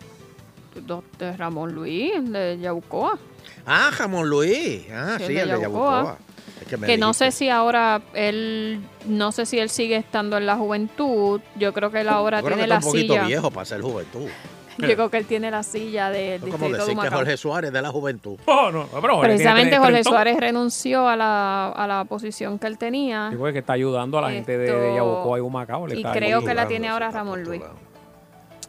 De 1.19 1.37
Ramón 1.37 1.73
Luis 1.73 2.11
de 2.31 2.57
Yaucoa, 2.59 3.17
Ah, 3.65 3.89
Jamón 3.93 4.29
Luis. 4.29 4.85
Ah, 4.91 5.15
Sí, 5.19 5.27
sí, 5.27 5.37
el 5.37 5.47
de 5.47 5.53
el 5.53 5.59
de 5.59 5.61
Yabucoa. 5.61 5.93
Yabucoa. 5.95 6.17
Es 6.61 6.67
que 6.67 6.77
me 6.77 6.87
que 6.87 6.97
no 6.97 7.13
sé 7.13 7.31
si 7.31 7.49
ahora 7.49 8.01
él, 8.13 8.81
no 9.05 9.31
sé 9.31 9.45
si 9.45 9.57
él 9.59 9.69
sigue 9.69 9.95
estando 9.95 10.37
en 10.37 10.45
la 10.45 10.55
juventud, 10.57 11.39
yo 11.55 11.73
creo 11.73 11.89
que 11.91 12.01
él 12.01 12.09
ahora 12.09 12.39
Yo 12.39 12.45
creo 12.45 12.57
tiene 12.57 12.67
que 12.69 12.73
está 12.75 12.79
la 12.81 12.85
un 12.85 12.91
poquito 12.91 13.13
silla, 13.13 13.25
viejo 13.27 13.51
para 13.51 13.65
ser 13.65 13.81
juventud. 13.81 14.27
yo 14.77 14.87
creo 14.95 15.09
que 15.09 15.17
él 15.17 15.25
tiene 15.25 15.51
la 15.51 15.63
silla 15.63 16.09
del 16.09 16.35
Es 16.35 16.39
como 16.41 16.51
distrito 16.67 16.71
de 16.71 16.77
decir 16.79 16.97
que. 17.09 17.09
Jorge 17.15 17.37
Suárez 17.37 17.71
de 17.71 17.81
la 17.81 17.89
juventud. 17.89 18.37
Oh, 18.45 18.71
no, 18.71 18.87
pero 19.01 19.15
Jorge 19.15 19.29
Precisamente 19.29 19.77
Jorge. 19.77 20.03
Suárez 20.03 20.37
renunció 20.39 21.07
a 21.07 21.15
la, 21.15 21.69
a 21.69 21.87
la 21.87 22.03
posición 22.05 22.59
que 22.59 22.67
él 22.67 22.77
tenía. 22.77 23.29
Sí, 23.31 23.37
porque 23.37 23.59
está 23.59 23.73
ayudando 23.73 24.17
a 24.17 24.21
la 24.23 24.31
gente 24.31 24.57
de, 24.57 24.71
de 24.73 24.95
Yabucoa 24.95 25.37
y 25.37 25.41
Humacao. 25.41 25.87
le 25.87 25.95
Y 25.95 25.97
está 25.99 26.11
creo 26.11 26.43
que 26.43 26.53
la 26.53 26.67
tiene 26.67 26.89
ahora 26.89 27.11
Ramón 27.11 27.43
Luis. 27.43 27.61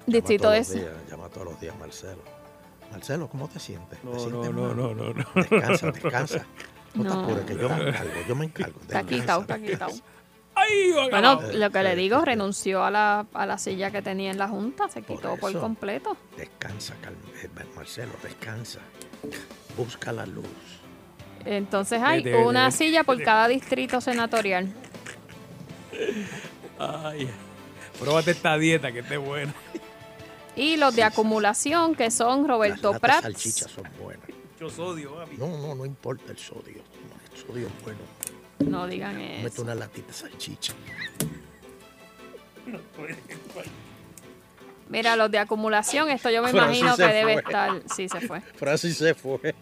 Distrito 0.06 0.50
de 0.50 0.64
todos 1.34 1.46
los 1.48 1.60
días 1.60 1.76
Marcelo. 1.78 2.22
Marcelo, 2.90 3.28
¿cómo 3.28 3.48
te 3.48 3.58
sientes? 3.58 3.98
¿Te 4.00 4.06
No, 4.06 4.18
sientes 4.18 4.52
no, 4.52 4.74
no, 4.74 4.94
no, 4.94 5.12
no. 5.12 5.24
Descansa, 5.34 5.90
descansa. 5.90 6.46
No, 6.94 7.02
te 7.02 7.32
apures, 7.32 7.44
que 7.44 7.56
yo 7.56 7.68
me 7.68 7.88
encargo, 7.88 8.12
yo 8.28 8.36
me 8.36 8.44
encargo. 8.44 8.80
Está 8.80 9.02
quitado, 9.02 9.40
está 9.42 9.58
quitado. 9.58 9.92
Ay, 10.54 10.92
Bueno, 11.10 11.40
lo 11.52 11.70
que 11.70 11.82
le 11.82 11.96
digo, 11.96 12.24
renunció 12.24 12.84
a 12.84 12.90
la, 12.92 13.26
a 13.34 13.46
la 13.46 13.58
silla 13.58 13.90
que 13.90 14.00
tenía 14.00 14.30
en 14.30 14.38
la 14.38 14.46
Junta, 14.46 14.88
se 14.88 15.02
quitó 15.02 15.36
por 15.36 15.50
eso. 15.50 15.60
completo. 15.60 16.16
Descansa. 16.36 16.94
Eh, 17.42 17.48
Marcelo, 17.74 18.12
descansa. 18.22 18.78
Busca 19.76 20.12
la 20.12 20.24
luz. 20.26 20.46
Entonces 21.44 22.00
hay 22.00 22.24
una 22.32 22.70
silla 22.70 23.02
por 23.02 23.20
cada 23.22 23.48
distrito 23.48 24.00
senatorial. 24.00 24.72
Ay, 26.78 27.28
pruébate 27.98 28.30
esta 28.30 28.56
dieta 28.56 28.92
que 28.92 29.00
esté 29.00 29.16
buena. 29.16 29.52
Y 30.56 30.76
los 30.76 30.94
de 30.94 31.02
acumulación, 31.02 31.94
que 31.94 32.10
son 32.10 32.46
Roberto 32.48 32.92
Las 32.92 33.02
latas 33.02 33.20
Prats. 33.20 33.22
salchichas 33.22 33.70
son 33.70 33.84
buenas. 34.00 34.24
Yo 34.60 34.70
sodio, 34.70 35.14
papi. 35.16 35.36
No, 35.36 35.48
no, 35.58 35.74
no 35.74 35.84
importa 35.84 36.30
el 36.30 36.38
sodio. 36.38 36.76
No, 36.76 37.34
el 37.34 37.46
sodio 37.46 37.66
es 37.66 37.84
bueno. 37.84 37.98
No 38.60 38.86
digan 38.86 39.16
Mete 39.18 39.46
eso. 39.48 39.62
una 39.62 39.74
latita 39.74 40.06
de 40.08 40.12
salchicha. 40.12 40.72
Mira, 44.88 45.16
los 45.16 45.30
de 45.30 45.38
acumulación, 45.38 46.10
esto 46.10 46.30
yo 46.30 46.42
me 46.42 46.50
Francis 46.50 46.80
imagino 46.82 46.96
que 46.96 47.12
debe 47.12 47.32
fue. 47.34 47.42
estar. 47.42 47.82
Sí, 47.94 48.08
se 48.08 48.20
fue. 48.20 48.40
Francis 48.40 48.96
se 48.98 49.14
fue. 49.14 49.54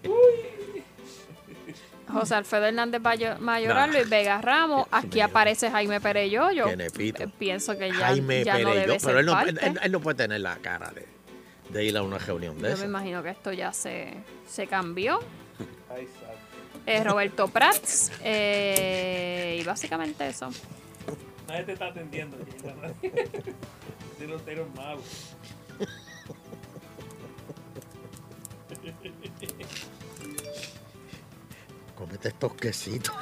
José 2.13 2.35
Alfredo 2.35 2.67
Hernández 2.67 3.01
Mayo- 3.01 3.39
Mayoral, 3.39 3.91
Nah. 3.91 3.97
Luis 3.97 4.09
Vega 4.11 4.41
Ramos. 4.43 4.87
Aquí 4.91 5.21
aparece 5.21 5.71
Jaime 5.71 6.01
Perello. 6.01 6.51
Yo 6.51 6.67
pienso 7.39 7.77
que 7.79 7.89
ya, 7.89 7.95
Jaime 8.07 8.45
ya 8.45 8.59
no 8.59 8.71
debe 8.75 8.87
pero 8.87 8.99
ser 9.01 9.17
él 9.19 9.27
no, 9.27 9.33
parte. 9.33 9.51
él- 9.67 9.81
él 9.83 9.93
no 9.93 10.01
puede 10.01 10.17
tener 10.17 10.41
la 10.41 10.57
cara 10.57 10.91
de, 10.91 11.07
de 11.71 11.85
ir 11.85 11.97
a 11.97 12.03
una 12.03 12.19
reunión 12.19 12.57
de 12.57 12.63
Yo 12.63 12.69
me 12.69 12.73
esas. 12.75 12.85
imagino 12.87 13.23
que 13.23 13.31
esto 13.31 13.53
ya 13.53 13.73
se, 13.73 14.15
se 14.49 14.67
cambió. 14.67 15.21
Eh, 16.85 17.05
Roberto 17.05 17.47
Prats. 17.47 18.11
eh, 18.25 19.59
y 19.61 19.65
básicamente 19.65 20.27
eso. 20.27 20.51
Nadie 21.47 21.63
te 21.63 21.73
está 21.75 21.87
atendiendo. 21.87 22.37
De 24.19 24.27
los 24.27 24.45
teros 24.45 24.67
magos. 24.75 25.37
Comete 32.03 32.29
estos 32.29 32.55
quesitos. 32.55 33.15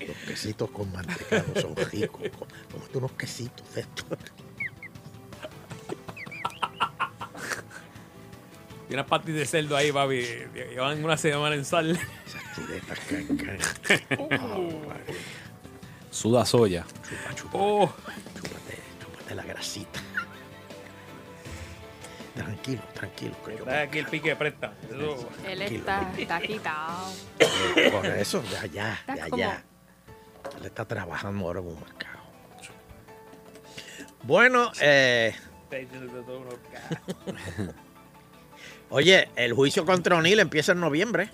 Los 0.00 0.16
quesitos 0.26 0.70
con 0.70 0.90
mantecado 0.90 1.44
son 1.60 1.76
ricos. 1.76 2.22
Co- 2.38 2.46
Comete 2.72 2.98
unos 2.98 3.12
quesitos 3.12 3.74
de 3.74 3.80
estos. 3.82 4.06
Y 8.88 8.94
unas 8.94 9.06
patis 9.06 9.34
de 9.34 9.44
cerdo 9.44 9.76
ahí, 9.76 9.92
papi. 9.92 10.22
Llevan 10.54 11.04
una 11.04 11.16
semana 11.18 11.54
en 11.56 11.64
sal. 11.66 11.90
Esas 12.26 12.54
chuletas 12.54 12.98
can, 13.00 13.36
can. 13.36 13.58
Suda 16.10 16.46
soya. 16.46 16.86
Oh, 17.52 17.92
Chúpate, 18.34 18.78
chúpate 19.02 19.34
la 19.34 19.42
grasita. 19.44 20.00
Tranquilo, 22.36 22.82
tranquilo. 22.92 23.34
Que 23.44 23.56
yo 23.56 23.64
aquí 23.70 23.98
el 23.98 24.06
pique 24.06 24.28
de 24.28 24.36
presta. 24.36 24.74
Eso. 24.90 25.28
Él 25.48 25.62
está, 25.62 26.12
está 26.18 26.40
quitado. 26.40 27.10
Por 27.90 28.06
eso, 28.06 28.42
de 28.42 28.58
allá, 28.58 29.00
de 29.06 29.22
allá. 29.22 29.64
Él 30.58 30.66
está 30.66 30.84
trabajando 30.84 31.46
ahora 31.46 31.60
en 31.60 31.68
un 31.68 31.80
mercado. 31.80 32.18
Bueno, 34.22 34.70
eh. 34.80 35.34
Oye, 38.90 39.30
el 39.34 39.54
juicio 39.54 39.86
contra 39.86 40.16
O'Neill 40.16 40.40
empieza 40.40 40.72
en 40.72 40.80
noviembre. 40.80 41.30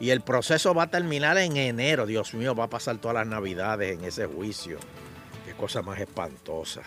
Y 0.00 0.10
el 0.10 0.22
proceso 0.22 0.74
va 0.74 0.84
a 0.84 0.90
terminar 0.90 1.38
en 1.38 1.56
enero. 1.56 2.06
Dios 2.06 2.34
mío, 2.34 2.56
va 2.56 2.64
a 2.64 2.70
pasar 2.70 2.98
todas 2.98 3.14
las 3.14 3.28
navidades 3.28 3.96
en 3.96 4.04
ese 4.04 4.26
juicio. 4.26 4.80
Qué 5.46 5.52
cosa 5.52 5.82
más 5.82 6.00
espantosa. 6.00 6.82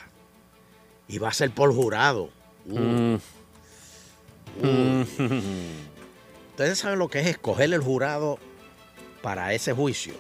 Y 1.07 1.19
va 1.19 1.30
a 1.30 1.34
ser 1.34 1.51
por 1.51 1.73
jurado. 1.73 2.32
Uh, 2.70 3.18
Mm. 4.61 5.01
uh. 5.01 5.05
Ustedes 6.51 6.80
saben 6.80 6.99
lo 6.99 7.09
que 7.09 7.20
es 7.20 7.28
escoger 7.28 7.74
el 7.74 7.82
jurado 7.82 8.39
para 9.22 9.53
ese 9.53 9.74
juicio. 9.74 10.13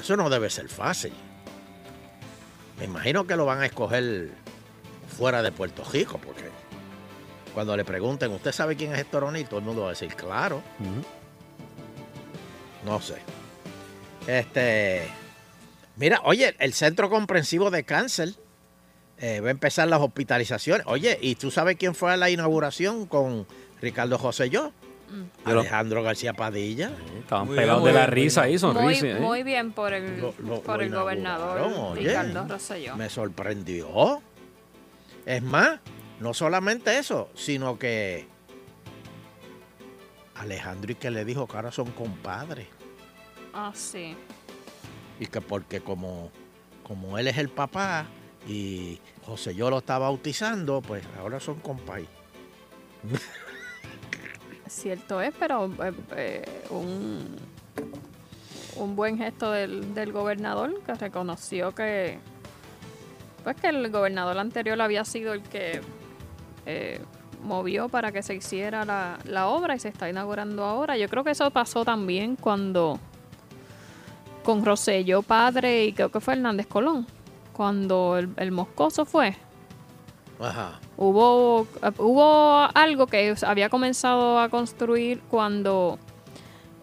Eso 0.00 0.16
no 0.16 0.28
debe 0.30 0.50
ser 0.50 0.68
fácil. 0.68 1.12
Me 2.78 2.86
imagino 2.86 3.26
que 3.26 3.36
lo 3.36 3.44
van 3.46 3.60
a 3.60 3.66
escoger 3.66 4.30
fuera 5.16 5.42
de 5.42 5.52
Puerto 5.52 5.84
Rico, 5.92 6.18
porque 6.18 6.42
cuando 7.54 7.76
le 7.76 7.84
pregunten, 7.84 8.32
¿usted 8.32 8.50
sabe 8.52 8.74
quién 8.74 8.92
es 8.92 8.98
Héctor 9.00 9.24
O'Neill? 9.24 9.46
Todo 9.48 9.60
el 9.60 9.66
mundo 9.66 9.82
va 9.82 9.88
a 9.88 9.90
decir, 9.90 10.14
claro. 10.16 10.62
No 12.84 13.00
sé. 13.00 13.16
Este. 14.26 15.08
Mira, 15.96 16.20
oye, 16.24 16.56
el 16.58 16.72
Centro 16.72 17.10
Comprensivo 17.10 17.70
de 17.70 17.84
Cáncer 17.84 18.34
eh, 19.20 19.40
va 19.40 19.48
a 19.48 19.50
empezar 19.50 19.86
las 19.88 20.00
hospitalizaciones. 20.00 20.86
Oye, 20.86 21.18
¿y 21.20 21.34
tú 21.34 21.50
sabes 21.50 21.76
quién 21.76 21.94
fue 21.94 22.12
a 22.12 22.16
la 22.16 22.30
inauguración 22.30 23.06
con 23.06 23.46
Ricardo 23.80 24.18
José 24.18 24.50
yo? 24.50 24.72
Yo 25.44 25.52
lo- 25.54 25.60
Alejandro 25.60 26.02
García 26.04 26.32
Padilla. 26.34 26.92
Estaban 27.18 27.48
pegados 27.48 27.84
de 27.84 27.92
la 27.92 28.06
risa 28.06 28.42
ahí, 28.42 28.52
Muy, 28.52 28.58
sonrisa. 28.60 29.06
¿eh? 29.08 29.14
muy 29.20 29.42
bien 29.42 29.72
por 29.72 29.92
el, 29.92 30.20
Lo- 30.20 30.34
lo- 30.38 30.60
por 30.62 30.78
lo 30.78 30.82
el 30.84 30.94
gobernador 30.94 31.60
oye. 31.60 32.08
Ricardo 32.08 32.46
Rosselló. 32.48 32.96
Me 32.96 33.08
sorprendió. 33.10 34.22
Es 35.26 35.42
más, 35.42 35.80
no 36.20 36.32
solamente 36.32 36.96
eso, 36.98 37.28
sino 37.34 37.78
que 37.78 38.26
Alejandro 40.36 40.92
y 40.92 40.94
que 40.94 41.10
le 41.10 41.24
dijo 41.24 41.46
que 41.46 41.56
ahora 41.56 41.72
son 41.72 41.90
compadres. 41.90 42.68
Ah, 43.52 43.72
sí. 43.74 44.16
Y 45.18 45.26
que 45.26 45.40
porque 45.40 45.80
como, 45.80 46.30
como 46.82 47.18
él 47.18 47.28
es 47.28 47.36
el 47.36 47.48
papá 47.50 48.06
y 48.46 48.98
José 49.26 49.54
yo 49.54 49.70
lo 49.70 49.78
está 49.78 49.98
bautizando, 49.98 50.80
pues 50.80 51.04
ahora 51.18 51.40
son 51.40 51.56
compadres. 51.56 52.08
Cierto 54.68 55.20
es, 55.20 55.34
pero 55.38 55.66
eh, 55.66 55.92
eh, 56.16 56.64
un, 56.70 57.36
un 58.76 58.96
buen 58.96 59.18
gesto 59.18 59.50
del, 59.50 59.94
del 59.94 60.12
gobernador 60.12 60.80
que 60.84 60.94
reconoció 60.94 61.74
que 61.74 62.18
pues 63.42 63.56
que 63.56 63.68
el 63.68 63.90
gobernador 63.90 64.38
anterior 64.38 64.80
había 64.80 65.04
sido 65.04 65.32
el 65.32 65.42
que 65.42 65.80
eh, 66.66 67.00
movió 67.42 67.88
para 67.88 68.12
que 68.12 68.22
se 68.22 68.34
hiciera 68.34 68.84
la, 68.84 69.18
la 69.24 69.48
obra 69.48 69.74
y 69.74 69.78
se 69.78 69.88
está 69.88 70.10
inaugurando 70.10 70.64
ahora. 70.64 70.96
Yo 70.96 71.08
creo 71.08 71.24
que 71.24 71.30
eso 71.30 71.50
pasó 71.50 71.84
también 71.84 72.36
cuando 72.36 72.98
con 74.44 74.64
Rosselló 74.64 75.22
padre 75.22 75.84
y 75.86 75.92
creo 75.92 76.10
que 76.10 76.20
fue 76.20 76.34
Hernández 76.34 76.66
Colón, 76.66 77.06
cuando 77.60 78.16
el, 78.16 78.30
el 78.38 78.52
moscoso 78.52 79.04
fue. 79.04 79.36
Ajá. 80.40 80.80
Hubo, 80.96 81.66
hubo 81.98 82.68
algo 82.74 83.06
que 83.06 83.34
había 83.46 83.68
comenzado 83.68 84.38
a 84.40 84.48
construir 84.48 85.20
cuando 85.28 85.98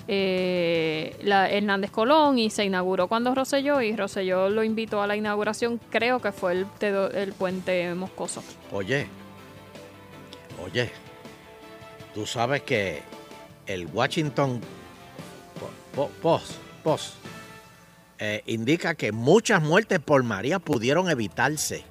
eh, 0.08 1.18
la 1.24 1.50
Hernández 1.50 1.90
Colón 1.90 2.38
y 2.38 2.52
se 2.52 2.64
inauguró 2.64 3.08
cuando 3.08 3.34
Rosselló 3.34 3.82
y 3.82 3.96
Rosselló 3.96 4.50
lo 4.50 4.64
invitó 4.64 5.02
a 5.02 5.08
la 5.08 5.16
inauguración, 5.16 5.80
creo 5.90 6.20
que 6.22 6.32
fue 6.32 6.52
el, 6.52 6.68
el 7.16 7.34
puente 7.34 7.96
moscoso. 7.96 8.44
Oye, 8.72 9.08
oye, 10.64 10.92
tú 12.14 12.28
sabes 12.28 12.62
que 12.62 13.02
el 13.66 13.88
Washington 13.88 14.62
Po- 15.60 16.04
Po- 16.04 16.12
Post, 16.22 16.52
Post 16.84 17.16
eh, 18.20 18.42
indica 18.46 18.96
que 18.96 19.12
muchas 19.12 19.62
muertes 19.62 20.00
por 20.00 20.24
María 20.24 20.60
pudieron 20.60 21.10
evitarse. 21.10 21.84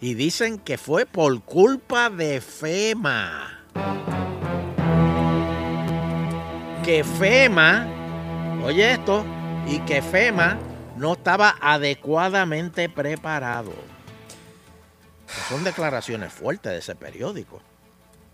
Y 0.00 0.14
dicen 0.14 0.58
que 0.58 0.78
fue 0.78 1.06
por 1.06 1.42
culpa 1.42 2.10
de 2.10 2.40
FEMA. 2.40 3.60
Que 6.82 7.04
FEMA, 7.04 7.86
oye 8.64 8.92
esto, 8.92 9.24
y 9.66 9.78
que 9.80 10.02
FEMA 10.02 10.58
no 10.96 11.12
estaba 11.12 11.56
adecuadamente 11.60 12.88
preparado. 12.88 13.72
Son 15.48 15.62
declaraciones 15.62 16.32
fuertes 16.32 16.72
de 16.72 16.78
ese 16.78 16.94
periódico. 16.94 17.60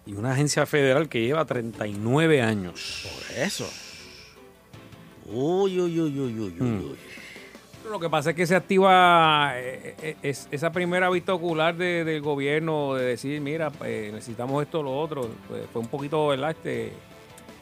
Y 0.07 0.15
una 0.15 0.33
agencia 0.33 0.65
federal 0.65 1.09
que 1.09 1.21
lleva 1.21 1.45
39 1.45 2.41
años. 2.41 3.05
Por 3.05 3.37
eso. 3.37 3.69
Uy, 5.33 5.79
uy, 5.81 6.01
uy, 6.01 6.19
uy, 6.21 6.21
uy, 6.21 6.41
uy, 6.41 6.53
Mm. 6.61 6.85
uy. 6.91 6.97
Lo 7.91 7.99
que 7.99 8.11
pasa 8.11 8.31
es 8.31 8.37
que 8.37 8.47
se 8.47 8.55
activa 8.55 9.53
eh, 9.57 9.95
eh, 10.03 10.17
es- 10.23 10.47
esa 10.51 10.71
primera 10.73 11.09
vista 11.09 11.33
ocular 11.33 11.75
de- 11.75 12.05
del 12.05 12.21
gobierno 12.21 12.95
de 12.95 13.05
decir, 13.05 13.41
mira, 13.41 13.73
eh, 13.85 14.11
necesitamos 14.13 14.63
esto 14.63 14.81
o 14.81 14.83
lo 14.83 14.99
otro. 14.99 15.29
Pues 15.49 15.63
fue 15.73 15.81
un 15.81 15.89
poquito, 15.89 16.27
¿verdad? 16.29 16.51
Este, 16.51 16.93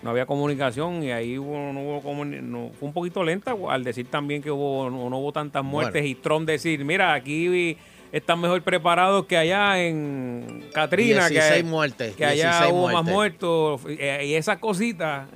no 0.02 0.10
había 0.10 0.26
comunicación 0.26 1.02
y 1.04 1.12
ahí 1.12 1.38
hubo, 1.38 1.72
no 1.72 1.80
hubo 1.80 2.24
no- 2.24 2.70
fue 2.78 2.88
un 2.88 2.92
poquito 2.92 3.22
lenta 3.22 3.54
al 3.68 3.84
decir 3.84 4.06
también 4.08 4.42
que 4.42 4.50
hubo, 4.50 4.90
no, 4.90 5.08
no 5.08 5.18
hubo 5.18 5.32
tantas 5.32 5.62
muertes 5.64 6.02
Bueno. 6.02 6.08
y 6.08 6.14
Trump 6.16 6.46
decir, 6.48 6.84
mira, 6.84 7.14
aquí 7.14 7.76
están 8.10 8.40
mejor 8.40 8.62
preparados 8.62 9.26
que 9.26 9.36
allá 9.36 9.80
en 9.80 10.64
Katrina, 10.72 11.28
que, 11.28 11.34
16 11.34 11.64
muertes, 11.64 12.16
que 12.16 12.24
allá 12.24 12.50
16 12.50 12.72
hubo 12.72 12.88
más 12.90 13.04
muertos 13.04 13.80
eh, 13.88 14.24
y 14.26 14.34
esas 14.34 14.58
cositas. 14.58 15.28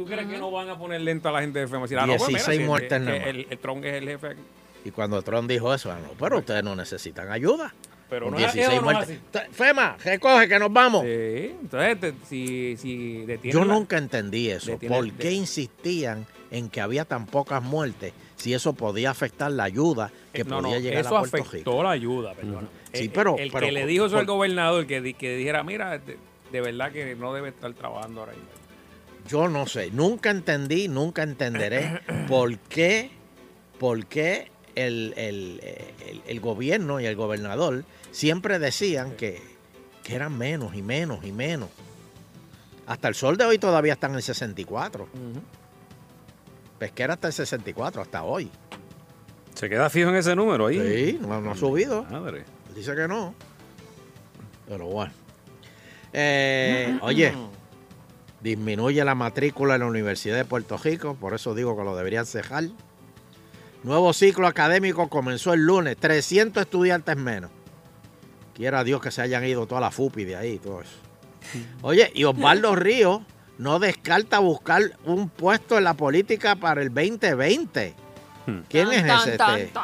¿Tú 0.00 0.06
crees 0.06 0.26
que 0.26 0.38
no 0.38 0.50
van 0.50 0.66
a 0.70 0.78
poner 0.78 0.98
lento 1.02 1.28
a 1.28 1.32
la 1.32 1.42
gente 1.42 1.58
de 1.58 1.68
FEMA? 1.68 1.82
Decir, 1.82 1.98
ah, 1.98 2.06
no, 2.06 2.16
pues, 2.16 2.28
mira, 2.28 2.38
16 2.38 2.56
si 2.56 2.62
el- 2.62 2.66
muertes 2.68 2.98
que 3.02 3.18
más. 3.18 3.26
el, 3.28 3.46
el 3.50 3.58
Trump 3.58 3.84
es 3.84 3.94
el 3.94 4.08
jefe 4.08 4.26
aquí. 4.28 4.40
Y 4.86 4.90
cuando 4.92 5.20
Trump 5.20 5.46
dijo 5.50 5.74
eso, 5.74 5.92
ah, 5.92 5.98
no, 6.02 6.08
pero 6.18 6.38
ustedes 6.38 6.64
no 6.64 6.74
necesitan 6.74 7.30
ayuda. 7.30 7.74
Pero 8.08 8.30
no 8.30 8.38
es- 8.38 8.52
16 8.54 8.66
eso 8.78 8.80
no 8.82 9.00
es 9.02 9.20
FEMA, 9.52 9.96
recoge 10.02 10.48
que 10.48 10.58
nos 10.58 10.72
vamos. 10.72 11.02
Sí, 11.02 11.54
entonces, 11.60 12.00
te- 12.00 12.14
si, 12.26 12.76
si 12.78 13.18
detienen 13.26 13.52
Yo 13.60 13.64
la- 13.66 13.74
nunca 13.74 13.98
entendí 13.98 14.48
eso. 14.48 14.78
¿Por 14.78 15.12
qué 15.12 15.32
insistían 15.32 16.26
en 16.50 16.70
que 16.70 16.80
había 16.80 17.04
tan 17.04 17.26
pocas 17.26 17.62
muertes 17.62 18.14
si 18.36 18.54
eso 18.54 18.72
podía 18.72 19.10
afectar 19.10 19.52
la 19.52 19.64
ayuda 19.64 20.10
que 20.32 20.40
Eh, 20.40 20.44
No, 20.44 20.62
podía 20.62 20.76
no, 20.76 20.80
llegar 20.80 21.00
eso 21.04 21.16
a 21.18 21.20
Puerto 21.20 21.36
afectó 21.42 21.70
Rico? 21.72 21.82
la 21.82 21.90
ayuda, 21.90 22.32
perdona. 22.32 22.68
Sí, 22.94 23.04
Eh, 23.04 23.10
pero- 23.12 23.36
El 23.38 23.50
pero 23.50 23.66
que 23.66 23.72
le 23.72 23.84
dijo 23.86 24.06
eso 24.06 24.16
al 24.18 24.24
gobernador, 24.24 24.86
que, 24.86 25.12
que 25.14 25.36
dijera, 25.36 25.62
mira, 25.62 25.98
de, 25.98 26.16
de 26.50 26.60
verdad 26.62 26.90
que 26.90 27.14
no 27.16 27.34
debe 27.34 27.50
estar 27.50 27.70
trabajando 27.74 28.20
ahora 28.20 28.32
mismo. 28.32 28.48
Yo 29.30 29.48
no 29.48 29.66
sé, 29.66 29.90
nunca 29.92 30.30
entendí, 30.30 30.88
nunca 30.88 31.22
entenderé 31.22 32.00
por 32.28 32.58
qué, 32.58 33.10
por 33.78 34.06
qué 34.06 34.50
el, 34.74 35.14
el- 35.16 35.60
el- 35.62 36.22
el 36.26 36.40
gobierno 36.40 37.00
y 37.00 37.06
el 37.06 37.14
gobernador 37.16 37.84
siempre 38.10 38.58
decían 38.58 39.12
que, 39.16 39.40
que 40.02 40.14
eran 40.16 40.36
menos 40.36 40.74
y 40.74 40.82
menos 40.82 41.24
y 41.24 41.32
menos. 41.32 41.68
Hasta 42.86 43.06
el 43.08 43.14
sol 43.14 43.36
de 43.36 43.44
hoy 43.44 43.58
todavía 43.58 43.92
están 43.92 44.10
en 44.12 44.16
el 44.16 44.22
64. 44.22 45.08
Pesquera 46.78 47.14
hasta 47.14 47.28
el 47.28 47.32
64, 47.34 48.02
hasta 48.02 48.22
hoy. 48.24 48.50
¿Se 49.54 49.68
queda 49.68 49.90
fijo 49.90 50.08
en 50.08 50.16
ese 50.16 50.34
número 50.34 50.66
ahí? 50.66 50.78
Sí, 51.12 51.18
no, 51.20 51.40
no 51.40 51.52
ha 51.52 51.56
subido. 51.56 52.04
Madre. 52.04 52.44
Dice 52.74 52.94
que 52.96 53.06
no. 53.06 53.34
Pero 54.66 54.86
bueno. 54.86 55.12
Eh, 56.12 56.98
oye, 57.02 57.32
disminuye 58.40 59.04
la 59.04 59.14
matrícula 59.14 59.74
en 59.74 59.80
la 59.80 59.86
Universidad 59.86 60.36
de 60.36 60.44
Puerto 60.44 60.76
Rico, 60.78 61.14
por 61.14 61.34
eso 61.34 61.54
digo 61.54 61.76
que 61.76 61.84
lo 61.84 61.96
deberían 61.96 62.26
cejar. 62.26 62.64
Nuevo 63.82 64.12
ciclo 64.12 64.46
académico 64.46 65.08
comenzó 65.08 65.52
el 65.54 65.64
lunes, 65.64 65.96
300 65.96 66.62
estudiantes 66.62 67.16
menos. 67.16 67.50
Quiera 68.54 68.84
Dios 68.84 69.00
que 69.00 69.10
se 69.10 69.22
hayan 69.22 69.44
ido 69.44 69.66
toda 69.66 69.80
la 69.80 69.90
FUPI 69.90 70.24
de 70.24 70.36
ahí 70.36 70.52
y 70.52 70.58
todo 70.58 70.82
eso. 70.82 70.96
Oye, 71.82 72.10
y 72.14 72.24
Osvaldo 72.24 72.76
Ríos 72.76 73.22
no 73.56 73.78
descarta 73.78 74.38
buscar 74.38 74.82
un 75.04 75.28
puesto 75.30 75.78
en 75.78 75.84
la 75.84 75.94
política 75.94 76.56
para 76.56 76.82
el 76.82 76.92
2020. 76.92 77.94
¿Quién 78.68 78.92
es 78.92 79.04
ese? 79.04 79.36
tan, 79.38 79.58
este? 79.60 79.80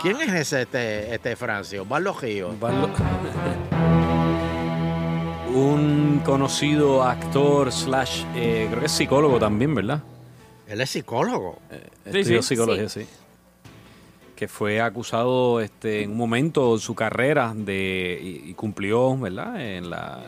¿Quién 0.00 0.20
es 0.20 0.32
ese 0.32 0.62
este, 0.62 1.14
este 1.14 1.36
Francio? 1.36 1.82
Osvaldo 1.82 2.14
Ríos. 2.20 2.54
Un 5.58 6.20
conocido 6.24 7.02
actor 7.02 7.72
slash, 7.72 8.22
eh, 8.36 8.66
creo 8.68 8.80
que 8.80 8.86
es 8.86 8.92
psicólogo 8.92 9.40
también, 9.40 9.74
¿verdad? 9.74 10.02
Él 10.68 10.80
es 10.80 10.90
psicólogo. 10.90 11.58
Estudió 12.04 12.24
sí. 12.24 12.34
Eh, 12.34 12.42
psicología, 12.42 12.88
sí. 12.88 13.06
Que 14.36 14.46
fue 14.46 14.80
acusado 14.80 15.60
este, 15.60 16.02
en 16.02 16.12
un 16.12 16.16
momento 16.16 16.74
de 16.74 16.80
su 16.80 16.94
carrera 16.94 17.52
de, 17.56 18.20
y, 18.22 18.50
y 18.50 18.54
cumplió, 18.54 19.16
¿verdad? 19.16 19.60
En 19.60 19.90
la 19.90 20.22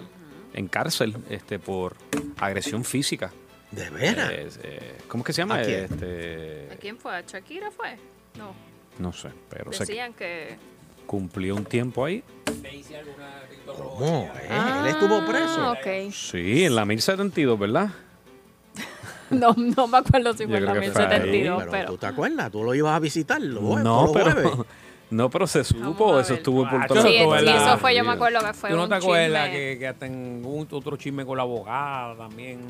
en 0.53 0.67
cárcel 0.67 1.17
este, 1.29 1.59
por 1.59 1.95
agresión 2.39 2.85
física. 2.85 3.31
¿De 3.71 3.89
veras? 3.91 4.31
Eh, 4.33 4.49
eh, 4.65 4.99
¿Cómo 5.07 5.23
es 5.23 5.27
que 5.27 5.33
se 5.33 5.43
llama? 5.43 5.61
¿A 5.61 5.63
quién? 5.63 5.85
Este, 5.85 6.69
¿A 6.73 6.77
quién 6.77 6.99
fue? 6.99 7.15
¿A 7.15 7.21
Shakira 7.21 7.71
fue? 7.71 7.97
No. 8.37 8.53
no 8.99 9.13
sé, 9.13 9.29
pero 9.49 9.73
sé 9.73 9.79
que 9.79 9.85
Decían 9.93 10.13
que... 10.15 10.57
cumplió 11.15 11.57
un 11.57 11.65
tiempo 11.65 12.05
ahí. 12.05 12.23
¿Cómo? 13.67 14.31
¿Eh? 14.49 14.79
¿Él 14.79 14.87
estuvo 14.87 15.25
preso? 15.25 15.61
Ah, 15.61 15.73
ok. 15.73 16.13
Sí, 16.13 16.65
en 16.65 16.77
la 16.77 16.85
1072, 16.85 17.59
¿verdad? 17.59 17.91
No, 19.31 19.53
no 19.57 19.89
me 19.89 19.99
acuerdo 19.99 20.33
si 20.35 20.47
fue 20.47 20.59
en 20.59 20.65
la 20.67 20.73
creo 20.73 20.83
que 20.83 20.91
fue 20.93 21.03
ahí. 21.03 21.09
1072, 21.09 21.59
pero, 21.59 21.71
pero... 21.73 21.87
¿tú 21.89 21.99
te 21.99 22.07
acuerdas? 22.07 22.51
¿Tú 22.53 22.63
lo 22.63 22.75
ibas 22.77 22.95
a 22.95 23.01
visitar 23.01 23.41
los 23.41 23.63
jue- 23.63 23.83
No, 23.83 24.13
pero, 24.13 24.31
jueves? 24.33 24.53
no, 25.11 25.31
pero 25.31 25.47
se 25.49 25.65
supo, 25.65 26.21
eso 26.21 26.35
estuvo 26.35 26.69
por 26.69 26.81
Ah, 26.81 26.87
todo 26.87 26.99
eso 27.01 27.09
Sí, 27.09 27.19
no, 27.19 27.25
sí, 27.25 27.31
¿verdad? 27.31 27.67
eso 27.73 27.79
fue, 27.79 27.97
yo 27.97 28.05
me 28.05 28.13
acuerdo 28.13 28.41
que 28.45 28.53
fue 28.55 28.71
¿Tú 28.71 28.77
no 28.77 28.83
un 28.85 28.89
te 28.89 28.95
acuerdas 28.95 29.49
que, 29.51 29.77
que 29.81 29.89
hasta 29.89 30.07
en 30.07 30.43
un 30.45 30.69
otro 30.71 30.97
chisme 30.97 31.27
con 31.27 31.37
la 31.37 31.43
abogada 31.43 32.17
también? 32.17 32.61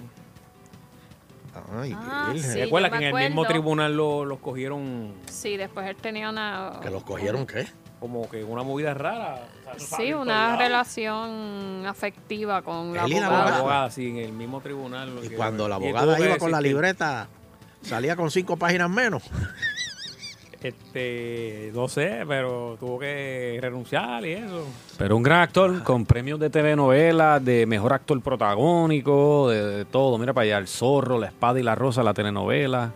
Ay, 1.78 1.92
Ah, 1.94 2.32
sí, 2.34 2.40
¿Te 2.54 2.62
acuerdas 2.62 2.90
que 2.92 3.08
en 3.08 3.16
el 3.18 3.28
mismo 3.28 3.44
tribunal 3.46 3.94
lo- 3.94 4.24
los 4.24 4.38
cogieron? 4.38 5.12
Sí, 5.30 5.58
después 5.58 5.86
él 5.88 5.96
tenía 5.96 6.30
una... 6.30 6.78
¿Que 6.82 6.88
los 6.90 7.02
cogieron 7.04 7.46
qué? 7.46 7.66
Como 8.00 8.28
que 8.28 8.42
una 8.42 8.62
movida 8.62 8.94
rara. 8.94 9.42
O 9.76 9.78
sea, 9.78 9.98
Sí, 9.98 10.12
una 10.14 10.56
relación 10.56 11.84
afectiva 11.86 12.62
con 12.62 12.94
la 12.94 13.06
la 13.06 13.20
La 13.20 13.56
abogada. 13.58 13.90
sí, 13.90 14.08
en 14.08 14.16
el 14.16 14.32
mismo 14.32 14.60
tribunal. 14.60 15.10
Y 15.22 15.28
que- 15.28 15.36
cuando 15.36 15.68
la 15.68 15.74
abogada 15.76 16.18
iba 16.18 16.38
con 16.38 16.50
la 16.50 16.60
libreta, 16.60 17.28
salía 17.82 18.16
con 18.16 18.30
cinco 18.30 18.56
páginas 18.56 18.88
menos. 18.90 19.22
Este, 20.62 21.70
no 21.74 21.88
sé, 21.88 22.22
pero 22.28 22.76
tuvo 22.78 22.98
que 22.98 23.58
renunciar 23.62 24.24
y 24.26 24.32
eso. 24.32 24.66
Pero 24.98 25.16
un 25.16 25.22
gran 25.22 25.40
actor 25.40 25.82
con 25.82 26.04
premios 26.04 26.38
de 26.38 26.50
telenovela, 26.50 27.40
de 27.40 27.64
mejor 27.64 27.94
actor 27.94 28.20
protagónico, 28.20 29.48
de, 29.48 29.64
de 29.78 29.84
todo. 29.86 30.18
Mira 30.18 30.34
para 30.34 30.44
allá, 30.44 30.58
El 30.58 30.68
Zorro, 30.68 31.18
La 31.18 31.28
Espada 31.28 31.58
y 31.58 31.62
la 31.62 31.74
Rosa, 31.74 32.02
la 32.02 32.12
telenovela. 32.12 32.92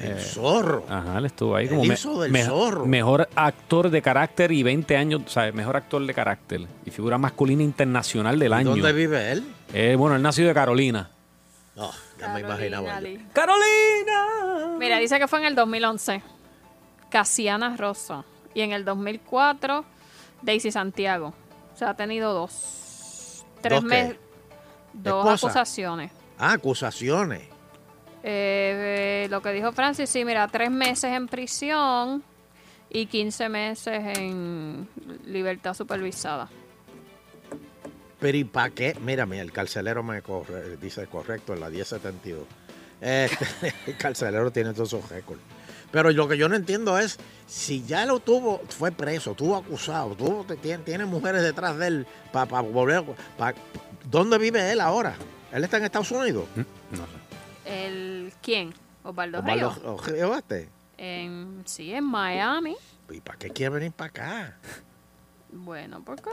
El 0.00 0.12
Eh, 0.16 0.20
zorro. 0.20 0.84
Ajá, 0.88 1.18
él 1.18 1.26
estuvo 1.26 1.54
ahí 1.56 1.68
como 1.68 1.84
me- 1.84 1.94
hizo 1.94 2.20
del 2.22 2.32
me- 2.32 2.44
Zorro. 2.44 2.86
mejor 2.86 3.28
actor 3.34 3.90
de 3.90 4.00
carácter 4.00 4.50
y 4.50 4.62
20 4.62 4.96
años, 4.96 5.22
¿sabes? 5.26 5.52
Mejor 5.54 5.76
actor 5.76 6.04
de 6.06 6.14
carácter 6.14 6.66
y 6.86 6.90
figura 6.90 7.18
masculina 7.18 7.62
internacional 7.62 8.38
del 8.38 8.52
año. 8.54 8.70
¿Dónde 8.70 8.92
vive 8.92 9.30
él? 9.32 9.44
Eh, 9.74 9.96
bueno, 9.98 10.16
él 10.16 10.22
nació 10.22 10.46
de 10.46 10.54
Carolina. 10.54 11.10
No, 11.76 11.90
ya 12.18 12.28
me 12.34 12.40
imaginaba. 12.40 13.00
yo. 13.00 13.08
¡Carolina! 13.32 14.76
Mira, 14.78 14.98
dice 14.98 15.18
que 15.18 15.28
fue 15.28 15.40
en 15.40 15.44
el 15.46 15.54
2011. 15.54 16.22
Casiana 17.10 17.76
Rosso. 17.76 18.24
Y 18.54 18.62
en 18.62 18.72
el 18.72 18.84
2004, 18.84 19.84
Daisy 20.42 20.70
Santiago. 20.72 21.34
O 21.74 21.76
sea, 21.76 21.90
ha 21.90 21.94
tenido 21.96 22.32
dos. 22.32 23.44
Tres 23.60 23.80
¿Dos 23.80 23.84
meses. 23.84 24.16
Dos 24.92 25.26
Esposa. 25.34 25.46
acusaciones. 25.60 26.12
Ah, 26.38 26.52
acusaciones. 26.52 27.42
Eh, 28.22 29.24
eh, 29.24 29.28
lo 29.30 29.40
que 29.42 29.52
dijo 29.52 29.72
Francis, 29.72 30.10
sí, 30.10 30.24
mira, 30.24 30.46
tres 30.48 30.70
meses 30.70 31.04
en 31.16 31.26
prisión 31.26 32.22
y 32.90 33.06
15 33.06 33.48
meses 33.48 34.18
en 34.18 34.88
libertad 35.26 35.74
supervisada. 35.74 36.48
Pero 38.18 38.36
¿y 38.36 38.44
para 38.44 38.70
qué? 38.70 38.94
Mírame, 39.00 39.40
el 39.40 39.52
carcelero 39.52 40.02
me 40.02 40.22
corre- 40.22 40.76
dice 40.78 41.06
correcto 41.06 41.54
en 41.54 41.60
la 41.60 41.70
1072. 41.70 42.44
Este, 43.00 43.46
el 43.86 43.96
carcelero 43.96 44.50
tiene 44.50 44.74
todos 44.74 44.92
esos 44.92 45.08
récords. 45.08 45.40
Pero 45.90 46.10
lo 46.12 46.28
que 46.28 46.36
yo 46.36 46.48
no 46.48 46.54
entiendo 46.54 46.98
es, 46.98 47.18
si 47.46 47.82
ya 47.84 48.04
lo 48.06 48.20
tuvo, 48.20 48.60
fue 48.68 48.92
preso, 48.92 49.34
tuvo 49.34 49.56
acusado, 49.56 50.14
tuvo, 50.14 50.44
tiene, 50.56 50.84
tiene 50.84 51.04
mujeres 51.06 51.42
detrás 51.42 51.76
de 51.78 51.86
él 51.86 52.06
para 52.32 52.60
volver... 52.60 53.02
pa- 53.38 53.54
¿Dónde 54.08 54.38
vive 54.38 54.70
él 54.70 54.80
ahora? 54.80 55.14
¿Él 55.52 55.64
está 55.64 55.78
en 55.78 55.84
Estados 55.84 56.10
Unidos? 56.12 56.44
¿El 57.64 58.32
quién? 58.42 58.74
Osvaldo 59.02 59.38
Osvaldo 59.38 59.70
Ríos. 59.74 59.84
Ojeo 59.84 60.34
este. 60.36 60.68
En, 60.98 61.62
sí, 61.66 61.92
en 61.94 62.04
Miami. 62.04 62.76
¿Y 63.10 63.20
para 63.20 63.38
qué 63.38 63.50
quiere 63.50 63.74
venir 63.74 63.92
para 63.92 64.08
acá? 64.10 64.56
Bueno, 65.52 66.02
porque 66.04 66.30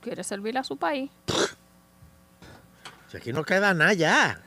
quiere 0.00 0.22
servir 0.24 0.58
a 0.58 0.64
su 0.64 0.76
país. 0.76 1.10
Si 3.08 3.16
aquí 3.16 3.32
no 3.32 3.44
queda 3.44 3.72
nada 3.74 3.92
ya. 3.92 4.40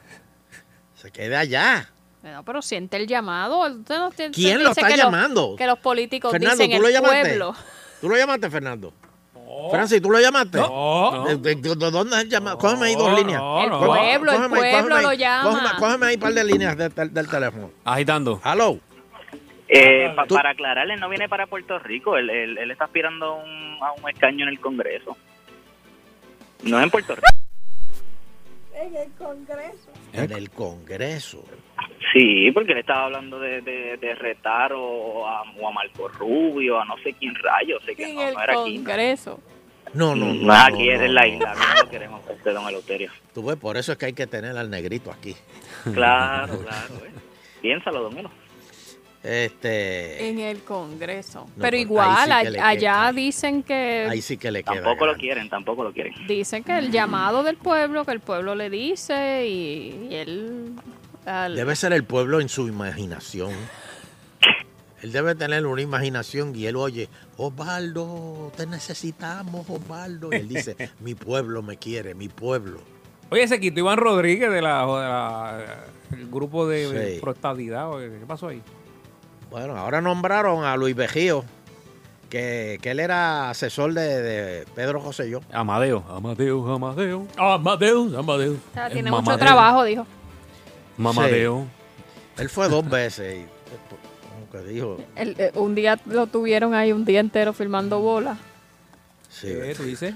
Se 0.95 1.11
queda 1.11 1.39
allá. 1.39 1.89
Bueno, 2.21 2.43
pero 2.45 2.61
siente 2.61 2.95
el 2.97 3.07
llamado. 3.07 3.59
Usted 3.69 3.97
no 3.97 4.11
tiene- 4.11 4.33
¿Quién 4.33 4.57
usted 4.57 4.63
lo 4.63 4.69
está 4.71 4.87
que 4.87 4.95
los- 4.97 5.05
llamando? 5.05 5.55
que 5.57 5.67
los 5.67 5.79
políticos 5.79 6.31
Fernando, 6.31 6.63
dicen 6.63 6.77
¿tú 6.77 6.81
lo 6.81 6.87
el 6.87 6.93
llamaste? 6.93 7.21
pueblo. 7.21 7.55
¿Tú 7.99 8.09
lo 8.09 8.15
llamaste, 8.17 8.49
Fernando? 8.49 8.93
Francis, 9.71 10.01
¿tú 10.01 10.09
lo 10.09 10.19
llamaste? 10.19 10.57
No. 10.59 11.23
¿De, 11.25 11.35
de- 11.37 11.55
de- 11.55 11.75
de 11.75 11.91
dónde 11.91 12.15
has 12.15 12.27
llamado? 12.27 12.57
Cógeme 12.57 12.87
ahí 12.87 12.95
dos 12.95 13.13
líneas. 13.17 13.39
no, 13.41 13.63
El 13.63 13.69
pueblo, 13.69 14.31
el 14.31 14.37
Cógeme 14.37 14.57
pueblo 14.57 14.77
cógeme 14.89 15.01
lo 15.03 15.09
ahí. 15.09 15.17
llama. 15.17 15.49
Cógeme, 15.49 15.69
cógeme 15.79 16.05
ahí 16.07 16.13
un 16.15 16.19
par 16.21 16.33
de 16.33 16.43
líneas 16.43 16.77
de- 16.77 16.89
del- 16.89 17.13
del 17.13 17.27
teléfono. 17.29 17.71
Agitando. 17.85 18.41
Hello. 18.43 18.79
Eh, 19.67 20.11
pa- 20.15 20.25
Tú- 20.27 20.35
para 20.35 20.51
aclararle, 20.51 20.97
no 20.97 21.09
viene 21.09 21.27
para 21.27 21.47
Puerto 21.47 21.79
Rico, 21.79 22.17
él, 22.17 22.29
él- 22.29 22.57
él 22.57 22.71
está 22.71 22.85
aspirando 22.85 23.25
a 23.25 23.33
un, 23.43 23.77
a 23.81 23.91
un 23.93 24.09
escaño 24.09 24.43
en 24.43 24.49
el 24.49 24.59
Congreso. 24.59 25.17
No 26.63 26.77
es 26.77 26.83
en 26.83 26.89
Puerto 26.91 27.15
Rico. 27.15 27.27
En 28.75 28.95
el 28.95 29.11
Congreso. 29.13 29.91
En 30.13 30.31
el 30.31 30.49
Congreso. 30.51 31.43
Sí, 32.13 32.51
porque 32.51 32.73
él 32.73 32.79
estaba 32.79 33.05
hablando 33.05 33.39
de, 33.39 33.61
de, 33.61 33.97
de 33.97 34.15
retar 34.15 34.71
o 34.73 35.27
a, 35.27 35.41
o 35.59 35.67
a 35.67 35.71
Marco 35.71 36.07
Rubio, 36.09 36.79
a 36.79 36.85
no 36.85 36.95
sé 37.03 37.13
quién 37.13 37.33
rayo, 37.35 37.79
sé 37.85 37.95
que 37.95 38.09
En 38.09 38.15
no, 38.15 38.27
el 38.27 38.33
no 38.35 38.41
era 38.43 38.53
aquí. 38.61 38.75
Congreso. 38.77 39.39
No, 39.93 40.15
no, 40.15 40.25
no. 40.27 40.33
No 40.33 40.53
es 40.53 40.59
aquí, 40.63 40.85
no, 40.87 40.91
es 40.93 40.99
no, 40.99 41.05
en 41.05 41.15
la 41.15 41.21
no. 41.21 41.27
isla, 41.27 41.55
no 41.83 41.89
queremos 41.89 42.21
usted, 42.29 42.53
don 42.53 42.67
Eleuterio. 42.67 43.11
Tú 43.33 43.43
ves, 43.45 43.57
por 43.57 43.77
eso 43.77 43.91
es 43.93 43.97
que 43.97 44.05
hay 44.07 44.13
que 44.13 44.27
tener 44.27 44.55
al 44.57 44.69
negrito 44.69 45.11
aquí. 45.11 45.35
Claro, 45.93 46.59
claro. 46.61 46.93
eh. 47.05 47.11
Piénsalo, 47.61 48.01
don 48.03 48.17
Elo. 48.17 48.31
Este. 49.23 50.29
En 50.29 50.39
el 50.39 50.63
Congreso. 50.63 51.41
No, 51.45 51.51
Pero 51.61 51.71
pues, 51.71 51.81
igual, 51.81 52.25
sí 52.25 52.31
a- 52.57 52.67
allá 52.67 52.77
queda. 52.77 53.11
dicen 53.13 53.63
que 53.63 54.07
Ahí 54.09 54.21
sí 54.21 54.37
que 54.37 54.51
le 54.51 54.63
queda. 54.63 54.75
Tampoco 54.83 55.05
lo 55.05 55.15
quieren, 55.15 55.49
tampoco 55.49 55.83
lo 55.83 55.93
quieren. 55.93 56.13
dicen 56.27 56.63
que 56.63 56.77
el 56.77 56.91
llamado 56.91 57.41
del 57.43 57.55
pueblo, 57.55 58.03
que 58.05 58.11
el 58.11 58.19
pueblo 58.19 58.53
le 58.55 58.69
dice 58.69 59.45
y, 59.47 60.07
y 60.11 60.15
él 60.15 60.71
al- 61.25 61.55
Debe 61.55 61.75
ser 61.75 61.93
el 61.93 62.03
pueblo 62.03 62.39
en 62.41 62.49
su 62.49 62.67
imaginación. 62.67 63.51
Él 65.01 65.11
debe 65.11 65.35
tener 65.35 65.65
una 65.65 65.81
imaginación 65.81 66.55
y 66.55 66.65
él 66.65 66.77
oye, 66.77 67.09
Osvaldo, 67.35 68.51
te 68.55 68.65
necesitamos, 68.65 69.69
Osvaldo. 69.69 70.29
Y 70.31 70.35
él 70.37 70.47
dice, 70.47 70.77
mi 71.01 71.13
pueblo 71.13 71.61
me 71.61 71.75
quiere, 71.77 72.15
mi 72.15 72.29
pueblo. 72.29 72.79
Oye, 73.29 73.47
se 73.47 73.59
quitó 73.59 73.79
Iván 73.81 73.97
Rodríguez 73.97 74.49
de 74.51 74.61
la, 74.61 74.81
de 74.81 74.87
la- 74.87 75.65
el 76.11 76.29
grupo 76.29 76.67
de, 76.67 77.15
Sí. 77.15 77.19
proestadidad. 77.19 77.89
¿o 77.91 77.97
¿Qué 77.97 78.23
pasó 78.27 78.47
ahí? 78.47 78.61
Bueno, 79.51 79.75
ahora 79.75 79.99
nombraron 80.01 80.63
a 80.63 80.77
Luis 80.77 80.95
Vejío, 80.95 81.43
que, 82.29 82.79
que 82.81 82.91
él 82.91 82.99
era 82.99 83.49
asesor 83.49 83.93
de, 83.93 84.21
de 84.21 84.65
Pedro 84.73 85.01
José 85.01 85.29
Yo. 85.29 85.41
Amadeo, 85.51 86.03
Amadeo, 86.09 86.73
Amadeo. 86.73 87.27
Amadeus, 87.37 88.13
Amadeus. 88.15 88.57
o 88.71 88.73
sea, 88.73 88.87
el 88.87 88.93
tiene 88.93 89.11
mucho 89.11 89.37
trabajo, 89.37 89.83
dijo. 89.83 90.07
Mamadeo. 90.97 91.65
Él 92.37 92.49
fue 92.49 92.67
dos 92.69 92.87
veces 92.89 93.35
y, 93.37 93.45
como 94.29 94.49
que 94.51 94.69
dijo, 94.69 94.97
El- 95.15 95.35
eh, 95.39 95.51
un 95.55 95.75
día 95.75 95.99
lo 96.05 96.27
tuvieron 96.27 96.73
ahí 96.73 96.91
un 96.91 97.05
día 97.05 97.19
entero 97.19 97.53
filmando 97.53 97.99
bolas. 97.99 98.37
sí, 99.29 99.47
¿Qué 99.47 99.73
tú 99.75 99.83
dices? 99.83 100.15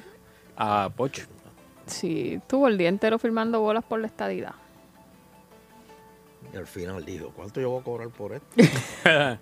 A 0.55 0.89
Poch. 0.95 1.19
Sí, 1.85 2.39
tuvo 2.47 2.67
el 2.67 2.77
día 2.77 2.89
entero 2.89 3.17
filmando 3.19 3.61
bolas 3.61 3.83
por 3.83 3.99
la 3.99 4.07
estadidad. 4.07 4.53
y 6.53 6.57
al 6.57 6.67
final 6.67 7.03
dijo, 7.05 7.31
¿cuánto 7.35 7.59
yo 7.61 7.69
voy 7.69 7.81
a 7.81 7.83
cobrar 7.83 8.09
por 8.09 8.33
esto? 8.33 8.47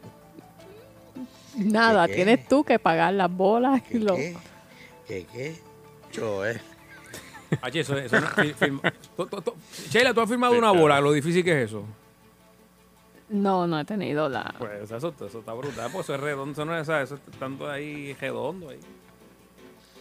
Nada, 1.57 2.05
¿Qué, 2.07 2.11
qué? 2.11 2.15
tienes 2.25 2.47
tú 2.47 2.63
que 2.65 2.79
pagar 2.79 3.13
las 3.13 3.31
bolas 3.31 3.81
y 3.89 3.93
¿Qué 3.93 3.99
lo... 3.99 4.15
qué? 4.15 4.36
¿Qué 5.07 5.25
qué? 5.31 5.55
Yo, 6.11 6.45
eh. 6.45 6.59
H, 7.61 7.79
eso, 7.79 7.97
eso 7.97 8.19
no- 8.19 8.29
tú- 9.17 9.41
tú- 9.41 9.53
Sheila, 9.89 10.13
tú 10.13 10.21
has 10.21 10.29
firmado 10.29 10.57
una 10.57 10.71
bola, 10.71 10.99
lo 11.01 11.11
difícil 11.11 11.43
que 11.43 11.63
es 11.63 11.69
eso. 11.69 11.83
No, 13.29 13.65
no 13.65 13.79
he 13.79 13.85
tenido 13.85 14.29
la... 14.29 14.53
Pues 14.59 14.91
eso, 14.91 14.97
eso 14.97 15.39
está 15.39 15.53
brutal, 15.53 15.89
pues 15.91 16.05
eso 16.05 16.13
es 16.15 16.21
redondo, 16.21 16.51
eso 16.51 16.65
no 16.65 16.77
es 16.77 16.87
eso 16.87 17.15
es 17.15 17.21
tanto 17.39 17.67
ahí 17.69 18.13
redondo 18.13 18.69
ahí. 18.69 18.79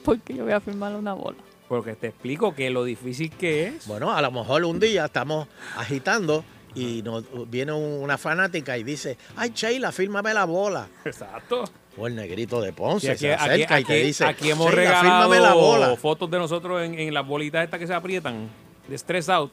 Porque 0.04 0.34
yo 0.34 0.44
voy 0.44 0.52
a 0.52 0.60
firmar 0.60 0.94
una 0.94 1.14
bola. 1.14 1.38
Porque 1.68 1.94
te 1.94 2.08
explico 2.08 2.54
que 2.54 2.68
lo 2.68 2.84
difícil 2.84 3.30
que 3.30 3.68
es. 3.68 3.86
Bueno, 3.86 4.12
a 4.12 4.20
lo 4.20 4.30
mejor 4.30 4.62
un 4.64 4.78
día 4.78 5.06
estamos 5.06 5.48
agitando 5.78 6.44
y 6.74 7.00
nos 7.02 7.24
viene 7.50 7.72
un- 7.72 8.02
una 8.02 8.18
fanática 8.18 8.76
y 8.76 8.82
dice, 8.84 9.16
ay, 9.36 9.52
Sheila, 9.54 9.90
fírmame 9.90 10.34
la 10.34 10.44
bola. 10.44 10.86
Exacto. 11.06 11.64
O 11.96 12.06
el 12.06 12.14
negrito 12.16 12.60
de 12.60 12.72
Ponce 12.72 13.10
aquí, 13.10 13.18
se 13.20 13.34
aquí- 13.34 13.42
acerca 13.52 13.80
y 13.80 13.84
te 13.84 13.92
aquí- 13.94 14.02
dice, 14.06 14.24
aquí 14.26 14.50
hemos 14.50 14.66
"Sheila, 14.70 14.76
regalado 15.00 15.34
la 15.34 15.54
bola. 15.54 15.96
fotos 15.96 16.30
de 16.30 16.38
nosotros 16.38 16.82
en, 16.82 16.98
en 16.98 17.14
las 17.14 17.26
bolitas 17.26 17.62
estas 17.64 17.78
que 17.78 17.86
se 17.86 17.94
aprietan, 17.94 18.48
de 18.88 18.98
Stress 18.98 19.28
Out. 19.28 19.52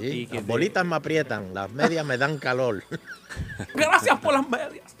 Sí, 0.00 0.06
Y 0.06 0.26
que 0.26 0.34
las 0.36 0.44
te- 0.44 0.52
bolitas 0.52 0.84
me 0.84 0.96
aprietan, 0.96 1.54
las 1.54 1.70
medias 1.70 2.04
me 2.04 2.18
dan 2.18 2.36
calor. 2.38 2.82
Gracias 3.74 4.18
por 4.20 4.34
las 4.34 4.48
medias. 4.48 4.96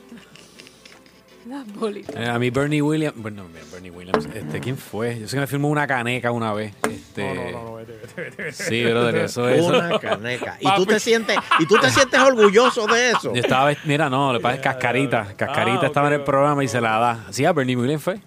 Las 1.46 1.66
bolitas. 1.74 2.14
Eh, 2.16 2.28
a 2.28 2.38
mí 2.38 2.50
Bernie 2.50 2.80
Williams, 2.82 3.14
bueno, 3.16 3.44
Bernie 3.72 3.90
Williams, 3.90 4.28
este, 4.32 4.60
¿quién 4.60 4.76
fue? 4.76 5.18
Yo 5.18 5.26
sé 5.26 5.36
que 5.36 5.40
me 5.40 5.46
firmó 5.46 5.68
una 5.68 5.86
caneca 5.86 6.30
una 6.30 6.52
vez. 6.52 6.72
Este, 6.88 7.34
No, 7.34 7.50
no, 7.50 7.64
no, 7.64 7.74
vete, 7.74 7.92
vete, 7.92 8.20
vete, 8.22 8.42
vete. 8.44 8.52
Sí, 8.52 8.84
brother, 8.84 9.16
eso 9.16 9.48
es. 9.48 9.60
Una 9.62 9.98
caneca. 9.98 10.56
Y 10.60 10.72
tú 10.76 10.86
te 10.86 11.00
sientes, 11.00 11.36
y 11.58 11.66
tú 11.66 11.76
te 11.78 11.90
sientes 11.90 12.20
orgulloso 12.20 12.86
de 12.86 13.10
eso. 13.10 13.34
Yo 13.34 13.40
estaba, 13.42 13.72
mira, 13.84 14.08
no, 14.08 14.32
le 14.32 14.40
pasa 14.40 14.54
es 14.56 14.60
Cascarita. 14.60 15.34
Cascarita 15.36 15.80
Ah, 15.82 15.86
estaba 15.86 16.06
en 16.08 16.14
el 16.14 16.22
programa 16.22 16.62
y 16.62 16.68
se 16.68 16.80
la 16.80 16.98
da. 16.98 17.26
Sí, 17.30 17.44
a 17.44 17.52
Bernie 17.52 17.76
Williams 17.76 18.02
fue. 18.02 18.20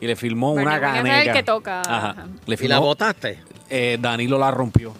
Y 0.00 0.06
le 0.06 0.14
filmó 0.16 0.54
Bernie 0.54 0.66
una 0.76 0.76
Williams 0.76 0.96
es 0.96 1.04
el 1.04 1.10
caneca. 1.10 1.32
que 1.32 1.42
toca, 1.42 1.80
Ajá. 1.82 2.26
¿Y 2.46 2.68
la 2.68 2.78
botaste? 2.80 3.38
eh, 3.70 3.96
Danilo 4.00 4.38
la 4.38 4.50
rompió. 4.50 4.94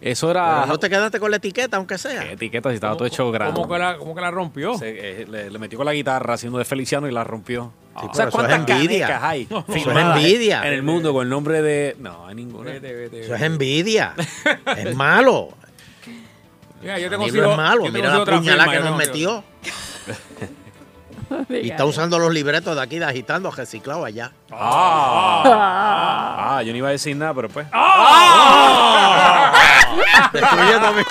Eso 0.00 0.30
era. 0.30 0.54
Pero 0.62 0.66
no 0.66 0.78
te 0.78 0.88
quedaste 0.88 1.20
con 1.20 1.30
la 1.30 1.36
etiqueta, 1.36 1.76
aunque 1.76 1.98
sea. 1.98 2.22
¿Qué 2.24 2.32
etiqueta 2.32 2.70
si 2.70 2.76
estaba 2.76 2.96
todo 2.96 3.06
hecho 3.06 3.30
grande. 3.30 3.54
¿Cómo 3.60 3.72
que 3.72 3.78
la, 3.78 3.96
cómo 3.98 4.14
que 4.14 4.20
la 4.20 4.30
rompió? 4.30 4.78
Se- 4.78 5.22
eh, 5.22 5.26
le, 5.28 5.50
le 5.50 5.58
metió 5.58 5.76
con 5.78 5.84
la 5.86 5.92
guitarra 5.92 6.34
haciendo 6.34 6.58
de 6.58 6.64
Feliciano 6.64 7.06
y 7.06 7.12
la 7.12 7.22
rompió. 7.24 7.72
Sí, 8.00 8.06
O 8.08 8.14
sea, 8.14 8.24
eso 8.26 8.28
es 8.28 8.34
¿cuántas 8.34 8.58
envidia. 8.70 9.06
canecas 9.06 9.22
hay 9.22 9.42
Eso 9.42 9.64
es 9.90 9.96
envidia. 9.96 10.66
en 10.66 10.72
el 10.72 10.82
mundo 10.82 11.12
con 11.12 11.24
el 11.24 11.28
nombre 11.28 11.60
de... 11.60 11.96
No, 11.98 12.26
hay 12.26 12.34
ninguna. 12.34 12.70
Vete, 12.70 12.94
vete, 12.94 13.20
Eso 13.24 13.34
es 13.34 13.42
envidia. 13.42 14.14
es 14.76 14.94
malo. 14.94 15.48
Mira, 16.80 16.98
yo 16.98 17.10
te 17.10 17.16
consigo, 17.16 17.50
es 17.50 17.56
malo. 17.58 17.84
yo 17.84 17.92
te 17.92 17.98
Mira 17.98 18.18
la 18.18 18.24
puñalada 18.24 18.72
que 18.72 18.80
nos 18.80 18.96
metió. 18.96 19.44
Y 21.50 21.70
está 21.70 21.84
usando 21.84 22.18
los 22.18 22.32
libretos 22.32 22.74
de 22.76 22.82
aquí 22.82 22.98
de 22.98 23.04
agitando, 23.04 23.50
reciclado 23.50 24.04
allá. 24.04 24.32
Ah, 24.52 26.56
ah, 26.58 26.62
yo 26.62 26.72
no 26.72 26.78
iba 26.78 26.88
a 26.88 26.92
decir 26.92 27.16
nada, 27.16 27.34
pero 27.34 27.48
pues. 27.48 27.66
Destruyendo 30.32 30.92
mi- 30.92 31.02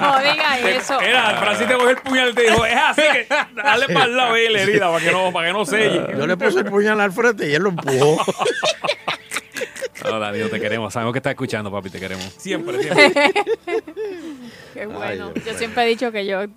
No 0.00 0.18
diga 0.18 0.58
eso. 0.70 1.00
Era, 1.00 1.36
Francis 1.40 1.68
te 1.68 1.74
cogió 1.74 1.90
el 1.90 1.96
puñal 1.98 2.30
y 2.30 2.34
te 2.34 2.42
dijo, 2.50 2.64
es 2.64 2.76
así 2.76 3.02
que 3.02 3.26
dale 3.54 3.86
para 3.88 4.04
el 4.04 4.16
lado 4.16 4.34
ahí 4.34 4.48
la 4.52 4.60
herida 4.60 4.90
para 4.90 5.04
que 5.04 5.12
no, 5.12 5.32
para 5.32 5.46
que 5.48 5.52
no 5.52 5.64
selle. 5.64 6.06
Yo 6.16 6.26
le 6.26 6.36
puse 6.36 6.58
el 6.60 6.64
puñal 6.66 7.00
al 7.00 7.12
frente 7.12 7.48
y 7.48 7.54
él 7.54 7.62
lo 7.62 7.70
empujó. 7.70 8.24
No, 10.04 10.18
Danilo, 10.18 10.48
te 10.50 10.60
queremos. 10.60 10.92
Sabemos 10.92 11.12
que 11.12 11.18
estás 11.18 11.30
escuchando, 11.30 11.70
papi, 11.70 11.90
te 11.90 12.00
queremos. 12.00 12.24
Siempre, 12.38 12.82
siempre. 12.82 13.14
Qué 14.74 14.86
bueno. 14.86 15.32
Yo 15.46 15.54
siempre 15.56 15.84
he 15.84 15.86
dicho 15.86 16.10
que 16.12 16.26
yo 16.26 16.42
eh, 16.42 16.50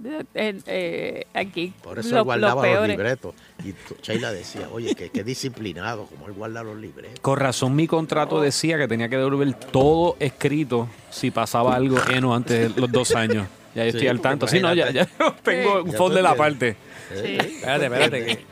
eh, 0.65 1.25
aquí 1.33 1.71
Por 1.83 1.99
eso 1.99 2.09
lo- 2.09 2.17
él 2.17 2.23
guardaba 2.25 2.67
los 2.67 2.87
libretos. 2.87 3.35
Y 3.63 3.73
Sheila 4.01 4.31
decía, 4.31 4.67
oye, 4.71 4.95
que 4.95 5.09
qué 5.09 5.23
disciplinado, 5.23 6.05
como 6.07 6.27
él 6.27 6.33
guarda 6.33 6.63
los 6.63 6.77
libretos. 6.77 7.19
Con 7.21 7.39
razón, 7.39 7.75
mi 7.75 7.87
contrato 7.87 8.41
decía 8.41 8.77
que 8.77 8.87
tenía 8.87 9.07
que 9.07 9.17
devolver 9.17 9.53
todo 9.53 10.17
escrito 10.19 10.89
si 11.11 11.31
pasaba 11.31 11.75
algo 11.75 11.97
eno 12.11 12.35
antes 12.35 12.73
de 12.75 12.81
los 12.81 12.91
dos 12.91 13.13
años. 13.15 13.47
Ya 13.75 13.85
yo 13.85 13.91
Sí, 13.91 13.97
estoy 13.97 14.07
al 14.07 14.19
tanto. 14.21 14.47
Sí, 14.47 14.59
no, 14.59 14.73
ya, 14.73 14.89
ya 14.91 15.05
tengo 15.43 15.83
un 15.83 15.93
fondo 15.93 16.15
de 16.15 16.23
la 16.23 16.33
parte. 16.35 16.75
Espérate, 17.13 17.85
espérate. 17.85 18.25
que- 18.25 18.45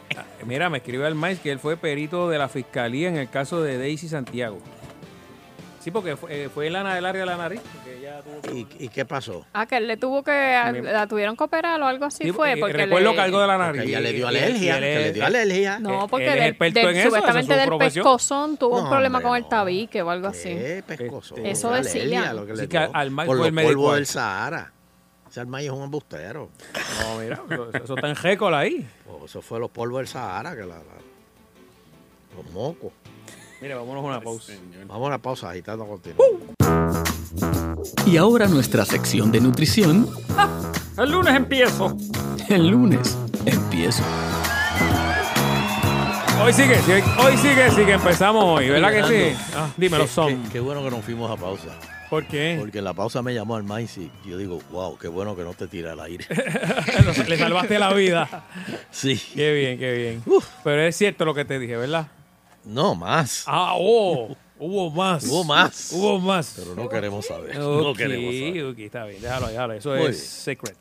mira, 0.46 0.70
me 0.70 0.78
escribió 0.78 1.08
el 1.08 1.16
maíz 1.16 1.40
que 1.40 1.52
él 1.52 1.60
fue 1.60 1.76
perito 1.78 2.30
de 2.30 2.38
la 2.38 2.48
fiscalía 2.48 3.10
en 3.10 3.18
el 3.18 3.30
caso 3.30 3.62
de 3.64 3.78
Daisy 3.80 4.08
Santiago. 4.08 4.60
Sí, 5.86 5.92
porque 5.92 6.16
fue, 6.18 6.46
eh, 6.46 6.50
fue 6.50 6.68
lana 6.72 6.96
del 6.96 7.06
área 7.06 7.20
de 7.22 7.26
la 7.28 7.38
nariz. 7.38 7.62
porque 7.72 8.00
ella 8.00 8.20
tuvo 8.24 8.42
que- 8.42 8.54
¿Y, 8.80 8.86
y 8.86 8.90
qué 8.90 9.06
pasó? 9.06 9.46
Ah, 9.54 9.68
que 9.68 9.78
él 9.78 9.86
le 9.88 9.98
tuvo 9.98 10.24
que. 10.24 10.32
La 10.32 11.06
tuvieron 11.06 11.38
que 11.38 11.44
operar 11.44 11.80
o 11.80 11.86
algo 11.86 12.06
así 12.06 12.24
Sí, 12.24 12.32
fue. 12.32 12.58
porque 12.58 12.60
Porque 12.62 12.74
recuerdo 12.86 13.10
le- 13.12 13.16
que 13.16 13.22
algo 13.22 13.40
de 13.40 13.46
la 13.48 13.58
nariz. 13.60 13.82
Ella 13.84 14.00
le 14.00 14.14
dio 14.14 14.28
alergia, 14.28 14.74
que 14.80 14.82
le 14.82 15.14
dio 15.14 15.24
alergia. 15.28 15.78
No, 15.78 16.08
porque 16.08 16.26
Él 16.26 16.30
es 16.32 16.36
del- 16.40 16.50
experto 16.50 16.80
del- 16.80 16.90
en 16.90 16.96
eso, 16.98 17.00
esa 17.00 17.06
es 17.06 17.14
supuestamente 17.22 17.54
su 17.54 17.60
del 17.60 17.68
profesión. 17.68 18.04
pescozón 18.04 18.58
tuvo 18.58 18.82
un 18.82 18.90
problema 18.90 19.20
hombre, 19.20 19.30
con 19.30 19.38
el 19.38 19.48
tabique 19.48 20.02
o 20.02 20.10
algo 20.10 20.28
así. 20.30 20.50
¿Qué 20.50 20.84
pescozo? 20.88 21.36
Eso 21.38 21.70
decía. 21.70 22.02
alergia, 22.02 22.34
lo 22.34 22.42
que 22.48 22.54
le 22.54 22.60
Así 22.62 22.68
que 22.68 22.78
dio. 22.80 22.88
al- 22.88 22.92
al 22.96 23.12
mal 23.12 23.28
Por 23.28 23.38
el 23.46 23.56
ahí. 23.60 23.96
del 23.96 24.06
Sahara. 24.08 24.72
Ese 25.30 25.40
Almay 25.42 25.66
es 25.68 25.72
un 25.72 25.84
embustero. 25.84 26.50
No, 27.04 27.20
mira, 27.20 27.44
eso, 27.84 27.94
está 27.94 28.10
en 28.10 28.16
récord 28.16 28.56
ahí. 28.56 28.88
Oh, 29.08 29.26
eso 29.26 29.40
fue 29.44 29.60
los 29.60 29.70
polvos 29.70 30.00
del 30.00 30.08
Sahara, 30.08 30.56
que 30.56 30.62
la, 30.62 30.78
la- 30.80 32.36
los 32.36 32.52
mocos. 32.52 32.92
Mira, 33.62 33.78
vámonos 33.78 34.04
a 34.04 34.08
una 34.08 34.22
pausa. 34.22 34.54
Vamos 34.88 35.06
a 35.06 35.08
una 35.08 35.18
pausa, 35.18 35.50
agitando 35.50 35.86
continúa. 35.88 36.26
Y 38.06 38.18
ahora 38.18 38.48
nuestra 38.48 38.86
sección 38.86 39.32
de 39.32 39.40
nutrición. 39.42 40.08
El 40.98 41.12
lunes 41.12 41.36
empiezo. 41.36 41.98
El 42.50 42.68
lunes 42.68 43.18
empiezo. 43.46 44.04
Hoy 46.44 46.54
sigue, 46.54 46.76
sí, 46.82 46.92
hoy 47.18 47.38
sigue, 47.38 47.72
sí 47.72 47.86
que 47.86 47.94
empezamos 47.94 48.44
hoy, 48.44 48.70
¿verdad 48.70 48.92
que 48.92 49.04
sí? 49.34 49.38
Ah, 49.56 49.70
dímelo, 49.78 50.06
son. 50.06 50.44
Qué, 50.44 50.50
qué 50.54 50.60
bueno 50.60 50.84
que 50.84 50.92
nos 50.92 51.04
fuimos 51.04 51.32
a 51.32 51.38
pausa. 51.38 51.70
¿Por 52.10 52.28
qué? 52.28 52.58
Porque 52.60 52.80
en 52.80 52.84
la 52.84 52.94
pausa 52.94 53.22
me 53.22 53.34
llamó 53.34 53.56
al 53.56 53.64
y 53.64 54.30
yo 54.30 54.38
digo, 54.38 54.62
wow, 54.72 54.98
qué 54.98 55.08
bueno 55.08 55.36
que 55.36 55.44
no 55.44 55.54
te 55.54 55.68
tira 55.68 55.94
al 55.94 56.00
aire. 56.02 56.26
Le 57.28 57.38
salvaste 57.38 57.80
la 57.80 57.94
vida. 57.94 58.46
Sí. 58.92 59.20
Qué 59.34 59.54
bien, 59.54 59.80
qué 59.80 59.94
bien. 59.94 60.24
Pero 60.64 60.82
es 60.82 60.96
cierto 60.96 61.26
lo 61.26 61.34
que 61.34 61.46
te 61.46 61.58
dije, 61.58 61.78
¿verdad? 61.78 62.08
No, 62.66 62.96
más. 62.96 63.44
Ah, 63.48 63.74
oh, 63.76 64.36
hubo 64.60 64.90
más. 64.92 65.24
Hubo 65.26 65.44
más. 65.44 65.92
Hubo 65.94 66.20
más. 66.20 66.54
Pero 66.58 66.76
no 66.76 66.90
queremos 66.90 67.26
saber. 67.26 67.56
No 67.58 67.94
queremos 67.94 68.34
saber. 68.36 68.64
ok, 68.66 68.80
está 68.80 69.06
bien, 69.06 69.22
déjalo, 69.22 69.48
déjalo. 69.48 69.74
Eso 69.74 69.90
Muy 69.92 70.00
es 70.02 70.06
bien. 70.10 70.14
secret. 70.22 70.78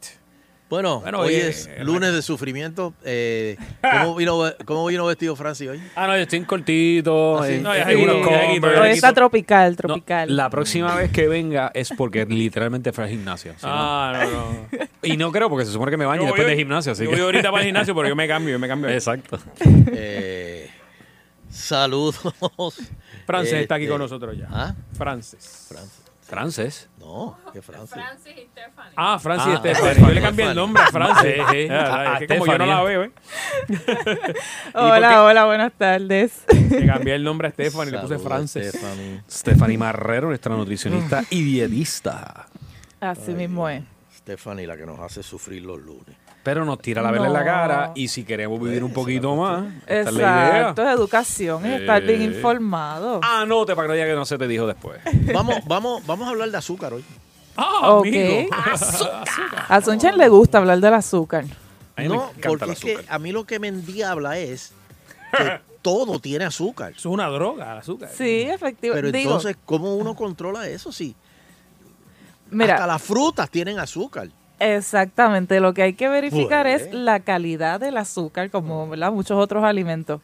Bueno, 0.71 1.01
Bueno, 1.01 1.21
hoy 1.21 1.27
oye, 1.35 1.49
es 1.51 1.69
lunes 1.81 2.13
de 2.15 2.23
sufrimiento. 2.23 2.95
Eh, 3.05 3.57
¿cómo, 3.83 4.15
vino, 4.17 4.43
¿Cómo 4.65 4.87
vino 4.87 5.05
vestido 5.07 5.37
Francis 5.37 5.69
hoy? 5.69 5.81
Ah, 5.95 6.07
no, 6.07 6.17
yo 6.17 6.23
estoy 6.23 6.39
en 6.39 6.47
cortito. 6.47 7.39
Ah, 7.41 7.47
sí. 7.47 7.59
No. 7.61 7.71
Hoy 7.71 8.89
está 8.89 9.13
tropical, 9.13 9.73
No, 9.73 9.77
tropical. 9.77 10.35
la 10.35 10.49
próxima 10.51 10.95
vez 10.97 11.13
que 11.13 11.29
venga 11.29 11.71
es 11.75 11.91
porque 11.97 12.25
literalmente 12.25 12.93
fue 12.93 13.05
al 13.05 13.11
gimnasio. 13.11 13.53
Ah, 13.63 14.25
no, 14.25 14.31
no. 14.31 14.87
Y 15.03 15.17
no 15.19 15.31
creo 15.31 15.49
porque 15.51 15.67
se 15.67 15.71
supone 15.73 15.91
que 15.93 15.99
me 15.99 16.07
bañe 16.07 16.21
Yo 16.23 16.27
después 16.29 16.43
voy- 16.45 16.51
del 16.51 16.59
gimnasio. 16.59 16.93
Así 16.93 17.05
yo 17.05 17.11
que... 17.11 17.17
voy 17.17 17.25
ahorita 17.27 17.51
para 17.51 17.61
el 17.61 17.67
gimnasio, 17.67 17.95
pero 17.95 18.09
yo 18.09 18.17
me 18.17 18.27
cambio, 18.27 18.53
yo 18.53 18.59
me 18.59 18.67
cambio. 18.67 18.89
Exacto. 18.91 19.39
Eh, 19.93 20.69
saludos. 21.55 22.19
Frances 23.27 23.53
está 23.55 23.77
aquí 23.77 23.85
Este, 23.85 23.93
con 23.93 24.01
nosotros 24.01 24.37
ya. 24.37 24.49
¿Ah? 24.51 24.75
Frances. 24.97 25.69
¿Frances? 26.23 26.89
No, 26.99 27.39
¿qué 27.53 27.61
Francis? 27.61 27.91
Francis 27.93 28.33
y 28.37 28.47
Stephanie. 28.47 28.93
Ah, 28.97 29.19
Francis 29.19 29.47
Ah, 29.49 29.53
y 29.53 29.59
Stephanie. 29.59 29.91
Stephanie. 29.93 30.09
Yo 30.09 30.15
le 30.15 30.21
cambié 30.23 30.47
el 30.47 30.57
nombre 30.57 30.83
a 30.83 30.87
Frances. 30.87 31.35
Sí, 31.35 31.53
sí. 31.53 31.69
Ah, 31.71 31.75
A- 31.75 32.05
es 32.05 32.17
a 32.17 32.19
que 32.21 32.27
como 32.39 32.47
yo 32.47 32.59
no 32.59 32.67
la 32.67 32.83
veo, 32.83 33.05
¿eh? 33.05 33.13
Hola, 34.75 35.23
hola, 35.25 35.45
buenas 35.45 35.73
tardes. 35.75 36.45
Le 36.71 36.87
cambié 36.87 37.15
el 37.15 37.25
nombre 37.25 37.49
a 37.49 37.51
Stephanie, 37.51 37.93
le 37.93 37.99
puse 37.99 38.19
Frances. 38.19 38.69
Stephanie. 38.71 39.23
Stephanie 39.31 39.79
Marrero, 39.79 40.29
nuestra 40.29 40.57
nutricionista 40.57 41.23
y 41.31 41.43
dietista. 41.43 42.47
Así 43.01 43.33
mismo 43.33 43.69
es. 43.69 43.83
Stephanie, 44.17 44.67
la 44.67 44.77
que 44.79 44.87
nos 44.87 44.99
hace 45.01 45.23
sufrir 45.23 45.63
los 45.63 45.79
lunes. 45.81 46.17
Pero 46.45 46.65
nos 46.65 46.79
tira 46.79 47.01
la 47.03 47.11
vela 47.11 47.27
en 47.27 47.33
la 47.33 47.45
cara 47.45 47.93
y 47.95 48.07
si 48.09 48.23
queremos 48.23 48.61
vivir 48.61 48.85
un 48.85 48.93
poquito 48.93 49.35
más, 49.35 49.65
esta 49.87 50.11
es 50.11 50.13
la 50.15 50.21
idea. 50.21 50.47
Exacto, 50.61 50.83
es 50.83 50.89
educación, 50.95 51.67
es 51.67 51.81
estar 51.81 52.03
bien 52.03 52.21
Eh. 52.21 52.25
informado. 52.27 53.21
Anote 53.25 53.75
para 53.75 53.87
que 53.87 53.89
no 53.89 53.95
diga 53.95 54.07
que 54.07 54.15
no 54.15 54.25
se 54.27 54.37
te 54.39 54.47
dijo 54.47 54.67
después. 54.67 55.01
Vamos, 55.35 55.57
vamos, 55.67 56.07
vamos 56.07 56.27
a 56.29 56.31
hablar 56.31 56.51
de 56.51 56.59
azúcar 56.59 56.93
hoy. 56.93 57.05
Ah, 57.57 57.93
Ok. 57.95 58.07
amigo. 58.07 58.49
A 59.69 59.81
Sunshine 59.81 60.17
le 60.19 60.29
gusta 60.29 60.59
hablar 60.59 60.79
del 60.81 60.93
azúcar. 60.95 61.45
A 61.97 62.03
mí 62.03 62.09
me 62.09 62.15
No, 62.17 62.31
porque 62.47 62.65
el 62.67 62.71
es 62.73 62.81
que 62.81 62.93
azúcar. 62.97 63.15
a 63.15 63.19
mí 63.19 63.33
lo 63.33 63.45
que 63.45 63.59
me 63.59 63.69
endiabla 63.69 64.39
es 64.39 64.73
que 65.37 65.61
todo 65.81 66.19
tiene 66.19 66.45
azúcar. 66.45 66.91
Eso 66.91 67.09
es 67.09 67.15
una 67.15 67.29
droga, 67.29 67.73
el 67.73 67.79
azúcar. 67.79 68.11
Sí, 68.15 68.43
efectivamente. 68.43 69.09
Pero 69.09 69.13
Digo, 69.13 69.31
entonces, 69.31 69.57
¿cómo 69.65 69.95
uno 69.97 70.15
controla 70.15 70.67
eso? 70.69 70.93
Sí. 70.93 71.15
mira, 72.51 72.75
Hasta 72.75 72.87
las 72.87 73.01
frutas 73.03 73.49
tienen 73.51 73.79
azúcar. 73.79 74.29
Exactamente, 74.65 75.61
lo 75.61 75.75
que 75.75 75.83
hay 75.83 75.93
que 75.95 76.09
verificar 76.09 76.65
Pues. 76.67 76.83
es 76.83 76.95
la 76.95 77.21
calidad 77.21 77.81
del 77.81 77.97
azúcar, 77.97 78.51
como 78.51 78.89
¿verdad? 78.89 79.13
muchos 79.13 79.39
otros 79.39 79.63
alimentos. 79.65 80.21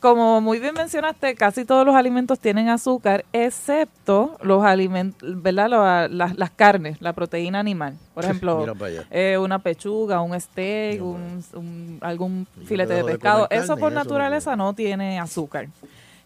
Como 0.00 0.40
muy 0.42 0.60
bien 0.60 0.74
mencionaste, 0.74 1.34
casi 1.34 1.64
todos 1.64 1.84
los 1.86 1.94
alimentos 1.94 2.38
tienen 2.38 2.68
azúcar, 2.68 3.24
excepto 3.32 4.36
los 4.42 4.62
alimentos, 4.64 5.42
¿verdad? 5.42 6.08
Las, 6.10 6.36
las 6.36 6.50
carnes, 6.50 7.00
la 7.00 7.12
proteína 7.14 7.58
animal. 7.60 7.96
Por 8.14 8.24
ejemplo, 8.24 8.66
eh, 9.10 9.38
una 9.40 9.58
pechuga, 9.58 10.20
un 10.20 10.38
steak, 10.38 11.02
un, 11.02 11.42
un- 11.54 11.98
algún 12.02 12.46
filete 12.66 12.94
de 12.94 13.04
pescado. 13.04 13.48
eso 13.50 13.76
por 13.76 13.90
eso 13.92 13.98
naturaleza 14.04 14.54
no 14.56 14.74
tiene 14.74 15.18
azúcar. 15.18 15.68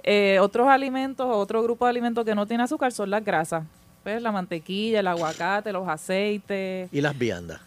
Eh, 0.02 0.38
otros 0.40 0.66
alimentos, 0.66 1.26
otro 1.30 1.62
grupo 1.62 1.84
de 1.84 1.90
alimentos 1.90 2.24
que 2.24 2.34
no 2.34 2.46
tiene 2.46 2.64
azúcar 2.64 2.90
son 2.92 3.10
las 3.10 3.24
grasas. 3.24 3.64
Pues 4.02 4.22
la 4.22 4.32
mantequilla, 4.32 5.00
el 5.00 5.06
aguacate, 5.06 5.72
los 5.72 5.86
aceites, 5.88 6.88
Y 6.92 7.00
las 7.00 7.18
viandas. 7.18 7.60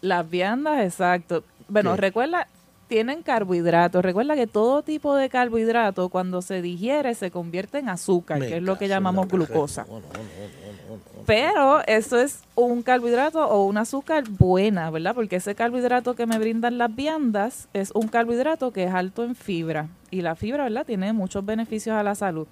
las 0.00 0.28
viandas, 0.28 0.82
exacto. 0.82 1.44
Bueno, 1.68 1.94
¿Qué? 1.94 2.00
recuerda, 2.00 2.46
tienen 2.88 3.22
carbohidratos. 3.22 4.02
Recuerda 4.04 4.34
que 4.34 4.46
todo 4.46 4.82
tipo 4.82 5.14
de 5.14 5.28
carbohidrato 5.28 6.08
cuando 6.08 6.42
se 6.42 6.62
digiere 6.62 7.14
se 7.14 7.30
convierte 7.30 7.78
en 7.78 7.88
azúcar, 7.88 8.38
Me 8.40 8.46
que 8.48 8.56
es 8.58 8.62
lo 8.62 8.78
que 8.78 8.88
llamamos 8.88 9.28
glucosa. 9.28 9.84
No, 9.88 9.94
no, 10.00 10.06
no. 10.06 11.24
Pero 11.26 11.80
eso 11.86 12.18
es 12.20 12.40
un 12.54 12.82
carbohidrato 12.82 13.46
o 13.48 13.64
un 13.64 13.78
azúcar 13.78 14.24
buena, 14.28 14.90
¿verdad? 14.90 15.14
Porque 15.14 15.36
ese 15.36 15.54
carbohidrato 15.54 16.14
que 16.14 16.26
me 16.26 16.38
brindan 16.38 16.76
las 16.76 16.94
viandas 16.94 17.68
es 17.72 17.90
un 17.94 18.08
carbohidrato 18.08 18.72
que 18.72 18.84
es 18.84 18.92
alto 18.92 19.24
en 19.24 19.34
fibra. 19.34 19.88
Y 20.10 20.20
la 20.20 20.34
fibra, 20.34 20.64
¿verdad? 20.64 20.84
Tiene 20.86 21.12
muchos 21.14 21.44
beneficios 21.44 21.96
a 21.96 22.02
la 22.02 22.14
salud. 22.14 22.46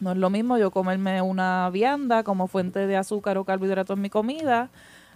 No 0.00 0.12
es 0.12 0.16
lo 0.16 0.30
mismo 0.30 0.58
yo 0.58 0.70
comerme 0.70 1.22
una 1.22 1.70
vianda 1.70 2.22
como 2.22 2.46
fuente 2.46 2.86
de 2.86 2.96
azúcar 2.96 3.38
o 3.38 3.44
carbohidrato 3.44 3.94
en 3.94 4.00
mi 4.00 4.10
comida 4.10 4.70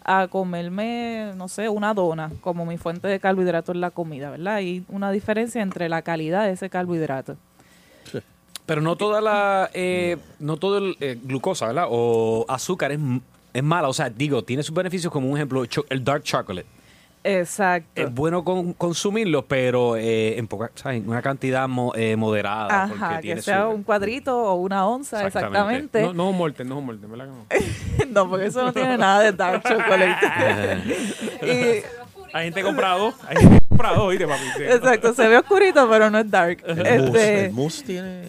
a 0.05 0.27
comerme, 0.29 1.33
no 1.37 1.49
sé, 1.49 1.69
una 1.69 1.95
dona 1.95 2.33
como 2.41 2.67
mi 2.67 2.77
fuente 2.77 3.07
de 3.07 3.21
carbohidrato 3.21 3.73
en 3.73 3.81
la 3.81 3.91
comida, 3.91 4.31
¿verdad? 4.31 4.57
Hay 4.57 4.85
una 4.89 5.13
diferencia 5.13 5.63
entre 5.63 5.89
la 5.89 6.03
calidad 6.03 6.45
de 6.45 6.53
ese 6.53 6.69
carbohidrato. 6.69 7.37
Pero 8.67 8.81
no 8.81 8.97
toda 8.97 9.21
la, 9.21 9.71
eh, 9.75 10.17
no 10.39 10.57
todo 10.57 10.79
el 10.79 10.97
eh, 11.01 11.19
glucosa, 11.23 11.67
¿verdad? 11.67 11.87
O 11.91 12.45
azúcar 12.49 12.93
es, 12.93 13.01
es 13.53 13.63
mala. 13.63 13.89
O 13.89 13.93
sea, 13.93 14.09
digo, 14.09 14.43
tiene 14.43 14.63
sus 14.63 14.75
beneficios 14.75 15.13
como 15.13 15.29
un 15.29 15.37
ejemplo, 15.37 15.65
el 15.89 16.05
dark 16.05 16.23
chocolate. 16.23 16.67
Exacto. 17.25 18.03
Es 18.03 18.13
bueno 18.13 18.43
con- 18.45 18.73
consumirlo, 18.73 19.47
pero 19.47 19.97
eh, 19.97 20.39
en 20.39 20.49
poca, 20.49 20.71
¿sabes? 20.75 21.03
Una 21.07 21.23
cantidad 21.23 21.69
mo- 21.69 21.93
eh, 21.95 22.17
moderada. 22.17 22.89
porque 22.89 23.05
Ajá, 23.05 23.17
que 23.17 23.23
tiene 23.23 23.43
sea 23.43 23.63
su- 23.65 23.71
un 23.71 23.83
cuadrito 23.85 24.37
o 24.37 24.55
una 24.55 24.87
onza, 24.87 25.25
Exactamente. 25.27 25.99
exactamente. 25.99 26.03
No, 26.03 26.13
no 26.15 26.25
es 26.29 26.33
un 26.33 26.39
morte, 26.39 26.65
no 26.65 26.75
es 26.75 26.79
un 26.81 26.87
morte, 26.87 27.07
¿verdad 27.07 27.27
que 27.27 27.31
no? 27.31 28.07
No, 28.13 28.29
porque 28.29 28.47
eso 28.47 28.63
no 28.65 28.73
tiene 28.73 28.99
nada 28.99 29.21
de 29.23 29.33
dark 29.33 29.63
chocolate. 29.63 30.83
Y- 31.43 31.83
Hay 32.35 32.45
gente 32.45 32.61
que 32.61 32.67
compra 32.67 32.93
dos, 32.97 33.15
hay 33.29 33.37
gente 33.37 33.59
que 33.59 33.69
compra 33.69 33.91
dos, 33.91 33.99
¿oíste, 34.05 34.27
papi? 34.27 34.43
Exacto, 34.63 35.13
se 35.15 35.29
ve 35.29 35.37
oscurito, 35.39 35.89
pero 35.91 36.09
no 36.11 36.19
es 36.19 36.31
dark. 36.31 36.63
El 36.67 36.77
mousse, 36.77 37.07
Este, 37.07 37.45
el 37.47 37.53
mousse 37.53 37.83
tiene 37.85 38.25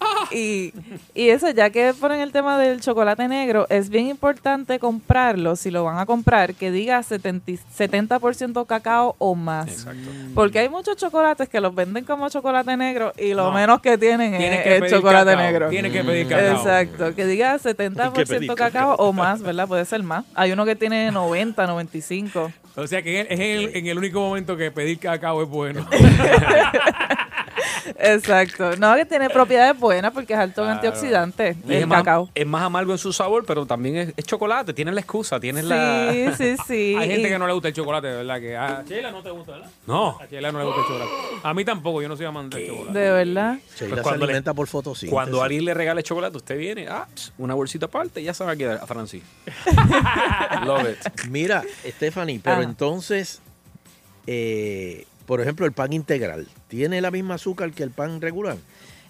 Y, 0.32 0.72
y 1.12 1.30
eso, 1.30 1.50
ya 1.50 1.70
que 1.70 1.92
ponen 1.92 2.20
el 2.20 2.30
tema 2.30 2.56
del 2.56 2.80
chocolate 2.80 3.26
negro, 3.26 3.66
es 3.68 3.88
bien 3.90 4.06
importante 4.06 4.78
comprarlo, 4.78 5.56
si 5.56 5.72
lo 5.72 5.82
van 5.82 5.98
a 5.98 6.06
comprar, 6.06 6.54
que 6.54 6.70
diga 6.70 7.02
70, 7.02 7.50
70% 7.76 8.64
cacao 8.66 9.16
o 9.18 9.34
más. 9.34 9.88
Porque 10.34 10.60
hay 10.60 10.68
muchos 10.68 10.96
chocolates 10.96 11.48
que 11.48 11.60
los 11.60 11.74
venden 11.74 12.04
como 12.04 12.28
chocolate 12.28 12.76
negro 12.76 13.12
y 13.18 13.34
lo 13.34 13.46
No. 13.46 13.52
menos 13.52 13.80
que 13.80 13.98
tienen 13.98 14.36
Tienes 14.38 14.58
es, 14.60 14.64
que 14.64 14.86
es 14.86 14.92
chocolate 14.92 15.32
cacao, 15.32 15.44
negro. 15.44 15.68
tienes 15.68 15.92
que 15.92 16.04
pedir 16.04 16.28
cacao. 16.28 16.56
Exacto, 16.56 17.14
que 17.16 17.26
diga 17.26 17.52
Hay 17.54 17.58
que 17.58 17.76
70% 17.76 18.26
pedir 18.28 18.54
cacao 18.54 18.94
o 18.96 19.12
más, 19.12 19.42
¿verdad? 19.42 19.66
Puede 19.66 19.84
ser 19.84 20.02
más. 20.04 20.24
Hay 20.34 20.52
uno 20.52 20.64
que 20.64 20.76
tiene 20.76 21.10
90, 21.10 21.66
95. 21.66 22.52
O 22.76 22.86
sea 22.86 23.02
que 23.02 23.22
es 23.22 23.40
el, 23.40 23.76
en 23.76 23.86
el 23.88 23.98
único 23.98 24.20
momento 24.20 24.56
que 24.56 24.70
pedir 24.70 25.00
cacao 25.00 25.42
es 25.42 25.48
bueno. 25.48 25.84
Exacto. 27.98 28.76
No, 28.76 28.94
que 28.96 29.04
tiene 29.04 29.30
propiedades 29.30 29.78
buenas 29.78 30.12
porque 30.12 30.32
es 30.34 30.38
alto 30.38 30.64
en 30.64 30.70
antioxidantes, 30.70 31.56
Y 31.66 31.72
el 31.74 31.82
es, 31.82 31.86
más, 31.86 31.98
cacao. 31.98 32.28
es 32.34 32.46
más 32.46 32.62
amargo 32.62 32.92
en 32.92 32.98
su 32.98 33.12
sabor, 33.12 33.44
pero 33.46 33.66
también 33.66 33.96
es, 33.96 34.14
es 34.16 34.24
chocolate. 34.24 34.72
Tienes 34.72 34.94
la 34.94 35.00
excusa, 35.00 35.38
tienes 35.40 35.64
la... 35.64 36.10
Sí, 36.12 36.26
sí, 36.36 36.56
sí. 36.66 36.96
Hay 36.98 37.08
gente 37.10 37.28
Y- 37.28 37.30
que 37.32 37.38
no 37.38 37.46
le 37.46 37.52
gusta 37.52 37.68
el 37.68 37.74
chocolate, 37.74 38.06
de 38.08 38.16
verdad. 38.16 38.40
Que 38.40 38.56
a 38.56 38.82
Sheila 38.86 39.10
no 39.10 39.22
te 39.22 39.30
gusta, 39.30 39.52
¿verdad? 39.52 39.70
No. 39.86 40.18
A 40.20 40.26
Sheila 40.26 40.52
no 40.52 40.58
le 40.58 40.64
gusta 40.66 40.80
el 40.80 40.86
chocolate. 40.86 41.10
A 41.42 41.54
mí 41.54 41.64
tampoco, 41.64 42.02
yo 42.02 42.08
no 42.08 42.16
soy 42.16 42.26
amante 42.26 42.58
del 42.58 42.68
chocolate. 42.68 42.98
De 42.98 43.10
verdad. 43.10 43.54
Sheila 43.54 43.88
Pues 43.94 43.96
se 43.98 44.02
cuando 44.02 44.26
le- 44.26 44.42
por 44.54 44.66
fotosíntesis. 44.66 45.10
Cuando 45.10 45.42
alguien 45.42 45.64
le 45.64 45.74
regale 45.74 46.02
chocolate, 46.02 46.36
usted 46.36 46.58
viene, 46.58 46.86
ah, 46.88 47.06
una 47.38 47.54
bolsita 47.54 47.86
aparte 47.86 48.20
y 48.20 48.24
ya 48.24 48.34
se 48.34 48.44
va 48.44 48.52
a 48.52 48.56
quedar 48.56 48.78
a 48.82 48.86
Francis. 48.86 49.22
Love 50.66 50.90
it. 50.90 51.26
Mira, 51.28 51.62
Stephanie, 51.86 52.40
pero 52.42 52.56
Ah. 52.56 52.62
entonces, 52.62 53.40
eh, 54.26 55.06
por 55.30 55.40
ejemplo, 55.40 55.64
el 55.64 55.70
pan 55.70 55.92
integral, 55.92 56.48
¿tiene 56.66 57.00
la 57.00 57.12
misma 57.12 57.36
azúcar 57.36 57.70
que 57.70 57.84
el 57.84 57.92
pan 57.92 58.20
regular? 58.20 58.56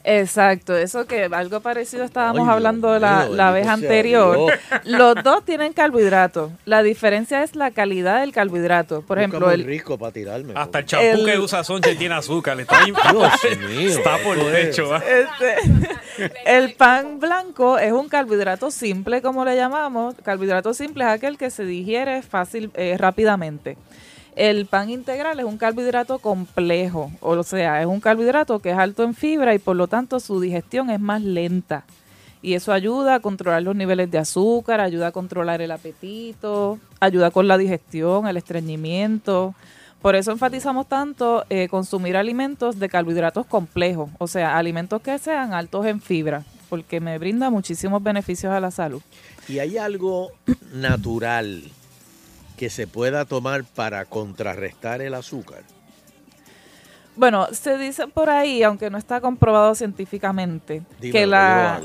Exacto, 0.04 0.76
eso 0.76 1.06
que 1.06 1.24
algo 1.24 1.60
parecido 1.60 2.04
estábamos 2.04 2.46
Ay, 2.46 2.54
hablando 2.54 2.98
Dios 2.98 3.30
la, 3.30 3.50
vez 3.52 3.66
anterior. 3.66 4.36
Dios. 4.36 4.50
Los 4.84 5.14
dos 5.24 5.46
tienen 5.46 5.72
carbohidratos. 5.72 6.52
La 6.66 6.82
diferencia 6.82 7.42
es 7.42 7.56
la 7.56 7.70
calidad 7.70 8.20
del 8.20 8.32
carbohidrato. 8.32 9.00
Por 9.00 9.18
ejemplo, 9.18 9.50
el, 9.50 9.64
rico 9.64 9.96
para 9.96 10.12
tirarme. 10.12 10.52
Hasta 10.56 10.80
el 10.80 10.84
champú 10.84 11.06
El- 11.06 11.24
que 11.24 11.38
usa 11.38 11.64
Sonche 11.64 11.96
tiene 11.96 12.14
azúcar. 12.14 12.60
Está, 12.60 12.84
Dios 12.84 12.98
mío, 13.70 13.88
está 13.88 14.18
por 14.18 14.38
el 14.38 14.52
techo. 14.52 14.90
¿va? 14.90 14.98
Este, 14.98 16.32
el 16.44 16.74
pan 16.74 17.18
blanco 17.18 17.78
es 17.78 17.92
un 17.92 18.10
carbohidrato 18.10 18.70
simple, 18.70 19.22
como 19.22 19.46
le 19.46 19.56
llamamos. 19.56 20.16
Carbohidrato 20.22 20.74
simple 20.74 21.04
es 21.04 21.10
aquel 21.10 21.38
que 21.38 21.48
se 21.48 21.64
digiere 21.64 22.20
fácil, 22.20 22.70
eh, 22.74 22.96
rápidamente. 22.98 23.78
El 24.36 24.66
pan 24.66 24.90
integral 24.90 25.40
es 25.40 25.44
un 25.44 25.58
carbohidrato 25.58 26.18
complejo, 26.18 27.10
o 27.20 27.42
sea, 27.42 27.80
es 27.80 27.86
un 27.86 28.00
carbohidrato 28.00 28.60
que 28.60 28.70
es 28.70 28.78
alto 28.78 29.02
en 29.02 29.14
fibra 29.14 29.54
y 29.54 29.58
por 29.58 29.76
lo 29.76 29.88
tanto 29.88 30.20
su 30.20 30.40
digestión 30.40 30.90
es 30.90 31.00
más 31.00 31.22
lenta. 31.22 31.84
Y 32.42 32.54
eso 32.54 32.72
ayuda 32.72 33.16
a 33.16 33.20
controlar 33.20 33.62
los 33.62 33.76
niveles 33.76 34.10
de 34.10 34.18
azúcar, 34.18 34.80
ayuda 34.80 35.08
a 35.08 35.12
controlar 35.12 35.60
el 35.60 35.70
apetito, 35.72 36.78
ayuda 36.98 37.30
con 37.30 37.48
la 37.48 37.58
digestión, 37.58 38.26
el 38.26 38.38
estreñimiento. 38.38 39.54
Por 40.00 40.16
eso 40.16 40.32
enfatizamos 40.32 40.88
tanto 40.88 41.44
eh, 41.50 41.68
consumir 41.68 42.16
alimentos 42.16 42.78
de 42.78 42.88
carbohidratos 42.88 43.44
complejos, 43.44 44.08
o 44.16 44.26
sea, 44.26 44.56
alimentos 44.56 45.02
que 45.02 45.18
sean 45.18 45.52
altos 45.52 45.84
en 45.84 46.00
fibra, 46.00 46.44
porque 46.70 47.00
me 47.00 47.18
brinda 47.18 47.50
muchísimos 47.50 48.02
beneficios 48.02 48.52
a 48.52 48.60
la 48.60 48.70
salud. 48.70 49.02
¿Y 49.46 49.58
hay 49.58 49.76
algo 49.76 50.30
natural 50.72 51.64
que 52.60 52.68
se 52.68 52.86
pueda 52.86 53.24
tomar 53.24 53.64
para 53.64 54.04
contrarrestar 54.04 55.00
el 55.00 55.14
azúcar? 55.14 55.62
Bueno, 57.16 57.46
se 57.52 57.78
dice 57.78 58.06
por 58.06 58.28
ahí, 58.28 58.62
aunque 58.62 58.90
no 58.90 58.98
está 58.98 59.18
comprobado 59.18 59.74
científicamente, 59.74 60.82
Dime 61.00 61.10
que 61.10 61.26
la, 61.26 61.80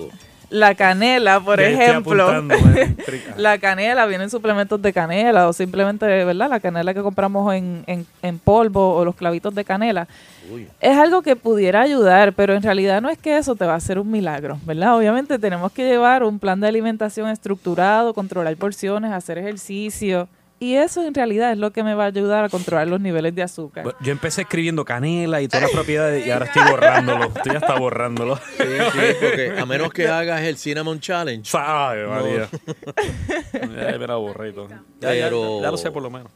la 0.49 0.75
canela, 0.75 1.39
por 1.39 1.61
Ya 1.61 1.69
ejemplo, 1.69 2.43
la 3.37 3.57
canela, 3.57 4.05
vienen 4.05 4.29
suplementos 4.29 4.81
de 4.81 4.91
canela 4.91 5.47
o 5.47 5.53
simplemente, 5.53 6.05
¿verdad? 6.25 6.49
La 6.49 6.59
canela 6.59 6.93
que 6.93 7.01
compramos 7.01 7.53
en, 7.53 7.85
en, 7.87 8.05
en 8.21 8.37
polvo 8.37 8.95
o 8.97 9.05
los 9.05 9.15
clavitos 9.15 9.55
de 9.55 9.63
canela. 9.63 10.09
Uy. 10.51 10.67
Es 10.81 10.97
algo 10.97 11.21
que 11.21 11.37
pudiera 11.37 11.83
ayudar, 11.83 12.33
pero 12.33 12.53
en 12.53 12.61
realidad 12.61 13.01
no 13.01 13.09
es 13.09 13.17
que 13.17 13.37
eso 13.37 13.55
te 13.55 13.65
va 13.65 13.75
a 13.75 13.77
hacer 13.77 13.97
un 13.97 14.11
milagro, 14.11 14.59
¿verdad? 14.65 14.97
Obviamente 14.97 15.39
tenemos 15.39 15.71
que 15.71 15.85
llevar 15.87 16.25
un 16.25 16.37
plan 16.37 16.59
de 16.59 16.67
alimentación 16.67 17.29
estructurado, 17.29 18.13
controlar 18.13 18.57
porciones, 18.57 19.13
hacer 19.13 19.37
ejercicio. 19.37 20.27
Y 20.57 20.75
eso 20.75 21.05
en 21.05 21.13
realidad 21.13 21.51
es 21.51 21.57
lo 21.57 21.71
que 21.71 21.83
me 21.83 21.95
va 21.95 22.05
a 22.05 22.07
ayudar 22.07 22.45
a 22.45 22.49
controlar 22.49 22.87
los 22.87 23.01
niveles 23.01 23.35
de 23.35 23.43
azúcar. 23.43 23.83
Bueno, 23.83 23.99
Yo 24.01 24.11
empecé 24.13 24.43
escribiendo 24.43 24.85
canela 24.85 25.41
y 25.41 25.47
todas 25.49 25.63
las 25.63 25.71
propiedades 25.71 26.25
y 26.25 26.31
ahora 26.31 26.45
estoy 26.45 26.63
borrándolo. 26.71 27.25
Estoy 27.25 27.55
hasta 27.57 27.77
borrándolo. 27.77 28.37
Sí, 28.37 28.63
sí, 28.63 28.99
porque 29.19 29.53
a 29.59 29.65
menos 29.65 29.91
que 29.91 30.07
hagas 30.07 30.41
el 30.43 30.57
Cinnamon 30.57 30.99
Challenge. 31.01 31.47
Sabe, 31.49 32.03
no. 32.03 32.09
María. 32.09 32.49
Ya 33.91 33.97
me 33.99 34.07
la 34.07 34.15
borré 34.15 34.49
y 34.49 34.53
todo. 34.53 34.69
Ya, 34.69 35.13
ya, 35.13 35.25
Pero- 35.25 35.61
ya 35.61 35.71
lo 35.71 35.77
sé 35.77 35.91
por 35.91 36.01
lo 36.01 36.09
menos. 36.09 36.31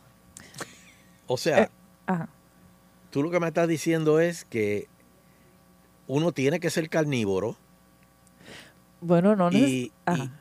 O 1.28 1.38
sea, 1.38 1.64
Eh, 1.64 1.70
Ajá. 2.08 2.28
tú 3.12 3.24
lo 3.24 3.32
que 3.32 3.40
me 3.40 3.48
estás 3.48 3.68
diciendo 3.68 4.20
es 4.20 4.44
que 4.46 4.88
uno 6.08 6.32
tiene 6.34 6.60
que 6.60 6.70
ser 6.70 6.90
carnívoro 6.90 7.56
Bueno, 9.02 9.36
no 9.38 9.48
Ajá. 9.48 9.58
y, 9.58 9.92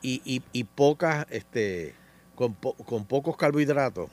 y, 0.01 0.21
y- 0.25 0.41
y 0.51 0.63
pocas, 0.65 1.25
este, 1.29 1.95
con, 2.39 2.53
po- 2.53 2.73
con 2.85 3.03
pocos 3.03 3.35
carbohidratos. 3.35 4.09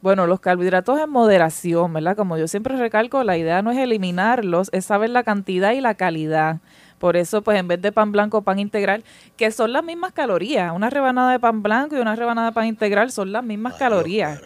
Bueno, 0.00 0.26
los 0.26 0.40
carbohidratos 0.40 0.98
en 0.98 1.08
moderación, 1.08 1.92
¿verdad? 1.92 2.16
Como 2.16 2.36
yo 2.36 2.48
siempre 2.48 2.76
recalco, 2.76 3.22
la 3.22 3.38
idea 3.38 3.62
no 3.62 3.70
es 3.70 3.78
eliminarlos, 3.78 4.68
es 4.72 4.84
saber 4.86 5.10
la 5.10 5.22
cantidad 5.22 5.70
y 5.70 5.80
la 5.80 5.94
calidad. 5.94 6.56
Por 6.98 7.16
eso, 7.16 7.42
pues 7.42 7.58
en 7.60 7.68
vez 7.68 7.80
de 7.80 7.92
pan 7.92 8.10
blanco, 8.10 8.42
pan 8.42 8.58
integral, 8.58 9.04
que 9.36 9.52
son 9.52 9.72
las 9.72 9.84
mismas 9.84 10.12
calorías. 10.12 10.72
Una 10.74 10.90
rebanada 10.90 11.30
de 11.30 11.38
pan 11.38 11.62
blanco 11.62 11.96
y 11.96 12.00
una 12.00 12.16
rebanada 12.16 12.48
de 12.48 12.52
pan 12.52 12.66
integral 12.66 13.12
son 13.12 13.30
las 13.30 13.44
mismas 13.44 13.74
calorías. 13.74 14.40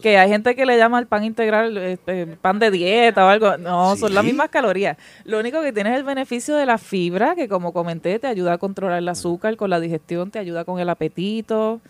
Que 0.00 0.16
hay 0.16 0.30
gente 0.30 0.54
que 0.54 0.64
le 0.64 0.78
llama 0.78 0.96
al 0.96 1.06
pan 1.06 1.24
integral 1.24 1.76
este, 1.76 2.26
pan 2.26 2.58
de 2.58 2.70
dieta 2.70 3.24
o 3.26 3.28
algo. 3.28 3.58
No, 3.58 3.96
son 3.96 4.14
las 4.14 4.24
mismas 4.24 4.48
calorías. 4.48 4.96
Lo 5.24 5.38
único 5.40 5.60
que 5.60 5.72
tiene 5.74 5.90
es 5.92 5.96
el 5.96 6.04
beneficio 6.04 6.54
de 6.56 6.64
la 6.64 6.78
fibra, 6.78 7.34
que 7.34 7.48
como 7.48 7.74
comenté, 7.74 8.18
te 8.18 8.26
ayuda 8.28 8.54
a 8.54 8.58
controlar 8.58 8.98
el 8.98 9.08
azúcar 9.10 9.56
con 9.56 9.68
la 9.68 9.78
digestión, 9.80 10.30
te 10.30 10.38
ayuda 10.38 10.64
con 10.64 10.78
el 10.80 10.88
apetito, 10.90 11.80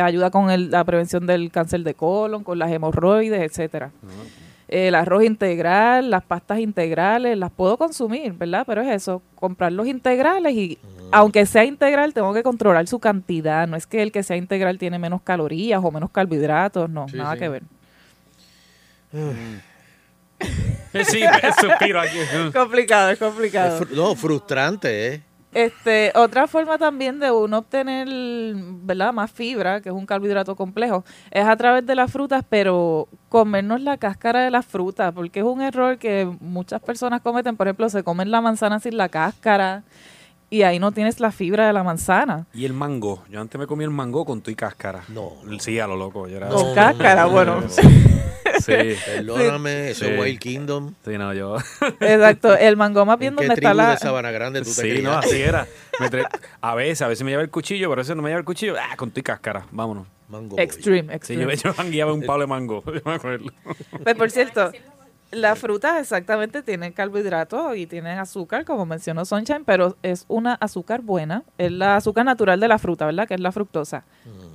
ayuda 0.00 0.30
con 0.30 0.50
el- 0.50 0.70
la 0.70 0.84
prevención 0.84 1.26
del 1.26 1.50
cáncer 1.50 1.80
de 1.82 1.94
colon, 1.94 2.44
con 2.44 2.58
las 2.58 2.70
hemorroides, 2.70 3.40
etcétera. 3.40 3.90
El 4.68 4.96
arroz 4.96 5.22
integral, 5.22 6.10
las 6.10 6.24
pastas 6.24 6.58
integrales, 6.58 7.38
las 7.38 7.52
puedo 7.52 7.76
consumir, 7.78 8.32
¿verdad? 8.32 8.64
Pero 8.66 8.82
es 8.82 8.88
eso, 8.88 9.22
comprar 9.36 9.70
los 9.72 9.86
integrales 9.86 10.52
y 10.54 10.78
aunque 11.12 11.46
sea 11.46 11.64
integral, 11.64 12.12
tengo 12.12 12.34
que 12.34 12.42
controlar 12.42 12.86
su 12.88 12.98
cantidad. 12.98 13.68
No 13.68 13.76
es 13.76 13.86
que 13.86 14.02
el 14.02 14.10
que 14.10 14.24
sea 14.24 14.36
integral 14.36 14.76
tiene 14.78 14.98
menos 14.98 15.22
calorías 15.22 15.80
o 15.84 15.90
menos 15.92 16.10
carbohidratos, 16.10 16.90
no, 16.90 17.08
Sí, 17.08 17.16
nada 17.16 17.34
sí. 17.34 17.38
que 17.38 17.48
ver. 17.48 17.62
Sí, 21.04 21.20
suspiro 21.60 22.00
aquí. 22.00 22.16
complicado, 22.54 23.10
es 23.10 23.18
complicado. 23.18 23.76
es 23.76 23.82
fr- 23.82 23.94
no, 23.94 24.14
frustrante, 24.14 25.14
¿eh? 25.14 25.22
Este, 25.54 26.12
otra 26.14 26.46
forma 26.46 26.76
también 26.76 27.18
de 27.18 27.30
uno 27.30 27.58
obtener, 27.58 28.06
¿verdad? 28.82 29.12
Más 29.14 29.30
fibra, 29.30 29.80
que 29.80 29.88
es 29.88 29.94
un 29.94 30.04
carbohidrato 30.04 30.54
complejo, 30.54 31.04
es 31.30 31.46
a 31.46 31.56
través 31.56 31.86
de 31.86 31.94
las 31.94 32.12
frutas, 32.12 32.44
pero 32.48 33.08
comernos 33.30 33.80
la 33.80 33.96
cáscara 33.96 34.42
de 34.42 34.50
las 34.50 34.66
frutas, 34.66 35.12
porque 35.14 35.40
es 35.40 35.46
un 35.46 35.62
error 35.62 35.96
que 35.98 36.30
muchas 36.40 36.82
personas 36.82 37.22
cometen. 37.22 37.56
Por 37.56 37.68
ejemplo, 37.68 37.88
se 37.88 38.02
comen 38.02 38.30
la 38.30 38.42
manzana 38.42 38.80
sin 38.80 38.98
la 38.98 39.08
cáscara 39.08 39.82
y 40.50 40.62
ahí 40.62 40.78
no 40.78 40.92
tienes 40.92 41.20
la 41.20 41.32
fibra 41.32 41.66
de 41.66 41.72
la 41.72 41.82
manzana. 41.82 42.46
Y 42.54 42.64
el 42.64 42.72
mango. 42.72 43.24
Yo 43.30 43.40
antes 43.40 43.58
me 43.58 43.66
comía 43.66 43.84
el 43.86 43.90
mango 43.92 44.24
con 44.24 44.40
tu 44.42 44.50
y 44.50 44.54
cáscara. 44.54 45.02
No. 45.08 45.32
Sí, 45.58 45.78
a 45.80 45.86
lo 45.86 45.96
loco. 45.96 46.28
Yo 46.28 46.36
era 46.36 46.48
Con 46.48 46.74
cáscara, 46.74 47.26
bueno. 47.26 47.62
Sí. 47.68 47.82
Perdóname, 49.06 49.90
eso 49.90 50.04
Sí. 50.04 50.10
es 50.12 50.20
Wild 50.20 50.38
Kingdom. 50.38 50.94
Sí, 51.04 51.18
no, 51.18 51.34
yo. 51.34 51.56
Exacto, 52.00 52.56
el 52.56 52.76
mango 52.76 53.04
más 53.04 53.18
bien 53.18 53.32
¿En 53.34 53.38
qué 53.38 53.46
donde 53.46 53.54
está 53.60 53.74
la... 53.74 53.90
de 53.90 53.96
Sabana 53.98 54.30
Grande 54.30 54.60
tú 54.62 54.66
te 54.74 54.82
Sí, 54.96 55.02
no, 55.02 55.12
así 55.12 55.40
era. 55.42 55.66
Me 56.00 56.08
tre- 56.10 56.26
A 56.60 56.74
veces, 56.74 57.02
a 57.02 57.08
veces 57.08 57.24
me 57.24 57.30
lleva 57.32 57.42
el 57.42 57.50
cuchillo, 57.50 57.88
pero 57.88 58.00
a 58.00 58.02
veces 58.02 58.16
no 58.16 58.22
me 58.22 58.30
lleva 58.30 58.38
el 58.38 58.44
cuchillo. 58.44 58.74
Ah, 58.78 58.96
con 58.96 59.10
tu 59.10 59.20
y 59.20 59.22
cáscara. 59.22 59.66
Vámonos. 59.72 60.06
Mango 60.28 60.58
Extreme, 60.58 61.08
Sí, 61.10 61.14
extreme. 61.16 61.56
yo, 61.56 61.70
yo 61.70 61.74
mangueaba 61.76 62.12
un 62.12 62.22
palo 62.22 62.40
de 62.40 62.46
mango. 62.48 62.82
Yo 62.86 63.00
me 63.04 63.14
acuerdo. 63.14 63.46
Pues 64.02 64.14
por 64.16 64.30
cierto, 64.30 64.72
las 65.32 65.58
frutas 65.58 66.00
exactamente 66.00 66.62
tienen 66.62 66.92
carbohidratos 66.92 67.76
y 67.76 67.86
tienen 67.86 68.18
azúcar, 68.18 68.64
como 68.64 68.86
mencionó 68.86 69.24
Sunshine, 69.24 69.64
pero 69.64 69.96
es 70.02 70.24
una 70.28 70.54
azúcar 70.54 71.02
buena. 71.02 71.42
Es 71.58 71.72
la 71.72 71.96
azúcar 71.96 72.24
natural 72.24 72.60
de 72.60 72.68
la 72.68 72.78
fruta, 72.78 73.06
¿verdad? 73.06 73.26
Que 73.26 73.34
es 73.34 73.40
la 73.40 73.52
fructosa. 73.52 74.04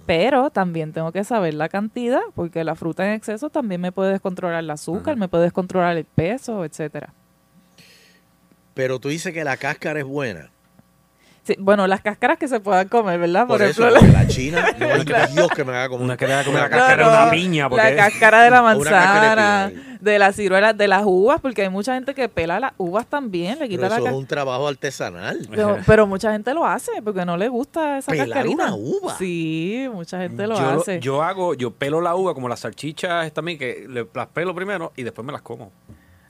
Pero 0.06 0.50
también 0.50 0.94
tengo 0.94 1.12
que 1.12 1.24
saber 1.24 1.54
la 1.54 1.70
cantidad, 1.70 2.22
porque 2.36 2.64
la 2.64 2.76
fruta 2.76 3.06
en 3.06 3.14
exceso 3.14 3.50
también 3.50 3.82
me 3.82 3.92
puede 3.92 4.12
descontrolar 4.12 4.64
el 4.64 4.70
azúcar, 4.70 5.18
me 5.18 5.28
puede 5.28 5.44
descontrolar 5.44 5.98
el 5.98 6.06
peso, 6.06 6.66
etcétera. 6.66 7.14
Pero 8.74 9.00
tú 9.00 9.10
dices 9.10 9.34
que 9.34 9.44
la 9.44 9.58
cáscara 9.58 10.00
es 10.00 10.06
buena. 10.06 10.50
Sí, 11.44 11.56
bueno, 11.58 11.88
las 11.88 12.02
cáscaras 12.02 12.38
que 12.38 12.48
se 12.48 12.60
puedan 12.60 12.88
comer, 12.88 13.20
¿verdad? 13.20 13.48
Por, 13.48 13.64
eso, 13.64 13.88
ejemplo, 13.88 14.14
la 14.14 14.28
china, 14.28 14.64
no 14.78 14.88
Dios 15.34 15.48
que 15.56 15.64
me 15.64 15.72
haga 15.74 15.90
como 15.90 16.04
Una 16.04 16.16
que 16.16 16.28
le 16.28 16.34
haga 16.34 16.44
como 16.44 16.58
la 16.60 16.66
No, 16.66 16.70
cáscara 16.70 17.04
de 17.04 17.12
no, 17.12 17.22
una 17.24 17.32
piña. 17.32 17.68
Porque 17.68 17.84
La 17.84 17.96
cáscara 17.96 18.44
de 18.44 18.50
la 18.52 18.62
cáscara 18.62 18.80
de 19.30 19.36
manzana, 19.72 19.72
de 20.02 20.20
las 20.20 20.36
ciruelas, 20.36 20.78
de 20.78 20.88
las 20.88 21.02
uvas, 21.04 21.42
porque 21.42 21.64
hay 21.64 21.70
mucha 21.70 21.96
gente 21.96 22.14
que 22.14 22.30
pela 22.30 22.60
las 22.60 22.74
uvas 22.78 23.08
también, 23.08 23.58
le 23.58 23.68
quita 23.68 23.82
Pero 23.82 23.90
la 23.90 23.98
eso 23.98 24.08
es 24.08 24.14
un 24.14 24.28
trabajo 24.28 24.68
artesanal. 24.68 25.40
pero, 25.50 25.80
pero 25.88 26.06
mucha 26.06 26.32
gente 26.32 26.54
lo 26.54 26.64
hace 26.64 26.92
porque 27.04 27.26
no 27.26 27.36
le 27.38 27.48
gusta 27.48 27.98
esa 27.98 28.12
¿Pelar 28.12 28.28
cascarita. 28.28 28.54
una 28.64 28.76
uva? 28.76 29.18
Sí, 29.18 29.90
mucha 29.92 30.20
gente 30.20 30.46
lo 30.46 30.56
yo, 30.56 30.70
hace. 30.80 31.00
yo 31.00 31.24
hago, 31.24 31.56
yo 31.56 31.72
pelo 31.72 32.02
la 32.02 32.14
uva 32.16 32.36
como 32.36 32.50
las 32.50 32.60
salchichas 32.60 33.32
también, 33.34 33.58
que 33.58 33.88
las 34.14 34.28
pelo 34.28 34.54
primero 34.54 34.92
y 34.96 35.02
después 35.02 35.26
me 35.26 35.32
las 35.34 35.42
como. 35.42 35.72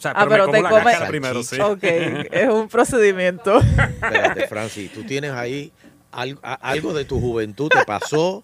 O 0.02 0.04
sea, 0.04 0.12
Ah, 0.16 0.26
pero, 0.28 0.30
pero 0.32 0.46
me 0.48 0.52
te 0.54 0.58
como 0.58 0.64
la 0.64 0.70
come- 0.72 0.84
cáscara 0.92 1.10
primero, 1.10 1.44
sí. 1.44 1.62
Ok, 1.62 1.84
es 1.84 2.50
un 2.50 2.68
procedimiento. 2.70 3.60
Espérate, 3.60 4.48
Francis, 4.48 4.92
tú 4.92 5.04
tienes 5.04 5.30
ahí 5.32 5.72
algo 6.12 6.94
de 6.96 7.06
tu 7.06 7.20
juventud, 7.22 7.70
te 7.70 7.86
pasó. 7.86 8.44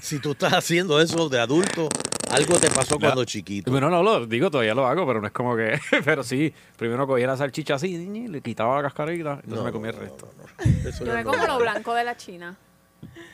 Si 0.00 0.18
tú 0.18 0.32
estás 0.32 0.54
haciendo 0.54 1.00
eso 1.00 1.28
de 1.28 1.38
adulto, 1.38 1.88
algo 2.32 2.58
te 2.58 2.68
pasó 2.70 2.98
cuando 2.98 3.24
chiquito. 3.24 3.70
Bueno, 3.70 3.88
no, 3.90 4.02
lo 4.02 4.26
digo, 4.26 4.50
todavía 4.50 4.74
lo 4.74 4.88
hago, 4.88 5.06
pero 5.06 5.20
no 5.20 5.28
es 5.28 5.32
como 5.32 5.54
que... 5.56 5.78
Pero 6.04 6.24
sí, 6.24 6.52
primero 6.76 7.06
cogía 7.06 7.28
la 7.28 7.36
salchicha 7.36 7.76
así, 7.76 7.94
y 7.94 8.26
le 8.26 8.40
quitaba 8.40 8.74
la 8.76 8.82
cascarita, 8.82 9.34
entonces 9.34 9.54
No, 9.58 9.62
me 9.62 9.70
comía 9.70 9.90
el 9.92 9.96
resto. 9.98 10.28
Eso 10.84 11.04
Yo 11.04 11.06
no 11.06 11.12
me 11.14 11.20
es 11.20 11.26
como 11.26 11.46
lo 11.46 11.58
blanco 11.60 11.94
de 11.94 12.02
la 12.02 12.16
china. 12.16 12.56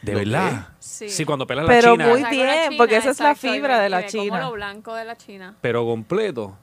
¿De 0.02 0.12
¿Lo 0.12 0.18
verdad? 0.18 0.68
Sí. 0.78 1.08
Sí, 1.08 1.24
cuando 1.24 1.46
pelas 1.46 1.64
la 1.64 1.70
Pero 1.72 1.92
china. 1.92 2.08
muy 2.08 2.20
Saco 2.20 2.34
la 2.34 2.42
bien, 2.44 2.64
china, 2.68 2.76
porque 2.76 2.96
esa 2.98 3.10
es 3.10 3.20
la 3.20 3.34
fibra 3.34 3.80
de 3.80 3.88
la 3.88 4.00
me 4.00 4.02
como 4.10 4.22
china. 4.24 4.40
lo 4.40 4.52
blanco 4.52 4.94
de 4.94 5.04
la 5.06 5.16
china. 5.16 5.54
Pero 5.62 5.86
completo. 5.86 6.58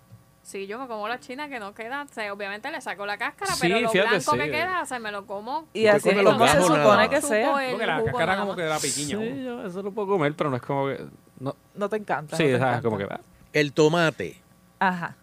Sí, 0.51 0.67
yo 0.67 0.77
me 0.77 0.87
como 0.87 1.07
la 1.07 1.19
china 1.19 1.47
que 1.47 1.59
no 1.59 1.73
queda. 1.73 2.03
O 2.03 2.13
sea, 2.13 2.33
obviamente 2.33 2.69
le 2.71 2.81
saco 2.81 3.05
la 3.05 3.17
cáscara, 3.17 3.53
Sí, 3.53 3.59
pero 3.61 3.79
lo 3.79 3.89
fíjate, 3.89 4.09
blanco 4.09 4.31
sí. 4.31 4.37
que 4.37 4.51
queda, 4.51 4.81
o 4.81 4.85
sea, 4.85 4.99
me 4.99 5.11
lo 5.11 5.25
como. 5.25 5.65
Y 5.73 5.87
así 5.87 6.09
es 6.09 6.23
como 6.23 6.47
se 6.47 6.61
supone 6.61 7.09
que 7.09 7.21
sea. 7.21 7.51
Porque 7.51 7.85
la 7.85 8.03
cáscara 8.03 8.37
como 8.37 8.55
que 8.55 8.63
da 8.63 8.79
piquiña. 8.79 9.17
Sí, 9.17 9.43
yo 9.45 9.65
eso 9.65 9.81
lo 9.81 9.91
puedo 9.91 10.09
comer, 10.09 10.33
pero 10.35 10.49
no 10.49 10.57
es 10.57 10.61
como 10.61 10.87
que... 10.87 11.05
No, 11.39 11.55
No 11.73 11.87
te 11.89 11.95
encanta. 11.95 12.35
sí, 12.35 12.43
no 12.43 12.49
te 12.51 12.57
sea, 12.57 12.67
encanta. 12.67 12.81
como 12.83 12.97
que... 12.97 13.05
ah, 13.09 13.21
El 13.53 13.71
tomate, 13.73 14.41
Ajá. 14.79 15.15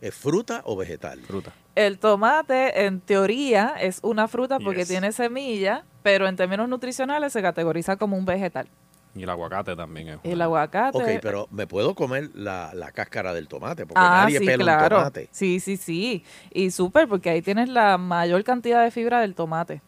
¿es 0.00 0.14
fruta 0.14 0.62
o 0.64 0.76
vegetal? 0.76 1.20
Fruta. 1.20 1.52
El 1.74 1.98
tomate, 1.98 2.86
en 2.86 3.00
teoría, 3.00 3.74
es 3.78 4.00
una 4.02 4.28
fruta 4.28 4.58
porque 4.58 4.80
Yes. 4.80 4.88
tiene 4.88 5.12
semilla, 5.12 5.84
pero 6.02 6.26
en 6.26 6.36
términos 6.36 6.68
nutricionales 6.68 7.32
se 7.34 7.42
categoriza 7.42 7.96
como 7.96 8.16
un 8.16 8.24
vegetal. 8.24 8.66
Y 9.14 9.24
el 9.24 9.30
aguacate 9.30 9.74
también 9.74 10.08
es... 10.08 10.18
El 10.22 10.40
aguacate. 10.40 10.96
Ok, 10.96 11.20
pero 11.20 11.48
me 11.50 11.66
puedo 11.66 11.94
comer 11.96 12.30
la, 12.34 12.70
la 12.74 12.92
cáscara 12.92 13.34
del 13.34 13.48
tomate, 13.48 13.84
porque 13.84 14.00
ah, 14.00 14.22
nadie 14.22 14.38
sí, 14.38 14.46
pela 14.46 14.62
un 14.64 14.68
claro. 14.78 14.96
tomate. 14.98 15.28
Sí, 15.32 15.58
sí, 15.58 15.76
sí. 15.76 16.24
Y 16.52 16.70
súper, 16.70 17.08
porque 17.08 17.30
ahí 17.30 17.42
tienes 17.42 17.68
la 17.68 17.98
mayor 17.98 18.44
cantidad 18.44 18.84
de 18.84 18.90
fibra 18.92 19.20
del 19.20 19.34
tomate. 19.34 19.82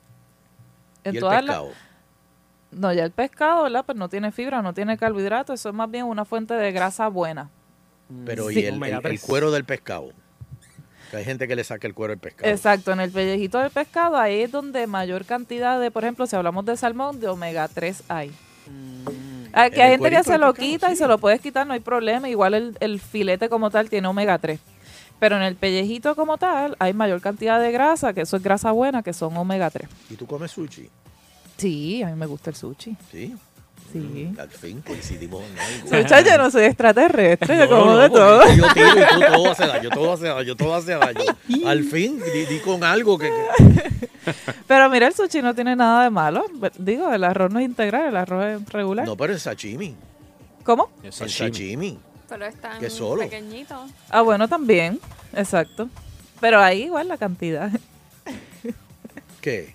En 1.05 1.15
¿Y 1.15 1.19
el 1.19 1.25
pescado? 1.25 1.71
No, 2.73 2.93
ya 2.93 3.05
el 3.05 3.11
pescado, 3.13 3.63
¿verdad? 3.65 3.85
Pues 3.85 3.97
no 3.99 4.09
tiene 4.09 4.33
fibra, 4.33 4.61
no 4.63 4.73
tiene 4.75 4.97
carbohidratos, 4.99 5.61
eso 5.61 5.69
es 5.69 5.75
más 5.75 5.91
bien 5.91 6.07
una 6.07 6.25
fuente 6.25 6.55
de 6.55 6.73
grasa 6.73 7.07
buena. 7.09 7.51
Pero 8.25 8.49
Sí. 8.49 8.61
¿y 8.61 8.65
el, 8.67 8.83
el- 8.83 9.21
cuero 9.21 9.51
del 9.53 9.65
pescado? 9.65 10.11
Que 11.11 11.19
hay 11.19 11.25
gente 11.25 11.47
que 11.47 11.55
le 11.55 11.63
saca 11.63 11.87
el 11.87 11.95
cuero 11.95 12.13
del 12.13 12.19
pescado. 12.19 12.51
Exacto, 12.51 12.91
en 12.93 13.01
el 13.01 13.11
pellejito 13.11 13.59
del 13.59 13.71
pescado, 13.71 14.17
ahí 14.17 14.41
es 14.41 14.51
donde 14.51 14.87
mayor 14.87 15.27
cantidad 15.27 15.79
de, 15.79 15.91
por 15.91 16.03
ejemplo, 16.05 16.27
si 16.27 16.35
hablamos 16.35 16.65
de 16.65 16.77
salmón, 16.77 17.21
de 17.21 17.29
omega 17.29 17.69
3 17.69 18.05
hay. 18.09 18.33
Ah, 19.53 19.69
que 19.69 19.77
En 19.77 19.83
hay 19.83 19.91
gente 19.93 20.11
que 20.11 20.25
se 20.25 20.39
lo 20.39 20.55
quita 20.55 20.91
y 20.93 20.97
se 20.97 21.07
lo 21.07 21.19
puedes 21.19 21.41
quitar, 21.41 21.67
no 21.67 21.75
hay 21.75 21.81
problema. 21.81 22.29
Igual 22.29 22.55
el, 22.55 22.77
el 22.81 23.01
filete 23.01 23.49
como 23.49 23.71
tal 23.71 23.91
tiene 23.91 24.09
omega 24.09 24.39
3. 24.39 24.59
Pero 25.19 25.37
en 25.37 25.43
el 25.43 25.57
pellejito 25.57 26.17
como 26.17 26.39
tal 26.39 26.75
hay 26.79 26.95
mayor 26.95 27.21
cantidad 27.21 27.61
de 27.61 27.71
grasa, 27.71 28.13
que 28.13 28.23
eso 28.23 28.37
es 28.37 28.43
grasa 28.43 28.73
buena, 28.73 29.03
que 29.03 29.13
son 29.13 29.37
omega 29.37 29.71
3. 29.71 29.89
¿Y 30.11 30.15
tú 30.17 30.27
comes 30.27 30.51
sushi? 30.51 30.89
Sí, 31.59 32.03
a 32.03 32.09
mí 32.09 32.17
me 32.17 32.27
gusta 32.27 32.51
el 32.51 32.57
sushi. 32.57 32.97
Sí. 33.11 33.37
Sí. 33.93 34.35
Al 34.39 34.49
fin 34.49 34.81
coincidimos 34.81 35.43
en 35.45 35.59
algo. 35.59 35.85
Muchacha, 35.85 36.21
yo 36.23 36.39
no 36.39 36.51
soy 36.51 36.65
extraterrestre, 36.65 37.57
yo 37.59 37.65
No, 37.67 37.71
como 37.71 37.85
no, 37.93 37.99
de 37.99 38.11
todo. 38.11 38.43
Yo 38.55 38.65
tiro 38.73 38.89
y 38.89 39.15
tú 39.15 39.21
todo 39.33 39.51
hace 39.51 39.67
daño, 39.67 39.91
todo 39.91 40.13
hace 40.15 40.25
daño, 40.29 40.57
todo 40.57 40.75
hace 40.75 40.93
daño. 40.93 41.21
Al 41.67 41.85
fin, 41.85 42.21
di, 42.33 42.47
di 42.47 42.59
con 42.61 42.83
algo 42.85 43.19
que... 43.19 43.29
que- 43.29 43.91
Pero 44.67 44.89
mira, 44.89 45.09
el 45.09 45.15
sushi 45.15 45.43
no 45.43 45.55
tiene 45.55 45.75
nada 45.77 46.05
de 46.05 46.11
malo. 46.11 46.45
Digo, 46.79 47.13
el 47.13 47.25
arroz 47.25 47.53
no 47.53 47.59
es 47.59 47.67
integral, 47.67 48.07
el 48.09 48.17
arroz 48.17 48.45
es 48.63 48.69
regular. 48.71 49.05
No, 49.07 49.17
pero 49.17 49.33
el 49.33 49.41
sashimi. 49.41 49.95
¿Cómo? 50.65 50.91
El 51.03 51.13
sashimi. 51.13 51.99
Pero 52.29 52.47
es 52.47 52.55
tan 52.57 52.79
Que 52.81 52.89
solo. 52.89 53.21
pequeñito. 53.23 53.85
Ah, 54.09 54.23
bueno, 54.23 54.49
también. 54.49 54.99
Exacto. 55.35 55.89
Pero 56.41 56.61
ahí 56.61 56.85
igual 56.85 57.09
la 57.09 57.19
cantidad. 57.19 57.71
¿Qué? 59.41 59.75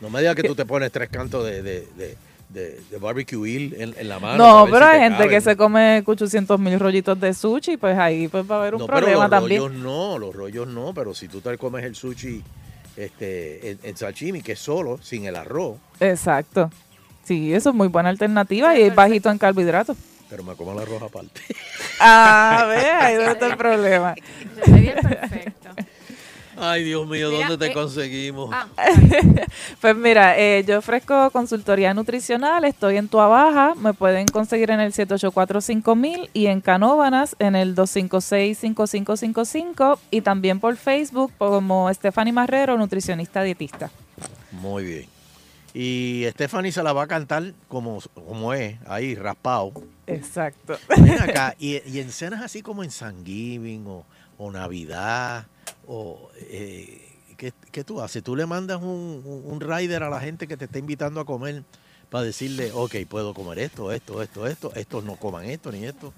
No 0.00 0.10
me 0.10 0.20
digas 0.20 0.34
que 0.34 0.42
tú 0.42 0.54
te 0.54 0.64
pones 0.66 0.90
tres 0.90 1.08
cantos 1.08 1.44
de, 1.44 1.62
de, 1.62 1.88
de, 1.96 2.16
de- 2.54 2.80
de 2.90 2.98
barbecue 2.98 3.36
oil 3.36 3.74
en, 3.78 3.94
en 3.98 4.08
la 4.08 4.18
mano. 4.18 4.38
No, 4.38 4.64
pero 4.70 4.86
si 4.86 4.92
hay 4.92 4.98
te 5.00 5.04
gente 5.16 5.28
que 5.28 5.40
se 5.42 5.56
come 5.56 6.02
800 6.06 6.58
mil 6.60 6.78
rollitos 6.80 7.20
de 7.20 7.34
sushi, 7.34 7.76
pues 7.76 7.98
ahí 7.98 8.28
pues 8.28 8.48
va 8.50 8.56
a 8.56 8.58
haber 8.60 8.74
un 8.76 8.80
No, 8.80 8.86
pero 8.86 9.00
problema 9.00 9.24
los 9.24 9.30
también. 9.30 9.60
rollos 9.60 9.74
no, 9.82 10.18
los 10.18 10.34
rollos 10.34 10.66
no, 10.68 10.94
pero 10.94 11.12
si 11.14 11.28
tú 11.28 11.40
te 11.40 11.58
comes 11.58 11.84
el 11.84 11.94
sushi 11.94 12.42
este, 12.96 13.70
en, 13.72 13.78
en 13.82 13.96
sashimi, 13.96 14.40
que 14.40 14.52
es 14.52 14.58
solo, 14.60 14.98
sin 15.02 15.26
el 15.26 15.36
arroz, 15.36 15.76
Exacto. 16.00 16.70
Sí, 17.24 17.52
eso 17.54 17.70
es 17.70 17.74
muy 17.74 17.88
buena 17.88 18.10
alternativa 18.10 18.76
y 18.78 18.82
es 18.82 18.94
bajito 18.94 19.30
en 19.30 19.38
carbohidratos. 19.38 19.96
pero 20.28 20.44
me 20.44 20.54
como 20.54 20.72
el 20.72 20.78
arroz 20.78 21.02
aparte. 21.02 21.40
Ah, 21.98 22.66
ve, 22.68 22.76
ahí 22.90 23.14
donde 23.16 23.32
está 23.32 23.46
el 23.46 23.56
problema. 23.56 24.14
Sería 24.64 24.92
el 24.92 25.00
perfecto. 25.00 25.63
Ay, 26.56 26.84
Dios 26.84 27.06
mío, 27.06 27.30
Mira, 27.30 27.48
¿dónde 27.48 27.66
te 27.66 27.72
eh, 27.72 27.74
conseguimos? 27.74 28.50
ah, 28.52 28.66
Pues 29.80 29.96
mira, 29.96 30.38
eh, 30.38 30.64
yo 30.66 30.78
ofrezco 30.78 31.30
consultoría 31.30 31.94
nutricional, 31.94 32.64
estoy 32.64 32.96
en 32.96 33.08
Tua 33.08 33.28
Baja, 33.28 33.74
me 33.74 33.94
pueden 33.94 34.26
conseguir 34.26 34.70
en 34.70 34.80
el 34.80 34.92
784-5000 34.92 36.30
y 36.32 36.46
en 36.46 36.60
Canóvanas 36.60 37.36
en 37.38 37.56
el 37.56 37.74
256-5555 37.74 39.98
y 40.10 40.20
también 40.20 40.60
por 40.60 40.76
Facebook 40.76 41.32
como 41.38 41.92
Stephanie 41.92 42.32
Marrero, 42.32 42.78
nutricionista 42.78 43.42
dietista. 43.42 43.90
Muy 44.52 44.84
bien. 44.84 45.06
Y 45.74 46.24
Stephanie 46.30 46.70
se 46.70 46.82
la 46.84 46.92
va 46.92 47.02
a 47.02 47.06
cantar 47.08 47.52
como, 47.68 47.98
como 48.14 48.54
es, 48.54 48.76
ahí, 48.86 49.16
raspado. 49.16 49.72
Exacto. 50.06 50.78
Ven 50.88 51.20
acá, 51.20 51.56
y, 51.58 51.82
y 51.90 51.98
en 51.98 52.12
cenas 52.12 52.42
así 52.42 52.62
como 52.62 52.84
en 52.84 52.92
San 52.92 53.24
Giving 53.24 53.84
o, 53.88 54.06
o 54.38 54.52
Navidad, 54.52 55.46
o 55.86 56.30
eh, 56.36 57.00
¿qué, 57.36 57.52
qué 57.72 57.84
tú 57.84 58.00
haces? 58.00 58.22
Tú 58.22 58.36
le 58.36 58.46
mandas 58.46 58.80
un, 58.82 59.22
un, 59.24 59.42
un 59.52 59.60
rider 59.60 60.02
a 60.02 60.10
la 60.10 60.20
gente 60.20 60.46
que 60.46 60.56
te 60.56 60.64
está 60.66 60.78
invitando 60.78 61.20
a 61.20 61.24
comer 61.24 61.62
para 62.10 62.24
decirle, 62.24 62.70
ok, 62.72 62.94
puedo 63.08 63.34
comer 63.34 63.58
esto, 63.58 63.90
esto, 63.90 64.22
esto, 64.22 64.46
esto, 64.46 64.72
estos 64.76 65.02
no 65.04 65.16
coman 65.16 65.46
esto 65.46 65.72
ni 65.72 65.84
esto. 65.84 66.12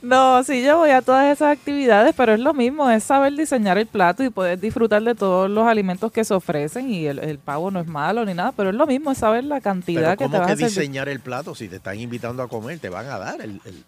No, 0.00 0.42
sí, 0.42 0.62
yo 0.62 0.78
voy 0.78 0.90
a 0.90 1.02
todas 1.02 1.30
esas 1.32 1.56
actividades, 1.56 2.14
pero 2.16 2.32
es 2.32 2.40
lo 2.40 2.54
mismo, 2.54 2.88
es 2.88 3.04
saber 3.04 3.34
diseñar 3.34 3.76
el 3.76 3.86
plato 3.86 4.22
y 4.24 4.30
poder 4.30 4.58
disfrutar 4.58 5.02
de 5.02 5.14
todos 5.14 5.50
los 5.50 5.66
alimentos 5.66 6.10
que 6.12 6.24
se 6.24 6.32
ofrecen 6.32 6.90
y 6.90 7.06
el, 7.06 7.18
el 7.18 7.38
pavo 7.38 7.70
no 7.70 7.80
es 7.80 7.86
malo 7.86 8.24
ni 8.24 8.32
nada, 8.32 8.52
pero 8.52 8.70
es 8.70 8.76
lo 8.76 8.86
mismo, 8.86 9.10
es 9.12 9.18
saber 9.18 9.44
la 9.44 9.60
cantidad 9.60 10.16
Pero 10.16 10.18
que 10.18 10.24
te 10.24 10.28
¿cómo 10.30 10.38
vas 10.40 10.46
que 10.46 10.52
a 10.52 10.56
diseñar 10.68 11.08
el 11.10 11.20
plato 11.20 11.54
si 11.54 11.68
te 11.68 11.76
están 11.76 11.98
invitando 12.00 12.42
a 12.42 12.48
comer? 12.48 12.78
Te 12.78 12.88
van 12.88 13.06
a 13.06 13.18
dar 13.18 13.40
el... 13.42 13.60
el- 13.66 13.84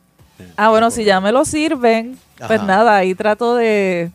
Ah, 0.59 0.68
bueno, 0.68 0.91
si 0.91 1.05
ya 1.05 1.18
me 1.22 1.33
lo 1.33 1.47
sirven, 1.47 2.18
pues 2.47 2.62
nada, 2.62 2.97
ahí 2.99 3.14
trato 3.14 3.55
de, 3.57 4.11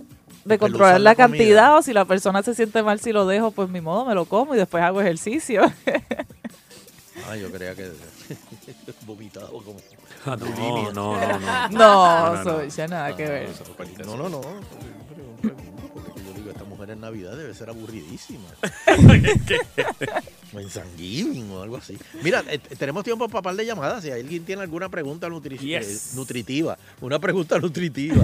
de 0.46 0.58
controlar 0.58 0.94
la 1.00 1.12
la 1.12 1.16
cantidad 1.16 1.78
o 1.78 1.82
si 1.82 1.94
la 1.94 2.06
persona 2.06 2.42
se 2.44 2.56
siente 2.56 2.82
mal 2.84 3.00
si 3.00 3.12
lo 3.12 3.26
dejo, 3.26 3.52
pues 3.52 3.70
mi 3.70 3.82
modo 3.82 4.06
me 4.06 4.16
lo 4.16 4.26
como 4.26 4.56
y 4.56 4.58
después 4.58 4.84
hago 4.84 5.02
ejercicio. 5.02 5.62
Ah, 7.30 7.36
yo 7.38 7.52
creía 7.52 7.76
que 7.76 7.92
vomitado 9.06 9.52
como... 9.52 9.78
Ah, 10.26 10.36
no, 10.36 10.46
bulimia. 10.48 10.92
no, 10.92 11.20
no, 11.20 11.40
no. 11.70 11.70
No, 11.70 12.44
soy 12.44 12.70
ya 12.72 12.88
nada 12.88 13.16
que 13.16 13.24
ver. 13.26 13.50
No, 14.06 14.18
no, 14.18 14.28
no. 14.28 14.42
Porque 14.42 16.22
yo 16.26 16.34
digo, 16.36 16.50
esta 16.50 16.64
mujer 16.64 16.90
en 16.90 17.02
Navidad 17.02 17.38
debe 17.38 17.54
ser 17.54 17.70
aburridísima. 17.70 18.48
o 20.54 20.60
en 20.60 20.70
San 20.70 20.88
Giving 20.98 21.52
o 21.52 21.62
algo 21.62 21.78
así. 21.78 21.98
Mira, 22.24 22.44
eh, 22.50 22.58
tenemos 22.78 23.04
tiempo 23.04 23.28
para 23.30 23.42
par 23.44 23.56
de 23.56 23.66
llamadas. 23.66 24.04
Si 24.04 24.10
alguien 24.12 24.44
tiene 24.44 24.64
alguna 24.64 24.90
pregunta 24.90 25.28
nutri- 25.28 25.60
Yes. 25.60 26.14
eh, 26.14 26.16
nutritiva, 26.16 26.78
una 27.02 27.20
pregunta 27.20 27.60
nutritiva. 27.60 28.24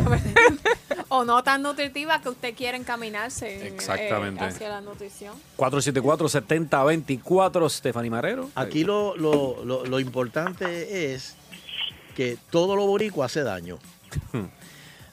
O 1.09 1.23
no 1.23 1.43
tan 1.43 1.61
nutritiva 1.61 2.19
que 2.21 2.29
usted 2.29 2.55
quiere 2.55 2.77
encaminarse 2.77 3.63
eh, 3.63 3.67
Exactamente. 3.67 4.43
hacia 4.43 4.69
la 4.69 4.81
nutrición. 4.81 5.35
474-7024, 5.57 7.69
Stephanie 7.69 8.09
Marrero. 8.09 8.49
Aquí 8.55 8.83
lo, 8.83 9.15
lo, 9.15 9.63
lo, 9.63 9.85
lo 9.85 9.99
importante 9.99 11.13
es 11.13 11.35
que 12.15 12.37
todo 12.49 12.75
lo 12.75 12.87
boricua 12.87 13.27
hace 13.27 13.43
daño. 13.43 13.77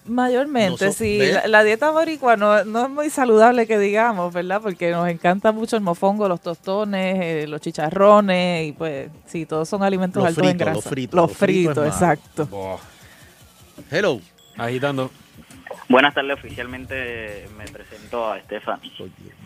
Mayormente, 0.06 0.84
No 0.86 0.92
so- 0.92 0.98
sí. 0.98 1.18
La, 1.18 1.46
la 1.48 1.64
dieta 1.64 1.90
boricua 1.90 2.36
no, 2.36 2.62
no 2.64 2.84
es 2.84 2.90
muy 2.90 3.08
saludable 3.08 3.66
que 3.66 3.78
digamos, 3.78 4.34
¿verdad? 4.34 4.60
Porque 4.60 4.90
nos 4.90 5.08
encanta 5.08 5.50
mucho 5.50 5.76
el 5.76 5.82
mofongo, 5.82 6.28
los 6.28 6.42
tostones, 6.42 7.16
eh, 7.22 7.46
los 7.48 7.62
chicharrones 7.62 8.68
y 8.68 8.72
pues 8.72 9.08
sí, 9.26 9.46
todos 9.46 9.66
son 9.66 9.82
alimentos 9.82 10.22
Los 10.22 10.28
altos 10.36 10.46
en 10.50 10.58
grasa. 10.58 10.74
los 10.74 10.84
fritos, 10.84 11.14
Los 11.16 11.30
los 11.30 11.38
fritos 11.38 11.86
exacto. 11.86 12.78
Hello. 13.90 14.20
Agitando. 14.58 15.10
Buenas 15.88 16.14
tardes, 16.14 16.34
oficialmente 16.34 17.46
me 17.56 17.64
presento 17.66 18.32
a 18.32 18.40
Stephanie. 18.40 18.90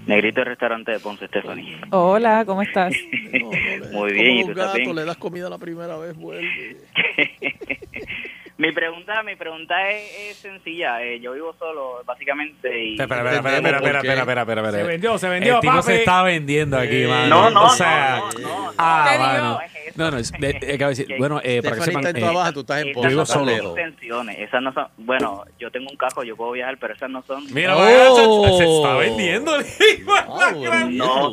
Negrito 0.06 0.40
del 0.40 0.46
restaurante 0.50 0.92
de 0.92 1.00
Ponce, 1.00 1.26
Stephanie. 1.26 1.76
Hola, 1.90 2.44
¿cómo 2.46 2.62
estás? 2.62 2.94
Muy 3.92 4.12
bien, 4.12 4.36
¿y 4.38 4.40
tú 4.42 4.46
un 4.46 4.50
estás 4.52 4.66
gato, 4.66 4.78
bien? 4.78 4.94
le 4.96 5.04
das 5.04 5.16
comida 5.16 5.48
la 5.50 5.58
primera 5.58 5.96
vez, 5.96 6.16
vuelve. 6.16 6.76
Mi 8.60 8.72
pregunta, 8.72 9.22
mi 9.22 9.36
pregunta 9.36 9.88
es, 9.90 10.02
es 10.30 10.36
sencilla. 10.38 11.00
Eh, 11.04 11.20
yo 11.20 11.32
vivo 11.32 11.54
solo, 11.60 12.02
básicamente. 12.04 12.68
Y... 12.86 13.00
Espera, 13.00 13.18
espera, 13.20 13.36
espera, 13.36 13.56
espera, 13.56 13.76
espera, 13.76 13.98
espera, 14.00 14.20
espera, 14.20 14.40
espera, 14.42 14.60
espera. 14.62 14.82
Se 14.82 14.88
vendió, 14.88 15.18
se 15.18 15.28
vendió, 15.28 15.54
El 15.54 15.60
tipo 15.60 15.72
papi. 15.74 15.84
se 15.86 15.96
está 16.00 16.22
vendiendo 16.24 16.76
aquí, 16.76 17.04
mano. 17.06 17.28
No, 17.28 17.50
no, 17.50 17.64
o 17.66 17.70
sea, 17.70 18.20
no, 18.42 18.72
ah, 18.76 19.08
¿Qué 19.12 19.18
mano. 19.20 19.58
digo? 19.60 19.92
No, 19.94 20.10
no, 20.10 20.18
es, 20.18 20.32
de- 20.32 20.52
de- 20.54 20.74
acabo 20.74 20.90
de 20.90 20.96
decir, 20.96 21.16
bueno, 21.18 21.40
eh, 21.44 21.62
para 21.62 21.76
que 21.76 21.82
sepan, 21.82 22.06
eh, 22.06 22.52
tú 22.52 22.60
estás 22.60 22.82
en 22.82 22.94
yo 22.94 23.00
vivo 23.02 23.20
no 23.20 23.26
solo. 23.26 23.76
Esas 23.76 24.60
no 24.62 24.72
son. 24.72 24.88
Bueno, 24.96 25.44
yo 25.60 25.70
tengo 25.70 25.88
un 25.88 25.96
cajo, 25.96 26.24
yo 26.24 26.34
puedo 26.36 26.50
viajar, 26.50 26.78
pero 26.80 26.94
esas 26.94 27.10
no 27.10 27.22
son. 27.22 27.44
Mira, 27.54 27.76
Oh. 27.76 27.78
vaya, 27.78 28.10
se, 28.10 28.58
se 28.58 28.76
está 28.76 28.96
vendiendo. 28.96 29.52
No, 29.56 30.50
duro. 30.50 30.84
No, 30.90 31.32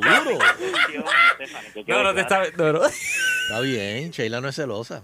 No, 1.87 2.03
no 2.03 2.13
te 2.13 2.21
está 2.21 2.43
no, 2.55 2.71
no. 2.73 2.85
Está 2.85 3.59
bien, 3.61 4.11
Sheila 4.11 4.41
no 4.41 4.47
es 4.49 4.55
celosa. 4.55 5.01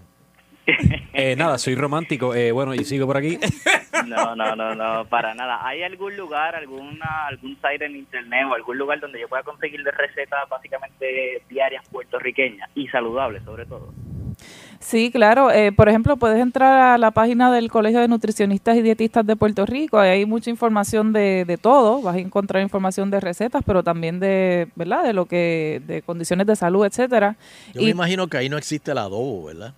Eh, 1.14 1.34
nada, 1.36 1.58
soy 1.58 1.74
romántico. 1.74 2.34
Eh, 2.34 2.52
bueno, 2.52 2.74
y 2.74 2.84
sigo 2.84 3.06
por 3.06 3.16
aquí. 3.16 3.38
No, 4.06 4.34
no, 4.36 4.56
no, 4.56 4.74
no, 4.74 5.04
para 5.08 5.34
nada. 5.34 5.66
¿Hay 5.66 5.82
algún 5.82 6.16
lugar, 6.16 6.54
alguna, 6.56 7.26
algún 7.28 7.56
site 7.56 7.84
en 7.84 7.96
internet 7.96 8.46
o 8.50 8.54
algún 8.54 8.78
lugar 8.78 9.00
donde 9.00 9.20
yo 9.20 9.28
pueda 9.28 9.42
conseguir 9.42 9.82
recetas 9.84 10.48
básicamente 10.48 11.42
diarias 11.48 11.84
puertorriqueñas 11.90 12.68
y 12.74 12.88
saludables 12.88 13.42
sobre 13.44 13.66
todo? 13.66 13.92
Sí, 14.80 15.12
claro. 15.12 15.52
Eh, 15.52 15.70
por 15.70 15.88
ejemplo, 15.88 16.16
puedes 16.16 16.40
entrar 16.40 16.94
a 16.94 16.98
la 16.98 17.12
página 17.12 17.52
del 17.52 17.70
Colegio 17.70 18.00
de 18.00 18.08
Nutricionistas 18.08 18.76
y 18.76 18.82
Dietistas 18.82 19.24
de 19.24 19.36
Puerto 19.36 19.64
Rico. 19.64 19.98
Ahí 20.00 20.10
hay 20.10 20.26
mucha 20.26 20.50
información 20.50 21.12
de, 21.12 21.44
de 21.44 21.56
todo. 21.56 22.02
Vas 22.02 22.16
a 22.16 22.18
encontrar 22.18 22.62
información 22.62 23.08
de 23.10 23.20
recetas, 23.20 23.62
pero 23.64 23.84
también 23.84 24.18
de, 24.18 24.66
¿verdad? 24.74 25.04
De 25.04 25.12
lo 25.12 25.26
que, 25.26 25.80
de 25.86 26.02
condiciones 26.02 26.46
de 26.48 26.56
salud, 26.56 26.84
etcétera. 26.84 27.36
Yo 27.74 27.80
Y- 27.82 27.84
me 27.84 27.90
imagino 27.90 28.26
que 28.26 28.38
ahí 28.38 28.48
no 28.48 28.58
existe 28.58 28.90
el 28.90 28.98
adobo, 28.98 29.44
¿verdad? 29.44 29.74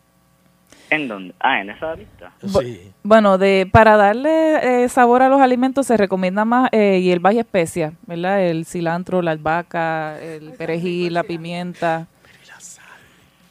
¿En 0.91 1.09
dónde? 1.09 1.35
Ah, 1.41 1.61
en 1.61 1.70
esa 1.70 1.95
lista. 1.97 2.30
Sí. 2.47 2.93
Bueno, 3.03 3.39
de 3.39 3.68
para 3.70 3.97
darle 3.97 4.85
eh, 4.85 4.89
sabor 4.89 5.22
a 5.22 5.28
los 5.28 5.41
alimentos 5.41 5.87
se 5.87 5.97
recomienda 5.97 6.45
más 6.45 6.68
eh, 6.72 7.01
hierbas 7.01 7.35
y 7.35 7.39
especias, 7.39 7.95
¿verdad? 8.07 8.43
El 8.43 8.64
cilantro, 8.66 9.22
la 9.22 9.30
albahaca, 9.32 10.20
el 10.20 10.53
perejil, 10.53 11.14
la 11.14 11.22
pimienta, 11.24 12.07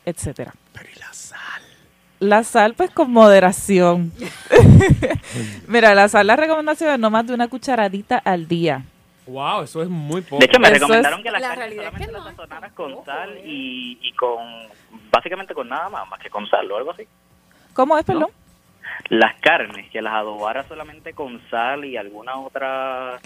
etcétera. 0.06 0.54
Pero 0.74 0.90
¿y 0.96 1.00
la 1.00 1.14
sal? 1.14 1.62
La 2.20 2.44
sal, 2.44 2.74
pues 2.76 2.92
con 2.92 3.12
moderación. 3.12 4.12
Mira, 5.68 5.94
la 5.96 6.08
sal, 6.08 6.28
la 6.28 6.36
recomendación 6.36 6.92
es 6.94 7.00
no 7.00 7.10
más 7.10 7.26
de 7.28 7.34
una 7.34 7.48
cucharadita 7.48 8.18
al 8.18 8.48
día. 8.48 8.84
Wow, 9.26 9.64
eso 9.64 9.82
es 9.82 9.88
muy 9.90 10.22
poco. 10.22 10.40
De 10.40 10.46
hecho, 10.46 10.60
me 10.60 10.68
Eso 10.68 10.76
recomendaron 10.80 11.20
es- 11.20 11.24
que 11.26 11.32
la, 11.32 11.40
La 11.40 11.48
carne 11.50 11.64
realidad 11.66 11.86
es 11.86 11.92
solamente 11.92 12.06
que 12.08 12.12
la 12.12 12.20
no 12.20 12.26
sazonaras 12.30 12.74
con 12.74 13.06
sal 13.06 13.38
y, 13.46 13.98
y 14.02 14.12
con, 14.14 14.38
básicamente 15.12 15.54
con 15.54 15.70
nada 15.70 15.88
más, 15.90 16.10
más 16.10 16.20
que 16.20 16.30
con 16.30 16.46
sal 16.50 16.70
o 16.72 16.78
algo 16.78 16.92
así. 16.92 17.04
¿Cómo 17.74 17.98
es, 17.98 18.06
perdón? 18.06 18.28
Las 19.10 19.36
carnes, 19.42 19.90
que 19.92 20.02
las 20.02 20.14
adobaras 20.14 20.66
solamente 20.68 21.14
con 21.14 21.42
sal 21.50 21.84
y 21.86 21.98
alguna 21.98 22.38
otra, 22.38 23.20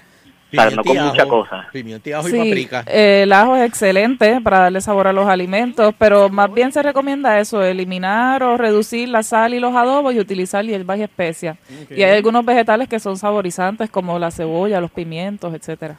no 0.52 0.82
Pimienta 0.82 0.82
y 0.82 0.84
con 0.96 1.06
mucha 1.08 1.22
ajo. 1.24 1.30
cosa. 1.30 1.68
Pimienta 1.72 2.10
y 2.10 2.14
ajo 2.14 2.28
y 2.28 2.32
Sí, 2.32 2.38
paprika. 2.38 2.84
eh, 2.88 3.22
el 3.24 3.34
ajo 3.34 3.56
es 3.58 3.68
excelente 3.68 4.40
para 4.42 4.60
darle 4.60 4.82
sabor 4.82 5.08
a 5.08 5.14
los 5.14 5.28
alimentos, 5.28 5.94
pero 5.98 6.30
más 6.30 6.52
bien 6.54 6.72
se 6.72 6.82
recomienda 6.82 7.40
eso, 7.40 7.64
eliminar 7.64 8.42
o 8.44 8.58
reducir 8.58 9.10
la 9.10 9.24
sal 9.24 9.54
y 9.54 9.60
los 9.60 9.76
adobos 9.76 10.14
y 10.16 10.20
utilizar 10.20 10.66
hierbas 10.66 11.00
y 11.00 11.04
especias. 11.04 11.58
Y 11.90 12.02
hay 12.04 12.16
algunos 12.16 12.44
vegetales 12.46 12.88
que 12.88 13.00
son 13.00 13.18
saborizantes 13.18 13.90
como 13.90 14.18
la 14.20 14.32
cebolla, 14.32 14.80
los 14.82 14.92
pimientos, 14.92 15.54
etcétera. 15.54 15.98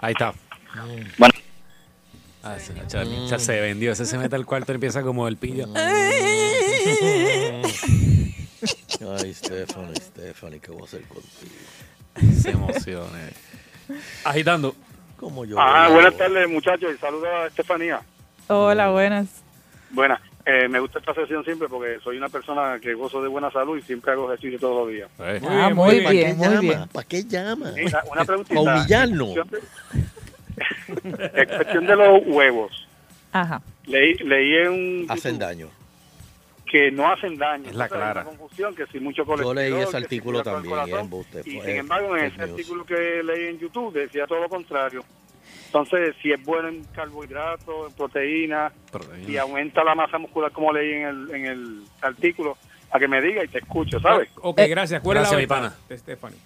Ahí 0.00 0.12
está. 0.12 0.32
Bueno. 1.18 1.34
Ah, 2.44 2.58
se, 2.58 2.74
Charlie, 2.88 3.26
ya 3.26 3.38
se 3.38 3.58
vendió. 3.60 3.92
Ese 3.92 4.04
se 4.04 4.18
mete 4.18 4.36
al 4.36 4.44
cuarto 4.44 4.72
y 4.72 4.74
empieza 4.74 5.02
como 5.02 5.26
el 5.28 5.36
pillo. 5.38 5.66
Ay, 5.76 7.62
Stephanie, 9.34 9.94
Stephanie, 9.96 10.60
¿qué 10.60 10.70
voy 10.70 10.82
a 10.82 10.84
hacer 10.84 11.02
contigo? 11.02 11.52
Se 12.40 12.50
emociona. 12.50 13.18
Agitando. 14.24 14.74
Como 15.18 15.44
yo. 15.44 15.56
Ah, 15.58 15.88
buenas 15.90 16.16
tardes, 16.16 16.48
muchachos, 16.48 16.92
y 16.94 16.98
saludos 16.98 17.28
a 17.32 17.46
Estefanía. 17.46 18.00
Hola, 18.48 18.90
buenas. 18.90 19.26
Buenas. 19.90 20.20
Eh, 20.46 20.68
me 20.68 20.78
gusta 20.80 20.98
esta 20.98 21.14
sesión 21.14 21.42
siempre 21.44 21.68
porque 21.68 21.98
soy 22.04 22.18
una 22.18 22.28
persona 22.28 22.78
que 22.78 22.92
gozo 22.92 23.22
de 23.22 23.28
buena 23.28 23.50
salud 23.50 23.78
y 23.78 23.82
siempre 23.82 24.12
hago 24.12 24.26
ejercicio 24.30 24.58
todos 24.58 24.84
los 24.84 24.92
días. 24.94 25.08
Eh. 25.20 25.40
Ah, 25.48 25.70
muy 25.72 26.00
¿Para 26.00 26.10
bien, 26.10 26.26
qué 26.32 26.34
muy 26.34 26.46
llama? 26.48 26.60
bien. 26.60 26.88
¿Para 26.92 27.08
qué 27.08 27.24
llama? 27.24 27.72
Una 28.12 28.24
preguntita. 28.26 28.60
Para 28.62 28.76
humillarnos. 28.76 29.30
En 31.04 31.48
cuestión 31.48 31.86
de- 31.86 31.96
los 31.96 32.22
huevos, 32.26 32.86
Ajá. 33.32 33.60
leí, 33.86 34.14
leí 34.14 34.54
en 34.56 34.68
un 34.72 35.06
Hacen 35.08 35.38
daño. 35.38 35.68
que 36.66 36.90
no 36.90 37.10
hacen 37.12 37.36
daño. 37.36 37.68
Es 37.70 37.74
la 37.76 37.84
hay 37.84 37.90
clara. 37.90 38.22
una 38.22 38.30
confusión 38.36 38.74
que 38.74 38.86
si 38.86 38.98
mucho 39.00 39.24
Yo 39.24 39.54
leí 39.54 39.72
ese 39.74 39.90
si 39.90 39.96
artículo 39.96 40.38
el 40.38 40.44
también, 40.44 40.74
y 40.74 40.78
es 40.78 40.86
corazón. 40.88 41.24
Y 41.44 41.50
sin 41.60 41.68
embargo, 41.68 42.16
en 42.16 42.24
ese 42.26 42.38
news. 42.38 42.50
artículo 42.50 42.84
que 42.84 43.22
leí 43.24 43.46
en 43.48 43.58
YouTube 43.58 43.92
decía 43.94 44.26
todo 44.26 44.40
lo 44.40 44.48
contrario. 44.48 45.04
Entonces, 45.66 46.14
si 46.22 46.30
es 46.32 46.42
bueno 46.44 46.68
en 46.68 46.84
carbohidratos, 46.84 47.90
en 47.90 47.96
proteínas, 47.96 48.72
Proteína. 48.92 49.28
y 49.30 49.36
aumenta 49.36 49.82
la 49.82 49.94
masa 49.96 50.18
muscular 50.18 50.52
como 50.52 50.72
leí 50.72 50.92
en 50.92 51.02
el, 51.06 51.30
en 51.34 51.46
el 51.46 51.82
artículo, 52.00 52.56
a 52.92 52.98
que 53.00 53.08
me 53.08 53.20
diga 53.20 53.42
y 53.44 53.48
te 53.48 53.58
escucho, 53.58 53.98
¿sabes? 53.98 54.28
Ok, 54.36 54.60
gracias. 54.68 55.02
¿Cuál 55.02 55.18
gracias, 55.18 55.32
es 55.42 55.48
la 55.50 55.56
mi 55.56 55.62
pana. 55.88 55.98
Stephanie? 55.98 56.38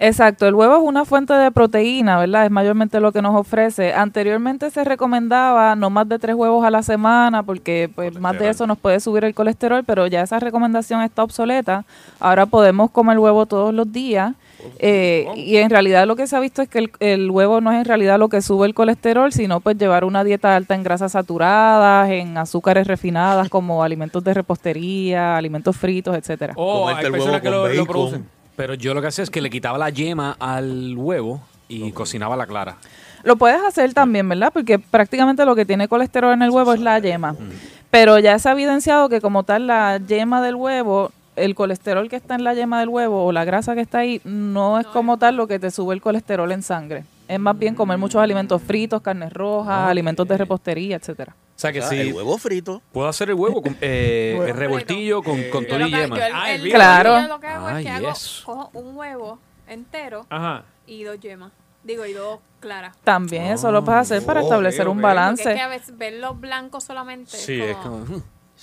Exacto, 0.00 0.46
el 0.46 0.54
huevo 0.54 0.76
es 0.76 0.82
una 0.84 1.04
fuente 1.04 1.32
de 1.34 1.50
proteína, 1.50 2.18
¿verdad? 2.18 2.44
Es 2.44 2.52
mayormente 2.52 3.00
lo 3.00 3.10
que 3.10 3.20
nos 3.20 3.34
ofrece. 3.34 3.92
Anteriormente 3.92 4.70
se 4.70 4.84
recomendaba 4.84 5.74
no 5.74 5.90
más 5.90 6.08
de 6.08 6.20
tres 6.20 6.36
huevos 6.36 6.64
a 6.64 6.70
la 6.70 6.84
semana 6.84 7.42
porque 7.42 7.90
pues 7.92 8.18
más 8.20 8.38
de 8.38 8.48
eso 8.48 8.66
nos 8.68 8.78
puede 8.78 9.00
subir 9.00 9.24
el 9.24 9.34
colesterol, 9.34 9.82
pero 9.84 10.06
ya 10.06 10.22
esa 10.22 10.38
recomendación 10.38 11.02
está 11.02 11.24
obsoleta. 11.24 11.84
Ahora 12.20 12.46
podemos 12.46 12.92
comer 12.92 13.18
huevo 13.18 13.46
todos 13.46 13.74
los 13.74 13.92
días. 13.92 14.34
eh, 14.78 15.26
y 15.36 15.56
en 15.56 15.70
realidad 15.70 16.06
lo 16.06 16.14
que 16.16 16.26
se 16.28 16.36
ha 16.36 16.40
visto 16.40 16.62
es 16.62 16.68
que 16.68 16.78
el, 16.78 16.92
el 17.00 17.30
huevo 17.30 17.60
no 17.60 17.72
es 17.72 17.78
en 17.78 17.84
realidad 17.84 18.18
lo 18.20 18.28
que 18.28 18.40
sube 18.40 18.66
el 18.66 18.74
colesterol, 18.74 19.32
sino 19.32 19.58
pues 19.60 19.78
llevar 19.78 20.04
una 20.04 20.22
dieta 20.22 20.54
alta 20.54 20.76
en 20.76 20.84
grasas 20.84 21.12
saturadas, 21.12 22.10
en 22.10 22.38
azúcares 22.38 22.86
refinadas 22.86 23.48
como 23.48 23.82
alimentos 23.82 24.22
de 24.22 24.32
repostería, 24.34 25.36
alimentos 25.36 25.76
fritos, 25.76 26.16
etcétera. 26.16 26.54
Oh, 26.56 26.86
hay 26.88 27.04
el 27.04 27.10
personas 27.12 27.40
que 27.40 27.50
lo, 27.50 27.66
lo 27.66 27.84
producen. 27.86 28.37
Pero 28.58 28.74
yo 28.74 28.92
lo 28.92 29.00
que 29.00 29.06
hacía 29.06 29.22
es 29.22 29.30
que 29.30 29.40
le 29.40 29.50
quitaba 29.50 29.78
la 29.78 29.88
yema 29.88 30.36
al 30.40 30.96
huevo 30.96 31.40
y 31.68 31.92
cocinaba 31.92 32.36
la 32.36 32.44
clara. 32.44 32.76
Lo 33.22 33.36
puedes 33.36 33.62
hacer 33.62 33.94
también, 33.94 34.28
¿verdad? 34.28 34.50
Porque 34.52 34.80
prácticamente 34.80 35.44
lo 35.44 35.54
que 35.54 35.64
tiene 35.64 35.86
colesterol 35.86 36.32
en 36.32 36.42
el 36.42 36.50
huevo 36.50 36.74
es 36.74 36.80
la 36.80 36.98
yema. 36.98 37.36
Pero 37.92 38.18
ya 38.18 38.36
se 38.40 38.48
ha 38.48 38.52
evidenciado 38.52 39.08
que 39.08 39.20
como 39.20 39.44
tal 39.44 39.68
la 39.68 39.98
yema 39.98 40.42
del 40.42 40.56
huevo, 40.56 41.12
el 41.36 41.54
colesterol 41.54 42.08
que 42.08 42.16
está 42.16 42.34
en 42.34 42.42
la 42.42 42.52
yema 42.52 42.80
del 42.80 42.88
huevo 42.88 43.26
o 43.26 43.30
la 43.30 43.44
grasa 43.44 43.76
que 43.76 43.80
está 43.80 43.98
ahí, 43.98 44.20
no 44.24 44.80
es 44.80 44.88
como 44.88 45.18
tal 45.18 45.36
lo 45.36 45.46
que 45.46 45.60
te 45.60 45.70
sube 45.70 45.94
el 45.94 46.00
colesterol 46.00 46.50
en 46.50 46.64
sangre. 46.64 47.04
Es 47.28 47.38
más 47.38 47.56
bien 47.56 47.76
comer 47.76 47.96
muchos 47.96 48.20
alimentos 48.20 48.60
fritos, 48.60 49.00
carnes 49.02 49.32
rojas, 49.32 49.88
alimentos 49.88 50.26
de 50.26 50.36
repostería, 50.36 50.96
etcétera. 50.96 51.32
O 51.58 51.60
sea 51.60 51.72
que 51.72 51.80
O 51.80 51.82
sea, 51.82 51.90
si 51.90 51.98
El 52.08 52.12
huevo 52.14 52.38
frito. 52.38 52.80
puedo 52.92 53.08
hacer 53.08 53.30
el 53.30 53.34
huevo, 53.34 53.60
con, 53.62 53.76
eh, 53.80 54.38
el 54.46 54.54
revoltillo 54.54 55.24
con, 55.24 55.42
con 55.50 55.64
Yo 55.64 55.70
todo 55.70 55.86
y 55.86 55.90
yema. 55.90 56.16
yo 56.16 56.24
el- 56.24 56.32
Ay, 56.32 56.54
el- 56.54 56.62
mira. 56.62 56.76
Claro. 56.76 57.20
yo 57.20 57.26
lo 57.28 57.40
que 57.40 57.46
hago 57.48 57.66
Ah, 57.66 57.80
es 57.80 57.84
que 57.86 57.90
hago, 57.92 58.12
cojo 58.44 58.70
un 58.74 58.96
huevo 58.96 59.38
entero 59.66 60.24
Ajá. 60.30 60.62
y 60.86 61.02
dos 61.02 61.18
yemas. 61.18 61.50
Digo, 61.82 62.06
y 62.06 62.12
dos 62.12 62.38
claras. 62.60 62.96
También 63.02 63.46
eso 63.46 63.72
lo 63.72 63.84
puedes 63.84 64.02
hacer 64.02 64.24
para 64.24 64.38
ok, 64.40 64.44
establecer 64.46 64.86
un 64.86 64.98
Porque 65.00 65.00
es 65.00 65.14
balance. 65.16 65.54
que 65.54 65.60
a 65.60 65.68
veces 65.68 65.98
ver 65.98 66.12
los 66.14 66.38
blancos 66.38 66.84
solamente. 66.84 67.36
Sí, 67.36 67.60
es 67.60 67.76
como... 67.78 68.04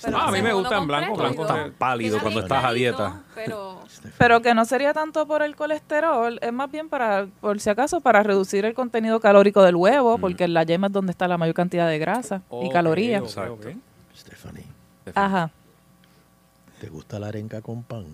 pero 0.02 0.16
Ah, 0.18 0.28
a 0.28 0.30
mí 0.30 0.42
me 0.42 0.50
y 0.50 0.52
blancos 0.86 1.18
dos- 1.46 1.56
de- 1.56 1.62
Tan 1.62 1.72
pálido 1.72 2.18
cuando 2.20 2.40
estás 2.40 2.64
a 2.64 2.72
dieta. 2.72 3.20
Pero 3.34 3.80
Pero 4.18 4.40
que 4.42 4.54
no 4.54 4.64
sería 4.64 4.92
tanto 4.92 5.26
por 5.26 5.42
el 5.42 5.56
colesterol, 5.56 6.38
es 6.42 6.52
más 6.52 6.70
bien 6.70 6.88
para, 6.88 7.26
por 7.40 7.58
si 7.60 7.70
acaso, 7.70 8.00
para 8.00 8.22
reducir 8.22 8.64
el 8.64 8.74
contenido 8.74 9.20
calórico 9.20 9.62
del 9.62 9.76
huevo, 9.76 10.18
porque 10.18 10.44
en 10.44 10.54
la 10.54 10.62
yema 10.64 10.88
es 10.88 10.92
donde 10.92 11.12
está 11.12 11.26
la 11.28 11.38
mayor 11.38 11.54
cantidad 11.54 11.88
de 11.88 11.98
grasa 11.98 12.42
y 12.62 12.70
calorías. 12.70 13.20
ok, 13.22 13.28
Exacto. 13.28 13.52
ok. 13.54 13.66
Stephanie, 14.16 14.64
Ajá. 15.14 15.50
¿te 16.80 16.88
gusta 16.88 17.18
la 17.18 17.28
arenca 17.28 17.60
con 17.62 17.82
pan? 17.82 18.04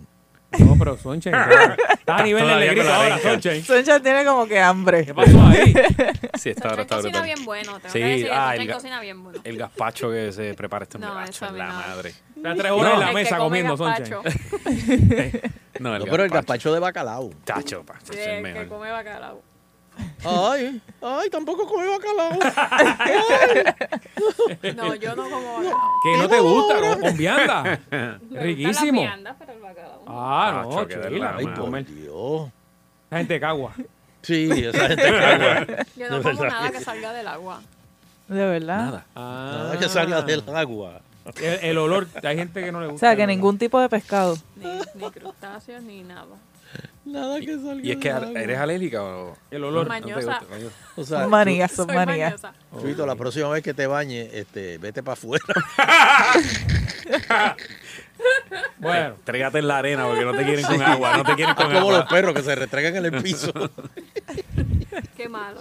No, 0.59 0.77
pero 0.79 0.97
Sunshine. 0.97 1.35
Estás 1.93 2.21
a 2.21 2.23
nivel 2.25 2.43
de 2.45 2.49
Todavía 2.49 2.71
negrito 2.71 2.87
con 2.89 2.99
la 2.99 3.13
ahora. 3.13 3.19
Sunshine. 3.19 3.65
Sunshine 3.65 4.03
tiene 4.03 4.25
como 4.25 4.47
que 4.47 4.61
hambre. 4.61 5.05
¿Qué 5.07 5.15
pasó 5.15 5.43
ahí? 5.47 5.75
Sí, 6.39 6.51
está 6.51 6.71
ahora 6.71 6.83
está 6.83 6.97
cocina 6.97 7.23
bien 7.23 7.45
bueno. 7.45 7.79
Tengo 7.79 7.93
Sí, 7.93 7.99
que 8.01 8.05
decir 8.05 8.27
que 8.27 8.33
ah, 8.35 8.57
el 8.57 8.73
cocina 8.73 9.01
bien 9.01 9.23
bueno. 9.23 9.41
El 9.45 9.59
gazpacho 9.59 10.11
que 10.11 10.33
se 10.33 10.55
prepara 10.55 10.83
este 10.85 10.99
No, 10.99 11.15
mí 11.15 11.27
la 11.57 11.67
madre. 11.67 12.15
Está 12.37 12.55
tres 12.57 12.73
horas 12.73 12.95
en 12.95 13.01
la 13.01 13.13
mesa 13.13 13.39
comiendo. 13.39 13.77
Sunshine. 13.77 14.17
No, 15.79 15.97
el 15.97 16.05
pero 16.05 16.23
el 16.25 16.31
gazpacho. 16.31 16.73
de 16.73 16.79
bacalao. 16.81 17.31
Chacho, 17.45 17.83
pa, 17.85 17.99
Sí, 18.03 18.13
es 18.19 18.27
el 18.27 18.55
que 18.55 18.69
come 18.69 18.91
bacalao. 18.91 19.43
Ay, 20.25 20.81
ay, 21.03 21.31
tampoco 21.31 21.67
come 21.67 21.87
bacalao. 21.89 22.39
No, 24.77 24.95
yo 24.95 25.17
no 25.17 25.25
como 25.29 25.53
bacalao. 25.55 25.81
Que 26.03 26.23
no 26.23 26.29
te 26.29 26.41
gusta, 26.41 26.81
con, 26.81 27.01
con 27.01 27.17
vianda. 27.17 27.63
Me 27.91 28.09
gustan 28.09 28.21
las 28.31 28.43
Riquísimo. 28.43 29.01
viandas, 29.01 29.37
pero 29.39 29.53
el 29.53 29.61
bacalao. 29.61 30.03
Ah, 30.07 30.63
no, 30.65 30.85
chila. 30.89 31.11
la 31.11 31.37
Ay, 31.37 31.47
por 31.47 31.85
Dios. 31.85 32.51
La 33.11 33.19
gente 33.19 33.41
cagua. 33.41 33.73
Sí, 34.23 34.49
esa 34.51 34.89
gente 34.89 35.03
cagua. 35.11 35.67
Yo 35.97 36.11
no 36.11 36.17
De 36.19 36.23
como 36.23 36.41
verdad 36.41 36.49
nada 36.59 36.71
que 36.71 36.81
salga 36.81 37.13
del 37.13 37.29
agua. 37.29 37.61
De 38.29 38.47
verdad. 38.47 38.79
Nada. 38.85 39.07
Ah. 39.15 39.51
Nada 39.65 39.79
que 39.79 39.89
salga 39.89 40.23
del 40.23 40.49
agua. 40.49 41.01
El, 41.37 41.45
el 41.71 41.79
olor, 41.79 42.09
hay 42.23 42.37
gente 42.37 42.65
que 42.65 42.73
no 42.73 42.81
le 42.81 42.87
O 42.87 42.91
gusta. 42.93 43.09
sea, 43.09 43.17
que 43.17 43.27
ningún 43.27 43.59
tipo 43.59 43.81
de 43.81 43.89
pescado. 43.89 44.37
Ni, 44.57 44.67
ni 44.95 45.11
crustáceos 45.11 45.83
ni 45.83 46.03
nada. 46.03 46.27
Nada 47.05 47.41
que 47.41 47.57
salga. 47.59 47.81
¿Y 47.83 47.91
es 47.91 47.97
que 47.99 48.09
eres 48.09 48.59
alérgica 48.59 49.03
o 49.03 49.37
El 49.51 49.65
olor. 49.65 49.85
No 49.87 49.89
Mañosa. 49.89 50.15
gusta, 50.39 50.47
mañosa. 50.51 50.75
O 50.97 51.05
sea, 51.05 51.27
Manías, 51.27 51.71
tú- 51.71 51.77
son 51.85 51.95
manías. 51.95 52.41
Chuito, 52.81 53.05
la 53.07 53.17
próxima 53.17 53.49
vez 53.49 53.63
que 53.63 53.75
te 53.75 53.87
bañes, 53.87 54.33
este, 54.33 54.79
vete 54.79 55.03
para 55.03 55.15
afuera. 55.15 55.45
Bueno. 58.79 59.15
Trégate 59.25 59.59
en 59.59 59.67
la 59.69 59.79
arena 59.79 60.07
porque 60.07 60.25
no 60.25 60.33
te 60.33 60.45
quieren 60.45 60.65
con 60.65 60.81
agua, 60.83 61.17
no 61.17 61.25
te 61.25 61.35
quieren 61.35 61.55
con 61.55 61.67
Como 61.67 61.79
agua. 61.81 61.99
los 61.99 62.07
perros 62.09 62.35
que 62.35 62.43
se 62.43 62.55
restregan 62.55 62.97
en 62.97 63.07
el 63.15 63.23
piso. 63.23 63.53
Qué 65.17 65.29
malo. 65.29 65.61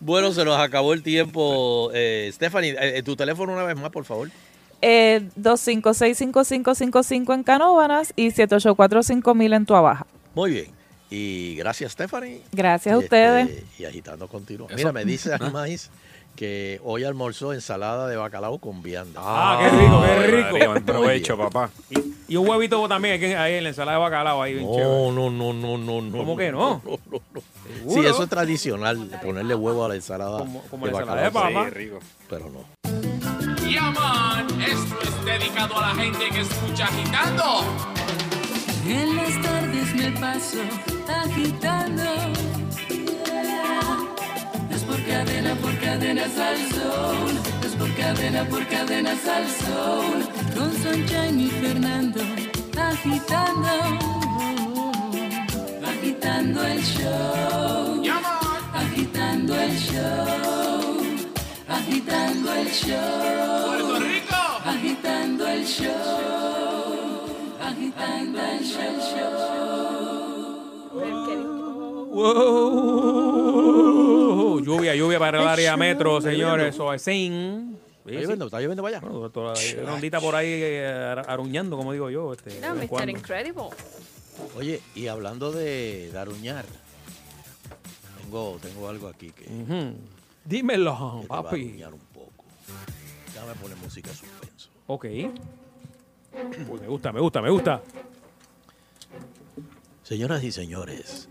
bueno, 0.00 0.32
se 0.32 0.44
nos 0.44 0.58
acabó 0.58 0.92
el 0.94 1.02
tiempo. 1.04 1.90
Eh, 1.94 2.30
Stephanie, 2.32 2.70
eh, 2.72 2.98
eh, 2.98 3.02
tu 3.02 3.14
teléfono 3.16 3.52
una 3.52 3.62
vez 3.64 3.76
más, 3.76 3.90
por 3.90 4.04
favor. 4.04 4.28
Eh, 4.80 5.28
256-5555 5.40 7.34
en 7.34 7.42
Canóvanas 7.44 8.12
y 8.16 8.30
784-5000 8.32 9.54
en 9.56 9.66
Tua 9.66 9.80
Baja. 9.80 10.06
Muy 10.34 10.50
bien. 10.52 10.66
Y 11.10 11.56
gracias, 11.56 11.92
Stephanie. 11.92 12.40
Gracias 12.52 12.94
a 12.94 12.98
Este, 12.98 13.04
ustedes. 13.04 13.64
Y 13.78 13.84
agitando 13.84 14.28
continuo. 14.28 14.66
Eso- 14.68 14.76
Mira, 14.76 14.92
me 14.92 15.04
dice 15.04 15.32
¿Ah? 15.32 15.38
Animais 15.40 15.90
que 16.36 16.80
hoy 16.84 17.04
almorzó 17.04 17.52
ensalada 17.52 18.08
de 18.08 18.16
bacalao 18.16 18.58
con 18.58 18.82
vianda. 18.82 19.20
Ah, 19.22 19.58
qué 19.60 19.76
rico, 19.76 20.02
qué 20.02 20.26
rico. 20.28 20.48
María, 20.52 20.68
buen 20.68 20.84
provecho, 20.84 21.36
papá. 21.36 21.70
Y 22.28 22.36
un 22.36 22.48
huevito 22.48 22.88
también 22.88 23.16
aquí- 23.16 23.34
ahí 23.34 23.54
en 23.56 23.64
la 23.64 23.68
ensalada 23.68 23.98
de 23.98 24.02
bacalao. 24.04 24.40
Ahí 24.40 24.54
bien 24.54 24.66
chévere. 24.66 24.84
No, 24.88 25.12
no, 25.12 25.28
no, 25.30 25.52
no, 25.52 25.76
no, 25.76 26.00
no. 26.00 26.16
¿Cómo 26.16 26.34
que 26.34 26.50
no? 26.50 26.80
no, 26.82 26.98
no, 27.10 27.20
no. 27.34 27.92
Sí, 27.92 28.00
eso 28.00 28.22
es 28.22 28.28
tradicional, 28.30 28.96
ponerle 29.22 29.54
huevo 29.54 29.84
a 29.84 29.88
la 29.90 29.96
ensalada 29.96 30.38
Como- 30.38 30.62
como 30.62 30.86
de 30.86 30.92
la 30.92 30.98
ensalada 31.00 31.28
bacalao. 31.28 31.50
de 31.50 31.60
papa. 31.60 31.68
Sí, 31.78 31.84
rico. 31.84 31.98
Pero 32.30 32.48
no. 32.48 33.68
Yaman, 33.70 34.60
esto 34.62 34.96
es 35.02 35.24
dedicado 35.26 35.76
a 35.78 35.88
la 35.94 36.02
gente 36.02 36.28
que 36.30 36.40
escucha 36.40 36.84
agitando. 36.86 37.44
En 38.84 39.16
las 39.16 39.40
tardes 39.42 39.94
me 39.94 40.10
paso 40.20 40.58
agitando. 41.08 42.02
Es 44.70 44.82
por 44.84 45.04
cadena, 45.04 45.54
por 45.56 45.78
cadena 45.78 46.24
al 46.24 46.58
sol. 46.72 47.40
Es 47.64 47.72
por 47.76 47.94
cadena, 47.94 48.44
por 48.44 48.66
cadena 48.66 49.10
al 49.10 49.48
sol. 49.48 50.28
Con 50.54 50.72
Sunshine 50.82 51.40
y 51.40 51.48
Fernando 51.48 52.20
agitando. 53.02 53.68
Agitando 55.84 56.64
el 56.64 56.82
show. 56.82 58.04
Agitando 58.74 59.60
el 59.60 59.76
show. 59.76 61.02
Agitando 61.68 62.54
el 62.54 62.68
show. 62.68 63.66
Puerto 63.66 63.98
Rico. 64.00 64.36
Agitando 64.64 65.48
el 65.48 65.64
show. 65.64 66.71
Agitando 67.82 68.40
el 68.40 68.62
Wow. 73.72 74.60
Lluvia, 74.60 74.94
lluvia 74.94 75.18
para 75.18 75.40
el 75.42 75.48
área 75.48 75.76
metro, 75.76 76.20
señores. 76.20 76.76
Soecín. 76.76 77.78
¿Está 78.04 78.20
lloviendo? 78.20 78.44
¿Está 78.46 78.60
lloviendo 78.60 78.82
para 78.82 78.98
allá? 78.98 79.06
Bueno, 79.08 79.30
toda 79.30 79.54
la 79.54 79.60
rondita 79.90 80.20
por 80.20 80.34
ahí 80.34 80.48
eh, 80.48 80.86
ar- 80.86 81.24
aruñando, 81.30 81.76
como 81.76 81.92
digo 81.92 82.10
yo. 82.10 82.32
Este, 82.32 82.50
de 82.50 82.66
en 82.66 82.74
Mr. 82.78 82.88
cuando. 82.88 83.10
Incredible. 83.12 83.62
Oye, 84.56 84.80
y 84.94 85.06
hablando 85.06 85.52
de 85.52 86.10
daruñar, 86.12 86.64
tengo, 88.22 88.58
tengo 88.60 88.88
algo 88.88 89.08
aquí 89.08 89.30
que, 89.30 89.44
Ujú. 89.44 89.94
Dímelo, 90.44 91.18
que 91.20 91.26
te 91.26 91.32
va 91.32 91.38
a 91.38 91.42
papi. 91.44 91.60
aruñar 91.68 91.94
un 91.94 92.00
poco. 92.12 92.44
Déjame 93.32 93.54
poner 93.54 93.76
música 93.78 94.10
suspenso. 94.10 94.68
Ok. 94.88 95.06
Uy, 96.68 96.80
me 96.80 96.88
gusta, 96.88 97.12
me 97.12 97.20
gusta, 97.20 97.42
me 97.42 97.50
gusta. 97.50 97.82
Señoras 100.02 100.42
y 100.44 100.52
señores, 100.52 101.28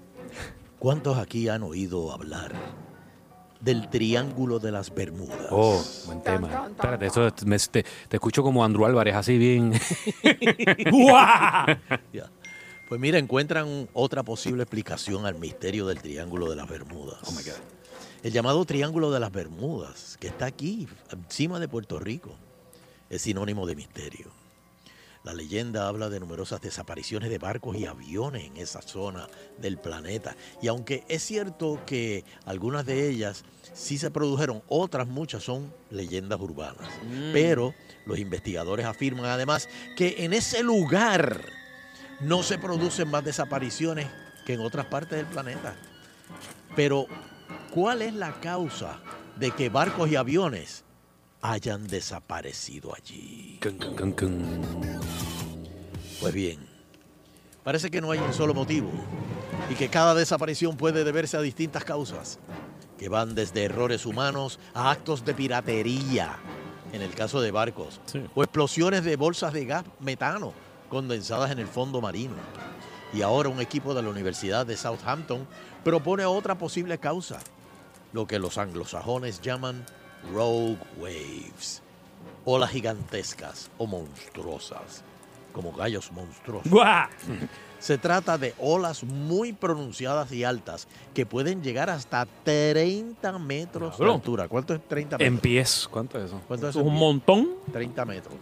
¿cuántos 0.79 1.17
aquí 1.17 1.49
han 1.49 1.63
oído 1.63 2.11
hablar 2.11 2.53
del 3.59 3.89
Triángulo 3.89 4.59
de 4.59 4.71
las 4.71 4.93
Bermudas? 4.93 5.47
Oh, 5.51 5.83
buen 6.05 6.21
tema. 6.23 6.67
Espérate, 6.69 7.07
eso 7.07 7.27
me- 7.45 7.59
te, 7.59 7.83
te 7.83 8.17
escucho 8.17 8.43
como 8.43 8.63
Andrew 8.63 8.85
Álvarez, 8.85 9.15
así 9.15 9.37
bien. 9.37 9.73
Pues 12.91 12.99
mira, 12.99 13.17
encuentran 13.17 13.87
otra 13.93 14.21
posible 14.21 14.63
explicación 14.63 15.25
al 15.25 15.35
misterio 15.35 15.87
del 15.87 16.01
Triángulo 16.01 16.49
de 16.49 16.57
las 16.57 16.67
Bermudas. 16.67 17.19
Oh 17.23 17.33
El 18.21 18.33
llamado 18.33 18.65
Triángulo 18.65 19.11
de 19.11 19.21
las 19.21 19.31
Bermudas, 19.31 20.17
que 20.19 20.27
está 20.27 20.47
aquí, 20.47 20.89
encima 21.09 21.61
de 21.61 21.69
Puerto 21.69 21.99
Rico, 21.99 22.35
es 23.09 23.21
sinónimo 23.21 23.65
de 23.65 23.77
misterio. 23.77 24.25
La 25.23 25.33
leyenda 25.33 25.87
habla 25.87 26.09
de 26.09 26.19
numerosas 26.19 26.61
desapariciones 26.61 27.29
de 27.29 27.37
barcos 27.37 27.77
y 27.77 27.85
aviones 27.85 28.45
en 28.45 28.57
esa 28.57 28.81
zona 28.81 29.27
del 29.59 29.77
planeta. 29.77 30.35
Y 30.61 30.67
aunque 30.67 31.03
es 31.07 31.23
cierto 31.23 31.79
que 31.85 32.25
algunas 32.45 32.85
de 32.87 33.07
ellas 33.07 33.43
sí 33.73 33.99
se 33.99 34.09
produjeron, 34.09 34.63
otras 34.67 35.07
muchas 35.07 35.43
son 35.43 35.71
leyendas 35.91 36.39
urbanas. 36.39 36.89
Mm. 37.03 37.33
Pero 37.33 37.75
los 38.05 38.17
investigadores 38.17 38.85
afirman 38.85 39.25
además 39.25 39.69
que 39.95 40.25
en 40.25 40.33
ese 40.33 40.63
lugar 40.63 41.45
no 42.21 42.41
se 42.41 42.57
producen 42.57 43.09
más 43.09 43.23
desapariciones 43.23 44.07
que 44.45 44.53
en 44.53 44.61
otras 44.61 44.87
partes 44.87 45.17
del 45.17 45.27
planeta. 45.27 45.75
Pero, 46.75 47.05
¿cuál 47.71 48.01
es 48.01 48.13
la 48.13 48.39
causa 48.39 48.99
de 49.35 49.51
que 49.51 49.69
barcos 49.69 50.09
y 50.09 50.15
aviones 50.15 50.83
hayan 51.41 51.87
desaparecido 51.87 52.93
allí? 52.95 53.57
Pues 56.19 56.33
bien, 56.33 56.59
parece 57.63 57.89
que 57.89 58.01
no 58.01 58.11
hay 58.11 58.19
un 58.19 58.33
solo 58.33 58.53
motivo 58.53 58.91
y 59.69 59.75
que 59.75 59.89
cada 59.89 60.13
desaparición 60.13 60.77
puede 60.77 61.03
deberse 61.03 61.37
a 61.37 61.41
distintas 61.41 61.83
causas, 61.83 62.39
que 62.97 63.09
van 63.09 63.33
desde 63.35 63.63
errores 63.63 64.05
humanos 64.05 64.59
a 64.73 64.91
actos 64.91 65.25
de 65.25 65.33
piratería, 65.33 66.37
en 66.93 67.01
el 67.01 67.11
caso 67.15 67.41
de 67.41 67.51
barcos, 67.51 67.99
o 68.35 68.43
explosiones 68.43 69.03
de 69.03 69.15
bolsas 69.15 69.53
de 69.53 69.65
gas 69.65 69.85
metano 69.99 70.53
condensadas 70.89 71.51
en 71.51 71.59
el 71.59 71.67
fondo 71.67 72.01
marino. 72.01 72.35
Y 73.13 73.23
ahora 73.23 73.49
un 73.49 73.61
equipo 73.61 73.93
de 73.93 74.03
la 74.03 74.09
Universidad 74.09 74.65
de 74.65 74.77
Southampton 74.77 75.47
propone 75.83 76.25
otra 76.25 76.57
posible 76.57 76.97
causa, 76.97 77.39
lo 78.13 78.27
que 78.27 78.39
los 78.39 78.57
anglosajones 78.57 79.41
llaman 79.41 79.85
rogue 80.33 80.77
waves, 80.97 81.81
olas 82.45 82.69
gigantescas 82.71 83.69
o 83.77 83.87
monstruosas, 83.87 85.03
como 85.53 85.71
gallos 85.73 86.11
monstruosos. 86.11 86.71
¡Guau! 86.71 87.07
Se 87.79 87.97
trata 87.97 88.37
de 88.37 88.53
olas 88.59 89.03
muy 89.03 89.53
pronunciadas 89.53 90.31
y 90.31 90.43
altas 90.43 90.87
que 91.15 91.25
pueden 91.25 91.63
llegar 91.63 91.89
hasta 91.89 92.27
30 92.43 93.39
metros 93.39 93.93
de 93.93 93.97
Cabrón. 93.97 94.15
altura. 94.17 94.47
¿Cuánto 94.47 94.75
es 94.75 94.87
30 94.87 95.17
metros? 95.17 95.27
En 95.27 95.39
pies, 95.39 95.87
¿cuánto 95.89 96.19
es 96.19 96.25
eso? 96.25 96.39
¿Cuánto 96.47 96.67
es 96.67 96.75
Eso 96.75 96.79
es 96.81 96.85
en 96.85 96.91
un 96.91 96.95
pie? 96.97 97.05
montón. 97.07 97.49
30 97.73 98.05
metros. 98.05 98.35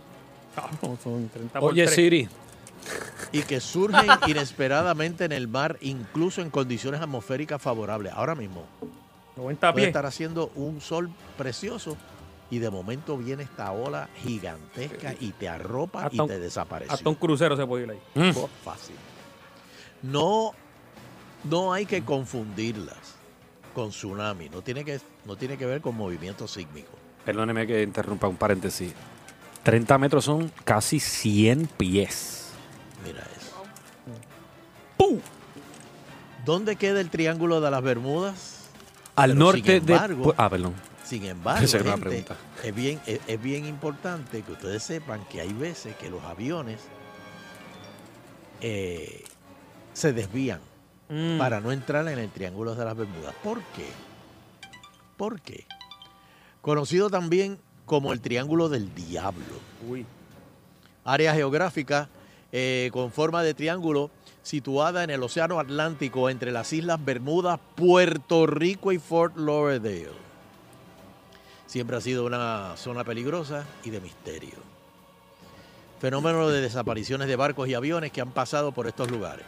Cabrón, 0.53 0.99
son 1.01 1.30
30 1.30 1.60
por 1.60 1.72
Oye, 1.72 1.84
tres. 1.85 1.95
Siri. 1.95 2.27
Y 3.31 3.41
que 3.43 3.61
surgen 3.61 4.07
inesperadamente 4.27 5.23
en 5.23 5.31
el 5.31 5.47
mar, 5.47 5.77
incluso 5.81 6.41
en 6.41 6.49
condiciones 6.49 6.99
atmosféricas 6.99 7.61
favorables. 7.61 8.11
Ahora 8.14 8.35
mismo 8.35 8.65
90 9.40 9.72
puede 9.72 9.84
pies. 9.84 9.88
estar 9.88 10.06
haciendo 10.06 10.52
un 10.56 10.82
sol 10.82 11.10
precioso 11.38 11.95
y 12.52 12.60
de 12.60 12.70
momento 12.70 13.18
viene 13.18 13.44
esta 13.44 13.72
ola 13.72 14.10
gigantesca 14.24 15.14
y 15.20 15.32
te 15.32 15.48
arropa 15.48 16.06
Hasta 16.06 16.16
y 16.16 16.20
un- 16.20 16.28
te 16.28 16.40
desaparece. 16.40 16.91
Hasta 16.94 17.10
un 17.10 17.16
crucero 17.16 17.56
se 17.56 17.66
puede 17.66 17.84
ir 17.86 17.91
ahí. 17.91 18.34
Oh, 18.36 18.49
Fácil. 18.64 18.95
No, 20.02 20.52
no 21.44 21.74
hay 21.74 21.86
que 21.86 22.03
confundirlas 22.03 22.98
con 23.74 23.90
tsunami. 23.90 24.49
No 24.49 24.61
tiene 24.61 24.84
que, 24.84 24.99
no 25.26 25.36
tiene 25.36 25.57
que 25.57 25.66
ver 25.66 25.82
con 25.82 25.95
movimiento 25.95 26.48
sísmico. 26.48 26.91
Perdóneme 27.26 27.68
que 27.68 27.84
interrumpa 27.84 28.28
un 28.28 28.36
paréntesis. 28.38 28.94
30 29.64 29.98
metros 29.98 30.26
son 30.26 30.52
casi 30.64 30.99
100 30.99 31.68
pies. 31.78 32.52
Mira 33.06 33.20
eso. 33.38 35.22
¿Dónde 36.45 36.76
queda 36.78 36.99
el 37.02 37.10
Triángulo 37.10 37.61
de 37.61 37.70
las 37.70 37.84
Bermudas? 37.84 38.59
Al 39.21 39.31
Pero, 39.31 39.39
norte 39.45 39.61
sin 39.77 39.85
de... 39.85 39.93
embargo, 39.93 40.33
Ah, 40.37 40.49
perdón. 40.49 40.73
Sin 41.03 41.25
embargo, 41.25 41.63
Esa 41.65 41.77
era 41.77 41.83
una 41.85 41.93
gente, 41.93 42.09
pregunta. 42.09 42.35
es, 42.63 42.75
bien, 42.75 42.99
es, 43.07 43.19
es 43.27 43.41
bien 43.41 43.65
importante 43.65 44.41
que 44.43 44.51
ustedes 44.51 44.83
sepan 44.83 45.21
que 45.31 45.41
hay 45.41 45.51
veces 45.53 45.95
que 45.95 46.09
los 46.09 46.23
aviones 46.23 46.79
eh, 48.61 49.23
se 49.93 50.13
desvían 50.13 50.59
Mm. 51.11 51.39
para 51.39 51.59
no 51.59 51.71
entrar 51.71 52.07
en 52.07 52.19
el 52.19 52.29
Triángulo 52.29 52.75
de 52.75 52.85
las 52.85 52.95
Bermudas. 52.95 53.33
¿Por 53.43 53.57
qué? 53.75 53.87
¿Por 55.17 55.41
qué? 55.41 55.65
Conocido 56.61 57.09
también 57.09 57.57
como 57.87 58.13
el 58.13 58.21
Triángulo 58.21 58.69
del 58.69 58.93
Diablo. 58.93 59.43
Uy. 59.89 60.05
Área 61.03 61.33
geográfica 61.33 62.09
eh, 62.51 62.91
con 62.93 63.11
forma 63.11 63.41
de 63.41 63.55
triángulo 63.55 64.11
situada 64.49 65.03
en 65.03 65.11
el 65.11 65.21
Océano 65.21 65.59
Atlántico 65.59 66.27
entre 66.27 66.51
las 66.51 66.73
Islas 66.73 67.05
Bermudas, 67.05 67.59
Puerto 67.76 68.47
Rico 68.47 68.91
y 68.91 68.97
Fort 68.97 69.38
Lauderdale. 69.38 70.09
Siempre 71.67 71.97
ha 71.97 72.01
sido 72.01 72.26
una 72.26 72.76
zona 72.76 73.03
peligrosa 73.03 73.67
y 73.84 73.91
de 73.91 74.01
misterio. 74.01 74.55
fenómeno 76.01 76.49
de 76.49 76.61
desapariciones 76.61 77.27
de 77.27 77.35
barcos 77.35 77.67
y 77.67 77.76
aviones 77.76 78.11
que 78.11 78.21
han 78.21 78.31
pasado 78.31 78.71
por 78.71 78.88
estos 78.88 79.11
lugares. 79.11 79.45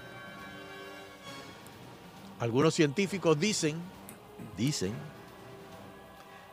Algunos 2.39 2.75
científicos 2.75 3.39
dicen, 3.39 3.77
dicen, 4.55 4.93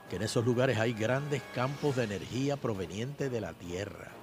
que 0.08 0.16
en 0.16 0.22
esos 0.22 0.46
lugares 0.46 0.78
hay 0.78 0.94
grandes 0.94 1.42
campos 1.54 1.96
de 1.96 2.04
energía 2.04 2.56
provenientes 2.56 3.30
de 3.30 3.40
la 3.42 3.52
Tierra. 3.52 4.17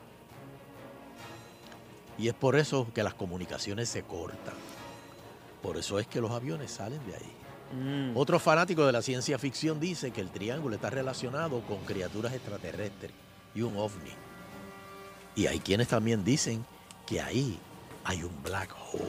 Y 2.18 2.28
es 2.28 2.34
por 2.34 2.56
eso 2.56 2.88
que 2.94 3.04
las 3.04 3.14
comunicaciones 3.14 3.90
se 3.90 4.04
cortan. 4.04 4.54
Por 5.62 5.78
eso 5.78 6.00
es 6.00 6.08
que 6.08 6.22
los 6.22 6.32
aviones 6.32 6.72
salen 6.72 7.06
de 7.08 7.16
ahí. 7.16 8.12
Otro 8.16 8.40
fanático 8.40 8.86
de 8.86 8.92
la 8.92 9.02
ciencia 9.02 9.38
ficción 9.38 9.80
dice 9.80 10.12
que 10.12 10.22
el 10.22 10.30
triángulo 10.30 10.76
está 10.76 10.90
relacionado 10.90 11.62
con 11.62 11.80
criaturas 11.80 12.34
extraterrestres 12.34 13.12
y 13.54 13.62
un 13.62 13.76
ovni. 13.76 14.12
Y 15.36 15.48
hay 15.48 15.60
quienes 15.60 15.90
también 15.90 16.24
dicen 16.24 16.66
que 17.06 17.20
ahí 17.20 17.60
hay 18.04 18.24
un 18.24 18.44
black 18.44 18.74
hole. 18.92 19.04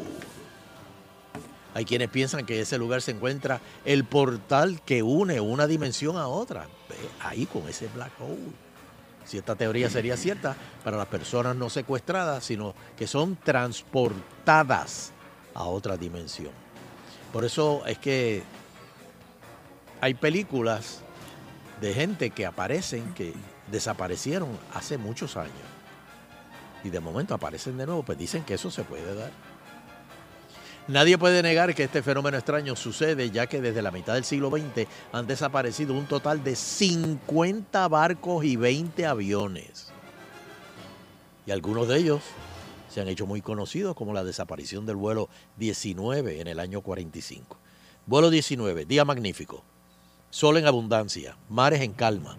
Hay 1.75 1.85
quienes 1.85 2.09
piensan 2.09 2.47
que 2.47 2.61
ese 2.61 2.79
lugar 2.79 3.03
se 3.03 3.11
encuentra 3.11 3.61
el 3.85 4.05
portal 4.05 4.81
que 4.83 5.03
une 5.03 5.41
una 5.41 5.67
dimensión 5.67 6.17
a 6.17 6.27
otra. 6.27 6.67
Ahí 7.21 7.45
con 7.47 7.69
ese 7.69 7.87
black 7.89 8.13
hole. 8.19 8.66
Si 9.27 9.37
esta 9.37 9.57
teoría 9.57 9.91
sería 9.91 10.17
cierta 10.17 10.57
para 10.85 10.97
las 10.97 11.09
personas 11.09 11.57
no 11.57 11.69
secuestradas, 11.69 12.45
sino 12.45 12.75
que 12.97 13.07
son 13.07 13.37
transportadas 13.37 15.13
a 15.53 15.65
otra 15.65 15.97
dimensión. 15.97 16.53
Por 17.33 17.45
eso 17.45 17.85
es 17.87 17.99
que 17.99 18.45
hay 20.01 20.15
películas 20.15 21.01
de 21.81 21.93
gente 21.93 22.31
que 22.31 22.47
aparecen, 22.47 23.13
que 23.15 23.35
desaparecieron 23.71 24.49
hace 24.73 24.97
muchos 24.97 25.37
años. 25.37 25.53
Y 26.85 26.91
de 26.91 27.01
momento 27.01 27.35
aparecen 27.35 27.77
de 27.77 27.87
nuevo, 27.87 28.05
pues 28.05 28.17
dicen 28.17 28.45
que 28.45 28.55
eso 28.55 28.71
se 28.71 28.85
puede 28.85 29.15
dar. 29.15 29.31
Nadie 30.89 31.19
puede 31.19 31.43
negar 31.43 31.75
que 31.75 31.83
este 31.83 32.01
fenómeno 32.01 32.37
extraño 32.37 32.77
sucede, 32.77 33.33
ya 33.33 33.49
que 33.49 33.61
desde 33.61 33.83
la 33.83 33.91
mitad 33.91 34.15
del 34.15 34.23
siglo 34.23 34.51
XX 34.51 34.87
han 35.13 35.27
desaparecido 35.27 35.95
un 35.95 36.07
total 36.07 36.45
de 36.45 36.55
50 36.55 37.89
barcos 37.89 38.45
y 38.45 38.55
20 38.55 39.05
aviones. 39.05 39.89
Y 41.45 41.51
algunos 41.51 41.89
de 41.89 41.99
ellos 41.99 42.23
se 42.89 43.01
han 43.01 43.09
hecho 43.09 43.27
muy 43.27 43.43
conocidos, 43.43 43.97
como 43.97 44.15
la 44.15 44.23
desaparición 44.23 44.87
del 44.87 44.95
vuelo 44.95 45.29
19 45.57 46.41
en 46.41 46.47
el 46.47 46.61
año 46.61 46.83
45. 46.83 47.59
Vuelo 48.07 48.31
19, 48.31 48.85
día 48.85 49.05
magnífico, 49.05 49.65
sol 50.31 50.57
en 50.57 50.67
abundancia, 50.67 51.37
mares 51.49 51.81
en 51.81 51.95
calma, 51.95 52.37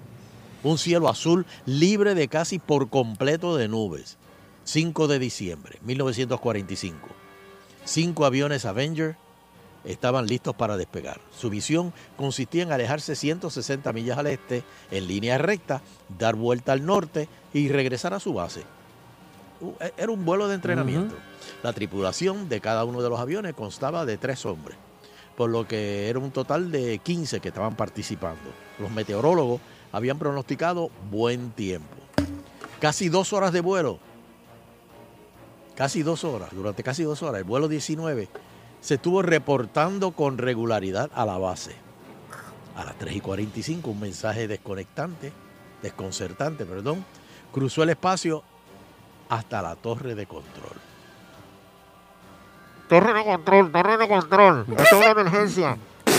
un 0.63 0.77
cielo 0.77 1.09
azul 1.09 1.45
libre 1.65 2.15
de 2.15 2.29
casi 2.29 2.59
por 2.59 2.89
completo 2.89 3.57
de 3.57 3.67
nubes. 3.67 4.17
5 4.63 5.07
de 5.07 5.19
diciembre, 5.19 5.79
1945. 5.83 7.26
Cinco 7.87 8.25
aviones 8.25 8.65
Avenger 8.65 9.15
estaban 9.85 10.25
listos 10.27 10.53
para 10.55 10.75
despegar. 10.75 11.21
Su 11.31 11.49
misión 11.49 11.93
consistía 12.17 12.63
en 12.63 12.73
alejarse 12.73 13.15
160 13.15 13.93
millas 13.93 14.17
al 14.17 14.27
este, 14.27 14.63
en 14.91 15.07
línea 15.07 15.37
recta, 15.37 15.81
dar 16.19 16.35
vuelta 16.35 16.73
al 16.73 16.85
norte 16.85 17.29
y 17.53 17.69
regresar 17.69 18.13
a 18.13 18.19
su 18.19 18.33
base. 18.33 18.63
U- 19.61 19.71
e- 19.79 19.93
Era 19.97 20.11
un 20.11 20.25
vuelo 20.25 20.49
de 20.49 20.55
entrenamiento. 20.55 21.15
La 21.63 21.71
tripulación 21.71 22.49
de 22.49 22.59
cada 22.59 22.83
uno 22.83 23.01
de 23.01 23.09
los 23.09 23.19
aviones 23.19 23.53
constaba 23.53 24.05
de 24.05 24.17
tres 24.17 24.45
hombres, 24.45 24.77
por 25.37 25.49
lo 25.49 25.65
que 25.65 26.09
era 26.09 26.19
un 26.19 26.31
total 26.31 26.69
de 26.71 26.99
15 26.99 27.39
que 27.39 27.47
estaban 27.47 27.75
participando. 27.77 28.49
Los 28.79 28.91
meteorólogos 28.91 29.61
habían 29.93 30.19
pronosticado 30.19 30.91
buen 31.09 31.51
tiempo. 31.51 31.95
Casi 32.81 33.07
dos 33.07 33.31
horas 33.31 33.53
de 33.53 33.61
vuelo 33.61 33.99
casi 35.77 36.01
dos 36.01 36.23
horas, 36.23 36.49
durante 36.51 36.81
casi 36.81 37.03
dos 37.03 37.21
horas, 37.21 37.37
el 37.37 37.43
vuelo 37.43 37.67
19 37.67 38.27
se 38.81 38.95
estuvo 38.95 39.21
reportando 39.21 40.11
con 40.11 40.39
regularidad 40.39 41.11
a 41.13 41.23
la 41.25 41.37
base. 41.37 41.75
A 42.75 42.83
las 42.83 42.97
3 42.97 43.15
y 43.15 43.21
45, 43.21 43.91
un 43.91 43.99
mensaje 43.99 44.47
desconectante, 44.47 45.31
desconcertante, 45.81 46.65
perdón, 46.65 47.05
cruzó 47.51 47.83
el 47.83 47.89
espacio 47.89 48.43
hasta 49.29 49.61
la 49.61 49.75
torre 49.75 50.15
de 50.15 50.25
control. 50.25 50.77
Torre 52.89 53.13
de 53.13 53.23
control, 53.23 53.71
torre 53.71 53.97
de 53.97 54.07
control. 54.07 54.65
Es 54.77 54.91
una 54.93 55.09
emergencia. 55.11 55.77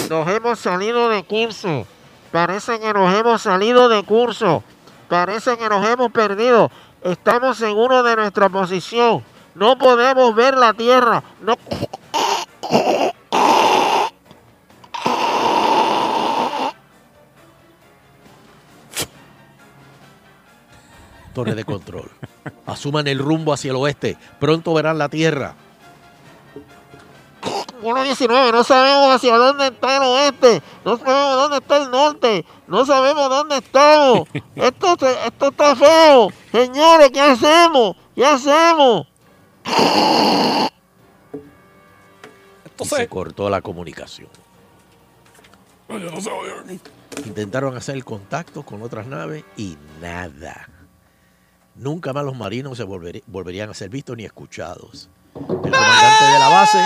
Nos 0.09 0.29
hemos 0.29 0.59
salido 0.59 1.09
de 1.09 1.25
curso. 1.25 1.87
Parece 2.31 2.79
que 2.79 2.93
nos 2.93 3.13
hemos 3.15 3.43
salido 3.43 3.89
de 3.89 4.03
curso. 4.05 4.63
Parece 5.09 5.57
que 5.57 5.69
nos 5.69 5.87
hemos 5.89 6.13
perdido. 6.13 6.71
Estamos 7.03 7.57
seguros 7.57 8.05
de 8.05 8.17
nuestra 8.17 8.49
posición. 8.49 9.25
No 9.59 9.77
podemos 9.77 10.37
ver 10.37 10.57
la 10.57 10.73
tierra. 10.73 11.21
No. 11.41 11.57
Torre 21.35 21.57
de 21.57 21.65
control. 21.65 22.09
Asuman 22.67 23.09
el 23.09 23.19
rumbo 23.19 23.53
hacia 23.53 23.73
el 23.73 23.77
oeste. 23.79 24.17
Pronto 24.39 24.73
verán 24.75 24.97
la 24.97 25.09
tierra. 25.09 25.57
Vuelo 27.83 28.03
19, 28.05 28.53
no 28.53 28.63
sabemos 28.63 29.17
hacia 29.17 29.37
dónde 29.37 29.69
está 29.69 29.97
el 29.97 30.03
oeste, 30.03 30.63
no 30.85 30.99
sabemos 30.99 31.37
dónde 31.37 31.57
está 31.59 31.77
el 31.77 31.91
norte, 31.93 32.45
no 32.67 32.85
sabemos 32.85 33.29
dónde 33.29 33.59
estamos. 33.59 34.29
Esto, 34.57 34.97
esto 35.25 35.49
está 35.49 35.77
feo. 35.77 36.29
Señores, 36.51 37.11
¿qué 37.13 37.21
hacemos? 37.21 37.97
¿Qué 38.17 38.27
hacemos? 38.27 39.07
Y 42.81 42.85
se 42.85 43.09
cortó 43.09 43.51
la 43.51 43.61
comunicación. 43.61 44.29
Intentaron 47.25 47.77
hacer 47.77 47.97
el 47.97 48.05
contacto 48.05 48.63
con 48.63 48.83
otras 48.83 49.07
naves 49.07 49.45
y 49.57 49.77
nada. 50.01 50.69
Nunca 51.75 52.13
más 52.13 52.25
los 52.25 52.37
marinos 52.37 52.77
se 52.77 52.85
volverían 52.85 53.71
a 53.71 53.75
ser 53.75 53.89
vistos 53.89 54.17
ni 54.17 54.25
escuchados. 54.25 55.09
El 55.35 55.45
comandante 55.47 56.25
de 56.25 56.39
la 56.39 56.49
base, 56.49 56.79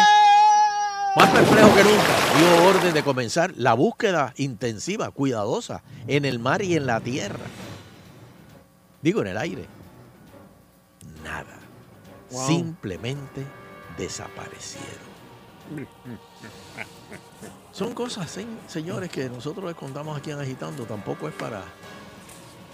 más 1.17 1.31
perplejo 1.31 1.75
que 1.75 1.85
nunca, 1.85 2.39
dio 2.39 2.65
orden 2.69 2.95
de 2.95 3.03
comenzar 3.03 3.53
la 3.57 3.75
búsqueda 3.75 4.35
intensiva, 4.37 5.11
cuidadosa, 5.11 5.83
en 6.07 6.25
el 6.25 6.39
mar 6.39 6.63
y 6.63 6.77
en 6.77 6.87
la 6.87 7.01
tierra. 7.01 7.47
Digo, 9.01 9.23
en 9.23 9.29
el 9.29 9.39
aire. 9.39 9.67
Nada. 11.25 11.52
Wow. 12.33 12.47
Simplemente 12.47 13.45
desaparecieron. 13.97 15.13
Son 17.73 17.95
cosas, 17.95 18.31
se- 18.31 18.47
señores, 18.69 19.11
que 19.11 19.29
nosotros 19.31 19.65
les 19.67 19.75
contamos 19.75 20.17
aquí 20.19 20.31
en 20.31 20.41
Agitando. 20.41 20.85
Tampoco 20.85 21.29
es 21.29 21.35
para, 21.35 21.63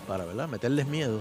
para 0.06 0.24
¿verdad? 0.24 0.48
meterles 0.48 0.86
miedo. 0.86 1.20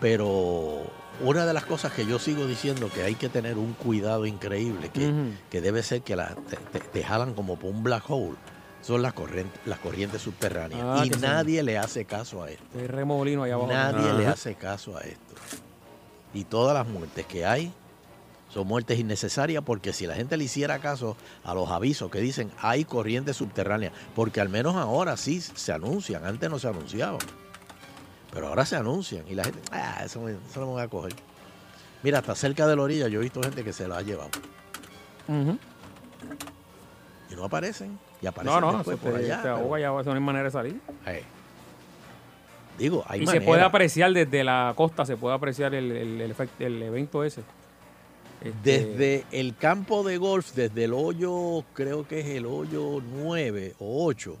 Pero 0.00 0.82
una 1.22 1.44
de 1.46 1.52
las 1.52 1.64
cosas 1.64 1.92
que 1.92 2.06
yo 2.06 2.18
sigo 2.18 2.46
diciendo 2.46 2.90
que 2.92 3.02
hay 3.02 3.14
que 3.14 3.28
tener 3.28 3.58
un 3.58 3.74
cuidado 3.74 4.24
increíble, 4.26 4.88
que, 4.88 5.12
que 5.50 5.60
debe 5.60 5.82
ser 5.82 6.02
que 6.02 6.16
la- 6.16 6.34
te, 6.34 6.56
te- 6.56 6.80
te 6.80 7.04
jalan 7.04 7.34
como 7.34 7.56
por 7.56 7.70
un 7.70 7.82
black 7.82 8.04
hole, 8.08 8.36
son 8.80 9.02
las 9.02 9.12
corrientes, 9.12 9.60
las 9.66 9.78
corrientes 9.78 10.22
subterráneas. 10.22 10.80
Ah, 10.82 11.04
y 11.04 11.10
nadie 11.10 11.62
le 11.62 11.76
hace 11.76 12.06
caso 12.06 12.42
a 12.42 12.50
esto. 12.50 12.64
Hay 12.78 12.86
remolino 12.86 13.42
allá 13.42 13.54
abajo. 13.54 13.70
Nadie 13.72 14.12
le 14.14 14.26
hace 14.26 14.54
caso 14.54 14.96
a 14.96 15.02
esto. 15.02 15.29
Y 16.34 16.44
todas 16.44 16.74
las 16.74 16.86
muertes 16.86 17.26
que 17.26 17.44
hay 17.44 17.72
son 18.48 18.66
muertes 18.66 18.98
innecesarias 18.98 19.62
porque 19.64 19.92
si 19.92 20.06
la 20.06 20.14
gente 20.14 20.36
le 20.36 20.44
hiciera 20.44 20.78
caso 20.80 21.16
a 21.44 21.54
los 21.54 21.70
avisos 21.70 22.10
que 22.10 22.20
dicen 22.20 22.50
hay 22.60 22.84
corrientes 22.84 23.36
subterráneas, 23.36 23.92
porque 24.14 24.40
al 24.40 24.48
menos 24.48 24.74
ahora 24.76 25.16
sí 25.16 25.40
se 25.40 25.72
anuncian, 25.72 26.24
antes 26.24 26.50
no 26.50 26.58
se 26.58 26.68
anunciaban. 26.68 27.18
Pero 28.32 28.48
ahora 28.48 28.64
se 28.64 28.76
anuncian 28.76 29.24
y 29.28 29.34
la 29.34 29.44
gente, 29.44 29.60
ah, 29.72 30.02
eso, 30.04 30.20
me- 30.20 30.32
eso 30.32 30.60
no 30.60 30.66
me 30.66 30.72
voy 30.72 30.82
a 30.82 30.88
coger. 30.88 31.12
Mira, 32.02 32.18
hasta 32.20 32.34
cerca 32.34 32.66
de 32.66 32.76
la 32.76 32.82
orilla 32.82 33.08
yo 33.08 33.18
he 33.20 33.22
visto 33.22 33.42
gente 33.42 33.62
que 33.64 33.72
se 33.72 33.86
la 33.88 33.98
ha 33.98 34.02
llevado 34.02 34.30
y 37.30 37.34
no 37.34 37.44
aparecen. 37.44 37.98
Y 38.22 38.26
aparecen 38.26 38.60
No, 38.60 38.72
no, 38.72 38.76
después 38.78 38.98
se 38.98 39.06
por 39.10 39.16
allá. 39.18 39.40
pero- 39.42 39.56
ahoga 39.56 39.80
ya, 39.80 39.88
eso 40.00 40.10
no 40.10 40.12
hay 40.14 40.20
manera 40.20 40.44
de 40.44 40.50
salir. 40.50 40.80
Eh. 41.06 41.24
Digo, 42.80 43.04
hay 43.06 43.22
y 43.22 43.26
manera. 43.26 43.40
se 43.44 43.46
puede 43.46 43.62
apreciar 43.62 44.12
desde 44.12 44.42
la 44.42 44.72
costa, 44.76 45.04
se 45.06 45.16
puede 45.16 45.34
apreciar 45.36 45.74
el, 45.74 45.90
el, 45.92 46.20
el 46.20 46.34
efect- 46.36 46.58
el 46.60 46.82
evento 46.82 47.22
ese. 47.22 47.42
Este, 48.42 48.58
Desde 48.64 49.24
el 49.32 49.54
campo 49.54 50.02
de 50.02 50.16
golf, 50.16 50.52
desde 50.54 50.84
el 50.84 50.94
hoyo, 50.94 51.62
creo 51.74 52.08
que 52.08 52.20
es 52.20 52.26
el 52.26 52.46
hoyo 52.46 53.02
9 53.16 53.74
o 53.78 54.06
8, 54.06 54.34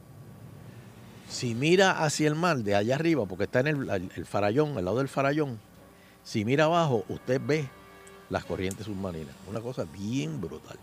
si 1.28 1.54
mira 1.54 2.02
hacia 2.02 2.26
el 2.28 2.34
mar 2.34 2.56
de 2.58 2.74
allá 2.74 2.94
arriba, 2.96 3.26
porque 3.26 3.44
está 3.44 3.60
en 3.60 3.66
el, 3.68 4.10
el- 4.16 4.26
farallón, 4.26 4.76
al 4.78 4.84
lado 4.86 4.98
del 4.98 5.08
farallón, 5.08 5.60
si 6.24 6.44
mira 6.46 6.64
abajo, 6.64 7.04
usted 7.08 7.40
ve 7.44 7.68
las 8.30 8.44
corrientes 8.44 8.86
submarinas. 8.86 9.34
Una 9.48 9.60
cosa 9.60 9.84
bien 9.92 10.40
brutal. 10.40 10.78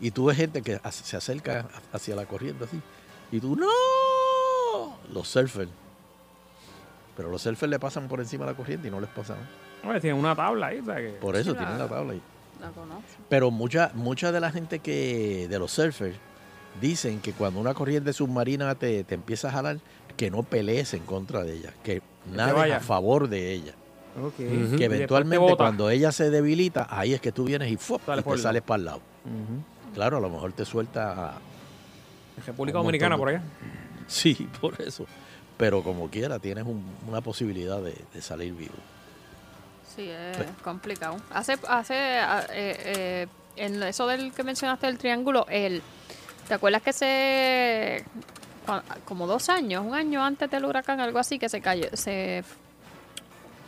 Y 0.00 0.10
tú 0.10 0.26
ves 0.26 0.36
gente 0.36 0.60
que 0.60 0.78
se 0.90 1.16
acerca 1.16 1.68
hacia 1.92 2.14
la 2.14 2.26
corriente 2.26 2.64
así. 2.64 2.78
Y 3.32 3.40
tú, 3.40 3.56
¡no! 3.56 3.66
Los 5.12 5.28
surfers. 5.28 5.70
Pero 7.16 7.30
los 7.30 7.42
surfers 7.42 7.70
le 7.70 7.78
pasan 7.78 8.08
por 8.08 8.20
encima 8.20 8.44
de 8.44 8.52
la 8.52 8.56
corriente 8.56 8.88
y 8.88 8.90
no 8.90 9.00
les 9.00 9.08
pasa 9.10 9.34
nada. 9.34 9.46
Hombre, 9.82 10.00
tienen 10.00 10.18
una 10.20 10.34
tabla 10.36 10.66
ahí, 10.68 10.80
o 10.80 10.84
sea 10.84 10.96
que... 10.96 11.08
Por 11.20 11.36
eso 11.36 11.52
Sí, 11.52 11.56
tienen 11.56 11.78
la- 11.78 11.84
la 11.84 11.88
tabla 11.90 12.12
ahí. 12.12 12.22
La 12.60 12.68
conozco. 12.70 13.02
Pero 13.28 13.50
mucha, 13.50 13.90
mucha 13.94 14.32
de 14.32 14.40
la 14.40 14.50
gente 14.50 14.78
que, 14.80 15.46
de 15.48 15.58
los 15.58 15.70
surfers, 15.72 16.16
dicen 16.80 17.20
que 17.20 17.32
cuando 17.32 17.60
una 17.60 17.74
corriente 17.74 18.12
submarina 18.12 18.74
te, 18.74 19.04
te 19.04 19.14
empieza 19.14 19.48
a 19.48 19.52
jalar, 19.52 19.78
que 20.16 20.30
no 20.30 20.42
pelees 20.42 20.94
en 20.94 21.04
contra 21.04 21.42
de 21.44 21.54
ella, 21.54 21.72
que 21.82 22.02
nades 22.34 22.54
vaya. 22.54 22.76
a 22.78 22.80
favor 22.80 23.28
de 23.28 23.52
ella. 23.52 23.74
Ok. 24.22 24.36
Que 24.36 24.84
eventualmente 24.86 25.56
cuando 25.56 25.90
ella 25.90 26.10
se 26.12 26.30
debilita, 26.30 26.86
ahí 26.90 27.12
es 27.12 27.20
que 27.20 27.32
tú 27.32 27.44
vienes 27.44 27.70
y, 27.70 27.76
te 27.76 28.38
sales 28.38 28.62
para 28.62 28.78
el 28.78 28.84
lado. 28.86 29.00
Claro, 29.94 30.16
a 30.16 30.20
lo 30.20 30.30
mejor 30.30 30.52
te 30.54 30.64
suelta 30.64 31.30
a- 31.32 31.38
República 32.46 32.78
Dominicana 32.78 33.16
por 33.16 33.28
allá. 33.28 33.42
Sí, 34.08 34.48
por 34.60 34.80
eso. 34.80 35.04
Pero 35.56 35.82
como 35.82 36.08
quiera, 36.10 36.38
tienes 36.38 36.64
un- 36.64 36.84
una 37.08 37.20
posibilidad 37.20 37.80
de, 37.80 37.94
de 38.12 38.22
salir 38.22 38.52
vivo. 38.54 38.74
Sí, 39.94 40.10
es 40.10 40.36
complicado. 40.62 41.16
Hace, 41.32 41.56
hace 41.68 41.94
a- 42.18 42.46
eh, 42.50 42.76
eh, 42.84 43.26
en 43.56 43.82
eso 43.82 44.06
del 44.06 44.32
que 44.32 44.42
mencionaste 44.42 44.86
del 44.86 44.98
triángulo, 44.98 45.46
el, 45.48 45.82
¿te 46.46 46.54
acuerdas 46.54 46.82
que 46.82 46.92
se 46.92 48.04
como 49.04 49.28
dos 49.28 49.48
años, 49.48 49.84
un 49.86 49.94
año 49.94 50.24
antes 50.24 50.50
del 50.50 50.64
huracán, 50.64 51.00
algo 51.00 51.20
así, 51.20 51.38
que 51.38 51.48
se 51.48 51.60
cayó, 51.60 51.86
se 51.92 52.42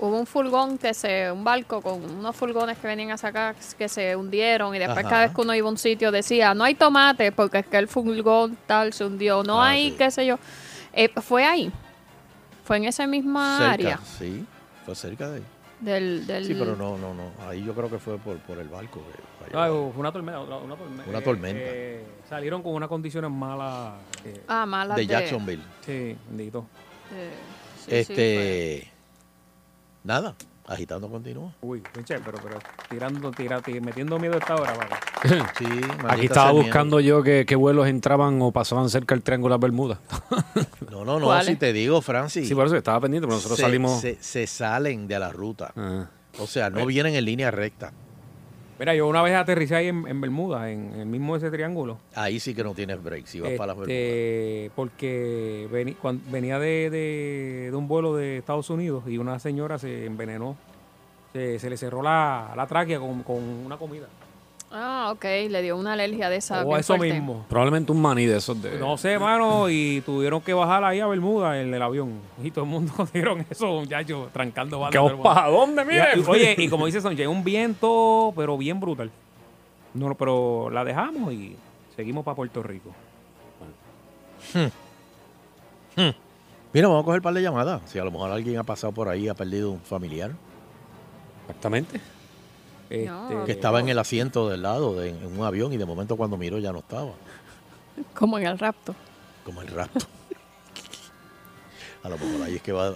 hubo 0.00 0.18
un 0.18 0.26
furgón 0.26 0.76
que 0.76 0.92
se, 0.92 1.30
un 1.30 1.44
barco 1.44 1.80
con 1.80 2.02
unos 2.04 2.34
furgones 2.36 2.78
que 2.78 2.86
venían 2.88 3.12
a 3.12 3.16
sacar 3.16 3.54
que 3.78 3.88
se 3.88 4.14
hundieron 4.16 4.74
y 4.74 4.78
después 4.80 4.98
Ajá. 5.06 5.08
cada 5.08 5.26
vez 5.26 5.34
que 5.34 5.40
uno 5.40 5.54
iba 5.54 5.66
a 5.68 5.70
un 5.70 5.78
sitio 5.78 6.10
decía 6.12 6.52
no 6.54 6.62
hay 6.64 6.74
tomate 6.76 7.30
porque 7.32 7.58
es 7.58 7.66
que 7.66 7.76
el 7.78 7.86
furgón 7.88 8.56
tal 8.66 8.92
se 8.92 9.04
hundió, 9.04 9.42
no 9.44 9.62
Ah, 9.62 9.68
hay 9.70 9.90
sí. 9.92 9.96
qué 9.96 10.10
sé 10.10 10.26
yo. 10.26 10.38
Eh, 11.00 11.08
fue 11.20 11.44
ahí, 11.44 11.70
fue 12.64 12.76
en 12.78 12.84
esa 12.86 13.06
misma 13.06 13.58
cerca, 13.58 13.72
área 13.72 14.00
sí, 14.18 14.44
fue 14.84 14.94
cerca 14.96 15.28
de 15.30 15.36
ahí. 15.36 15.44
del, 15.80 16.26
del 16.26 16.44
Sí, 16.44 16.56
pero 16.58 16.74
no, 16.74 16.98
no, 16.98 17.14
no. 17.14 17.30
Ahí 17.46 17.62
yo 17.64 17.72
creo 17.72 17.88
que 17.88 17.98
fue 18.00 18.18
por, 18.18 18.36
por 18.38 18.58
el 18.58 18.68
barco. 18.68 19.00
Ah, 19.54 19.68
fue 19.68 20.00
una 20.00 20.10
tormenta. 20.10 20.40
Una, 20.40 20.56
una 20.56 20.74
tormenta. 20.76 21.08
Una 21.08 21.18
Eh, 21.18 21.22
tormenta. 21.22 21.60
eh, 21.62 22.04
salieron 22.28 22.62
con 22.64 22.74
unas 22.74 22.88
condiciones 22.88 23.30
malas. 23.30 23.94
eh, 24.24 24.42
Ah, 24.48 24.66
malas 24.66 24.96
de 24.96 25.02
de- 25.02 25.06
Jacksonville. 25.06 25.62
Sí, 25.86 26.16
bendito. 26.28 26.66
Eh, 27.14 27.30
sí, 27.84 27.90
sí, 27.90 27.96
este. 27.96 28.90
nada, 30.02 30.34
agitando 30.68 31.08
continúa. 31.08 31.52
Uy, 31.62 31.82
pinche, 31.92 32.18
pero, 32.20 32.38
pero 32.42 32.58
tirando, 32.88 33.30
tira, 33.32 33.60
ti- 33.60 33.80
metiendo 33.80 34.18
miedo 34.18 34.34
a 34.34 34.38
esta 34.38 34.54
hora, 34.54 34.74
papá. 34.74 35.00
Sí, 35.58 35.64
Aquí 36.06 36.26
estaba 36.26 36.52
buscando 36.52 37.00
yo 37.00 37.22
qué 37.22 37.44
qué 37.46 37.56
vuelos 37.56 37.88
entraban 37.88 38.40
o 38.42 38.52
pasaban 38.52 38.88
cerca 38.88 39.14
del 39.14 39.22
Triángulo 39.24 39.54
de 39.54 39.56
las 39.56 39.62
Bermudas. 39.62 39.98
No, 40.90 41.04
no, 41.04 41.20
no, 41.20 41.42
si 41.44 41.54
te 41.56 41.72
digo, 41.72 42.00
Francis. 42.02 42.48
Sí, 42.48 42.54
por 42.54 42.66
eso 42.66 42.76
estaba 42.76 43.00
pendiente, 43.00 43.26
pero 43.26 43.36
nosotros 43.36 43.56
se, 43.56 43.62
salimos... 43.62 44.00
Se, 44.00 44.16
se 44.20 44.46
salen 44.48 45.06
de 45.06 45.18
la 45.18 45.30
ruta. 45.30 45.72
Ah. 45.76 46.06
O 46.38 46.46
sea, 46.46 46.70
no 46.70 46.84
vienen 46.86 47.14
en 47.14 47.24
línea 47.24 47.50
recta. 47.52 47.92
Mira, 48.78 48.94
yo 48.94 49.08
una 49.08 49.22
vez 49.22 49.34
aterricé 49.34 49.74
ahí 49.74 49.88
en, 49.88 50.06
en 50.06 50.20
Bermuda, 50.20 50.70
en 50.70 50.92
el 50.94 51.06
mismo 51.06 51.34
ese 51.36 51.50
triángulo. 51.50 51.98
Ahí 52.14 52.38
sí 52.38 52.54
que 52.54 52.62
no 52.62 52.74
tienes 52.74 53.02
break. 53.02 53.26
Si 53.26 53.40
vas 53.40 53.50
para 53.52 53.68
las 53.68 53.76
Bermudas. 53.76 53.88
Este, 53.98 54.70
porque 54.76 55.68
veni- 55.72 55.94
cuan- 55.94 56.20
venía 56.30 56.58
de, 56.58 56.88
de- 56.90 57.68
de 57.70 57.76
un 57.76 57.88
vuelo 57.88 58.14
de 58.14 58.38
Estados 58.38 58.70
Unidos 58.70 59.04
y 59.08 59.18
una 59.18 59.38
señora 59.40 59.78
se 59.78 60.06
envenenó. 60.06 60.56
Se, 61.32 61.58
se 61.58 61.68
le 61.68 61.76
cerró 61.76 62.02
la, 62.02 62.52
la 62.56 62.66
tráquea 62.66 62.98
con, 63.00 63.22
con 63.22 63.36
una 63.42 63.76
comida. 63.76 64.06
Ah, 64.70 65.10
ok, 65.14 65.24
le 65.48 65.62
dio 65.62 65.76
una 65.78 65.94
alergia 65.94 66.28
de 66.28 66.36
esa. 66.36 66.62
O 66.62 66.66
bien 66.68 66.80
eso 66.80 66.94
fuerte. 66.96 67.14
mismo. 67.14 67.46
Probablemente 67.48 67.90
un 67.90 68.02
maní 68.02 68.26
de 68.26 68.36
esos 68.36 68.60
de... 68.60 68.78
No 68.78 68.98
sé, 68.98 69.18
mano, 69.18 69.70
y 69.70 70.02
tuvieron 70.02 70.42
que 70.42 70.52
bajar 70.52 70.84
ahí 70.84 71.00
a 71.00 71.06
Bermuda 71.06 71.58
en 71.60 71.72
el 71.72 71.80
avión. 71.80 72.20
Y 72.42 72.50
todo 72.50 72.64
el 72.64 72.70
mundo 72.70 72.92
dieron 73.14 73.46
eso, 73.48 73.66
muchachos, 73.80 74.28
trancando 74.32 74.78
bandas. 74.78 74.92
¿Qué 74.92 74.98
vamos 74.98 75.24
pa' 75.24 75.48
dónde, 75.48 75.84
mire? 75.86 76.04
Y- 76.16 76.20
Oye, 76.28 76.54
y 76.58 76.68
como 76.68 76.84
dice 76.84 77.00
Sonche, 77.00 77.26
un 77.26 77.42
viento, 77.44 78.32
pero 78.36 78.58
bien 78.58 78.78
brutal. 78.78 79.10
No, 79.94 80.14
pero 80.14 80.68
la 80.70 80.84
dejamos 80.84 81.32
y 81.32 81.56
seguimos 81.96 82.22
para 82.24 82.34
Puerto 82.36 82.62
Rico. 82.62 82.90
Hmm. 85.96 86.10
Mira, 86.74 86.88
vamos 86.88 87.02
a 87.02 87.04
coger 87.06 87.20
un 87.20 87.22
par 87.24 87.34
de 87.34 87.42
llamadas. 87.42 87.80
Si 87.86 87.98
a 87.98 88.04
lo 88.04 88.10
mejor 88.10 88.30
alguien 88.30 88.58
ha 88.58 88.62
pasado 88.64 88.92
por 88.92 89.08
ahí 89.08 89.24
y 89.24 89.28
ha 89.28 89.34
perdido 89.34 89.70
un 89.70 89.80
familiar. 89.80 90.32
Exactamente. 91.46 92.00
Este, 92.90 93.10
Que 93.46 93.52
estaba 93.52 93.80
en 93.80 93.88
el 93.88 93.98
asiento 93.98 94.48
del 94.48 94.62
lado 94.62 94.94
de, 94.94 95.10
en 95.10 95.38
un 95.38 95.44
avión 95.44 95.72
y 95.72 95.76
de 95.76 95.84
momento 95.84 96.16
cuando 96.16 96.36
miró 96.36 96.58
ya 96.58 96.72
no 96.72 96.78
estaba. 96.78 97.10
Como 98.14 98.38
en 98.38 98.46
el 98.46 98.58
rapto. 98.58 98.94
Como 99.44 99.60
el 99.62 99.68
rapto. 99.68 100.06
A 102.02 102.08
lo 102.08 102.16
mejor 102.16 102.42
ahí 102.46 102.56
es 102.56 102.62
que 102.62 102.72
va. 102.72 102.94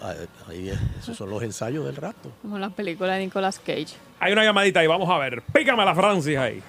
Ahí 0.48 0.68
es- 0.68 0.78
esos 1.00 1.16
son 1.16 1.28
los 1.30 1.42
ensayos 1.42 1.84
del 1.84 1.96
rapto. 1.96 2.30
Como 2.40 2.54
en 2.56 2.60
la 2.62 2.70
película 2.70 3.14
de 3.14 3.24
Nicolas 3.24 3.58
Cage. 3.58 3.96
Hay 4.20 4.32
una 4.32 4.44
llamadita 4.44 4.80
ahí, 4.80 4.86
vamos 4.86 5.10
a 5.10 5.18
ver. 5.18 5.42
Pícame 5.52 5.82
a 5.82 5.86
la 5.86 5.94
Francis 5.94 6.38
ahí. 6.38 6.62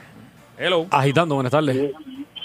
Hello. 0.58 0.88
Agitando, 0.90 1.36
buenas 1.36 1.52
tardes. 1.52 1.92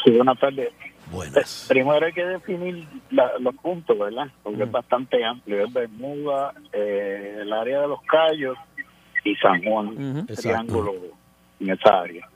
Sí, 0.05 0.11
buenas 0.13 0.39
tardes. 0.39 0.69
Buenas. 1.11 1.65
Primero 1.69 2.05
hay 2.05 2.13
que 2.13 2.25
definir 2.25 2.87
la- 3.11 3.33
los 3.41 3.55
puntos, 3.57 3.99
¿verdad? 3.99 4.27
Porque 4.43 4.63
es 4.63 4.71
bastante 4.71 5.25
amplio. 5.25 5.65
Es 5.65 5.73
Bermuda, 5.73 6.53
eh, 6.73 7.39
el 7.41 7.53
área 7.53 7.81
de 7.81 7.89
los 7.89 8.01
Cayos 8.03 8.59
y 9.31 9.37
San 9.37 9.63
Juan, 9.63 10.19
Exacto. 10.29 10.43
triángulo 10.43 10.93
en 11.61 11.71
esa 11.71 12.01
área. 12.01 12.29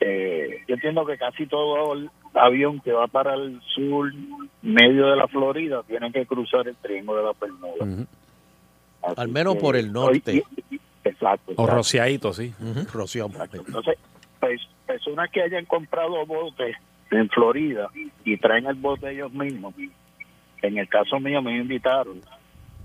Eh, 0.00 0.62
yo 0.68 0.74
entiendo 0.74 1.06
que 1.06 1.16
casi 1.16 1.46
todo 1.46 1.94
el 1.94 2.10
avión 2.34 2.80
que 2.80 2.92
va 2.92 3.06
para 3.06 3.34
el 3.34 3.60
sur, 3.74 4.12
medio 4.62 5.06
de 5.08 5.16
la 5.16 5.26
Florida, 5.28 5.82
tiene 5.86 6.12
que 6.12 6.26
cruzar 6.26 6.68
el 6.68 6.76
triángulo 6.76 7.18
de 7.18 7.24
la 7.24 7.32
Bermuda. 7.40 8.06
Así 9.02 9.14
Al 9.20 9.28
menos 9.28 9.54
que- 9.54 9.60
por 9.60 9.76
el 9.76 9.92
norte. 9.92 10.42
Exacto. 11.04 11.52
O 11.56 11.66
rociadito, 11.66 12.32
sí. 12.32 12.52
Rocío. 12.92 13.26
Entonces, 13.26 13.96
pues, 14.40 14.60
personas 14.86 15.30
que 15.30 15.42
hayan 15.42 15.64
comprado 15.64 16.26
botes 16.26 16.76
en 17.10 17.28
Florida 17.30 17.88
y 18.24 18.36
traen 18.36 18.66
el 18.66 18.74
bote 18.74 19.10
ellos 19.12 19.32
mismos, 19.32 19.74
en 20.62 20.78
el 20.78 20.88
caso 20.88 21.20
mío 21.20 21.40
me 21.40 21.56
invitaron 21.56 22.20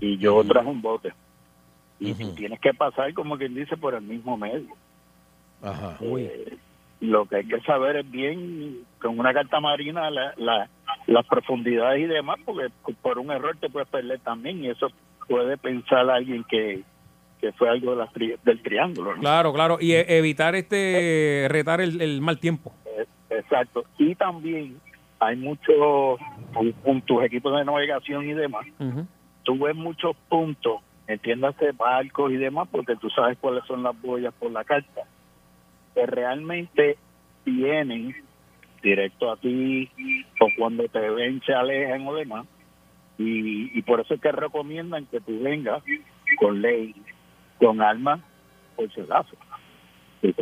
y 0.00 0.16
yo 0.18 0.42
traje 0.44 0.68
un 0.68 0.80
bote. 0.80 1.12
Y 2.10 2.14
tú 2.14 2.34
tienes 2.34 2.60
que 2.60 2.74
pasar, 2.74 3.12
como 3.14 3.36
quien 3.38 3.54
dice, 3.54 3.76
por 3.76 3.94
el 3.94 4.02
mismo 4.02 4.36
medio. 4.36 4.74
Ajá. 5.62 5.96
Eh, 6.00 6.56
lo 7.00 7.26
que 7.26 7.36
hay 7.36 7.44
que 7.46 7.60
saber 7.60 7.96
es 7.96 8.10
bien, 8.10 8.78
con 9.00 9.18
una 9.18 9.32
carta 9.32 9.60
marina, 9.60 10.10
la, 10.10 10.32
la- 10.36 10.68
las 11.06 11.26
profundidades 11.26 12.00
y 12.02 12.06
demás, 12.06 12.38
porque 12.44 12.68
por 13.02 13.18
un 13.18 13.30
error 13.30 13.56
te 13.60 13.68
puedes 13.70 13.88
perder 13.88 14.20
también 14.20 14.62
y 14.64 14.68
eso 14.68 14.88
puede 15.28 15.56
pensar 15.56 16.08
alguien 16.10 16.44
que, 16.44 16.82
que 17.40 17.52
fue 17.52 17.68
algo 17.68 17.92
de 17.92 17.96
la 17.96 18.08
tri- 18.12 18.38
del 18.44 18.62
triángulo. 18.62 19.14
¿no? 19.14 19.20
Claro, 19.20 19.52
claro. 19.52 19.78
Y 19.80 19.92
e- 19.92 20.18
evitar 20.18 20.54
este 20.54 21.46
retar 21.50 21.80
el, 21.80 22.00
el 22.00 22.20
mal 22.20 22.38
tiempo. 22.38 22.72
Exacto. 23.30 23.84
Y 23.98 24.14
también 24.14 24.78
hay 25.18 25.36
muchos, 25.36 26.18
con, 26.52 26.72
con 26.84 27.00
tus 27.02 27.24
equipos 27.24 27.56
de 27.56 27.64
navegación 27.64 28.28
y 28.28 28.34
demás, 28.34 28.66
tú 29.44 29.58
ves 29.58 29.74
muchos 29.74 30.14
puntos, 30.28 30.80
entiéndase 31.06 31.72
barcos 31.72 32.32
y 32.32 32.36
demás, 32.36 32.68
porque 32.70 32.96
tú 32.96 33.10
sabes 33.10 33.38
cuáles 33.38 33.64
son 33.64 33.82
las 33.82 34.00
boyas 34.00 34.32
por 34.34 34.50
la 34.50 34.64
carta, 34.64 35.02
que 35.94 36.06
realmente 36.06 36.96
vienen 37.44 38.14
directo 38.82 39.30
a 39.30 39.36
ti 39.36 39.90
o 40.40 40.48
cuando 40.56 40.88
te 40.88 40.98
ven 41.10 41.40
se 41.44 41.52
alejan 41.52 42.06
o 42.06 42.14
demás. 42.14 42.46
Y, 43.18 43.78
y 43.78 43.82
por 43.82 44.00
eso 44.00 44.14
es 44.14 44.20
que 44.20 44.32
recomiendan 44.32 45.06
que 45.06 45.20
tú 45.20 45.40
vengas 45.40 45.82
con 46.38 46.60
ley, 46.60 46.94
con 47.58 47.80
armas, 47.80 48.20
por 48.74 48.86
acaso. 48.86 49.36
Que, 50.20 50.34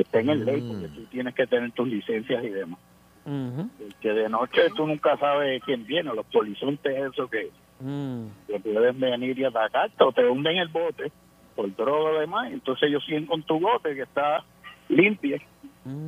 estén 0.00 0.28
en 0.28 0.44
ley, 0.44 0.60
porque 0.60 0.88
tú 0.88 1.04
tienes 1.06 1.34
que 1.34 1.46
tener 1.46 1.70
tus 1.72 1.88
licencias 1.88 2.44
y 2.44 2.48
demás. 2.50 2.80
Que 4.00 4.10
de 4.10 4.28
noche 4.28 4.68
tú 4.76 4.86
nunca 4.86 5.16
sabes 5.16 5.62
quién 5.64 5.86
viene, 5.86 6.12
los 6.14 6.26
polizontes 6.26 7.12
esos 7.12 7.30
que, 7.30 7.50
que 8.46 8.60
pueden 8.60 9.00
venir 9.00 9.38
y 9.38 9.44
atacarte 9.44 10.02
o 10.04 10.12
te 10.12 10.26
hunden 10.28 10.56
el 10.58 10.68
bote 10.68 11.10
por 11.56 11.74
droga 11.76 12.10
o 12.10 12.20
demás, 12.20 12.52
entonces 12.52 12.88
ellos 12.88 13.04
siguen 13.04 13.26
con 13.26 13.42
tu 13.42 13.58
bote 13.60 13.94
que 13.94 14.02
está 14.02 14.44
limpio 14.88 15.36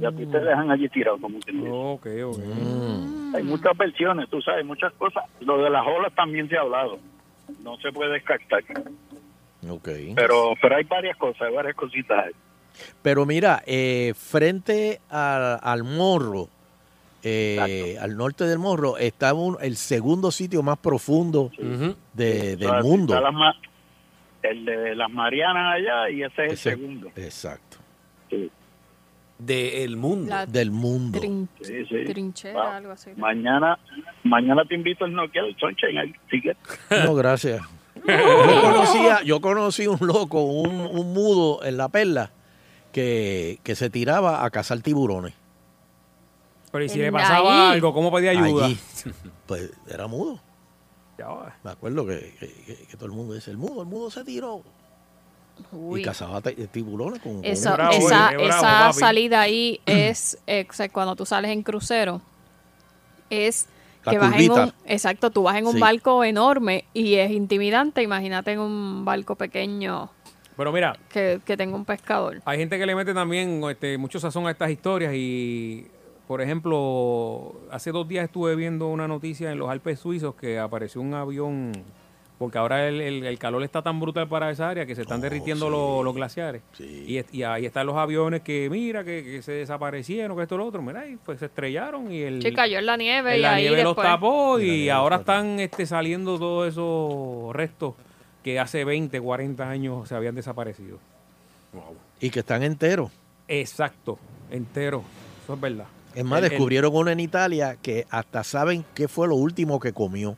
y 0.01 0.05
a 0.05 0.11
ti 0.11 0.27
te 0.27 0.41
dejan 0.41 0.71
allí 0.71 0.89
tirado 0.89 1.19
como 1.21 1.39
que 1.41 1.53
Ok, 1.53 2.07
ok. 2.25 3.37
Hay 3.37 3.43
muchas 3.43 3.77
versiones, 3.77 4.29
tú 4.31 4.41
sabes, 4.43 4.65
muchas 4.65 4.93
cosas. 4.95 5.25
Lo 5.41 5.59
de 5.63 5.71
las 5.71 5.87
olas 5.87 6.15
también 6.15 6.49
se 6.49 6.57
ha 6.57 6.61
hablado, 6.63 6.99
no 7.63 7.77
se 7.79 7.93
puede 7.93 8.13
descartar. 8.15 8.63
Pero, 10.15 10.53
pero 10.61 10.77
hay 10.77 10.85
varias 10.85 11.17
cosas, 11.17 11.43
hay 11.43 11.55
varias 11.55 11.75
cositas. 11.77 12.33
Pero 13.03 13.25
mira, 13.27 13.63
eh, 13.67 14.13
frente 14.15 15.01
a- 15.11 15.59
al 15.63 15.83
morro, 15.85 16.49
eh, 17.23 17.97
al 18.01 18.17
norte 18.17 18.45
del 18.45 18.59
morro, 18.59 18.97
está 18.99 19.35
un- 19.35 19.57
el 19.61 19.77
segundo 19.77 20.31
sitio 20.31 20.63
más 20.63 20.79
profundo 20.79 21.51
de- 22.15 22.57
del 22.57 22.83
mundo. 22.83 23.19
las 23.21 23.57
el 24.43 24.65
de 24.65 24.95
las 24.95 25.11
Marianas 25.11 25.75
allá 25.75 26.09
y 26.11 26.23
ese 26.23 26.47
es 26.47 26.53
Ese- 26.53 26.71
el 26.71 26.77
segundo. 26.79 27.11
Exacto. 27.17 27.79
Sí. 28.31 28.51
Del 29.39 29.97
mundo. 29.97 30.31
La 30.31 30.47
Del 30.47 30.71
mundo. 30.71 31.19
trin- 31.21 31.49
Sí, 31.61 31.85
sí. 31.87 32.05
trinchera, 32.07 32.55
Wow. 32.63 32.71
algo 32.73 32.93
así. 32.93 33.11
Mañana, 33.17 33.79
mañana 34.23 34.65
te 34.65 34.75
invito 34.77 35.05
al 35.05 35.13
noqueado, 35.13 35.49
Sunshine, 35.59 35.99
ahí, 35.99 36.15
si 36.31 36.41
quieres. 36.41 36.59
No, 37.11 37.15
gracias. 37.15 37.61
Yo 38.07 38.61
conocía, 38.63 39.23
yo 39.25 39.41
conocí 39.41 39.87
un 39.89 39.99
loco, 40.07 40.43
un, 40.45 40.81
un 40.81 41.13
mudo 41.13 41.65
en 41.65 41.77
la 41.77 41.89
perla, 41.89 42.31
que, 42.93 43.59
que 43.65 43.75
se 43.75 43.91
tiraba 43.91 44.45
a 44.45 44.51
cazar 44.51 44.81
tiburones. 44.81 45.35
Pero 46.73 46.85
y 46.85 46.89
si 46.89 46.99
le 46.99 47.11
pasaba 47.13 47.69
ahí. 47.71 47.75
algo, 47.77 47.93
¿cómo 47.95 48.13
pedía 48.13 48.31
ayuda? 48.33 48.67
Allí. 48.67 48.79
Pues 49.47 49.71
era 49.89 50.07
mudo. 50.09 50.41
Ya 51.19 51.29
va. 51.29 51.57
Me 51.63 51.71
acuerdo 51.71 52.05
que, 52.07 52.35
que- 52.39 52.53
que- 52.67 52.87
que 52.87 52.97
todo 52.97 53.07
el 53.07 53.13
mundo 53.13 53.35
dice, 53.35 53.51
el 53.51 53.57
mudo, 53.59 53.83
el 53.83 53.89
mudo 53.89 54.11
se 54.11 54.25
tiró. 54.25 54.63
Uy. 55.73 56.01
Y 56.01 56.05
cazaba 56.05 56.41
ti- 56.43 56.55
tiburones 56.71 57.21
con, 57.23 57.37
con 57.37 57.45
Esa, 57.45 57.75
una- 57.75 57.91
esa, 57.91 58.31
esa 58.33 58.93
salida 58.93 59.41
ahí 59.41 59.81
es, 59.87 60.37
eh, 60.47 60.67
o 60.69 60.73
sea, 60.73 60.89
cuando 60.91 61.15
tú 61.17 61.25
sales 61.25 61.51
en 61.53 61.63
crucero, 61.63 62.21
es 63.31 63.67
La 64.05 64.13
que 64.13 64.19
vas 64.19 64.35
en 64.39 64.51
un, 64.51 64.73
exacto, 64.85 65.31
tú 65.31 65.45
vas 65.45 65.57
en 65.57 65.67
un 65.67 65.75
Sí. 65.75 65.81
barco 65.81 66.23
enorme 66.25 66.85
y 66.93 67.15
es 67.15 67.31
intimidante, 67.31 68.03
imagínate 68.03 68.53
en 68.53 68.61
un 68.61 69.05
barco 69.05 69.35
pequeño 69.37 70.11
Pero 70.57 70.73
mira, 70.73 70.97
que, 71.09 71.41
que 71.45 71.57
tenga 71.57 71.75
un 71.77 71.85
pescador. 71.85 72.43
Hay 72.45 72.59
gente 72.59 72.79
que 72.79 72.87
le 72.87 72.95
mete 72.95 73.15
también 73.15 73.63
este, 73.71 73.97
mucho 73.99 74.21
sazón 74.21 74.47
a 74.47 74.51
estas 74.51 74.71
historias 74.71 75.13
y, 75.15 75.87
por 76.27 76.41
ejemplo, 76.43 77.55
hace 77.71 77.93
dos 77.93 78.07
días 78.09 78.25
estuve 78.25 78.57
viendo 78.57 78.89
una 78.89 79.07
noticia 79.09 79.53
en 79.53 79.59
los 79.59 79.69
Alpes 79.71 80.01
suizos 80.01 80.35
que 80.35 80.59
apareció 80.59 81.01
un 81.01 81.15
avión, 81.15 81.73
porque 82.39 82.59
ahora 82.59 82.89
el, 82.89 83.01
el- 83.01 83.25
el 83.27 83.39
calor 83.39 83.63
está 83.63 83.81
tan 83.83 83.99
brutal 84.01 84.29
para 84.29 84.51
esa 84.51 84.69
área 84.69 84.85
que 84.87 84.95
se 84.95 85.03
están 85.03 85.21
derritiendo 85.21 85.71
los, 85.71 86.05
los 86.05 86.15
glaciares. 86.15 86.63
Y, 86.81 87.21
y 87.33 87.43
ahí 87.45 87.65
están 87.67 87.87
los 87.87 87.97
aviones 87.97 88.43
que, 88.43 88.69
mira, 88.71 89.05
que, 89.05 89.23
que 89.23 89.43
se 89.43 89.53
desaparecieron, 89.53 90.37
que 90.37 90.43
esto, 90.43 90.57
lo 90.59 90.67
otro, 90.67 90.83
mira, 90.83 91.07
y 91.07 91.17
pues 91.17 91.39
se 91.39 91.47
estrellaron 91.47 92.13
y 92.13 92.21
el... 92.23 92.43
Sí, 92.43 92.53
cayó 92.53 92.79
en 92.79 92.87
la 92.87 92.97
nieve 92.97 93.33
en 93.33 93.39
y 93.39 93.43
la 93.43 93.55
ahí 93.55 93.63
nieve 93.63 93.83
los 93.85 93.97
después- 93.97 94.07
tapó 94.07 94.61
Y 94.61 94.89
ahora 94.91 95.17
están 95.17 95.61
este, 95.61 95.87
saliendo 95.87 96.39
todos 96.39 96.69
esos 96.69 97.55
restos 97.57 97.95
que 98.45 98.61
hace 98.61 98.85
20, 98.85 99.21
40 99.21 99.69
años 99.71 100.09
se 100.09 100.15
habían 100.15 100.35
desaparecido. 100.35 100.99
Y 102.21 102.31
que 102.31 102.41
están 102.41 102.63
enteros. 102.63 103.11
Exacto, 103.49 104.19
entero. 104.51 105.03
Eso 105.45 105.55
es 105.55 105.61
verdad. 105.61 105.87
Es 106.17 106.25
más, 106.25 106.39
El- 106.39 106.45
el- 106.47 106.51
descubrieron 106.51 106.91
uno 106.95 107.11
en 107.11 107.21
Italia 107.21 107.77
que 107.81 108.07
hasta 108.11 108.43
saben 108.43 108.85
qué 108.95 109.07
fue 109.07 109.29
lo 109.29 109.37
último 109.37 109.79
que 109.79 109.93
comió. 109.93 110.37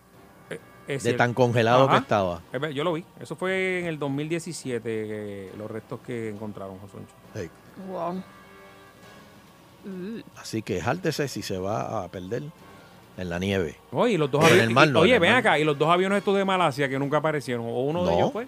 es 0.51 1.03
de 1.05 1.11
cierto. 1.11 1.19
tan 1.19 1.35
congelado 1.35 1.85
Ajá. 1.85 1.93
que 1.93 1.99
estaba. 2.01 2.43
Yo 2.73 2.83
lo 2.83 2.95
vi. 2.95 3.05
Eso 3.21 3.37
fue 3.37 3.81
en 3.81 3.87
el 3.87 3.99
2017, 3.99 4.81
eh, 4.87 5.53
los 5.59 5.71
restos 5.71 6.01
que 6.01 6.31
encontraron. 6.31 6.79
Hey. 7.35 7.51
Wow. 7.91 8.23
Así 10.41 10.63
que 10.63 10.81
jáltese 10.81 11.29
si 11.29 11.43
se 11.43 11.59
va 11.59 12.05
a 12.05 12.09
perder 12.09 12.43
en 13.17 13.29
la 13.31 13.39
nieve. 13.39 13.77
Oye, 13.93 14.15
y 14.15 14.17
los 14.17 14.31
dos 14.31 14.43
aviones. 14.45 14.65
el 14.67 14.71
mar 14.71 14.89
y- 14.89 14.93
no, 14.93 15.01
oye, 15.01 15.11
en 15.11 15.15
el 15.17 15.21
ven 15.21 15.31
mar 15.33 15.41
acá, 15.41 15.59
y 15.59 15.65
los 15.65 15.79
dos 15.79 15.89
aviones 15.89 16.19
estos 16.19 16.37
de 16.37 16.45
Malasia 16.45 16.89
que 16.89 16.99
nunca 16.99 17.19
aparecieron, 17.19 17.67
o 17.67 17.81
uno 17.83 18.05
de 18.07 18.15
ellos 18.15 18.33
fue. 18.33 18.47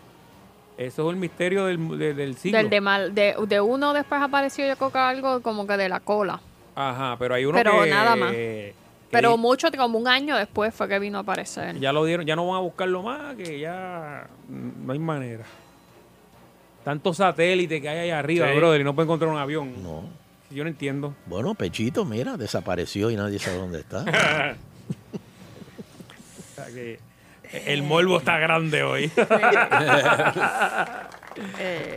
Eso 0.79 1.09
es 1.09 1.15
el 1.15 1.21
misterio 1.21 1.67
del, 1.67 1.99
de- 1.99 2.15
del 2.15 2.37
siglo. 2.37 2.57
Del 2.59 2.71
de, 2.71 2.81
mal, 2.81 3.15
de, 3.15 3.35
de 3.47 3.61
uno 3.61 3.93
después 3.93 4.21
apareció 4.23 4.67
yo 4.67 4.77
creo 4.77 4.91
que 4.91 4.99
algo 4.99 5.43
como 5.43 5.67
que 5.67 5.77
de 5.77 5.89
la 5.91 6.01
cola. 6.01 6.41
Ajá, 6.75 7.17
pero 7.19 7.35
hay 7.35 7.45
uno 7.45 7.57
Pero 7.59 7.83
que. 7.83 7.91
nada 7.91 8.17
más. 8.17 8.31
que 8.33 8.75
Pero 9.11 9.37
mucho, 9.37 9.69
como 9.77 9.99
un 9.99 10.07
año 10.09 10.37
después 10.37 10.75
fue 10.75 10.89
que 10.89 10.99
vino 10.99 11.19
a 11.19 11.23
aparecer. 11.23 11.79
ya 11.81 11.93
lo 11.93 12.05
dieron, 12.05 12.25
ya 12.27 12.37
no 12.37 12.47
van 12.47 12.57
a 12.57 12.61
buscarlo 12.61 13.03
más, 13.03 13.35
que 13.37 13.59
ya 13.61 14.27
mm, 14.49 14.87
no 14.87 14.93
hay 14.93 14.99
manera. 14.99 15.45
Tantos 16.85 17.19
satélites 17.19 17.81
que 17.83 17.89
hay 17.89 17.99
allá 18.09 18.19
arriba, 18.21 18.49
Sí. 18.51 18.57
brother, 18.57 18.81
y 18.81 18.85
no 18.85 18.95
pueden 18.95 19.09
encontrar 19.09 19.31
un 19.31 19.39
avión. 19.39 19.83
No. 19.83 20.05
Yo 20.51 20.65
no 20.65 20.71
entiendo. 20.71 21.15
Bueno, 21.27 21.55
Pechito, 21.55 22.05
mira, 22.05 22.37
desapareció 22.37 23.11
y 23.11 23.17
nadie 23.17 23.39
sabe 23.39 23.59
dónde 23.59 23.81
está. 23.81 24.05
O 26.39 26.55
sea 26.63 26.67
que 26.67 26.99
el 27.67 27.83
morbo 27.83 28.19
está 28.19 28.39
grande 28.39 28.83
hoy. 28.83 29.11
Eh, 31.59 31.97